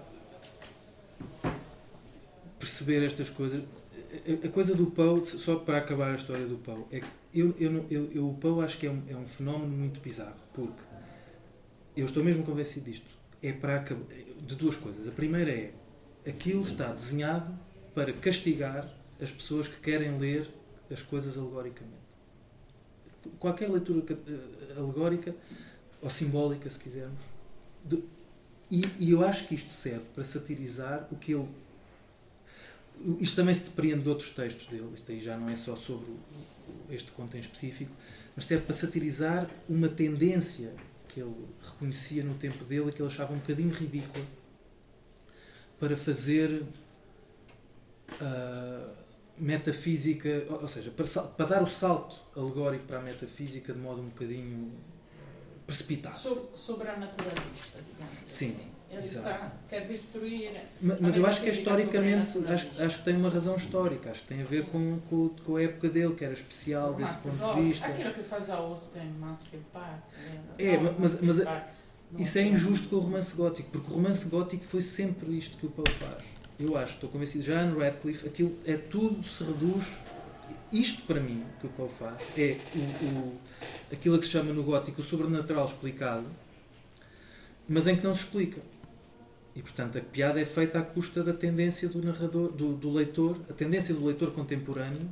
perceber 2.57 3.03
estas 3.05 3.29
coisas. 3.29 3.63
A- 3.63 4.47
A 4.47 4.49
coisa 4.49 4.75
do 4.75 4.87
Poe, 4.87 5.23
só 5.25 5.55
para 5.57 5.77
acabar 5.77 6.11
a 6.11 6.15
história 6.15 6.45
do 6.45 6.57
Poe, 6.57 6.85
é 6.91 6.99
que 7.01 7.07
eu, 7.33 7.53
eu, 7.59 7.85
eu- 8.13 8.29
o 8.29 8.33
Poe 8.35 8.63
acho 8.63 8.77
que 8.77 8.87
é 8.87 8.91
um, 8.91 9.01
é 9.09 9.15
um 9.15 9.25
fenómeno 9.25 9.71
muito 9.75 9.99
bizarro, 9.99 10.35
porque 10.53 10.81
eu 11.97 12.05
estou 12.05 12.23
mesmo 12.23 12.43
convencido 12.43 12.89
disto. 12.89 13.07
É 13.43 13.51
para 13.51 13.77
acabar, 13.77 14.03
de 14.05 14.55
duas 14.55 14.75
coisas. 14.75 15.07
A 15.07 15.11
primeira 15.11 15.51
é 15.51 15.71
aquilo 16.25 16.61
está 16.61 16.93
desenhado 16.93 17.57
para 17.95 18.13
castigar 18.13 18.87
as 19.21 19.31
pessoas 19.31 19.67
que 19.67 19.79
querem 19.79 20.17
ler 20.17 20.49
as 20.91 21.01
coisas 21.01 21.37
alegoricamente 21.37 22.01
qualquer 23.39 23.69
leitura 23.69 24.03
eh, 24.27 24.73
alegórica 24.77 25.35
ou 26.01 26.09
simbólica, 26.09 26.69
se 26.69 26.79
quisermos. 26.79 27.21
de- 27.85 28.03
e, 28.69 28.85
e 28.99 29.11
eu 29.11 29.25
acho 29.25 29.47
que 29.47 29.55
isto 29.55 29.71
serve 29.73 30.07
para 30.15 30.23
satirizar 30.23 31.07
o 31.11 31.15
que 31.15 31.33
ele. 31.33 31.47
Isto 33.19 33.35
também 33.35 33.53
se 33.53 33.63
depreende 33.63 34.03
de 34.03 34.09
outros 34.09 34.29
textos 34.29 34.67
dele, 34.67 34.89
isto 34.93 35.11
aí 35.11 35.21
já 35.21 35.35
não 35.37 35.49
é 35.49 35.55
só 35.55 35.75
sobre 35.75 36.11
este 36.89 37.11
conto 37.11 37.35
em 37.35 37.39
específico, 37.39 37.91
mas 38.35 38.45
serve 38.45 38.63
para 38.65 38.75
satirizar 38.75 39.49
uma 39.67 39.89
tendência 39.89 40.71
que 41.07 41.19
ele 41.19 41.35
reconhecia 41.61 42.23
no 42.23 42.35
tempo 42.35 42.63
dele 42.63 42.89
e 42.89 42.93
que 42.93 43.01
ele 43.01 43.09
achava 43.09 43.33
um 43.33 43.37
bocadinho 43.37 43.73
ridícula 43.73 44.25
para 45.79 45.97
fazer 45.97 46.63
ah, 48.21 48.93
metafísica, 49.37 50.45
ou 50.49 50.67
seja, 50.67 50.91
para, 50.91 51.05
para 51.23 51.45
dar 51.45 51.63
o 51.63 51.67
salto 51.67 52.17
alegórico 52.35 52.85
para 52.85 52.99
a 52.99 53.01
metafísica 53.01 53.73
de 53.73 53.79
modo 53.79 54.01
um 54.01 54.05
bocadinho 54.09 54.71
eh, 55.13 55.17
precipitado. 55.65 56.17
So- 56.17 56.49
Sobrenaturalista, 56.53 57.79
digamos 57.91 58.17
Sim, 58.25 58.49
assim. 58.51 58.71
Ele 58.91 59.03
exato. 59.05 59.29
está, 59.29 59.51
quer 59.69 59.87
destruir. 59.87 60.51
Ma- 60.81 60.97
Mas 60.99 61.15
eu 61.15 61.25
acho 61.25 61.39
que 61.41 61.47
é 61.47 61.51
historicamente, 61.53 62.37
acho, 62.39 62.83
acho 62.83 62.97
que 62.97 63.05
tem 63.05 63.15
uma 63.15 63.29
razão 63.29 63.55
histórica, 63.55 64.11
acho 64.11 64.23
que 64.23 64.27
tem 64.27 64.41
a 64.41 64.45
ver 64.45 64.65
com, 64.65 64.99
com, 65.09 65.29
com 65.29 65.55
a 65.55 65.63
época 65.63 65.87
dele, 65.89 66.13
que 66.13 66.25
era 66.25 66.33
especial 66.33 66.93
desse 66.93 67.15
Mas, 67.25 67.37
ponto 67.37 67.55
de 67.55 67.61
vista. 67.61 67.87
Aquilo 67.87 68.13
que 68.13 68.23
faz 68.23 68.49
a 68.49 68.55
Austen 68.55 69.01
em 69.01 69.11
Mansfield 69.13 69.65
Park. 69.71 70.03
É, 70.57 70.75
não, 70.75 70.83
mas- 70.99 70.99
Mansfield 71.21 71.25
mas- 71.25 71.43
Park, 71.45 71.67
Isso 72.19 72.37
é 72.37 72.41
injusto 72.43 72.89
com 72.89 72.97
o 72.97 72.99
romance 72.99 73.33
gótico, 73.33 73.69
porque 73.71 73.89
o 73.89 73.93
romance 73.93 74.27
gótico 74.27 74.65
foi 74.65 74.81
sempre 74.81 75.37
isto 75.37 75.55
que 75.57 75.65
o 75.65 75.69
Poe 75.71 75.89
faz. 75.93 76.21
Eu 76.61 76.77
acho, 76.77 76.93
estou 76.93 77.09
convencido. 77.09 77.43
Já 77.43 77.65
no 77.65 77.79
Radcliffe, 77.79 78.27
aquilo 78.27 78.55
é 78.65 78.75
tudo 78.77 79.23
se 79.27 79.43
reduz. 79.43 79.85
Isto 80.71 81.01
para 81.03 81.19
mim, 81.19 81.43
que 81.59 81.67
o 81.67 81.69
Poe 81.69 81.89
faz, 81.89 82.21
é 82.37 82.57
o, 82.75 83.05
o- 83.05 83.37
aquilo 83.91 84.17
que 84.19 84.25
se 84.25 84.31
chama 84.31 84.53
no 84.53 84.63
gótico 84.63 85.01
o 85.01 85.03
sobrenatural 85.03 85.65
explicado, 85.65 86.25
mas 87.67 87.87
em 87.87 87.95
que 87.95 88.03
não 88.03 88.13
se 88.15 88.23
explica. 88.23 88.61
E 89.53 89.61
portanto 89.61 89.97
a 89.97 90.01
piada 90.01 90.39
é 90.39 90.45
feita 90.45 90.79
à 90.79 90.81
custa 90.81 91.21
da 91.23 91.33
tendência 91.33 91.89
do 91.89 92.01
narrador, 92.01 92.51
do, 92.53 92.73
do 92.73 92.89
leitor, 92.91 93.37
a 93.49 93.53
tendência 93.53 93.93
do 93.93 94.05
leitor 94.05 94.31
contemporâneo 94.31 95.09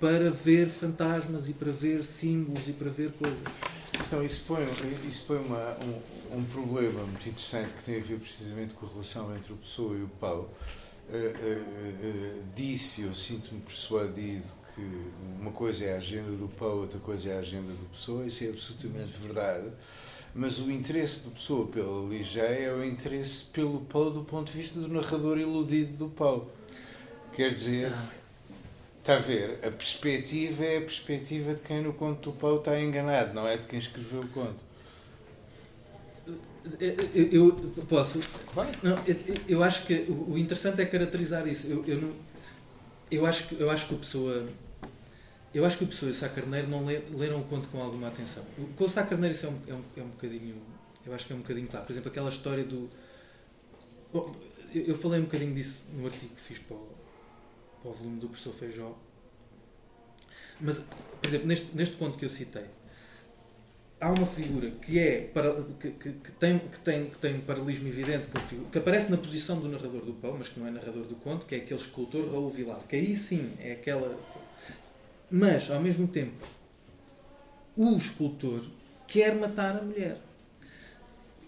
para 0.00 0.30
ver 0.30 0.68
fantasmas 0.68 1.48
e 1.48 1.52
para 1.52 1.70
ver 1.70 2.02
símbolos 2.04 2.66
e 2.66 2.72
para 2.72 2.88
ver 2.90 3.12
coisas. 3.12 3.38
Então, 4.06 4.24
isso 4.24 4.44
põe, 4.46 4.64
isso 5.08 5.26
põe 5.26 5.38
uma, 5.38 5.76
um, 5.78 6.38
um 6.38 6.44
problema 6.44 7.04
muito 7.04 7.28
interessante 7.28 7.72
que 7.74 7.84
tem 7.84 7.98
a 7.98 8.02
ver 8.02 8.18
precisamente 8.18 8.72
com 8.74 8.86
a 8.86 8.88
relação 8.88 9.34
entre 9.36 9.52
o 9.52 9.56
Pessoa 9.56 9.96
e 9.96 10.02
o 10.02 10.08
Paulo. 10.08 10.50
Uh, 11.12 11.16
uh, 11.16 12.38
uh, 12.38 12.42
disse, 12.56 13.02
eu 13.02 13.14
sinto-me 13.14 13.60
persuadido 13.60 14.44
que 14.74 14.80
uma 15.38 15.50
coisa 15.50 15.84
é 15.84 15.94
a 15.94 15.96
agenda 15.98 16.30
do 16.32 16.48
Paulo, 16.48 16.82
outra 16.82 16.98
coisa 16.98 17.28
é 17.28 17.36
a 17.36 17.40
agenda 17.40 17.72
do 17.72 17.84
Pessoa, 17.90 18.24
isso 18.24 18.44
é 18.44 18.48
absolutamente 18.48 19.12
verdade. 19.18 19.68
Mas 20.34 20.58
o 20.58 20.70
interesse 20.70 21.20
do 21.20 21.30
Pessoa 21.30 21.66
pela 21.66 22.08
Ligeia 22.08 22.68
é 22.68 22.72
o 22.72 22.82
interesse 22.82 23.44
pelo 23.46 23.80
Paulo 23.82 24.10
do 24.10 24.24
ponto 24.24 24.50
de 24.50 24.56
vista 24.56 24.80
do 24.80 24.88
narrador 24.88 25.38
iludido 25.38 25.98
do 25.98 26.08
Paulo. 26.08 26.50
Quer 27.34 27.50
dizer, 27.50 27.92
Está 29.02 29.16
a 29.16 29.18
ver? 29.18 29.58
A 29.66 29.70
perspectiva 29.72 30.64
é 30.64 30.78
a 30.78 30.80
perspectiva 30.80 31.54
de 31.54 31.60
quem 31.60 31.82
no 31.82 31.92
conto 31.92 32.30
do 32.30 32.36
Paulo 32.38 32.58
está 32.58 32.80
enganado, 32.80 33.34
não 33.34 33.48
é 33.48 33.56
de 33.56 33.66
quem 33.66 33.80
escreveu 33.80 34.20
o 34.20 34.28
conto. 34.28 34.71
Eu, 36.80 37.26
eu- 37.32 37.56
posso. 37.88 38.20
Não, 38.82 38.94
eu, 39.06 39.16
eu 39.48 39.62
acho 39.62 39.84
que 39.86 40.06
o 40.08 40.38
interessante 40.38 40.80
é 40.80 40.86
caracterizar 40.86 41.46
isso. 41.48 41.66
Eu, 41.68 41.84
eu, 41.86 42.00
não, 42.00 42.12
eu, 43.10 43.26
acho, 43.26 43.48
que, 43.48 43.60
eu 43.60 43.70
acho 43.70 43.86
que 43.88 43.94
o 43.94 43.98
Pessoa. 43.98 44.48
Eu 45.54 45.66
acho 45.66 45.76
que 45.78 45.84
o 45.84 45.86
Pessoa 45.86 46.10
e 46.10 46.12
o 46.12 46.16
Sá 46.16 46.28
Carneiro 46.28 46.68
não 46.68 46.84
le- 46.86 47.04
leram 47.12 47.40
o 47.40 47.44
conto 47.44 47.68
com 47.68 47.82
alguma 47.82 48.08
atenção. 48.08 48.44
Com 48.76 48.84
o 48.84 48.88
Sá 48.88 49.02
Carneiro 49.04 49.34
isso 49.34 49.46
é 49.46 49.48
um, 49.48 49.58
é, 49.68 49.74
um, 49.74 49.82
é 49.96 50.02
um 50.02 50.08
bocadinho. 50.08 50.54
Eu 51.04 51.12
acho 51.14 51.26
que 51.26 51.32
é 51.32 51.36
um 51.36 51.40
bocadinho 51.40 51.66
claro. 51.66 51.84
Por 51.84 51.92
exemplo, 51.92 52.10
aquela 52.10 52.28
história 52.30 52.64
do. 52.64 52.88
Bom, 54.12 54.34
eu, 54.74 54.96
falei 54.96 55.20
um 55.20 55.24
bocadinho 55.24 55.54
disso 55.54 55.84
no 55.94 56.06
artigo 56.06 56.34
que 56.34 56.40
fiz 56.40 56.58
para 56.58 56.76
o, 56.76 56.88
para 57.82 57.90
o 57.90 57.94
volume 57.94 58.20
do 58.20 58.28
professor 58.28 58.54
Feijó. 58.54 58.96
Mas, 60.60 60.78
por 61.20 61.26
exemplo, 61.28 61.48
neste, 61.48 61.74
neste 61.76 61.96
ponto 61.96 62.16
que 62.16 62.24
eu 62.24 62.28
citei, 62.28 62.64
há 64.02 64.10
uma 64.10 64.26
figura 64.26 64.68
que 64.70 64.98
é 64.98 65.30
que, 65.78 65.90
que, 65.92 66.12
que 66.12 66.32
tem, 66.32 66.58
que, 66.58 66.78
tem, 66.80 67.08
que 67.08 67.18
tem 67.18 67.36
um 67.36 67.40
paralelismo 67.40 67.86
evidente 67.86 68.28
com 68.28 68.40
que 68.70 68.78
aparece 68.78 69.10
na 69.10 69.16
posição 69.16 69.60
do 69.60 69.68
narrador 69.68 70.04
do 70.04 70.12
pão, 70.12 70.34
mas 70.36 70.48
que 70.48 70.58
não 70.58 70.66
é 70.66 70.70
narrador 70.70 71.04
do 71.04 71.14
conto, 71.14 71.46
que 71.46 71.54
é 71.54 71.58
aquele 71.58 71.80
escultor 71.80 72.28
Raul 72.32 72.50
Vilar, 72.50 72.80
que 72.88 72.96
aí 72.96 73.14
sim 73.14 73.52
é 73.60 73.72
aquela. 73.72 74.18
Mas, 75.30 75.70
ao 75.70 75.80
mesmo 75.80 76.08
tempo, 76.08 76.44
o 77.76 77.96
escultor 77.96 78.66
quer 79.06 79.36
matar 79.36 79.78
a 79.78 79.82
mulher. 79.82 80.20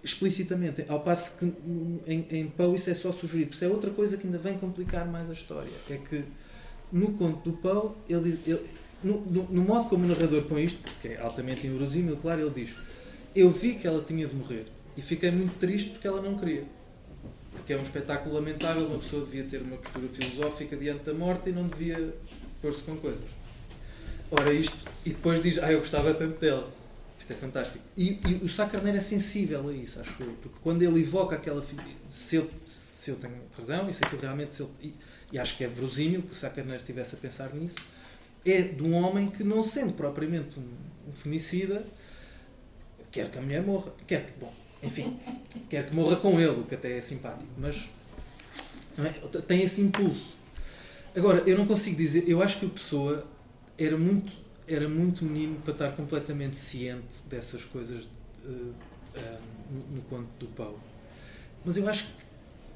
Explicitamente, 0.02 0.84
ao 0.88 1.00
passo 1.00 1.38
que 1.38 1.44
em, 2.06 2.26
em 2.30 2.46
Poe 2.48 2.76
isso 2.76 2.88
é 2.88 2.94
só 2.94 3.10
sugerido. 3.10 3.52
Isso 3.52 3.64
é 3.64 3.68
outra 3.68 3.90
coisa 3.90 4.16
que 4.16 4.26
ainda 4.26 4.38
vem 4.38 4.56
complicar 4.56 5.06
mais 5.06 5.28
a 5.28 5.32
história. 5.32 5.72
É 5.90 5.96
que 5.96 6.24
no 6.92 7.12
conto 7.12 7.50
do 7.50 7.56
Poe, 7.56 7.92
ele 8.08 8.38
ele, 8.46 8.64
no, 9.04 9.20
no, 9.20 9.42
no 9.44 9.62
modo 9.62 9.88
como 9.88 10.04
o 10.04 10.08
narrador 10.08 10.42
põe 10.44 10.64
isto, 10.64 10.80
que 11.00 11.08
é 11.08 11.20
altamente 11.20 11.66
inverosímil, 11.66 12.16
claro, 12.16 12.40
ele 12.40 12.64
diz: 12.64 12.74
Eu 13.34 13.50
vi 13.50 13.74
que 13.74 13.86
ela 13.86 14.02
tinha 14.02 14.26
de 14.26 14.34
morrer 14.34 14.66
e 14.96 15.02
fiquei 15.02 15.30
muito 15.30 15.58
triste 15.58 15.90
porque 15.90 16.06
ela 16.06 16.22
não 16.22 16.36
queria. 16.36 16.64
Porque 17.52 17.72
é 17.72 17.78
um 17.78 17.82
espetáculo 17.82 18.34
lamentável, 18.34 18.86
uma 18.86 18.98
pessoa 18.98 19.24
devia 19.24 19.44
ter 19.44 19.62
uma 19.62 19.76
postura 19.76 20.08
filosófica 20.08 20.76
diante 20.76 21.04
da 21.04 21.14
morte 21.14 21.50
e 21.50 21.52
não 21.52 21.68
devia 21.68 22.14
pôr-se 22.60 22.82
com 22.82 22.96
coisas. 22.96 23.28
Ora, 24.30 24.52
isto, 24.52 24.76
e 25.04 25.10
depois 25.10 25.42
diz: 25.42 25.58
Ah, 25.58 25.70
eu 25.70 25.78
gostava 25.78 26.12
tanto 26.14 26.40
dela. 26.40 26.68
Isto 27.18 27.32
é 27.32 27.36
fantástico. 27.36 27.84
E, 27.96 28.18
e 28.26 28.44
o 28.44 28.48
Sá 28.48 28.66
Carneiro 28.66 28.98
é 28.98 29.00
sensível 29.00 29.68
a 29.68 29.72
isso, 29.72 30.00
acho 30.00 30.22
eu, 30.22 30.32
porque 30.42 30.58
quando 30.60 30.82
ele 30.82 31.00
evoca 31.00 31.36
aquela. 31.36 31.64
Se 32.08 32.36
eu, 32.36 32.50
se 32.66 33.10
eu 33.10 33.16
tenho 33.16 33.34
razão, 33.56 33.92
se 33.92 34.04
aquilo 34.04 34.20
realmente. 34.20 34.60
Ele, 34.60 34.70
e, 34.82 34.94
e 35.32 35.38
acho 35.38 35.56
que 35.56 35.64
é 35.64 35.68
verosímil 35.68 36.22
que 36.22 36.32
o 36.32 36.34
Sá 36.34 36.50
Carneiro 36.50 36.80
estivesse 36.80 37.14
a 37.14 37.18
pensar 37.18 37.54
nisso, 37.54 37.76
é 38.44 38.62
de 38.62 38.82
um 38.82 38.94
homem 38.94 39.28
que, 39.28 39.42
não 39.42 39.62
sendo 39.62 39.92
propriamente 39.94 40.58
um, 40.58 41.08
um 41.08 41.12
femicida, 41.12 41.86
quer 43.10 43.30
que 43.30 43.38
a 43.38 43.42
mulher 43.42 43.62
morra. 43.62 43.92
Quer 44.06 44.26
que, 44.26 44.32
bom, 44.38 44.52
enfim, 44.82 45.18
quer 45.68 45.86
que 45.86 45.94
morra 45.94 46.16
com 46.16 46.38
ele, 46.40 46.60
o 46.60 46.64
que 46.64 46.74
até 46.74 46.96
é 46.96 47.00
simpático, 47.00 47.50
mas 47.56 47.88
é? 48.98 49.10
tem 49.40 49.62
esse 49.62 49.80
impulso. 49.80 50.36
Agora, 51.16 51.42
eu 51.48 51.56
não 51.56 51.66
consigo 51.66 51.96
dizer, 51.96 52.28
eu 52.28 52.42
acho 52.42 52.58
que 52.58 52.66
o 52.66 52.70
Pessoa 52.70 53.26
era 53.78 53.96
muito, 53.96 54.30
era 54.66 54.88
muito 54.88 55.24
menino 55.24 55.60
para 55.60 55.72
estar 55.72 55.92
completamente 55.92 56.56
ciente 56.56 57.18
dessas 57.28 57.64
coisas 57.64 58.08
uh, 58.44 58.48
uh, 58.48 58.74
no, 59.70 59.96
no 59.96 60.02
conto 60.02 60.28
do 60.38 60.46
Paulo. 60.48 60.80
Mas 61.64 61.76
eu 61.76 61.88
acho 61.88 62.08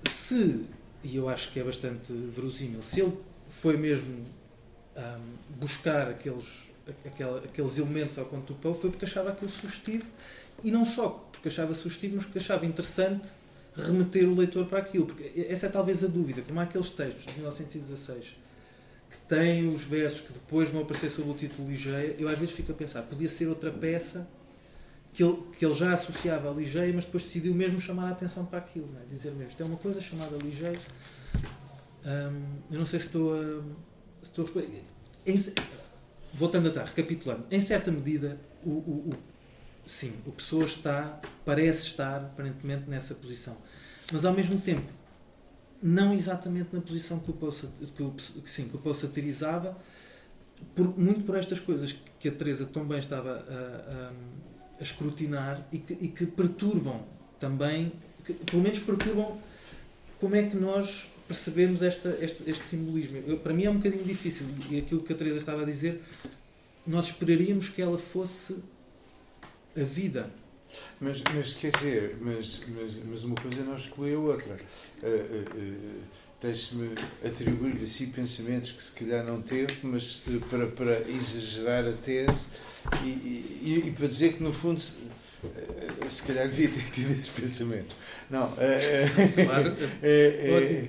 que 0.02 0.10
se, 0.10 0.64
e 1.02 1.16
eu 1.16 1.28
acho 1.28 1.52
que 1.52 1.60
é 1.60 1.64
bastante 1.64 2.12
verosímil, 2.12 2.80
se 2.80 3.00
ele 3.00 3.12
foi 3.48 3.76
mesmo 3.76 4.24
um, 4.98 5.58
buscar 5.60 6.08
aqueles, 6.08 6.68
aqueles 7.44 7.78
elementos 7.78 8.18
ao 8.18 8.24
conto 8.26 8.52
do 8.52 8.58
Poe, 8.58 8.74
foi 8.74 8.90
porque 8.90 9.04
achava 9.04 9.30
aquilo 9.30 9.50
sugestivo 9.50 10.06
e 10.62 10.70
não 10.70 10.84
só 10.84 11.08
porque 11.30 11.48
achava 11.48 11.72
sugestivo, 11.74 12.16
mas 12.16 12.24
porque 12.24 12.38
achava 12.38 12.66
interessante 12.66 13.30
remeter 13.76 14.28
o 14.28 14.34
leitor 14.34 14.66
para 14.66 14.78
aquilo. 14.78 15.06
Porque 15.06 15.46
essa 15.48 15.66
é 15.66 15.68
talvez 15.68 16.02
a 16.02 16.08
dúvida. 16.08 16.42
Como 16.42 16.58
há 16.58 16.64
aqueles 16.64 16.90
textos 16.90 17.26
de 17.26 17.32
1916 17.32 18.36
que 19.10 19.18
têm 19.28 19.72
os 19.72 19.84
versos 19.84 20.22
que 20.22 20.32
depois 20.32 20.68
vão 20.68 20.82
aparecer 20.82 21.10
sob 21.10 21.30
o 21.30 21.34
título 21.34 21.68
Ligeia, 21.68 22.14
eu 22.18 22.28
às 22.28 22.38
vezes 22.38 22.54
fico 22.54 22.72
a 22.72 22.74
pensar, 22.74 23.02
podia 23.02 23.28
ser 23.28 23.46
outra 23.46 23.70
peça 23.70 24.28
que 25.14 25.22
ele, 25.22 25.42
que 25.56 25.64
ele 25.64 25.74
já 25.74 25.94
associava 25.94 26.50
a 26.50 26.54
Ligeia, 26.54 26.92
mas 26.92 27.04
depois 27.04 27.24
decidiu 27.24 27.54
mesmo 27.54 27.80
chamar 27.80 28.08
a 28.08 28.10
atenção 28.10 28.44
para 28.44 28.58
aquilo. 28.58 28.88
É? 29.02 29.06
Dizer 29.08 29.30
mesmo, 29.30 29.48
isto 29.48 29.62
é 29.62 29.66
uma 29.66 29.76
coisa 29.76 30.00
chamada 30.00 30.36
Ligeia. 30.36 30.78
Hum, 32.04 32.42
eu 32.70 32.78
não 32.78 32.86
sei 32.86 33.00
se 33.00 33.06
estou 33.06 33.34
a. 33.34 33.62
Estou 34.28 34.44
a 34.44 34.48
em, 35.26 35.54
voltando 36.32 36.72
recapitulando, 36.72 37.44
em 37.50 37.60
certa 37.60 37.90
medida, 37.90 38.38
o, 38.64 38.70
o, 38.70 39.10
o 39.10 39.14
sim, 39.86 40.14
o 40.26 40.32
Pessoa 40.32 40.64
está, 40.64 41.20
parece 41.44 41.86
estar, 41.86 42.16
aparentemente, 42.16 42.88
nessa 42.88 43.14
posição. 43.14 43.56
Mas, 44.12 44.24
ao 44.24 44.32
mesmo 44.32 44.60
tempo, 44.60 44.90
não 45.82 46.12
exatamente 46.12 46.68
na 46.72 46.80
posição 46.80 47.18
que 47.20 47.30
o 47.30 47.34
Poe, 47.34 47.50
que 47.96 48.02
o, 48.02 48.10
que, 48.12 48.50
sim, 48.50 48.68
que 48.68 48.76
o 48.76 48.78
Poe 48.78 48.94
satirizava, 48.94 49.76
por, 50.74 50.98
muito 50.98 51.24
por 51.24 51.36
estas 51.36 51.60
coisas 51.60 51.94
que 52.18 52.28
a 52.28 52.32
Teresa 52.32 52.66
tão 52.66 52.84
bem 52.84 52.98
estava 52.98 53.30
a, 53.30 54.08
a, 54.08 54.12
a 54.80 54.82
escrutinar 54.82 55.64
e 55.70 55.78
que, 55.78 55.92
e 55.94 56.08
que 56.08 56.26
perturbam 56.26 57.04
também, 57.38 57.92
que, 58.24 58.32
pelo 58.32 58.62
menos 58.62 58.80
perturbam 58.80 59.38
como 60.18 60.34
é 60.34 60.42
que 60.42 60.56
nós 60.56 61.08
percebemos 61.28 61.82
esta, 61.82 62.18
este, 62.20 62.50
este 62.50 62.64
simbolismo. 62.64 63.22
Eu, 63.26 63.38
para 63.38 63.52
mim 63.52 63.64
é 63.64 63.70
um 63.70 63.76
bocadinho 63.76 64.04
difícil, 64.04 64.46
e 64.70 64.78
aquilo 64.78 65.02
que 65.02 65.12
a 65.12 65.16
Teresa 65.16 65.36
estava 65.36 65.62
a 65.62 65.64
dizer, 65.66 66.02
nós 66.86 67.06
esperaríamos 67.06 67.68
que 67.68 67.82
ela 67.82 67.98
fosse 67.98 68.56
a 69.76 69.84
vida. 69.84 70.30
Mas, 71.00 71.22
mas 71.34 71.52
quer 71.52 71.72
dizer, 71.76 72.16
mas, 72.20 72.60
mas, 72.68 72.94
mas 73.04 73.24
uma 73.24 73.36
coisa 73.36 73.62
não 73.62 73.76
exclui 73.76 74.14
a 74.14 74.18
outra. 74.18 74.58
Uh, 75.02 75.06
uh, 75.06 75.58
uh, 75.58 76.00
Deixe-me 76.40 76.94
atribuir-lhe 77.24 77.82
assim 77.82 78.10
pensamentos 78.10 78.70
que 78.70 78.80
se 78.80 78.92
calhar 78.92 79.24
não 79.24 79.42
teve, 79.42 79.74
mas 79.82 80.22
para, 80.48 80.66
para 80.68 81.00
exagerar 81.10 81.84
a 81.84 81.92
tese 81.92 82.46
e, 83.02 83.08
e, 83.08 83.84
e 83.88 83.90
para 83.90 84.06
dizer 84.06 84.34
que 84.34 84.42
no 84.44 84.52
fundo 84.52 84.80
se, 85.40 86.10
se 86.10 86.22
calhar 86.24 86.48
devia 86.48 86.68
ter 86.68 86.84
tido 86.92 87.12
esses 87.12 87.28
pensamentos. 87.28 87.96
Não, 88.30 88.52
claro. 89.46 89.76
é, 90.02 90.08
é, 90.46 90.88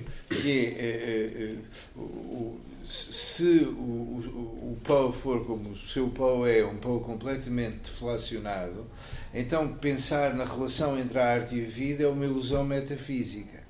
se 2.84 3.64
o, 3.64 3.70
o, 3.70 4.72
o 4.72 4.78
pau 4.82 5.12
for 5.12 5.44
como 5.46 5.70
o 5.70 5.78
seu 5.78 6.08
pau 6.08 6.46
é, 6.46 6.64
um 6.64 6.76
pau 6.76 7.00
completamente 7.00 7.84
deflacionado, 7.84 8.86
então 9.32 9.68
pensar 9.74 10.34
na 10.34 10.44
relação 10.44 10.98
entre 10.98 11.18
a 11.18 11.26
arte 11.26 11.54
e 11.54 11.64
a 11.64 11.68
vida 11.68 12.04
é 12.04 12.08
uma 12.08 12.24
ilusão 12.24 12.64
metafísica. 12.64 13.60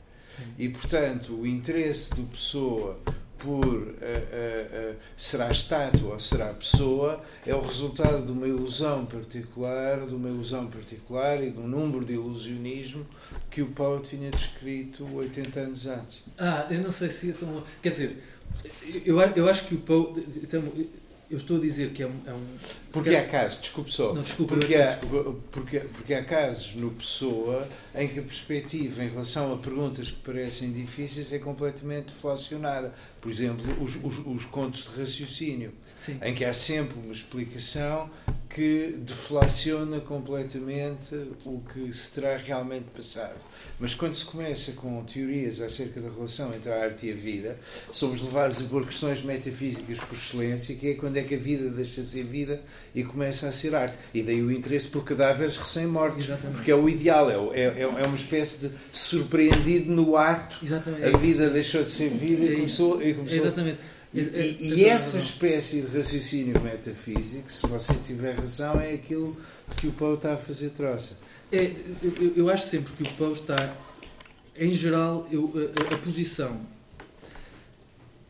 E, 0.58 0.70
portanto, 0.70 1.34
o 1.34 1.46
interesse 1.46 2.14
do 2.14 2.22
Pessoa 2.22 2.98
por 3.40 3.64
uh, 3.64 3.70
uh, 3.70 4.92
uh, 4.92 4.96
será 5.16 5.50
estátua 5.50 6.12
ou 6.12 6.20
será 6.20 6.52
pessoa 6.52 7.22
é 7.46 7.54
o 7.54 7.60
resultado 7.60 8.24
de 8.24 8.32
uma 8.32 8.46
ilusão 8.46 9.06
particular, 9.06 10.06
de 10.06 10.14
uma 10.14 10.28
ilusão 10.28 10.66
particular 10.66 11.42
e 11.42 11.50
de 11.50 11.58
um 11.58 11.66
número 11.66 12.04
de 12.04 12.12
ilusionismo 12.12 13.06
que 13.50 13.62
o 13.62 13.68
Paulo 13.68 14.00
tinha 14.00 14.30
descrito 14.30 15.06
80 15.12 15.60
anos 15.60 15.86
antes. 15.86 16.24
Ah, 16.38 16.66
eu 16.70 16.80
não 16.80 16.92
sei 16.92 17.08
se 17.08 17.30
é 17.30 17.32
tão. 17.32 17.62
Quer 17.82 17.90
dizer, 17.90 18.22
eu, 19.04 19.18
eu 19.20 19.48
acho 19.48 19.66
que 19.66 19.74
o 19.74 19.78
Poe. 19.78 20.22
Eu 21.30 21.36
estou 21.36 21.58
a 21.58 21.60
dizer 21.60 21.92
que 21.92 22.02
é 22.02 22.06
um. 22.08 22.20
É 22.26 22.32
um 22.32 22.44
porque 22.90 23.10
há 23.10 23.24
casos, 23.28 23.60
desculpe 23.60 23.92
só. 23.92 24.12
Não, 24.12 24.22
desculpe, 24.22 24.52
porque, 24.52 24.74
há, 24.74 24.98
porque, 25.52 25.78
porque 25.78 26.14
há 26.14 26.24
casos 26.24 26.74
no 26.74 26.90
Pessoa 26.90 27.68
em 27.94 28.08
que 28.08 28.18
a 28.18 28.22
perspectiva 28.22 29.04
em 29.04 29.08
relação 29.08 29.54
a 29.54 29.58
perguntas 29.58 30.10
que 30.10 30.18
parecem 30.18 30.72
difíceis 30.72 31.32
é 31.32 31.38
completamente 31.38 32.06
deflacionada. 32.06 32.92
Por 33.20 33.30
exemplo, 33.30 33.64
os, 33.80 33.94
os, 34.02 34.26
os 34.26 34.44
contos 34.46 34.90
de 34.90 35.00
raciocínio, 35.00 35.72
Sim. 35.94 36.18
em 36.20 36.34
que 36.34 36.44
há 36.44 36.52
sempre 36.52 36.98
uma 36.98 37.12
explicação 37.12 38.10
que 38.50 38.96
deflaciona 38.98 40.00
completamente 40.00 41.14
o 41.44 41.62
que 41.72 41.92
se 41.92 42.10
terá 42.10 42.36
realmente 42.36 42.86
passado. 42.94 43.36
Mas 43.78 43.94
quando 43.94 44.14
se 44.14 44.24
começa 44.24 44.72
com 44.72 45.02
teorias 45.04 45.60
acerca 45.60 46.00
da 46.00 46.10
relação 46.10 46.52
entre 46.52 46.70
a 46.70 46.82
arte 46.82 47.06
e 47.06 47.12
a 47.12 47.14
vida, 47.14 47.56
somos 47.92 48.20
levados 48.20 48.60
a 48.60 48.64
pôr 48.64 48.84
questões 48.84 49.22
metafísicas 49.22 49.98
por 49.98 50.16
excelência, 50.16 50.74
que 50.74 50.90
é 50.90 50.94
quando 50.94 51.16
é 51.16 51.22
que 51.22 51.36
a 51.36 51.38
vida 51.38 51.70
deixa 51.70 52.02
de 52.02 52.08
ser 52.08 52.24
vida 52.24 52.60
e 52.92 53.04
começa 53.04 53.48
a 53.48 53.52
ser 53.52 53.72
arte. 53.72 53.96
E 54.12 54.20
daí 54.20 54.42
o 54.42 54.50
interesse 54.50 54.88
por 54.88 55.04
cadáveres 55.04 55.56
recém-mortos, 55.56 56.26
porque 56.52 56.72
é 56.72 56.74
o 56.74 56.88
ideal, 56.88 57.30
é, 57.30 57.60
é, 57.60 57.82
é 57.82 58.04
uma 58.04 58.16
espécie 58.16 58.66
de 58.66 58.74
surpreendido 58.92 59.92
no 59.92 60.16
ato. 60.16 60.56
Exatamente. 60.60 61.04
A 61.04 61.16
vida 61.16 61.48
deixou 61.50 61.84
de 61.84 61.90
ser 61.92 62.10
vida 62.10 62.44
e 62.44 62.56
começou. 62.56 63.00
E 63.00 63.14
começou 63.14 63.38
Exatamente. 63.38 63.78
E, 64.12 64.20
e, 64.20 64.74
e 64.74 64.84
essa 64.84 65.18
espécie 65.18 65.82
de 65.82 65.96
raciocínio 65.96 66.60
metafísico, 66.60 67.50
se 67.50 67.64
você 67.66 67.94
tiver 68.04 68.34
razão, 68.34 68.80
é 68.80 68.94
aquilo 68.94 69.40
que 69.76 69.86
o 69.86 69.92
Paulo 69.92 70.16
está 70.16 70.34
a 70.34 70.36
fazer 70.36 70.70
troça. 70.70 71.16
É, 71.52 71.72
eu, 72.02 72.34
eu, 72.36 72.50
acho 72.50 72.66
sempre 72.66 72.92
que 72.92 73.04
o 73.04 73.12
Paulo 73.14 73.34
está, 73.34 73.76
em 74.56 74.74
geral, 74.74 75.26
eu, 75.30 75.52
a, 75.54 75.94
a, 75.94 75.98
posição. 75.98 76.60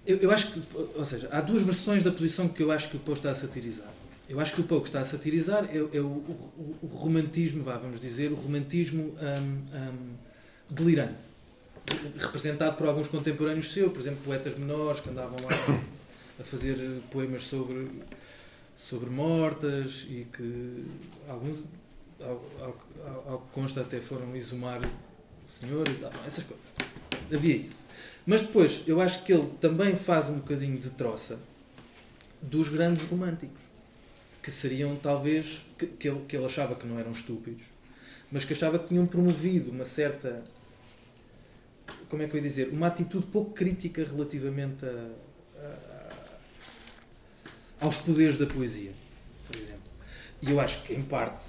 Eu, 0.06 0.18
eu, 0.18 0.30
acho 0.30 0.52
que, 0.52 0.62
ou 0.94 1.04
seja, 1.04 1.28
há 1.32 1.40
duas 1.40 1.62
versões 1.62 2.04
da 2.04 2.10
posição 2.10 2.46
que 2.48 2.62
eu 2.62 2.70
acho 2.70 2.90
que 2.90 2.96
o 2.96 3.00
Paulo 3.00 3.14
está 3.14 3.30
a 3.30 3.34
satirizar. 3.34 3.90
Eu 4.28 4.38
acho 4.38 4.54
que 4.54 4.60
o 4.60 4.64
Paulo 4.64 4.82
que 4.82 4.90
está 4.90 5.00
a 5.00 5.04
satirizar 5.04 5.64
é, 5.64 5.78
é 5.78 6.00
o, 6.00 6.06
o, 6.06 6.78
o, 6.82 6.86
romantismo, 6.86 7.64
vá, 7.64 7.76
vamos 7.78 8.00
dizer, 8.00 8.30
o 8.30 8.34
romantismo 8.34 9.02
um, 9.02 9.76
um, 9.76 10.14
delirante 10.70 11.29
representado 12.16 12.76
por 12.76 12.86
alguns 12.86 13.08
contemporâneos 13.08 13.72
seus, 13.72 13.92
por 13.92 14.00
exemplo, 14.00 14.20
poetas 14.24 14.56
menores 14.56 15.00
que 15.00 15.10
andavam 15.10 15.38
lá 15.42 15.50
a 16.38 16.44
fazer 16.44 16.78
poemas 17.10 17.42
sobre, 17.42 17.88
sobre 18.76 19.10
mortas 19.10 20.06
e 20.08 20.26
que 20.32 20.84
alguns, 21.28 21.64
ao, 22.20 22.44
ao, 22.60 23.32
ao 23.32 23.38
que 23.40 23.52
consta, 23.52 23.82
até 23.82 24.00
foram 24.00 24.34
exumar 24.34 24.80
senhores, 25.46 26.02
ah, 26.02 26.10
essas 26.26 26.44
coisas. 26.44 26.64
Havia 27.32 27.56
isso. 27.56 27.76
Mas 28.26 28.40
depois, 28.40 28.82
eu 28.86 29.00
acho 29.00 29.22
que 29.24 29.32
ele 29.32 29.50
também 29.60 29.96
faz 29.96 30.28
um 30.28 30.36
bocadinho 30.36 30.78
de 30.78 30.90
troça 30.90 31.38
dos 32.40 32.68
grandes 32.68 33.04
românticos, 33.04 33.62
que 34.42 34.50
seriam 34.50 34.96
talvez, 34.96 35.64
que, 35.78 35.86
que, 35.86 36.08
ele, 36.08 36.24
que 36.26 36.36
ele 36.36 36.46
achava 36.46 36.74
que 36.74 36.86
não 36.86 36.98
eram 36.98 37.12
estúpidos, 37.12 37.64
mas 38.30 38.44
que 38.44 38.52
achava 38.52 38.78
que 38.78 38.86
tinham 38.86 39.06
promovido 39.06 39.70
uma 39.70 39.84
certa 39.84 40.42
como 42.10 42.24
é 42.24 42.26
que 42.26 42.34
eu 42.34 42.38
ia 42.38 42.42
dizer, 42.46 42.68
uma 42.70 42.88
atitude 42.88 43.26
pouco 43.26 43.52
crítica 43.52 44.04
relativamente 44.04 44.84
a, 44.84 45.10
a, 45.56 46.08
aos 47.80 47.98
poderes 47.98 48.36
da 48.36 48.46
poesia, 48.46 48.92
por 49.46 49.56
exemplo. 49.56 49.80
E 50.42 50.50
eu 50.50 50.60
acho 50.60 50.82
que, 50.82 50.92
em 50.92 51.02
parte, 51.02 51.46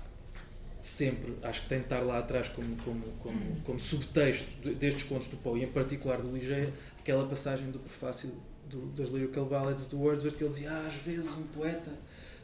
sempre, 0.79 1.35
acho 1.41 1.63
que 1.63 1.67
tem 1.67 1.79
de 1.79 1.85
estar 1.85 2.01
lá 2.01 2.19
atrás 2.19 2.47
como, 2.47 2.75
como, 2.77 3.01
como, 3.19 3.61
como 3.63 3.79
subtexto 3.79 4.69
destes 4.75 5.03
contos 5.03 5.27
do 5.29 5.37
Poe, 5.37 5.59
e 5.59 5.63
em 5.63 5.67
particular 5.67 6.21
do 6.21 6.31
Ligeia, 6.31 6.71
aquela 6.99 7.27
passagem 7.27 7.71
do 7.71 7.79
prefácio 7.79 8.31
do, 8.69 8.85
das 8.91 9.09
Lyrical 9.09 9.45
Ballads 9.45 9.87
do 9.87 9.99
Wordsworth, 9.99 10.37
que 10.37 10.43
ele 10.43 10.53
dizia, 10.53 10.71
ah, 10.71 10.85
às 10.85 10.95
vezes 10.95 11.31
um 11.31 11.43
poeta, 11.43 11.91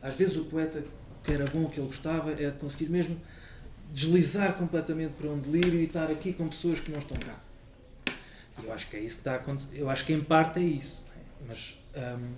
às 0.01 0.15
vezes 0.15 0.35
o 0.37 0.45
poeta 0.45 0.83
que 1.23 1.31
era 1.31 1.45
bom, 1.45 1.69
que 1.69 1.79
ele 1.79 1.87
gostava, 1.87 2.31
era 2.31 2.49
de 2.49 2.57
conseguir 2.57 2.89
mesmo 2.89 3.19
deslizar 3.93 4.53
completamente 4.57 5.11
para 5.11 5.29
um 5.29 5.39
delírio 5.39 5.79
e 5.79 5.83
estar 5.83 6.09
aqui 6.09 6.33
com 6.33 6.47
pessoas 6.47 6.79
que 6.79 6.89
não 6.89 6.97
estão 6.97 7.17
cá. 7.19 7.46
Eu 8.63 8.73
acho 8.73 8.89
que 8.89 8.97
é 8.97 8.99
isso 8.99 9.15
que 9.15 9.21
está 9.21 9.33
a 9.33 9.35
acontecer. 9.35 9.77
Eu 9.79 9.89
acho 9.89 10.05
que 10.05 10.13
em 10.13 10.21
parte 10.21 10.59
é 10.59 10.63
isso. 10.63 11.03
Mas. 11.47 11.79
Um, 11.95 12.33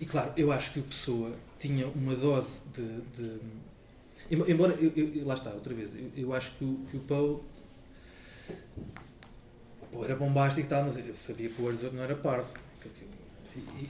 e 0.00 0.06
claro, 0.06 0.32
eu 0.36 0.52
acho 0.52 0.72
que 0.72 0.80
o 0.80 0.82
Pessoa 0.82 1.32
tinha 1.58 1.86
uma 1.88 2.14
dose 2.14 2.62
de. 2.72 3.00
de 3.16 3.40
embora. 4.30 4.74
Eu, 4.74 4.92
eu, 4.94 5.26
lá 5.26 5.34
está, 5.34 5.50
outra 5.50 5.74
vez. 5.74 5.94
Eu, 5.94 6.10
eu 6.16 6.34
acho 6.34 6.56
que 6.56 6.64
o, 6.64 6.86
que 6.90 6.96
o 6.96 7.00
Poe. 7.00 7.40
Poe 9.92 10.04
era 10.04 10.16
bombástico 10.16 10.66
e 10.66 10.68
tal, 10.68 10.84
mas 10.84 10.96
eu 10.96 11.14
sabia 11.14 11.48
que 11.48 11.60
o 11.60 11.64
Wordsworth 11.64 11.94
não 11.94 12.02
era 12.02 12.14
pardo. 12.14 12.48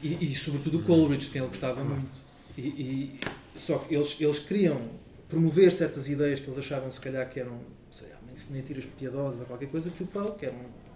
E, 0.03 0.07
e, 0.07 0.19
e, 0.33 0.35
sobretudo 0.35 0.79
o 0.79 0.83
Coleridge, 0.83 1.27
de 1.27 1.33
quem 1.33 1.43
ele 1.43 1.49
gostava 1.49 1.83
muito. 1.85 2.09
E, 2.57 2.63
e, 2.63 3.21
só 3.57 3.79
que 3.79 3.95
eles, 3.95 4.19
eles 4.21 4.39
queriam 4.39 4.81
promover 5.29 5.71
certas 5.71 6.09
ideias 6.09 6.41
que 6.41 6.47
eles 6.47 6.59
achavam, 6.59 6.91
se 6.91 7.01
calhar, 7.01 7.29
que 7.29 7.39
eram 7.39 7.61
sei, 7.91 8.09
mentiras 8.49 8.87
piadosas 8.87 9.41
ou 9.41 9.47
qualquer 9.47 9.69
coisa, 9.69 9.91
que 9.91 10.03
o 10.03 10.07
Poe, 10.07 10.33
que 10.33 10.47
era 10.47 10.55
um 10.55 10.88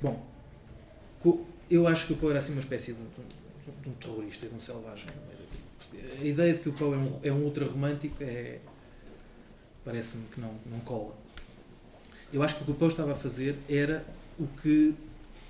Bom, 0.00 0.24
eu 1.70 1.86
acho 1.86 2.06
que 2.06 2.12
o 2.12 2.16
Poe 2.16 2.30
era 2.30 2.38
assim 2.38 2.52
uma 2.52 2.60
espécie 2.60 2.92
de, 2.92 3.00
de 3.82 3.88
um 3.88 3.92
terrorista 3.94 4.46
de 4.46 4.54
um 4.54 4.60
selvagem. 4.60 5.08
A 6.20 6.24
ideia 6.24 6.52
de 6.52 6.60
que 6.60 6.68
o 6.68 6.72
Poe 6.72 6.94
é 6.94 6.96
um, 6.96 7.20
é 7.24 7.32
um 7.32 7.42
ultra 7.42 7.64
romântico 7.64 8.22
é, 8.22 8.58
parece-me 9.84 10.26
que 10.28 10.40
não, 10.40 10.54
não 10.66 10.80
cola. 10.80 11.16
Eu 12.32 12.42
acho 12.42 12.56
que 12.56 12.62
o 12.62 12.64
que 12.66 12.72
o 12.72 12.74
Poe 12.74 12.88
estava 12.88 13.12
a 13.12 13.16
fazer 13.16 13.56
era 13.68 14.04
o 14.38 14.46
que. 14.46 14.94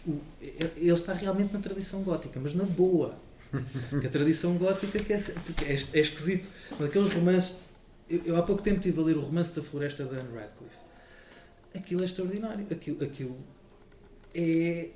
O, 0.06 0.20
ele 0.40 0.92
está 0.92 1.12
realmente 1.12 1.52
na 1.52 1.58
tradição 1.58 2.02
gótica, 2.02 2.38
mas 2.40 2.54
na 2.54 2.64
boa. 2.64 3.16
Que 4.00 4.06
a 4.06 4.10
tradição 4.10 4.56
gótica 4.56 4.98
que 4.98 5.12
é, 5.12 5.16
é, 5.16 5.72
é 5.72 6.00
esquisito. 6.00 6.48
Mas 6.78 6.88
aqueles 6.88 7.12
romances. 7.12 7.58
Eu, 8.08 8.22
eu, 8.24 8.36
há 8.36 8.42
pouco 8.42 8.62
tempo 8.62 8.76
estive 8.76 9.00
a 9.00 9.04
ler 9.04 9.16
o 9.16 9.20
romance 9.20 9.54
da 9.54 9.62
Floresta 9.62 10.04
de 10.04 10.14
Anne 10.14 10.32
Radcliffe. 10.34 10.76
Aquilo 11.74 12.02
é 12.02 12.04
extraordinário. 12.04 12.66
Aquilo, 12.70 13.02
aquilo 13.02 13.36
é, 14.36 14.90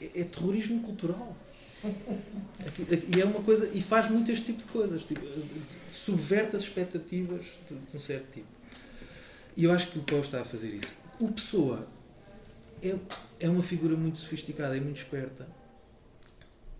é, 0.00 0.20
é 0.20 0.24
terrorismo 0.24 0.82
cultural. 0.82 1.36
E 1.84 3.20
é 3.20 3.24
uma 3.24 3.42
coisa. 3.42 3.70
E 3.74 3.82
faz 3.82 4.10
muito 4.10 4.30
este 4.30 4.46
tipo 4.46 4.58
de 4.58 4.66
coisas. 4.66 5.04
Tipo, 5.04 5.26
subverte 5.90 6.56
as 6.56 6.62
expectativas 6.62 7.60
de, 7.68 7.74
de 7.74 7.96
um 7.96 8.00
certo 8.00 8.32
tipo. 8.32 8.46
E 9.56 9.64
eu 9.64 9.72
acho 9.72 9.90
que 9.90 9.98
o 9.98 10.02
Poe 10.02 10.20
está 10.20 10.40
a 10.40 10.44
fazer 10.44 10.68
isso. 10.68 10.96
O 11.20 11.30
Pessoa 11.30 11.86
é, 12.82 12.96
é 13.40 13.48
uma 13.48 13.62
figura 13.62 13.96
muito 13.96 14.18
sofisticada 14.18 14.76
e 14.76 14.80
muito 14.80 14.96
esperta. 14.96 15.46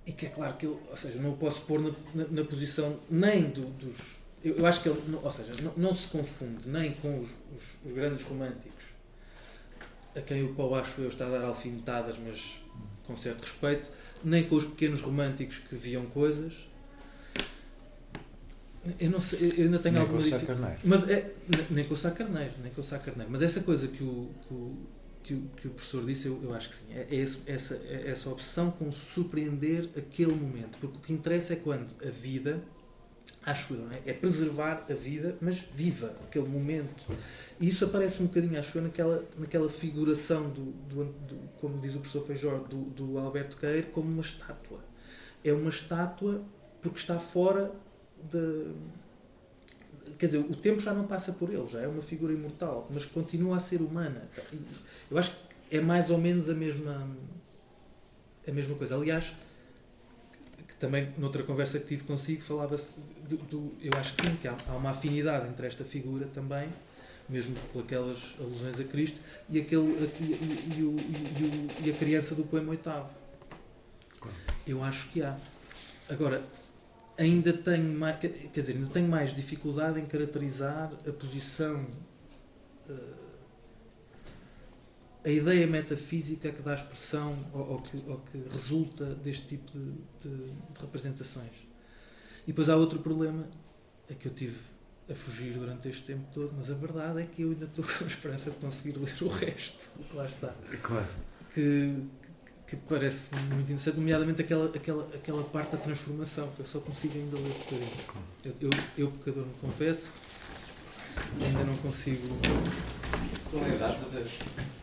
E 0.06 0.12
que 0.12 0.26
é 0.26 0.28
claro 0.28 0.55
que 0.56 0.66
eu, 0.66 0.81
ou 0.90 0.97
seja, 0.97 1.20
não 1.20 1.31
o 1.31 1.36
posso 1.36 1.62
pôr 1.62 1.81
na, 1.81 1.90
na, 2.14 2.28
na 2.28 2.44
posição 2.44 2.98
nem 3.09 3.44
do, 3.44 3.66
dos. 3.78 4.18
Eu, 4.44 4.56
eu, 4.56 4.66
acho 4.66 4.82
que 4.82 4.89
ele, 4.89 5.01
ou 5.22 5.31
seja, 5.31 5.52
não, 5.62 5.72
não 5.76 5.94
se 5.94 6.09
confunde 6.09 6.68
nem 6.68 6.93
com 6.94 7.20
os, 7.20 7.31
os, 7.31 7.62
os, 7.86 7.93
grandes 7.93 8.22
românticos, 8.24 8.85
a 10.16 10.20
quem 10.20 10.44
o 10.44 10.54
Poe, 10.54 10.78
acho 10.80 11.00
eu, 11.00 11.08
está 11.08 11.26
a 11.26 11.30
dar 11.30 11.44
alfinetadas, 11.44 12.16
mas 12.18 12.62
com 13.04 13.16
certo 13.16 13.42
respeito, 13.42 13.90
nem 14.22 14.44
com 14.44 14.56
os 14.56 14.64
pequenos 14.64 15.00
românticos 15.00 15.58
que 15.58 15.74
viam 15.74 16.06
coisas. 16.06 16.66
Eu 19.00 19.10
não 19.10 19.20
sei, 19.20 19.54
eu 19.56 19.64
ainda 19.64 19.78
tenho 19.78 19.94
nem 19.94 20.02
alguma 20.02 20.22
dificuldade. 20.22 20.82
Mas 20.84 21.08
é, 21.08 21.32
nem 21.70 21.84
com 21.84 21.94
o 21.94 21.96
Sá 21.96 22.10
Carneiro, 22.10 22.52
nem 22.62 22.70
com 22.70 22.80
o 22.80 22.84
Sá 22.84 22.98
Carneiro. 22.98 23.30
Mas 23.30 23.40
essa 23.40 23.60
coisa 23.60 23.88
que 23.88 24.04
o, 24.04 24.30
que 25.22 25.34
o, 25.34 25.40
que 25.56 25.68
o, 25.68 25.70
professor 25.70 26.04
disse, 26.04 26.28
eu, 26.28 26.38
eu 26.42 26.54
acho 26.54 26.68
que 26.68 26.76
sim. 26.76 26.86
É, 26.92 27.06
é 27.10 27.20
essa, 27.20 27.74
é 27.76 28.10
essa 28.10 28.28
obsessão 28.28 28.70
com 28.70 28.92
surpreender 28.92 29.88
aquele 29.96 30.32
momento. 30.32 30.78
Porque 30.78 30.98
o 30.98 31.00
que 31.00 31.12
interessa 31.14 31.54
é 31.54 31.56
quando 31.56 31.94
a 32.06 32.10
vida, 32.10 32.62
acho 33.46 33.74
eu, 33.74 33.90
é? 33.90 34.02
é 34.06 34.12
preservar 34.12 34.84
a 34.88 34.94
vida, 34.94 35.36
mas 35.40 35.58
viva 35.58 36.14
aquele 36.22 36.48
momento. 36.48 37.04
E 37.60 37.68
isso 37.68 37.84
aparece 37.84 38.22
um 38.22 38.26
bocadinho, 38.26 38.58
acho 38.58 38.78
eu, 38.78 38.82
naquela, 38.82 39.24
naquela 39.38 39.68
figuração, 39.68 40.48
do, 40.50 40.72
do, 40.72 41.04
do 41.04 41.36
como 41.58 41.78
diz 41.78 41.94
o 41.94 41.98
professor 41.98 42.22
Feijó, 42.22 42.58
do, 42.58 42.84
do 42.90 43.18
Alberto 43.18 43.56
Queiro, 43.56 43.88
como 43.88 44.08
uma 44.10 44.22
estátua. 44.22 44.80
É 45.44 45.52
uma 45.52 45.68
estátua 45.68 46.42
porque 46.80 46.98
está 46.98 47.18
fora 47.18 47.72
de. 48.30 48.72
Quer 50.18 50.26
dizer, 50.26 50.38
o 50.38 50.54
tempo 50.54 50.80
já 50.80 50.92
não 50.92 51.06
passa 51.06 51.32
por 51.32 51.50
ele, 51.50 51.66
já 51.66 51.80
é 51.80 51.88
uma 51.88 52.02
figura 52.02 52.32
imortal, 52.32 52.88
mas 52.92 53.04
continua 53.04 53.56
a 53.56 53.60
ser 53.60 53.80
humana. 53.80 54.28
Eu 55.10 55.18
acho 55.18 55.32
que 55.32 55.76
é 55.76 55.80
mais 55.80 56.10
ou 56.10 56.18
menos 56.18 56.50
a 56.50 56.54
mesma, 56.54 57.08
a 58.46 58.50
mesma 58.52 58.74
coisa. 58.74 58.96
Aliás, 58.96 59.32
também 60.85 61.09
noutra 61.16 61.43
conversa 61.43 61.78
que 61.78 61.86
tive 61.86 62.05
consigo 62.05 62.43
falava-se 62.43 63.01
do, 63.27 63.73
eu 63.81 63.93
acho 63.98 64.15
que 64.15 64.27
sim, 64.27 64.36
que 64.36 64.47
há, 64.47 64.55
há, 64.69 64.77
uma 64.77 64.90
afinidade 64.90 65.48
entre 65.48 65.66
esta 65.66 65.82
figura 65.82 66.27
também, 66.27 66.69
mesmo 67.27 67.55
por 67.73 67.82
aquelas 67.82 68.36
alusões 68.39 68.78
a 68.78 68.85
Cristo, 68.85 69.19
e, 69.48 69.59
aquele, 69.59 69.82
e, 69.82 70.24
e, 70.24 70.78
e, 70.78 70.82
o, 70.82 71.86
e, 71.86 71.90
a 71.90 71.94
criança 71.94 72.35
do 72.35 72.44
poema 72.44 72.70
oitavo. 72.70 73.09
Eu 74.66 74.85
acho 74.85 75.09
que 75.09 75.23
há. 75.23 75.35
Agora, 76.06 76.43
ainda 77.16 77.55
tenho 77.55 77.98
mais, 77.98 78.19
quer 78.19 78.51
dizer, 78.55 78.74
ainda 78.74 78.89
tenho 78.89 79.09
mais 79.09 79.35
dificuldade 79.35 79.98
em 79.98 80.05
caracterizar 80.05 80.93
a 81.09 81.12
posição, 81.12 81.86
uh, 82.90 83.23
a 85.24 85.30
ideia 85.30 85.66
metafísica 85.66 86.52
que 86.52 86.60
dá 86.60 86.74
expressão 86.74 87.38
ou, 87.52 87.72
ou, 87.72 87.78
que, 87.78 87.96
ou 88.06 88.18
que, 88.18 88.44
resulta 88.51 89.06
deste 89.06 89.46
tipo 89.46 89.72
de, 89.72 89.92
de, 90.20 90.36
de, 90.46 90.80
representações. 90.80 91.66
E 92.44 92.48
depois 92.48 92.68
há 92.68 92.76
outro 92.76 92.98
problema, 92.98 93.48
é 94.09 94.14
que 94.14 94.28
eu 94.28 94.32
tive 94.32 94.59
a 95.10 95.14
fugir 95.14 95.55
durante 95.55 95.88
este 95.88 96.02
tempo 96.02 96.26
todo, 96.32 96.52
mas 96.55 96.70
a 96.70 96.74
verdade 96.74 97.22
é 97.22 97.26
que 97.26 97.42
eu 97.42 97.51
ainda 97.51 97.64
estou 97.64 97.84
com 97.88 98.05
a 98.05 98.06
esperança 98.06 98.51
de 98.51 98.56
conseguir 98.59 98.98
ler 98.98 99.22
o 99.22 99.28
resto. 99.28 100.01
Lá 100.12 100.26
está. 100.26 100.55
Claro. 100.82 101.09
Que, 101.55 101.96
que 102.66 102.76
parece 102.76 103.34
muito 103.34 103.62
interessante, 103.62 103.96
nomeadamente 103.96 104.42
aquela, 104.42 104.66
aquela, 104.66 105.05
aquela 105.14 105.44
parte 105.44 105.72
da 105.72 105.78
transformação, 105.78 106.51
que 106.52 106.60
eu 106.60 106.66
só 106.66 106.80
consigo 106.80 107.16
ainda 107.16 107.36
ler 107.36 107.46
um 107.46 107.59
bocadinho. 107.59 107.90
Eu, 108.44 108.55
eu, 108.60 108.70
eu 108.98 109.10
pecador, 109.12 109.46
me 109.46 109.55
confesso, 109.55 110.06
ainda 111.40 111.64
não 111.64 111.76
consigo. 111.78 112.28
Qual 113.50 113.64
é 113.64 113.70
a 113.70 113.78
data, 113.78 114.10
de, 114.10 114.30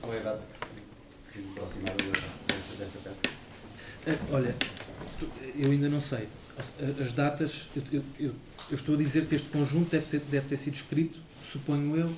qual 0.01 0.13
é 0.13 0.19
a 0.19 0.23
data 0.23 0.43
que 0.51 0.57
se 0.57 1.45
aproximar 1.51 1.95
dessa, 2.47 2.75
dessa 2.75 2.99
peça? 2.99 3.21
É, 4.07 4.17
olha, 4.33 4.55
eu 5.55 5.71
ainda 5.71 5.89
não 5.89 6.01
sei. 6.01 6.27
As 7.01 7.13
datas, 7.13 7.69
eu, 7.75 7.83
eu, 7.91 8.03
eu, 8.19 8.35
eu, 8.69 8.75
estou 8.75 8.95
a 8.95 8.97
dizer 8.97 9.25
que 9.25 9.35
este 9.35 9.49
conjunto 9.49 9.89
deve, 9.89 10.05
ser, 10.05 10.19
deve 10.19 10.47
ter 10.47 10.57
sido 10.57 10.75
escrito, 10.75 11.19
suponho 11.43 11.95
eu, 11.95 12.15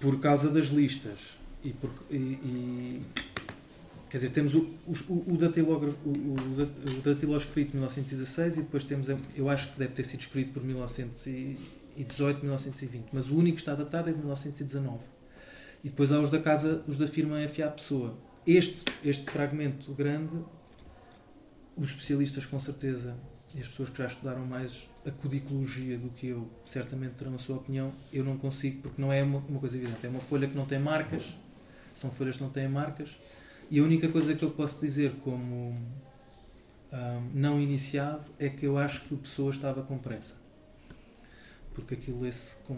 por 0.00 0.20
causa 0.20 0.48
das 0.48 0.66
listas 0.66 1.36
e, 1.64 1.70
por, 1.70 1.90
e, 2.10 2.16
e, 2.16 3.02
quer 4.12 4.18
dizer, 4.18 4.28
temos 4.28 4.54
o, 4.54 4.68
o, 4.86 5.32
o, 5.32 5.36
datilógrafo, 5.38 5.96
o, 6.04 7.36
escrito 7.38 7.70
em 7.70 7.76
1916 7.78 8.58
e 8.58 8.60
depois 8.60 8.84
temos, 8.84 9.08
eu 9.34 9.48
acho 9.48 9.72
que 9.72 9.78
deve 9.78 9.94
ter 9.94 10.04
sido 10.04 10.20
escrito 10.20 10.52
por 10.52 10.62
1918, 10.62 12.40
1920, 12.40 13.06
mas 13.10 13.30
o 13.30 13.36
único 13.36 13.54
que 13.54 13.62
está 13.62 13.74
datado 13.74 14.10
é 14.10 14.12
de 14.12 14.18
1919. 14.18 14.98
E 15.82 15.88
depois 15.88 16.12
há 16.12 16.20
os 16.20 16.30
da 16.30 16.38
casa, 16.38 16.84
os 16.86 16.98
da 16.98 17.06
firma 17.06 17.38
FA 17.48 17.70
Pessoa. 17.70 18.14
Este, 18.46 18.84
este 19.02 19.30
fragmento 19.30 19.94
grande, 19.94 20.36
os 21.74 21.88
especialistas 21.88 22.44
com 22.44 22.60
certeza 22.60 23.16
e 23.54 23.60
as 23.60 23.68
pessoas 23.68 23.88
que 23.88 23.96
já 23.96 24.06
estudaram 24.06 24.44
mais 24.44 24.90
a 25.06 25.10
codicologia 25.10 25.96
do 25.96 26.10
que 26.10 26.26
eu 26.26 26.50
certamente 26.66 27.14
terão 27.14 27.34
a 27.34 27.38
sua 27.38 27.56
opinião. 27.56 27.94
Eu 28.12 28.24
não 28.24 28.36
consigo, 28.36 28.82
porque 28.82 29.00
não 29.00 29.10
é 29.10 29.22
uma, 29.22 29.38
uma 29.38 29.58
coisa 29.58 29.78
evidente. 29.78 30.04
É 30.04 30.08
uma 30.10 30.20
folha 30.20 30.46
que 30.46 30.54
não 30.54 30.66
tem 30.66 30.78
marcas, 30.78 31.34
são 31.94 32.10
folhas 32.10 32.36
que 32.36 32.42
não 32.42 32.50
têm 32.50 32.68
marcas. 32.68 33.16
E 33.72 33.80
a 33.80 33.82
única 33.82 34.06
coisa 34.06 34.34
que 34.34 34.44
eu 34.44 34.50
posso 34.50 34.78
dizer 34.78 35.14
como 35.24 35.74
um, 36.92 37.30
não 37.32 37.58
iniciado 37.58 38.22
é 38.38 38.50
que 38.50 38.66
eu 38.66 38.76
acho 38.76 39.00
que 39.04 39.14
o 39.14 39.16
Pessoa 39.16 39.50
estava 39.50 39.82
com 39.82 39.96
pressa. 39.96 40.36
Porque 41.72 41.94
aquilo 41.94 42.20
lê-se 42.20 42.56
com 42.64 42.76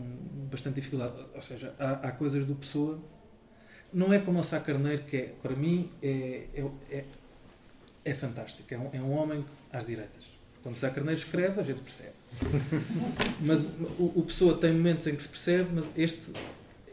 bastante 0.48 0.76
dificuldade. 0.76 1.14
Ou 1.34 1.42
seja, 1.42 1.74
há, 1.80 1.94
há, 1.94 2.12
coisas 2.12 2.46
do 2.46 2.54
Pessoa. 2.54 3.02
Não 3.92 4.12
é 4.12 4.20
como 4.20 4.38
o 4.38 4.44
Sá 4.44 4.60
Carneiro, 4.60 5.02
que 5.02 5.16
é, 5.16 5.34
para 5.42 5.56
mim 5.56 5.90
é, 6.00 6.46
é, 6.54 6.70
é, 6.88 7.04
é 8.04 8.14
fantástico. 8.14 8.72
É 8.72 8.78
um, 8.78 8.90
é 8.92 9.00
um 9.00 9.10
homem 9.18 9.44
às 9.72 9.84
direitas. 9.84 10.28
Quando 10.62 10.76
o 10.76 10.78
Sá 10.78 10.90
Carneiro 10.90 11.18
escreve, 11.18 11.58
a 11.58 11.64
gente 11.64 11.80
percebe. 11.80 12.14
mas 13.42 13.64
o, 13.98 14.12
o 14.14 14.24
Pessoa 14.24 14.56
tem 14.56 14.72
momentos 14.72 15.08
em 15.08 15.16
que 15.16 15.22
se 15.22 15.28
percebe, 15.28 15.70
mas 15.74 15.86
este 15.96 16.30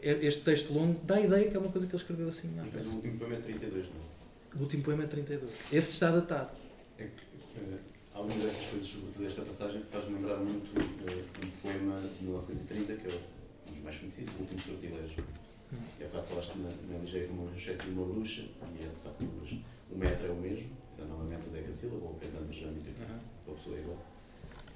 este 0.02 0.42
texto 0.42 0.72
longo 0.72 1.00
dá 1.04 1.16
a 1.16 1.20
ideia 1.20 1.48
que 1.48 1.56
é 1.56 1.58
uma 1.58 1.70
coisa 1.70 1.86
que 1.86 1.94
ele 1.94 2.02
escreveu 2.02 2.28
assim. 2.28 2.50
Mas 2.56 2.86
o 2.86 2.96
último 2.96 3.18
poema 3.18 3.34
é 3.36 3.40
32, 3.40 3.86
não 3.86 3.92
é? 3.92 4.56
O 4.56 4.60
último 4.60 4.82
poema 4.82 5.04
é 5.04 5.06
32. 5.06 5.50
Esse 5.72 5.90
está 5.90 6.10
datado. 6.10 6.50
É 6.98 7.04
que, 7.04 7.60
uh, 7.60 7.78
alguma 8.12 8.34
destas 8.42 8.66
coisas, 8.66 8.88
sobretudo 8.88 9.26
esta 9.26 9.42
passagem, 9.42 9.82
faz-me 9.90 10.14
lembrar 10.16 10.38
muito 10.38 10.78
uh, 10.78 11.46
um 11.46 11.50
poema 11.62 12.00
de 12.00 12.24
1930, 12.24 12.94
que 12.94 13.06
é 13.06 13.20
um 13.68 13.72
dos 13.72 13.82
mais 13.82 13.96
conhecidos, 13.96 14.34
O 14.34 14.40
Último 14.40 14.60
Sortilégio. 14.60 15.24
Hum. 15.72 15.76
E 15.98 16.04
há 16.04 16.06
bocado 16.08 16.26
falaste 16.26 16.58
na, 16.58 16.68
na 16.92 16.98
ligeira 16.98 17.28
como 17.28 17.42
uma 17.44 17.56
espécie 17.56 17.82
de 17.84 17.90
uma 17.90 18.06
bruxa, 18.06 18.42
e 18.42 18.84
é 18.84 18.88
de 18.88 19.02
facto 19.02 19.20
uma 19.20 19.32
bruxa. 19.32 19.56
O 19.90 19.96
metro 19.96 20.26
é 20.26 20.30
o 20.30 20.36
mesmo, 20.36 20.70
é 20.98 21.04
novamente 21.04 21.46
o 21.46 21.50
decassílabo, 21.50 22.04
ou 22.04 22.20
o 22.20 22.52
gerâmica, 22.52 22.90
uhum. 22.90 23.52
a 23.52 23.54
pessoa 23.54 23.76
é 23.76 23.80
igual. 23.80 24.06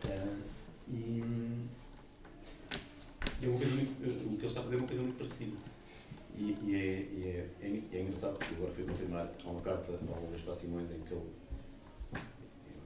Uh, 0.04 0.42
e 0.88 1.22
e 1.85 1.85
é 3.42 3.48
uma 3.48 3.58
coisa 3.58 3.74
muito, 3.74 3.90
o 3.92 4.36
que 4.36 4.36
ele 4.36 4.46
está 4.46 4.60
a 4.60 4.62
fazer 4.62 4.76
é 4.76 4.78
uma 4.78 4.88
coisa 4.88 5.02
muito 5.02 5.18
parecida. 5.18 5.56
E, 6.36 6.56
e, 6.62 6.74
é, 6.74 6.78
e 6.78 7.22
é, 7.26 7.50
é, 7.60 7.82
é, 7.92 8.02
engraçado, 8.02 8.38
porque 8.38 8.54
agora 8.54 8.72
fui 8.72 8.84
confirmar, 8.84 9.30
há 9.44 9.50
uma 9.50 9.60
carta 9.60 9.92
ao 9.92 10.30
Gaspar 10.30 10.54
Simões 10.54 10.90
em 10.90 11.00
que 11.00 11.12
ele. 11.12 11.30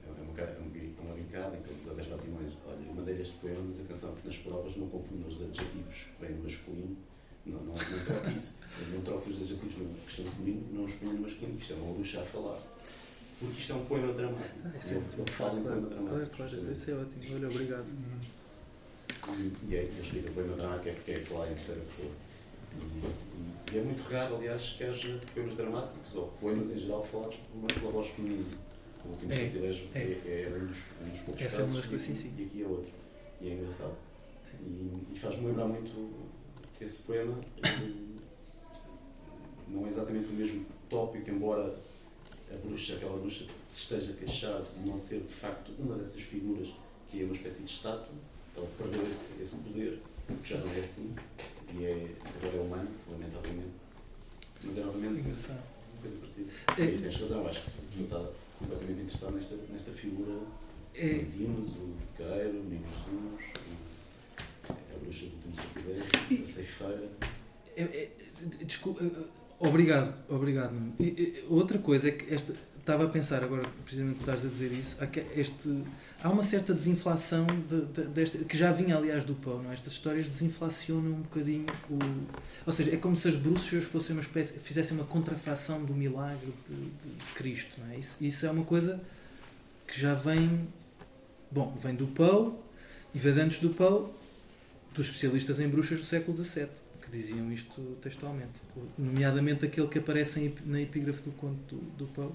É 0.07 0.21
uma, 0.21 0.41
é 0.41 1.01
uma 1.01 1.13
brincada 1.13 1.57
em 1.57 1.61
que 1.61 1.69
ele 1.69 1.79
diz 1.79 1.89
ao 1.89 1.95
Gaspar 1.95 2.19
Simões: 2.19 2.51
Olha, 2.65 2.85
eu 2.85 2.93
mandei 2.93 3.19
este 3.19 3.33
poema, 3.37 3.61
mas 3.67 3.81
atenção, 3.81 4.15
que 4.15 4.27
nas 4.27 4.37
provas 4.37 4.75
não 4.77 4.87
confundam 4.87 5.27
os 5.27 5.41
adjetivos 5.41 5.95
que 5.95 6.25
vêm 6.25 6.35
no 6.35 6.43
masculino, 6.43 6.97
não, 7.45 7.59
não, 7.59 7.73
não 7.73 8.05
troque 8.05 8.33
isso, 8.33 8.57
não 8.93 9.01
troque 9.01 9.29
os 9.29 9.41
adjetivos 9.41 9.77
no 9.77 9.93
questão 10.05 10.25
feminino, 10.25 10.67
não 10.71 10.85
os 10.85 10.93
ponho 10.93 11.13
no 11.13 11.21
masculino, 11.21 11.57
isto 11.57 11.73
é 11.73 11.75
uma 11.75 11.93
bruxa 11.93 12.21
a 12.21 12.25
falar. 12.25 12.61
Porque 13.39 13.59
isto 13.59 13.71
é 13.73 13.75
um 13.75 13.85
poema 13.85 14.13
dramático. 14.13 14.59
Ah, 14.63 14.67
é 14.67 14.91
ele, 14.91 15.05
ele 15.17 15.31
fala 15.31 15.59
em 15.59 15.63
poema 15.63 15.89
dramático. 15.89 16.37
Claro, 16.37 16.51
claro, 16.51 16.71
isso 16.71 16.91
é 16.91 16.93
ótimo. 16.93 17.35
Olha, 17.35 17.49
obrigado. 17.49 17.85
E, 19.29 19.53
e 19.69 19.75
é, 19.75 19.83
eu 19.83 20.01
escrevo 20.01 20.31
bem 20.33 20.45
na 20.47 20.55
drama 20.55 20.79
que 20.79 20.89
é, 20.89 20.93
que 20.93 21.11
é 21.11 21.19
falar 21.19 21.47
em 21.47 21.53
terceira 21.53 21.81
pessoa. 21.81 22.11
E, 22.73 23.73
e 23.73 23.75
E 23.75 23.79
é 23.79 23.81
muito 23.81 24.01
raro, 24.09 24.35
aliás, 24.35 24.75
que 24.77 24.83
haja 24.83 25.21
poemas 25.33 25.55
dramáticos 25.55 26.15
ou 26.15 26.27
poemas 26.39 26.71
em 26.71 26.79
geral 26.79 27.03
falados 27.03 27.37
por 27.37 27.57
uma 27.57 27.67
pela 27.67 27.91
voz 27.91 28.07
feminina. 28.07 28.43
O 29.05 29.09
último 29.09 29.31
É, 29.31 29.37
sortilégio 29.37 29.87
é. 29.93 29.99
é, 29.99 30.51
é 30.51 30.55
um, 30.55 30.67
dos, 30.67 30.77
um 31.01 31.09
dos 31.09 31.19
poucos 31.21 31.43
Essa 31.43 31.61
é 31.61 31.63
uma 31.65 31.73
casos 31.75 31.85
coisas, 31.87 32.07
e, 32.09 32.15
sim, 32.15 32.29
sim. 32.29 32.33
e 32.37 32.45
aqui 32.45 32.63
é 32.63 32.67
outro. 32.67 32.91
E 33.41 33.49
é 33.49 33.53
engraçado. 33.53 33.95
E, 34.59 35.13
e 35.13 35.19
faz-me 35.19 35.47
lembrar 35.47 35.67
muito 35.67 36.11
esse 36.79 36.99
poema. 37.03 37.37
e 37.81 38.17
não 39.67 39.85
é 39.85 39.89
exatamente 39.89 40.27
o 40.27 40.33
mesmo 40.33 40.65
tópico, 40.89 41.29
embora 41.29 41.75
a 42.51 42.57
bruxa, 42.57 42.95
aquela 42.95 43.17
bruxa, 43.17 43.45
se 43.69 43.81
esteja 43.81 44.11
a 44.11 44.15
queixar 44.15 44.61
de 44.61 44.89
não 44.89 44.97
ser 44.97 45.21
de 45.21 45.33
facto 45.33 45.71
uma 45.79 45.95
dessas 45.95 46.21
figuras 46.21 46.67
que 47.07 47.21
é 47.21 47.23
uma 47.25 47.33
espécie 47.33 47.63
de 47.63 47.69
estátua, 47.71 48.13
ela 48.61 48.69
perdeu 48.77 49.01
esse, 49.03 49.41
esse 49.41 49.55
poder, 49.57 49.99
já 50.43 50.57
não 50.59 50.73
é 50.73 50.79
assim, 50.79 51.13
e 51.73 51.83
é, 51.85 52.07
agora 52.41 52.57
é 52.57 52.59
humano, 52.61 52.89
lamentavelmente. 53.11 53.71
Mas 54.63 54.77
é 54.77 54.81
novamente 54.83 55.21
Engraçado. 55.21 55.63
uma 55.93 56.01
coisa 56.01 56.17
parecida. 56.17 56.51
É. 56.77 56.95
E 56.95 57.01
tens 57.01 57.15
razão, 57.15 57.47
acho 57.47 57.61
que 57.63 57.69
a 57.69 57.89
pessoa 57.89 58.03
está 58.05 58.31
completamente 58.59 59.01
interessada 59.01 59.31
nesta, 59.31 59.55
nesta 59.71 59.91
figura 59.91 60.33
É, 60.93 61.05
o 61.07 61.25
Dinos, 61.25 61.69
o 61.69 61.95
Guerreiro, 62.17 62.59
o 62.59 62.63
Menino 62.63 62.85
Jesus, 62.87 63.45
o- 64.69 64.73
a 64.73 64.97
bruxa 64.99 65.25
do 65.25 65.35
último 65.35 65.55
sortilegio, 65.55 66.03
a 66.43 66.45
ceifeira. 66.45 67.09
É, 67.75 67.81
é, 67.83 68.11
desculpa, 68.65 69.03
é, 69.03 69.09
obrigado, 69.59 70.13
obrigado. 70.29 70.73
E, 70.99 71.43
outra 71.49 71.79
coisa 71.79 72.09
é 72.09 72.11
que 72.11 72.31
esta, 72.33 72.53
estava 72.77 73.05
a 73.05 73.09
pensar 73.09 73.43
agora, 73.43 73.67
precisamente 73.83 74.17
por 74.17 74.21
estás 74.29 74.45
a 74.45 74.49
dizer 74.49 74.71
isso, 74.73 74.97
este, 75.35 75.83
há 76.23 76.29
uma 76.29 76.43
certa 76.43 76.73
desinflação 76.73 77.45
de, 77.67 77.85
de- 77.87 78.07
desta, 78.09 78.37
que 78.39 78.57
já 78.57 78.71
vinha, 78.71 78.95
aliás, 78.97 79.25
do 79.25 79.33
pão. 79.35 79.61
Não 79.63 79.71
é? 79.71 79.73
Estas 79.73 79.93
histórias 79.93 80.27
desinflacionam 80.27 81.11
um 81.11 81.21
bocadinho 81.21 81.65
o. 81.89 81.97
Ou 82.65 82.71
seja, 82.73 82.91
é 82.93 82.97
como 82.97 83.15
se 83.17 83.27
as 83.27 83.35
bruxas 83.35 83.83
fossem 83.85 84.15
uma 84.15 84.21
espécie, 84.21 84.59
fizessem 84.59 84.95
uma 84.97 85.05
contrafação 85.05 85.83
do 85.83 85.93
milagre 85.93 86.53
de, 86.67 86.75
de- 86.75 87.33
Cristo. 87.35 87.79
Não 87.79 87.91
é? 87.93 87.97
Isso, 87.97 88.15
isso 88.21 88.45
é 88.45 88.51
uma 88.51 88.63
coisa 88.63 89.01
que 89.87 89.99
já 89.99 90.13
vem. 90.13 90.67
Bom, 91.51 91.75
vem 91.81 91.95
do 91.95 92.07
Poe 92.07 92.53
e 93.13 93.19
vem 93.19 93.33
antes 93.43 93.59
do 93.59 93.71
Poe 93.71 94.09
dos 94.93 95.05
especialistas 95.07 95.59
em 95.59 95.67
bruxas 95.67 95.99
do 95.99 96.05
século 96.05 96.35
XVII, 96.43 96.67
que 97.01 97.11
diziam 97.11 97.51
isto 97.51 97.81
textualmente. 98.01 98.51
Nomeadamente 98.97 99.65
aquele 99.65 99.87
que 99.87 99.99
aparece 99.99 100.53
na 100.65 100.79
epígrafe 100.81 101.21
do 101.23 101.31
conto 101.31 101.75
do, 101.75 101.81
do 101.97 102.07
Poe, 102.07 102.29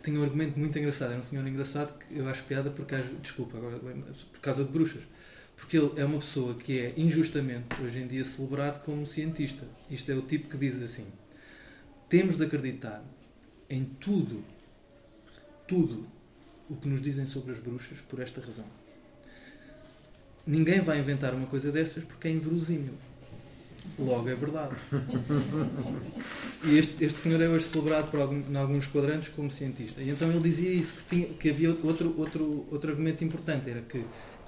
que 0.00 0.10
tinha 0.10 0.18
um 0.18 0.24
argumento 0.24 0.58
muito 0.58 0.78
engraçado. 0.78 1.10
Era 1.10 1.20
um 1.20 1.22
senhor 1.22 1.46
engraçado 1.46 1.98
que 1.98 2.16
eu 2.16 2.26
acho 2.28 2.42
piada 2.44 2.70
porque, 2.70 2.96
desculpa, 3.20 3.58
agora 3.58 3.78
por 3.78 4.40
causa 4.40 4.64
de 4.64 4.70
bruxas. 4.70 5.02
Porque 5.56 5.76
ele 5.76 5.92
é 5.96 6.04
uma 6.04 6.18
pessoa 6.18 6.54
que 6.54 6.78
é 6.78 6.94
injustamente, 6.96 7.80
hoje 7.82 7.98
em 7.98 8.06
dia, 8.06 8.24
celebrado 8.24 8.82
como 8.82 9.06
cientista. 9.06 9.66
Isto 9.90 10.10
é 10.10 10.14
o 10.14 10.22
tipo 10.22 10.48
que 10.48 10.56
diz 10.56 10.82
assim: 10.82 11.06
temos 12.08 12.36
de 12.36 12.44
acreditar 12.44 13.04
em 13.68 13.84
tudo, 13.84 14.42
tudo 15.68 16.06
o 16.68 16.76
que 16.76 16.88
nos 16.88 17.02
dizem 17.02 17.26
sobre 17.26 17.52
as 17.52 17.58
bruxas 17.58 18.00
por 18.00 18.20
esta 18.20 18.40
razão. 18.40 18.64
Ninguém 20.46 20.80
vai 20.80 20.98
inventar 20.98 21.34
uma 21.34 21.46
coisa 21.46 21.70
dessas 21.70 22.02
porque 22.02 22.26
é 22.26 22.30
inverosímil. 22.30 22.94
Logo 23.98 24.28
é 24.28 24.34
verdade. 24.34 24.74
E 26.64 26.78
este, 26.78 27.04
este 27.04 27.18
senhor 27.18 27.40
é 27.40 27.48
hoje 27.48 27.64
celebrado 27.66 28.10
por 28.10 28.20
algum, 28.20 28.42
em 28.50 28.56
alguns 28.56 28.86
quadrantes 28.86 29.30
como 29.30 29.50
cientista. 29.50 30.02
E 30.02 30.10
então 30.10 30.30
ele 30.30 30.40
dizia 30.40 30.70
isso, 30.70 30.96
que, 30.96 31.04
tinha, 31.04 31.26
que 31.26 31.50
havia 31.50 31.70
outro, 31.70 32.14
outro, 32.18 32.66
outro 32.70 32.90
argumento 32.90 33.24
importante, 33.24 33.70
era 33.70 33.80
que 33.80 34.04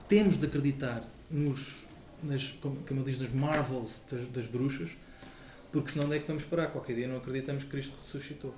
temos 0.08 0.36
de 0.36 0.46
acreditar 0.46 1.08
nos, 1.30 1.86
nas, 2.22 2.50
como, 2.50 2.76
como 2.86 3.00
ele 3.00 3.12
diz, 3.12 3.32
marvels 3.32 4.02
das, 4.10 4.28
das 4.28 4.46
bruxas, 4.46 4.90
porque 5.70 5.90
senão 5.90 6.04
onde 6.04 6.16
é 6.16 6.18
que 6.18 6.26
vamos 6.26 6.44
parar? 6.44 6.66
Qualquer 6.66 6.94
dia 6.94 7.08
não 7.08 7.16
acreditamos 7.16 7.64
que 7.64 7.70
Cristo 7.70 7.94
ressuscitou. 8.04 8.54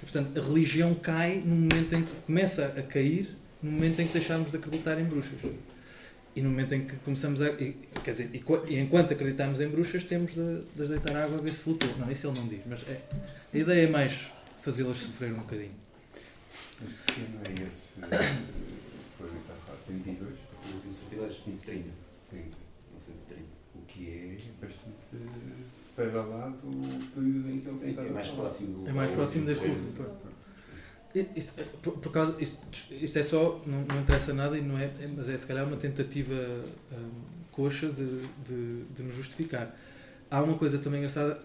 Portanto, 0.00 0.38
a 0.38 0.42
religião 0.42 0.94
cai 0.94 1.42
no 1.44 1.54
momento 1.54 1.94
em 1.94 2.02
que 2.02 2.12
começa 2.24 2.66
a 2.76 2.82
cair, 2.82 3.36
no 3.62 3.70
momento 3.70 4.00
em 4.00 4.06
que 4.06 4.14
deixamos 4.14 4.50
de 4.50 4.56
acreditar 4.56 4.98
em 4.98 5.04
bruxas. 5.04 5.40
E 6.36 6.42
no 6.42 6.50
momento 6.50 6.74
em 6.74 6.84
que 6.86 6.96
começamos 6.96 7.40
a. 7.40 7.48
e, 7.48 7.74
quer 8.04 8.10
dizer, 8.12 8.30
e, 8.34 8.44
e 8.68 8.78
enquanto 8.78 9.12
acreditamos 9.14 9.58
em 9.60 9.68
bruxas, 9.68 10.04
temos 10.04 10.34
de, 10.34 10.60
de 10.76 10.82
as 10.82 10.90
deitar 10.90 11.16
água 11.16 11.38
a 11.38 11.40
ver 11.40 11.50
se 11.50 11.60
flutua. 11.60 11.88
Não, 11.98 12.10
isso 12.10 12.28
ele 12.28 12.38
não 12.38 12.46
diz, 12.46 12.60
mas 12.66 12.86
é, 12.90 13.00
a 13.54 13.58
ideia 13.58 13.86
é 13.86 13.90
mais 13.90 14.32
fazê-las 14.60 14.98
sofrer 14.98 15.32
um 15.32 15.38
bocadinho. 15.38 15.72
Mas 16.78 16.92
que 17.14 17.20
não 17.22 17.40
é 17.40 17.66
esse. 17.66 17.94
eh, 18.02 18.36
Foi 19.16 19.28
está 19.28 19.54
a 19.54 19.56
falar, 19.64 19.78
32, 19.86 20.28
O 20.30 20.74
último 20.74 20.92
sortilégio, 20.92 21.42
sim, 21.42 21.56
30, 21.64 21.88
30. 22.28 22.44
1930. 22.90 23.42
O 23.74 23.80
que 23.86 24.10
é 24.10 24.36
bastante 24.60 25.56
para 25.96 26.22
lá 26.22 26.48
do 26.50 27.10
período 27.14 27.50
em 27.50 27.60
que 27.60 27.68
ele 27.68 27.78
tentava 27.78 28.08
é 28.08 28.10
mais 28.12 28.28
próximo 28.28 28.84
do. 28.84 28.90
É 28.90 28.92
mais 28.92 29.10
próximo 29.12 29.46
deste 29.46 29.64
último. 29.64 29.92
Isto, 31.34 31.58
é, 31.58 31.64
por, 31.82 32.12
causa, 32.12 32.36
isto, 32.38 32.58
isto 32.90 33.18
é 33.18 33.22
só, 33.22 33.62
não, 33.64 33.80
não 33.84 34.00
interessa 34.00 34.34
nada, 34.34 34.58
e 34.58 34.60
não 34.60 34.78
é, 34.78 34.84
é- 34.84 35.08
mas 35.16 35.30
é 35.30 35.36
se 35.36 35.46
calhar 35.46 35.66
uma 35.66 35.76
tentativa 35.76 36.34
hum, 36.92 37.10
coxa 37.50 37.88
de, 37.88 38.20
de, 38.44 38.84
de 38.84 39.02
me 39.02 39.12
justificar. 39.12 39.74
Há 40.30 40.42
uma 40.42 40.58
coisa 40.58 40.78
também 40.78 40.98
engraçada 40.98 41.40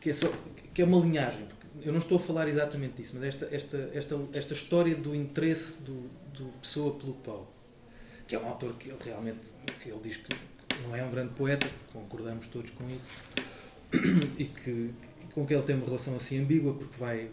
que 0.00 0.10
é, 0.10 0.12
só, 0.12 0.30
que 0.72 0.80
é 0.80 0.84
uma 0.84 0.98
linhagem. 1.00 1.46
Eu 1.82 1.92
não 1.92 1.98
estou 1.98 2.18
a 2.18 2.20
falar 2.20 2.46
exatamente 2.46 3.02
disso, 3.02 3.14
mas 3.16 3.24
esta, 3.24 3.48
esta, 3.50 3.90
esta, 3.92 4.18
esta 4.32 4.54
história 4.54 4.94
do 4.94 5.14
interesse 5.14 5.82
do, 5.82 6.08
do 6.32 6.52
Pessoa 6.60 6.94
pelo 6.94 7.14
Pau, 7.14 7.52
que 8.28 8.36
é 8.36 8.38
um 8.38 8.46
autor 8.46 8.74
que 8.74 8.90
ele 8.90 8.98
realmente 9.04 9.50
que 9.80 9.88
ele 9.88 10.00
diz 10.02 10.18
que 10.18 10.36
não 10.84 10.94
é 10.94 11.02
um 11.02 11.10
grande 11.10 11.34
poeta, 11.34 11.66
concordamos 11.92 12.46
todos 12.46 12.70
com 12.70 12.88
isso, 12.88 13.10
e 14.38 14.44
que, 14.44 14.94
com 15.34 15.44
que 15.44 15.52
ele 15.52 15.62
tem 15.64 15.74
uma 15.74 15.86
relação 15.86 16.14
assim 16.14 16.38
ambígua, 16.38 16.74
porque 16.74 16.96
vai 16.98 17.28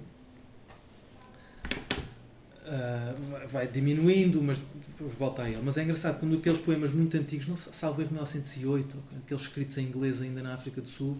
ah, 2.65 3.15
vai 3.47 3.67
diminuindo, 3.67 4.41
mas 4.41 4.61
volta 4.99 5.43
a 5.43 5.49
ele. 5.49 5.61
Mas 5.63 5.77
é 5.77 5.83
engraçado, 5.83 6.19
quando 6.19 6.35
aqueles 6.35 6.59
poemas 6.59 6.91
muito 6.91 7.15
antigos, 7.17 7.47
não 7.47 7.55
salvo 7.55 8.01
erro 8.01 8.11
1908, 8.11 9.03
aqueles 9.23 9.43
escritos 9.43 9.77
em 9.77 9.85
inglês 9.85 10.21
ainda 10.21 10.41
na 10.41 10.53
África 10.53 10.81
do 10.81 10.87
Sul, 10.87 11.17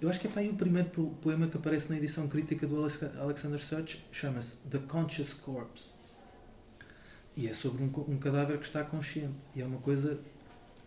eu 0.00 0.08
acho 0.08 0.18
que 0.18 0.26
é 0.26 0.30
para 0.30 0.40
aí 0.40 0.48
o 0.48 0.54
primeiro 0.54 0.88
po- 0.88 1.10
poema 1.20 1.46
que 1.46 1.56
aparece 1.56 1.90
na 1.90 1.96
edição 1.98 2.26
crítica 2.26 2.66
do 2.66 2.76
Alex- 2.76 3.02
Alexander 3.18 3.62
Search, 3.62 4.02
chama-se 4.10 4.56
The 4.70 4.78
Conscious 4.78 5.34
Corpse. 5.34 5.90
E 7.36 7.46
é 7.46 7.52
sobre 7.52 7.82
um, 7.82 7.90
um 8.08 8.18
cadáver 8.18 8.58
que 8.58 8.64
está 8.64 8.82
consciente. 8.82 9.36
E 9.54 9.60
é 9.60 9.64
uma 9.66 9.78
coisa. 9.78 10.18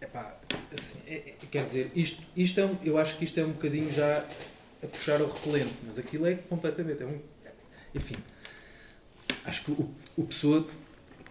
Epá, 0.01 0.35
assim, 0.71 0.99
é- 1.07 1.29
é- 1.29 1.37
quer 1.49 1.65
dizer, 1.65 1.91
isto, 1.95 2.21
isto 2.35 2.59
é 2.59 2.65
um, 2.65 2.75
eu 2.83 2.97
acho 2.97 3.17
que 3.17 3.23
isto 3.23 3.39
é 3.39 3.45
um 3.45 3.51
bocadinho 3.51 3.91
já 3.91 4.25
a 4.83 4.87
puxar 4.87 5.21
o 5.21 5.27
repelente, 5.27 5.75
mas 5.85 5.97
aquilo 5.97 6.25
é 6.25 6.35
completamente. 6.35 7.03
É 7.03 7.05
um, 7.05 7.19
enfim, 7.95 8.17
acho 9.45 9.65
que 9.65 9.71
o, 9.71 9.89
o 10.17 10.23
Pessoa 10.25 10.67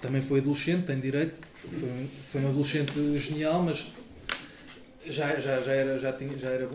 também 0.01 0.20
foi 0.22 0.40
adolescente, 0.40 0.84
tem 0.86 0.98
direito, 1.01 1.39
foi 1.55 1.89
um, 1.89 2.09
foi 2.24 2.40
um 2.43 2.48
adolescente 2.48 3.18
genial, 3.18 3.62
mas 3.62 3.86
já, 5.06 5.39
já, 5.39 5.60
já, 5.60 5.72
era, 5.72 5.98
já, 5.98 6.12
tinha, 6.12 6.36
já, 6.36 6.51
era, 6.51 6.68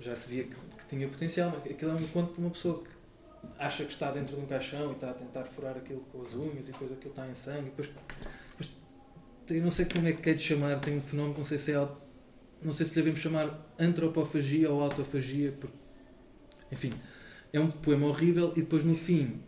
já 0.00 0.14
se 0.14 0.30
via 0.30 0.44
que, 0.44 0.54
que 0.54 0.86
tinha 0.88 1.08
potencial. 1.08 1.48
Aquilo 1.68 1.90
é 1.90 1.94
um 1.94 2.06
conto 2.08 2.32
para 2.32 2.40
uma 2.40 2.50
pessoa 2.50 2.82
que 2.82 2.90
acha 3.58 3.84
que 3.84 3.92
está 3.92 4.10
dentro 4.10 4.36
de 4.36 4.42
um 4.42 4.46
caixão 4.46 4.90
e 4.90 4.94
está 4.94 5.10
a 5.10 5.14
tentar 5.14 5.44
furar 5.44 5.76
aquilo 5.76 6.00
com 6.12 6.22
as 6.22 6.34
unhas 6.34 6.68
e 6.68 6.72
depois 6.72 6.92
aquilo 6.92 7.10
está 7.10 7.28
em 7.28 7.34
sangue. 7.34 7.64
Depois, 7.70 7.88
depois 8.50 8.70
tem- 9.46 9.60
não 9.60 9.70
sei 9.70 9.84
como 9.86 10.06
é 10.06 10.12
que 10.12 10.30
é 10.30 10.34
de 10.34 10.42
chamar, 10.42 10.78
tem 10.80 10.96
um 10.96 11.02
fenómeno, 11.02 11.36
não 11.38 11.44
sei 11.44 11.58
se 11.58 11.72
é, 11.72 11.88
não 12.62 12.72
sei 12.72 12.86
se 12.86 12.92
lhe 12.92 12.96
devemos 12.96 13.20
chamar 13.20 13.66
antropofagia 13.78 14.70
ou 14.70 14.80
autofagia, 14.82 15.52
porque, 15.52 15.76
enfim, 16.72 16.92
é 17.52 17.60
um 17.60 17.68
poema 17.70 18.06
horrível 18.06 18.52
e 18.56 18.60
depois 18.60 18.84
no 18.84 18.94
fim 18.94 19.40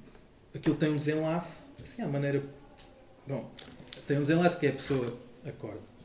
aquilo 0.56 0.76
tem 0.76 0.90
um 0.90 0.96
desenlace, 0.96 1.72
assim, 1.82 2.02
à 2.02 2.08
maneira. 2.08 2.42
Bom, 3.26 3.50
tem 4.06 4.16
um 4.18 4.20
desenlace 4.20 4.58
que 4.58 4.66
é 4.66 4.70
a 4.70 4.72
pessoa 4.72 5.16
acorda 5.46 5.96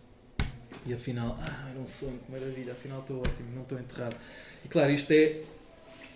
e 0.86 0.94
afinal, 0.94 1.38
ah, 1.40 1.70
era 1.70 1.80
um 1.80 1.88
sonho, 1.88 2.20
que 2.26 2.32
maravilha, 2.32 2.74
afinal 2.74 3.02
estou 3.02 3.20
ótimo, 3.20 3.50
não 3.54 3.62
estou 3.62 3.80
enterrado. 3.80 4.16
E 4.66 4.68
claro, 4.68 4.92
isto 4.92 5.12
é, 5.12 5.42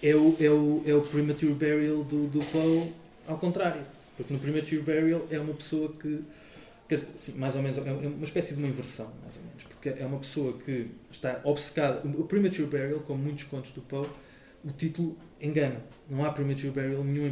é, 0.01 0.15
o, 0.15 0.35
é, 0.39 0.49
o, 0.49 0.83
é 0.85 0.93
o 0.93 1.01
premature 1.01 1.53
burial 1.53 2.03
do, 2.03 2.27
do 2.27 2.39
Poe 2.45 2.91
ao 3.27 3.37
contrário, 3.37 3.81
porque 4.17 4.33
no 4.33 4.39
premature 4.39 4.81
burial 4.81 5.27
é 5.29 5.39
uma 5.39 5.53
pessoa 5.53 5.93
que. 5.93 6.23
quer 6.87 6.95
dizer, 6.95 7.07
sim, 7.15 7.33
mais 7.37 7.55
ou 7.55 7.61
menos, 7.61 7.77
é 7.77 7.81
uma 7.81 8.23
espécie 8.23 8.55
de 8.55 8.59
uma 8.59 8.67
inversão, 8.67 9.11
mais 9.21 9.37
ou 9.37 9.43
menos, 9.43 9.63
porque 9.63 9.89
é 9.89 10.05
uma 10.05 10.19
pessoa 10.19 10.53
que 10.53 10.89
está 11.11 11.41
obcecada. 11.43 12.01
O 12.03 12.23
premature 12.23 12.65
burial, 12.65 12.99
como 13.01 13.21
muitos 13.21 13.43
contos 13.43 13.71
do 13.71 13.81
Poe, 13.81 14.07
o 14.63 14.71
título 14.71 15.15
engana. 15.41 15.81
Não 16.09 16.25
há 16.25 16.31
premature 16.31 16.71
burial 16.71 17.03
nenhum 17.03 17.31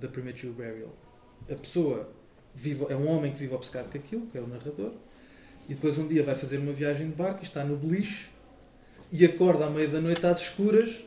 da 0.00 0.08
premature 0.08 0.52
burial. 0.52 0.94
A 1.50 1.54
pessoa 1.54 2.08
vive, 2.54 2.86
é 2.88 2.96
um 2.96 3.08
homem 3.08 3.32
que 3.32 3.38
vive 3.38 3.54
obcecado 3.54 3.90
com 3.90 3.98
aquilo, 3.98 4.26
que 4.26 4.38
é 4.38 4.40
o 4.40 4.46
narrador, 4.46 4.92
e 5.68 5.74
depois 5.74 5.96
um 5.98 6.06
dia 6.06 6.22
vai 6.22 6.34
fazer 6.34 6.58
uma 6.58 6.72
viagem 6.72 7.08
de 7.08 7.14
barco 7.14 7.40
e 7.40 7.44
está 7.44 7.64
no 7.64 7.76
beliche 7.76 8.28
e 9.12 9.24
acorda 9.24 9.66
à 9.66 9.70
meia 9.70 9.88
da 9.88 10.00
noite 10.00 10.24
às 10.26 10.40
escuras 10.40 11.04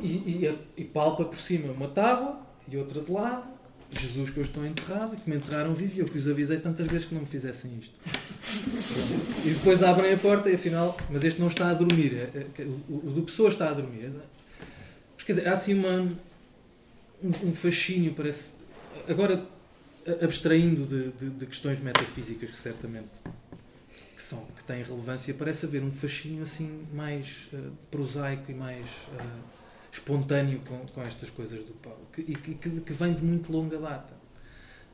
e, 0.00 0.06
e, 0.06 0.58
e 0.76 0.84
palpa 0.84 1.24
por 1.24 1.38
cima 1.38 1.72
uma 1.72 1.88
tábua 1.88 2.40
e 2.70 2.76
outra 2.76 3.00
de 3.00 3.10
lado. 3.10 3.58
Jesus 3.90 4.28
que 4.28 4.36
eu 4.36 4.42
estou 4.42 4.66
enterrado, 4.66 5.16
que 5.16 5.30
me 5.30 5.36
enterraram 5.36 5.72
vivo 5.72 5.96
e 5.96 6.00
eu 6.00 6.04
que 6.04 6.18
os 6.18 6.28
avisei 6.28 6.58
tantas 6.58 6.86
vezes 6.86 7.06
que 7.06 7.14
não 7.14 7.22
me 7.22 7.26
fizessem 7.26 7.72
isto. 7.80 7.94
E 9.46 9.50
depois 9.50 9.82
abrem 9.82 10.12
a 10.12 10.18
porta 10.18 10.50
e 10.50 10.56
afinal, 10.56 10.94
mas 11.08 11.24
este 11.24 11.40
não 11.40 11.48
está 11.48 11.70
a 11.70 11.74
dormir. 11.74 12.14
é- 12.14 12.46
é- 12.60 12.66
o 12.90 13.10
do 13.10 13.22
pessoa 13.22 13.48
está 13.48 13.70
a 13.70 13.72
dormir. 13.72 14.12
Quer 15.28 15.34
dizer, 15.34 15.48
há 15.48 15.52
assim 15.52 15.74
uma, 15.74 16.00
um, 17.22 17.48
um 17.48 17.52
fascínio, 17.52 18.14
parece. 18.14 18.54
Agora, 19.06 19.46
abstraindo 20.22 20.86
de, 20.86 21.10
de- 21.12 21.28
de 21.36 21.44
questões 21.44 21.78
metafísicas 21.80 22.50
que 22.50 22.58
certamente 22.58 23.20
que, 24.16 24.22
são, 24.22 24.42
que 24.56 24.64
têm 24.64 24.82
relevância, 24.82 25.34
parece 25.34 25.66
haver 25.66 25.82
um 25.82 25.90
fascínio 25.90 26.42
assim 26.44 26.82
mais 26.94 27.50
eh, 27.52 27.58
prosaico 27.90 28.50
e 28.50 28.54
mais 28.54 29.06
eh, 29.18 29.22
espontâneo 29.92 30.60
com, 30.60 30.78
com 30.94 31.02
estas 31.02 31.28
coisas 31.28 31.62
do 31.62 31.74
Paulo, 31.74 32.08
que, 32.10 32.22
e 32.22 32.34
que, 32.34 32.54
que, 32.80 32.92
vem 32.94 33.12
de 33.12 33.22
muito 33.22 33.52
longa 33.52 33.78
data. 33.78 34.14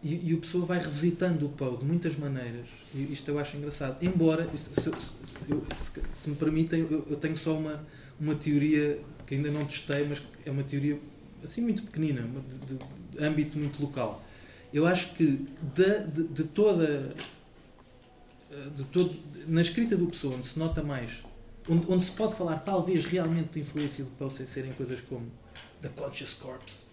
E, 0.02 0.31
e 0.31 0.35
o 0.35 0.40
pessoa 0.40 0.66
vai 0.66 0.81
revisitando 0.81 1.47
o 1.47 1.51
Poe 1.51 1.77
de 1.77 1.85
muitas 1.85 2.16
maneiras, 2.16 2.66
e 2.93 3.12
isto 3.12 3.31
eu 3.31 3.39
acho 3.39 3.56
engraçado. 3.56 4.02
Embora, 4.05 4.48
se, 4.59 4.69
se- 4.74 4.90
se- 4.90 6.02
se 6.12 6.31
me 6.31 6.35
permitem, 6.35 6.81
eu, 6.90 7.06
eu 7.09 7.16
tenho 7.16 7.36
só 7.36 7.56
uma, 7.56 7.86
uma 8.19 8.35
teoria 8.35 8.98
que 9.26 9.34
ainda 9.34 9.51
não 9.51 9.64
testei, 9.64 10.06
mas 10.06 10.22
é 10.44 10.51
uma 10.51 10.62
teoria 10.64 10.98
assim 11.42 11.62
muito 11.62 11.82
pequenina, 11.84 12.22
de, 12.22 12.59
de- 12.59 12.78
de 13.18 13.24
âmbito 13.24 13.59
muito 13.59 13.80
local. 13.82 14.22
Eu 14.72 14.86
acho 14.86 15.14
que 15.14 15.26
de, 15.74 16.22
de 16.28 16.44
toda. 16.44 17.14
eh, 18.51 18.70
De 18.74 18.84
todo, 18.84 19.18
na 19.46 19.60
escrita 19.60 19.96
do 19.96 20.06
Pessoa, 20.06 20.34
onde 20.36 20.46
se 20.46 20.59
nota 20.59 20.82
mais, 20.82 21.22
onde, 21.68 21.84
onde 21.90 22.05
se 22.05 22.12
pode 22.12 22.34
falar 22.34 22.59
talvez 22.59 23.05
realmente 23.05 23.51
de 23.55 23.60
influência 23.60 24.05
do 24.05 24.30
sem 24.30 24.46
serem 24.46 24.72
coisas 24.72 25.01
como 25.01 25.26
The 25.82 25.88
Conscious 25.90 26.34
Corpse, 26.34 26.84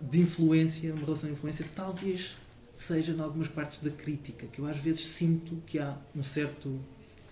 de 0.00 0.20
influência, 0.20 0.92
uma 0.94 1.04
relação 1.04 1.28
de 1.28 1.34
influência, 1.36 1.66
talvez 1.74 2.36
seja 2.74 3.12
em 3.12 3.20
algumas 3.20 3.48
partes 3.48 3.82
da 3.82 3.90
crítica, 3.90 4.46
que 4.46 4.58
eu 4.60 4.66
às 4.66 4.76
vezes 4.76 5.06
sinto 5.06 5.56
que 5.66 5.78
há 5.78 5.96
um 6.14 6.22
certo 6.22 6.78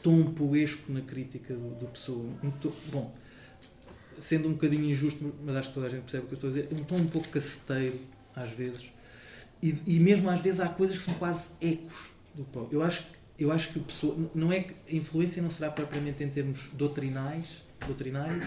tom 0.03 0.25
poesco 0.33 0.91
na 0.93 1.03
crítica 1.03 1.55
do, 1.55 1.75
do 1.75 1.87
Pessoa. 1.87 2.25
Um 2.43 2.51
bom, 2.91 3.15
sendo 4.19 4.49
um 4.49 4.53
bocadinho 4.53 4.85
injusto, 4.85 5.35
mas 5.45 5.57
acho 5.57 5.69
que 5.69 5.75
toda 5.75 5.87
a 5.87 5.91
gente 5.91 6.03
percebe 6.03 6.25
o 6.25 6.27
que 6.29 6.35
eu 6.35 6.37
estou 6.37 6.51
a 6.51 6.53
dizer, 6.53 6.69
um 6.73 6.85
tom 6.85 6.97
um 6.97 7.07
pouco 7.07 7.29
caceteiro, 7.29 7.99
às 8.35 8.51
vezes, 8.51 8.91
e, 9.63 9.75
e 9.87 10.01
mesmo 10.01 10.29
às 10.29 10.41
vezes 10.41 10.61
há 10.61 10.69
coisas 10.69 10.99
que 10.99 11.05
são 11.05 11.15
quase 11.15 11.49
ecos 11.61 12.13
do 12.35 12.45
Poe. 12.45 12.67
Eu 12.71 12.83
acho, 12.83 13.05
eu 13.39 13.51
acho 13.51 13.73
que 13.73 13.81
Pessoa, 13.81 14.17
não 14.35 14.53
é 14.53 14.61
que 14.61 14.75
a 14.91 14.97
influência 14.97 15.43
não 15.43 15.51
será 15.51 15.71
propriamente 15.71 16.23
em 16.23 16.29
termos 16.29 16.71
doutrinais, 16.75 17.63
doutrinários, 17.87 18.45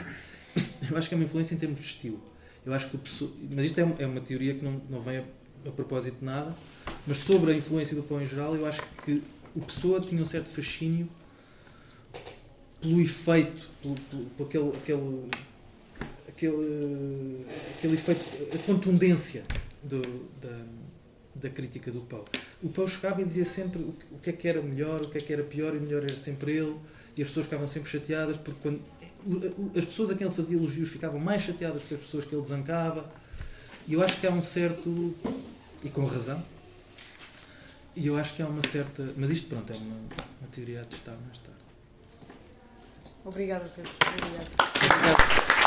eu 0.89 0.97
acho 0.97 1.09
que 1.09 1.15
é 1.15 1.17
uma 1.17 1.25
influência 1.25 1.55
em 1.55 1.57
termos 1.57 1.79
de 1.79 1.85
estilo. 1.85 2.21
Eu 2.65 2.73
acho 2.73 2.89
que 2.89 2.97
Pessoa, 2.97 3.31
mas 3.51 3.65
isto 3.65 3.79
é, 3.79 3.95
é 3.99 4.05
uma 4.05 4.21
teoria 4.21 4.53
que 4.53 4.63
não, 4.63 4.81
não 4.89 5.01
vem 5.01 5.17
a, 5.17 5.23
a 5.65 5.71
propósito 5.71 6.19
de 6.19 6.25
nada, 6.25 6.55
mas 7.05 7.17
sobre 7.17 7.51
a 7.51 7.55
influência 7.55 7.95
do 7.95 8.03
Poe 8.03 8.23
em 8.23 8.27
geral, 8.27 8.55
eu 8.55 8.65
acho 8.65 8.83
que 9.03 9.23
o 9.55 9.61
Pessoa 9.61 9.99
tinha 9.99 10.21
um 10.21 10.25
certo 10.25 10.49
fascínio 10.49 11.09
pelo 12.79 13.01
efeito, 13.01 13.67
pelo, 13.81 13.95
pelo, 13.95 14.25
por 14.25 14.47
aquele, 14.47 14.69
aquele, 14.69 15.29
aquele, 16.37 17.45
aquele 17.75 17.95
efeito, 17.95 18.55
a 18.55 18.59
contundência 18.59 19.43
do, 19.81 20.01
da, 20.39 20.59
da 21.33 21.49
crítica 21.49 21.91
do 21.91 22.01
Poe. 22.01 22.23
O 22.61 22.69
Poe 22.69 22.87
chegava 22.87 23.21
e 23.21 23.25
dizia 23.25 23.43
sempre 23.43 23.81
o 23.81 23.93
que, 23.93 24.05
o 24.11 24.19
que 24.19 24.29
é 24.29 24.33
que 24.33 24.47
era 24.47 24.61
melhor, 24.61 25.01
o 25.01 25.09
que 25.09 25.17
é 25.17 25.21
que 25.21 25.33
era 25.33 25.43
pior, 25.43 25.73
e 25.73 25.79
o 25.79 25.81
melhor 25.81 26.03
era 26.03 26.15
sempre 26.15 26.55
ele, 26.55 26.75
e 27.17 27.23
as 27.23 27.29
pessoas 27.29 27.47
ficavam 27.47 27.65
sempre 27.65 27.89
chateadas 27.89 28.37
porque 28.37 28.59
quando, 28.61 28.79
as 29.75 29.83
pessoas 29.83 30.11
a 30.11 30.15
quem 30.15 30.27
ele 30.27 30.35
fazia 30.35 30.55
elogios 30.55 30.89
ficavam 30.89 31.19
mais 31.19 31.41
chateadas 31.41 31.83
que 31.83 31.95
as 31.95 31.99
pessoas 31.99 32.23
que 32.23 32.35
ele 32.35 32.43
desancava. 32.43 33.09
E 33.87 33.93
eu 33.93 34.03
acho 34.03 34.19
que 34.19 34.27
há 34.27 34.31
um 34.31 34.41
certo. 34.41 35.15
E 35.83 35.89
com 35.89 36.05
razão. 36.05 36.43
E 37.95 38.05
eu 38.05 38.17
acho 38.17 38.35
que 38.35 38.41
há 38.41 38.47
uma 38.47 38.61
certa. 38.61 39.11
Mas 39.17 39.31
isto, 39.31 39.47
pronto, 39.47 39.71
é 39.73 39.75
uma, 39.75 39.95
uma 39.95 40.49
teoria 40.51 40.81
a 40.81 40.85
testar 40.85 41.15
mais 41.25 41.39
tarde. 41.39 41.57
Obrigada, 43.25 43.71
Pedro. 43.75 43.91
Obrigada. 44.05 44.47
Obrigado. 44.59 45.66